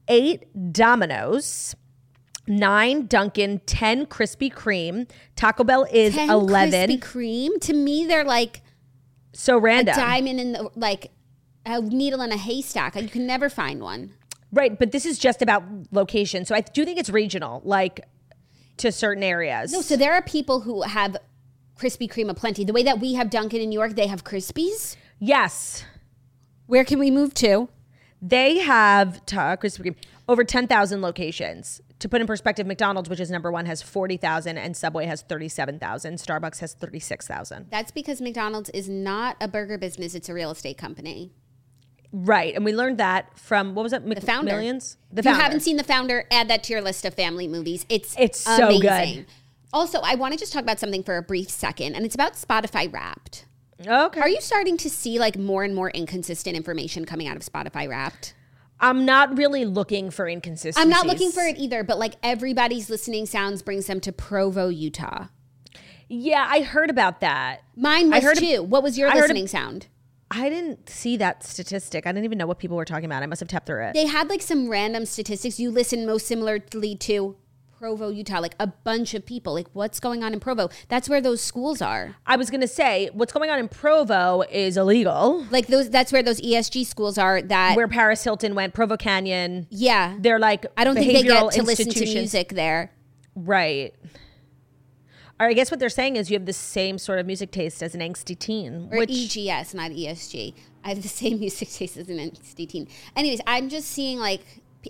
Eight. 0.08 0.72
Domino's. 0.72 1.74
Nine. 2.46 3.06
Dunkin'. 3.06 3.60
Ten. 3.66 4.06
Krispy 4.06 4.52
Kreme. 4.52 5.08
Taco 5.36 5.64
Bell 5.64 5.86
is 5.92 6.14
10 6.14 6.30
eleven. 6.30 6.90
Krispy 6.90 7.00
Kreme. 7.00 7.60
To 7.62 7.72
me, 7.72 8.04
they're 8.06 8.24
like 8.24 8.62
so 9.34 9.58
random. 9.58 9.94
a 9.94 9.98
random. 9.98 10.14
diamond 10.26 10.40
in 10.40 10.52
the 10.52 10.70
like 10.74 11.10
a 11.66 11.80
needle 11.80 12.20
in 12.22 12.32
a 12.32 12.36
haystack. 12.36 12.94
You 13.00 13.08
can 13.08 13.26
never 13.26 13.48
find 13.48 13.80
one. 13.80 14.12
Right, 14.52 14.78
but 14.78 14.92
this 14.92 15.04
is 15.04 15.18
just 15.18 15.42
about 15.42 15.64
location. 15.90 16.44
So 16.44 16.54
I 16.54 16.60
do 16.60 16.84
think 16.84 16.98
it's 16.98 17.10
regional, 17.10 17.60
like 17.64 18.00
to 18.78 18.92
certain 18.92 19.22
areas. 19.24 19.72
No, 19.72 19.80
so 19.80 19.96
there 19.96 20.12
are 20.12 20.22
people 20.22 20.60
who 20.60 20.82
have 20.82 21.16
Krispy 21.78 22.08
Kreme 22.08 22.28
aplenty. 22.30 22.64
The 22.64 22.72
way 22.72 22.82
that 22.84 23.00
we 23.00 23.14
have 23.14 23.30
Dunkin' 23.30 23.60
in 23.60 23.68
New 23.70 23.78
York, 23.78 23.94
they 23.96 24.06
have 24.06 24.22
Krispies. 24.24 24.96
yes, 25.18 25.84
Where 26.66 26.84
can 26.84 26.98
we 26.98 27.10
move 27.10 27.34
to? 27.34 27.68
they 28.22 28.58
have 28.60 29.24
ta- 29.26 29.56
Krispy 29.56 29.86
Kreme 29.86 29.96
over 30.28 30.44
ten 30.44 30.66
thousand 30.68 31.02
locations. 31.02 31.80
To 32.00 32.08
put 32.08 32.20
in 32.20 32.26
perspective, 32.26 32.66
McDonald's, 32.66 33.08
which 33.08 33.20
is 33.20 33.30
number 33.30 33.50
one, 33.50 33.66
has 33.66 33.80
forty 33.80 34.16
thousand, 34.16 34.58
and 34.58 34.76
Subway 34.76 35.06
has 35.06 35.22
thirty-seven 35.22 35.78
thousand. 35.78 36.16
Starbucks 36.16 36.58
has 36.58 36.74
thirty-six 36.74 37.26
thousand. 37.26 37.66
That's 37.70 37.90
because 37.92 38.20
McDonald's 38.20 38.68
is 38.70 38.88
not 38.88 39.36
a 39.40 39.48
burger 39.48 39.78
business; 39.78 40.14
it's 40.14 40.28
a 40.28 40.34
real 40.34 40.50
estate 40.50 40.76
company. 40.76 41.32
Right, 42.12 42.54
and 42.54 42.64
we 42.64 42.72
learned 42.74 42.98
that 42.98 43.36
from 43.38 43.74
what 43.74 43.82
was 43.82 43.92
it? 43.92 44.06
The 44.08 44.20
founder. 44.20 44.52
Millions. 44.52 44.98
The 45.12 45.20
if 45.20 45.24
you 45.26 45.32
haven't 45.32 45.60
seen 45.60 45.76
The 45.76 45.82
Founder, 45.84 46.24
add 46.30 46.48
that 46.48 46.62
to 46.64 46.72
your 46.72 46.82
list 46.82 47.04
of 47.04 47.14
family 47.14 47.48
movies. 47.48 47.86
It's 47.88 48.14
It's 48.18 48.38
so 48.38 48.68
good. 48.80 48.84
amazing. 48.86 49.26
Also, 49.72 49.98
I 50.00 50.14
want 50.14 50.32
to 50.32 50.38
just 50.38 50.52
talk 50.52 50.62
about 50.62 50.78
something 50.78 51.02
for 51.02 51.16
a 51.16 51.22
brief 51.22 51.50
second, 51.50 51.96
and 51.96 52.04
it's 52.04 52.14
about 52.14 52.34
Spotify 52.34 52.92
Wrapped. 52.92 53.46
okay. 53.84 54.20
Are 54.20 54.28
you 54.28 54.40
starting 54.40 54.76
to 54.76 54.90
see 54.90 55.18
like 55.18 55.36
more 55.36 55.64
and 55.64 55.74
more 55.74 55.90
inconsistent 55.90 56.56
information 56.56 57.04
coming 57.04 57.26
out 57.26 57.36
of 57.36 57.42
Spotify 57.42 57.88
Wrapped? 57.88 58.34
I'm 58.80 59.04
not 59.04 59.36
really 59.38 59.64
looking 59.64 60.10
for 60.10 60.26
inconsistencies. 60.28 60.82
I'm 60.82 60.90
not 60.90 61.06
looking 61.06 61.30
for 61.30 61.42
it 61.42 61.56
either, 61.58 61.84
but 61.84 61.98
like 61.98 62.14
everybody's 62.22 62.90
listening 62.90 63.26
sounds 63.26 63.62
brings 63.62 63.86
them 63.86 64.00
to 64.00 64.12
Provo, 64.12 64.68
Utah. 64.68 65.26
Yeah, 66.08 66.46
I 66.48 66.62
heard 66.62 66.90
about 66.90 67.20
that. 67.20 67.62
Mine 67.76 68.12
I 68.12 68.16
was 68.16 68.24
heard- 68.24 68.36
too. 68.38 68.62
what 68.62 68.82
was 68.82 68.98
your 68.98 69.08
I 69.08 69.14
listening 69.14 69.46
sound? 69.46 69.86
I 70.30 70.48
didn't 70.48 70.88
see 70.88 71.16
that 71.18 71.44
statistic. 71.44 72.06
I 72.06 72.10
didn't 72.12 72.24
even 72.24 72.38
know 72.38 72.46
what 72.46 72.58
people 72.58 72.76
were 72.76 72.84
talking 72.84 73.04
about. 73.04 73.22
I 73.22 73.26
must 73.26 73.40
have 73.40 73.48
tapped 73.48 73.66
through 73.66 73.84
it. 73.84 73.94
They 73.94 74.06
had 74.06 74.28
like 74.28 74.42
some 74.42 74.68
random 74.68 75.06
statistics. 75.06 75.60
You 75.60 75.70
listen 75.70 76.06
most 76.06 76.26
similarly 76.26 76.96
to 76.96 77.36
Provo, 77.84 78.08
Utah, 78.08 78.40
like 78.40 78.54
a 78.58 78.66
bunch 78.66 79.12
of 79.12 79.26
people. 79.26 79.52
Like, 79.52 79.66
what's 79.74 80.00
going 80.00 80.24
on 80.24 80.32
in 80.32 80.40
Provo? 80.40 80.70
That's 80.88 81.06
where 81.06 81.20
those 81.20 81.42
schools 81.42 81.82
are. 81.82 82.16
I 82.26 82.36
was 82.36 82.48
gonna 82.48 82.66
say 82.66 83.10
what's 83.12 83.30
going 83.30 83.50
on 83.50 83.58
in 83.58 83.68
Provo 83.68 84.40
is 84.50 84.78
illegal. 84.78 85.44
Like 85.50 85.66
those. 85.66 85.90
That's 85.90 86.10
where 86.10 86.22
those 86.22 86.40
ESG 86.40 86.86
schools 86.86 87.18
are. 87.18 87.42
That 87.42 87.76
Where 87.76 87.86
Paris 87.86 88.24
Hilton 88.24 88.54
went, 88.54 88.72
Provo 88.72 88.96
Canyon. 88.96 89.66
yeah. 89.68 90.16
They're 90.18 90.38
like 90.38 90.64
I 90.78 90.84
don't 90.84 90.94
think 90.94 91.12
they 91.12 91.24
get 91.24 91.52
to 91.52 91.62
listen 91.62 91.90
to 91.90 92.06
music 92.06 92.54
there. 92.54 92.90
Right. 93.34 93.94
Or 95.38 95.48
I 95.48 95.52
guess 95.52 95.70
what 95.70 95.78
they're 95.78 95.90
saying 95.90 96.16
is 96.16 96.30
you 96.30 96.38
have 96.38 96.46
the 96.46 96.54
same 96.54 96.96
sort 96.96 97.18
of 97.18 97.26
music 97.26 97.50
taste 97.50 97.82
as 97.82 97.94
an 97.94 98.00
angsty 98.00 98.38
teen, 98.38 98.88
Or 98.90 98.98
which 98.98 99.10
EGS, 99.10 99.74
not 99.74 99.90
ESG. 99.90 100.54
I 100.82 100.88
have 100.88 101.02
the 101.02 101.08
same 101.08 101.38
music 101.44 101.68
taste 101.68 101.98
as 101.98 102.08
an 102.08 102.16
angsty 102.16 102.66
teen. 102.66 102.88
Anyways, 103.14 103.40
I'm 103.46 103.68
just 103.68 103.88
seeing 103.90 104.18
like, 104.20 104.40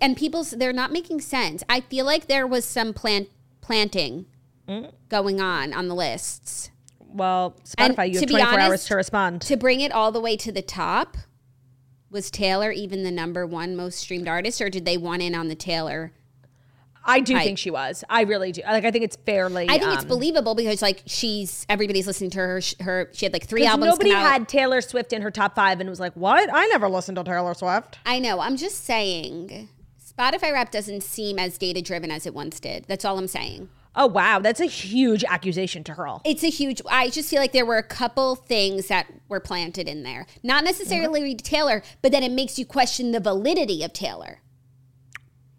and 0.02 0.16
people's, 0.16 0.50
they're 0.52 0.72
not 0.72 0.92
making 0.92 1.20
sense. 1.20 1.62
I 1.68 1.80
feel 1.80 2.04
like 2.04 2.26
there 2.26 2.46
was 2.46 2.64
some 2.64 2.92
plant 2.92 3.28
planting 3.60 4.26
Mm. 4.68 4.92
going 5.10 5.40
on 5.42 5.74
on 5.74 5.88
the 5.88 5.94
lists. 5.94 6.70
well, 6.98 7.54
And 7.76 7.94
Spotify, 7.94 8.06
you 8.08 8.14
to 8.14 8.20
have 8.20 8.28
be 8.28 8.34
24 8.34 8.58
hours 8.60 8.68
honest, 8.70 8.86
to 8.88 8.96
respond. 8.96 9.42
To 9.42 9.56
bring 9.58 9.80
it 9.80 9.92
all 9.92 10.10
the 10.10 10.20
way 10.20 10.36
to 10.38 10.50
the 10.50 10.62
top, 10.62 11.18
was 12.10 12.30
Taylor 12.30 12.70
even 12.72 13.02
the 13.02 13.10
number 13.10 13.46
one 13.46 13.76
most 13.76 13.98
streamed 13.98 14.26
artist, 14.26 14.60
or 14.62 14.70
did 14.70 14.84
they 14.86 14.96
want 14.96 15.20
in 15.20 15.34
on 15.34 15.48
the 15.48 15.54
Taylor? 15.54 16.12
I 17.04 17.20
do 17.20 17.36
I- 17.36 17.44
think 17.44 17.58
she 17.58 17.70
was. 17.70 18.02
I 18.08 18.22
really 18.22 18.52
do. 18.52 18.62
Like 18.66 18.86
I 18.86 18.90
think 18.90 19.04
it's 19.04 19.16
fairly. 19.16 19.66
I 19.68 19.78
think 19.78 19.92
it's 19.92 20.02
um, 20.04 20.08
believable 20.08 20.54
because 20.54 20.80
like 20.80 21.02
she's 21.04 21.66
everybody's 21.68 22.06
listening 22.06 22.30
to 22.30 22.38
her. 22.38 22.60
Her 22.80 23.10
she 23.12 23.26
had 23.26 23.34
like 23.34 23.46
three 23.46 23.66
albums. 23.66 23.90
Nobody 23.90 24.10
had 24.12 24.48
Taylor 24.48 24.80
Swift 24.80 25.12
in 25.12 25.20
her 25.20 25.30
top 25.30 25.54
five 25.54 25.80
and 25.80 25.90
was 25.90 26.00
like, 26.00 26.14
"What? 26.14 26.48
I 26.50 26.66
never 26.68 26.88
listened 26.88 27.16
to 27.16 27.24
Taylor 27.24 27.52
Swift." 27.52 27.98
I 28.06 28.18
know. 28.20 28.40
I'm 28.40 28.56
just 28.56 28.84
saying. 28.86 29.68
Spotify 30.18 30.52
Wrapped 30.52 30.72
doesn't 30.72 31.02
seem 31.02 31.38
as 31.38 31.58
data 31.58 31.82
driven 31.82 32.10
as 32.10 32.26
it 32.26 32.34
once 32.34 32.60
did. 32.60 32.84
That's 32.86 33.04
all 33.04 33.18
I'm 33.18 33.26
saying. 33.26 33.68
Oh 33.96 34.06
wow, 34.06 34.40
that's 34.40 34.60
a 34.60 34.66
huge 34.66 35.24
accusation 35.24 35.84
to 35.84 35.94
hurl. 35.94 36.20
It's 36.24 36.42
a 36.42 36.50
huge. 36.50 36.82
I 36.90 37.10
just 37.10 37.30
feel 37.30 37.40
like 37.40 37.52
there 37.52 37.66
were 37.66 37.78
a 37.78 37.82
couple 37.82 38.34
things 38.34 38.88
that 38.88 39.06
were 39.28 39.40
planted 39.40 39.88
in 39.88 40.02
there. 40.02 40.26
Not 40.42 40.64
necessarily 40.64 41.20
mm-hmm. 41.20 41.36
Taylor, 41.36 41.82
but 42.02 42.10
then 42.10 42.22
it 42.22 42.32
makes 42.32 42.58
you 42.58 42.66
question 42.66 43.12
the 43.12 43.20
validity 43.20 43.84
of 43.84 43.92
Taylor. 43.92 44.40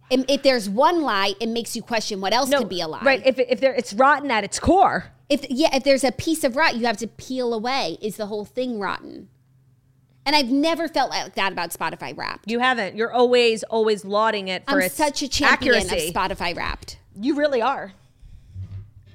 If, 0.09 0.25
if 0.27 0.43
there's 0.43 0.69
one 0.69 1.01
lie, 1.01 1.33
it 1.39 1.49
makes 1.49 1.75
you 1.75 1.81
question 1.81 2.21
what 2.21 2.33
else 2.33 2.49
could 2.49 2.69
be 2.69 2.81
a 2.81 2.87
lie. 2.87 3.01
Right. 3.01 3.25
If, 3.25 3.39
if 3.39 3.59
there, 3.59 3.73
it's 3.73 3.93
rotten 3.93 4.29
at 4.29 4.43
its 4.43 4.59
core. 4.59 5.11
If 5.29 5.49
yeah, 5.49 5.75
if 5.75 5.83
there's 5.83 6.03
a 6.03 6.11
piece 6.11 6.43
of 6.43 6.55
rot, 6.55 6.75
you 6.75 6.85
have 6.85 6.97
to 6.97 7.07
peel 7.07 7.53
away. 7.53 7.97
Is 8.01 8.17
the 8.17 8.27
whole 8.27 8.45
thing 8.45 8.79
rotten? 8.79 9.29
And 10.25 10.35
I've 10.35 10.49
never 10.49 10.87
felt 10.87 11.11
like 11.11 11.35
that 11.35 11.51
about 11.51 11.69
Spotify 11.69 12.17
Wrapped. 12.17 12.49
You 12.49 12.59
haven't. 12.59 12.95
You're 12.95 13.11
always, 13.13 13.63
always 13.63 14.03
lauding 14.03 14.47
it 14.47 14.65
for 14.65 14.77
I'm 14.79 14.81
its 14.87 14.95
such 14.95 15.21
a 15.21 15.27
champion 15.27 15.75
accuracy. 15.75 16.07
of 16.07 16.13
Spotify 16.13 16.55
Wrapped. 16.55 16.97
you 17.15 17.35
really 17.35 17.61
are. 17.61 17.93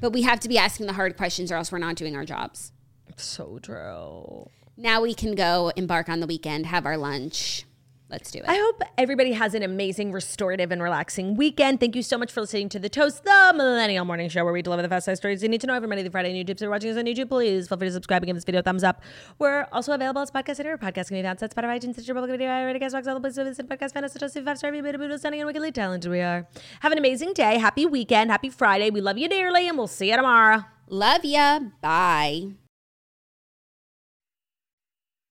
But 0.01 0.13
we 0.13 0.23
have 0.23 0.41
to 0.41 0.49
be 0.49 0.57
asking 0.57 0.87
the 0.87 0.93
hard 0.95 1.17
questions 1.17 1.51
or 1.53 1.57
else 1.57 1.71
we're 1.73 1.79
not 1.79 1.97
doing 1.97 2.15
our 2.17 2.25
jobs. 2.25 2.73
So 3.17 3.59
true. 3.61 4.49
Now 4.77 5.03
we 5.03 5.13
can 5.13 5.35
go 5.35 5.73
embark 5.77 6.09
on 6.09 6.21
the 6.21 6.27
weekend, 6.27 6.67
have 6.67 6.87
our 6.87 6.97
lunch. 6.97 7.65
Let's 8.11 8.33
do 8.33 8.41
it. 8.41 8.45
I 8.49 8.57
hope 8.57 8.83
everybody 8.99 9.33
has 9.33 9.55
an 9.55 9.63
amazing, 9.63 10.11
restorative, 10.11 10.73
and 10.73 10.83
relaxing 10.83 11.37
weekend. 11.37 11.79
Thank 11.79 11.95
you 11.95 12.03
so 12.03 12.19
much 12.19 12.33
for 12.33 12.41
listening 12.41 12.69
to 12.71 12.81
The 12.81 12.89
Toast, 12.89 13.23
the 13.23 13.53
Millennial 13.57 14.05
Morning 14.05 14.29
Show, 14.29 14.43
where 14.43 14.53
we 14.53 14.63
deliver 14.63 14.83
the 14.83 14.89
fast 14.89 15.07
size 15.07 15.19
stories 15.19 15.45
you 15.45 15.49
need 15.49 15.61
to 15.61 15.69
know 15.69 15.75
every 15.75 15.89
Monday 15.89 16.03
through 16.03 16.11
Friday 16.11 16.31
on 16.31 16.45
YouTube. 16.45 16.59
So 16.59 16.63
if 16.65 16.67
you're 16.67 16.71
watching 16.71 16.91
us 16.91 16.97
on 16.97 17.05
YouTube, 17.05 17.29
please 17.29 17.69
feel 17.69 17.79
free 17.79 17.87
to 17.87 17.93
subscribe 17.93 18.23
and 18.23 18.27
give 18.27 18.37
this 18.37 18.45
video 18.45 18.61
a 18.61 18.63
thumbs 18.65 18.83
up. 18.83 19.03
We're 19.39 19.69
also 19.73 19.93
available 19.93 20.23
as 20.23 20.31
podcast 20.33 20.59
editor. 20.61 20.77
Podcast 20.77 21.09
can 21.09 21.19
be 21.19 21.23
found 21.23 21.41
at 21.41 21.55
Spotify, 21.55 21.79
iTunes, 21.81 21.93
Stitcher, 21.95 22.15
Public 22.15 22.33
Video, 22.33 22.49
iRadio, 22.49 22.81
Castbox, 22.83 23.07
all 23.07 23.15
the 23.15 23.21
places 23.21 23.39
where 23.39 23.55
to 23.55 23.65
podcast. 23.65 23.93
Fan 23.93 24.05
us, 24.05 24.15
Toast, 24.15 24.37
five 24.45 24.59
star 24.59 24.73
review, 24.73 24.83
beautiful, 24.83 25.19
stunning, 25.19 25.41
and 25.41 25.47
wickedly 25.47 25.71
talented 25.71 26.11
we 26.11 26.21
are. 26.21 26.49
Have 26.81 26.91
an 26.91 26.99
amazing 26.99 27.33
day. 27.33 27.59
Happy 27.59 27.87
weekend. 27.87 28.31
Happy 28.31 28.51
Friday. 28.51 28.91
We 28.91 29.01
love 29.01 29.19
you 29.19 29.29
dearly, 29.29 29.69
and 29.69 29.79
we'll 29.79 29.87
see 29.87 30.11
you 30.11 30.17
tomorrow. 30.17 30.65
Love 30.89 31.25
ya. 31.25 31.61
Bye. 31.81 32.70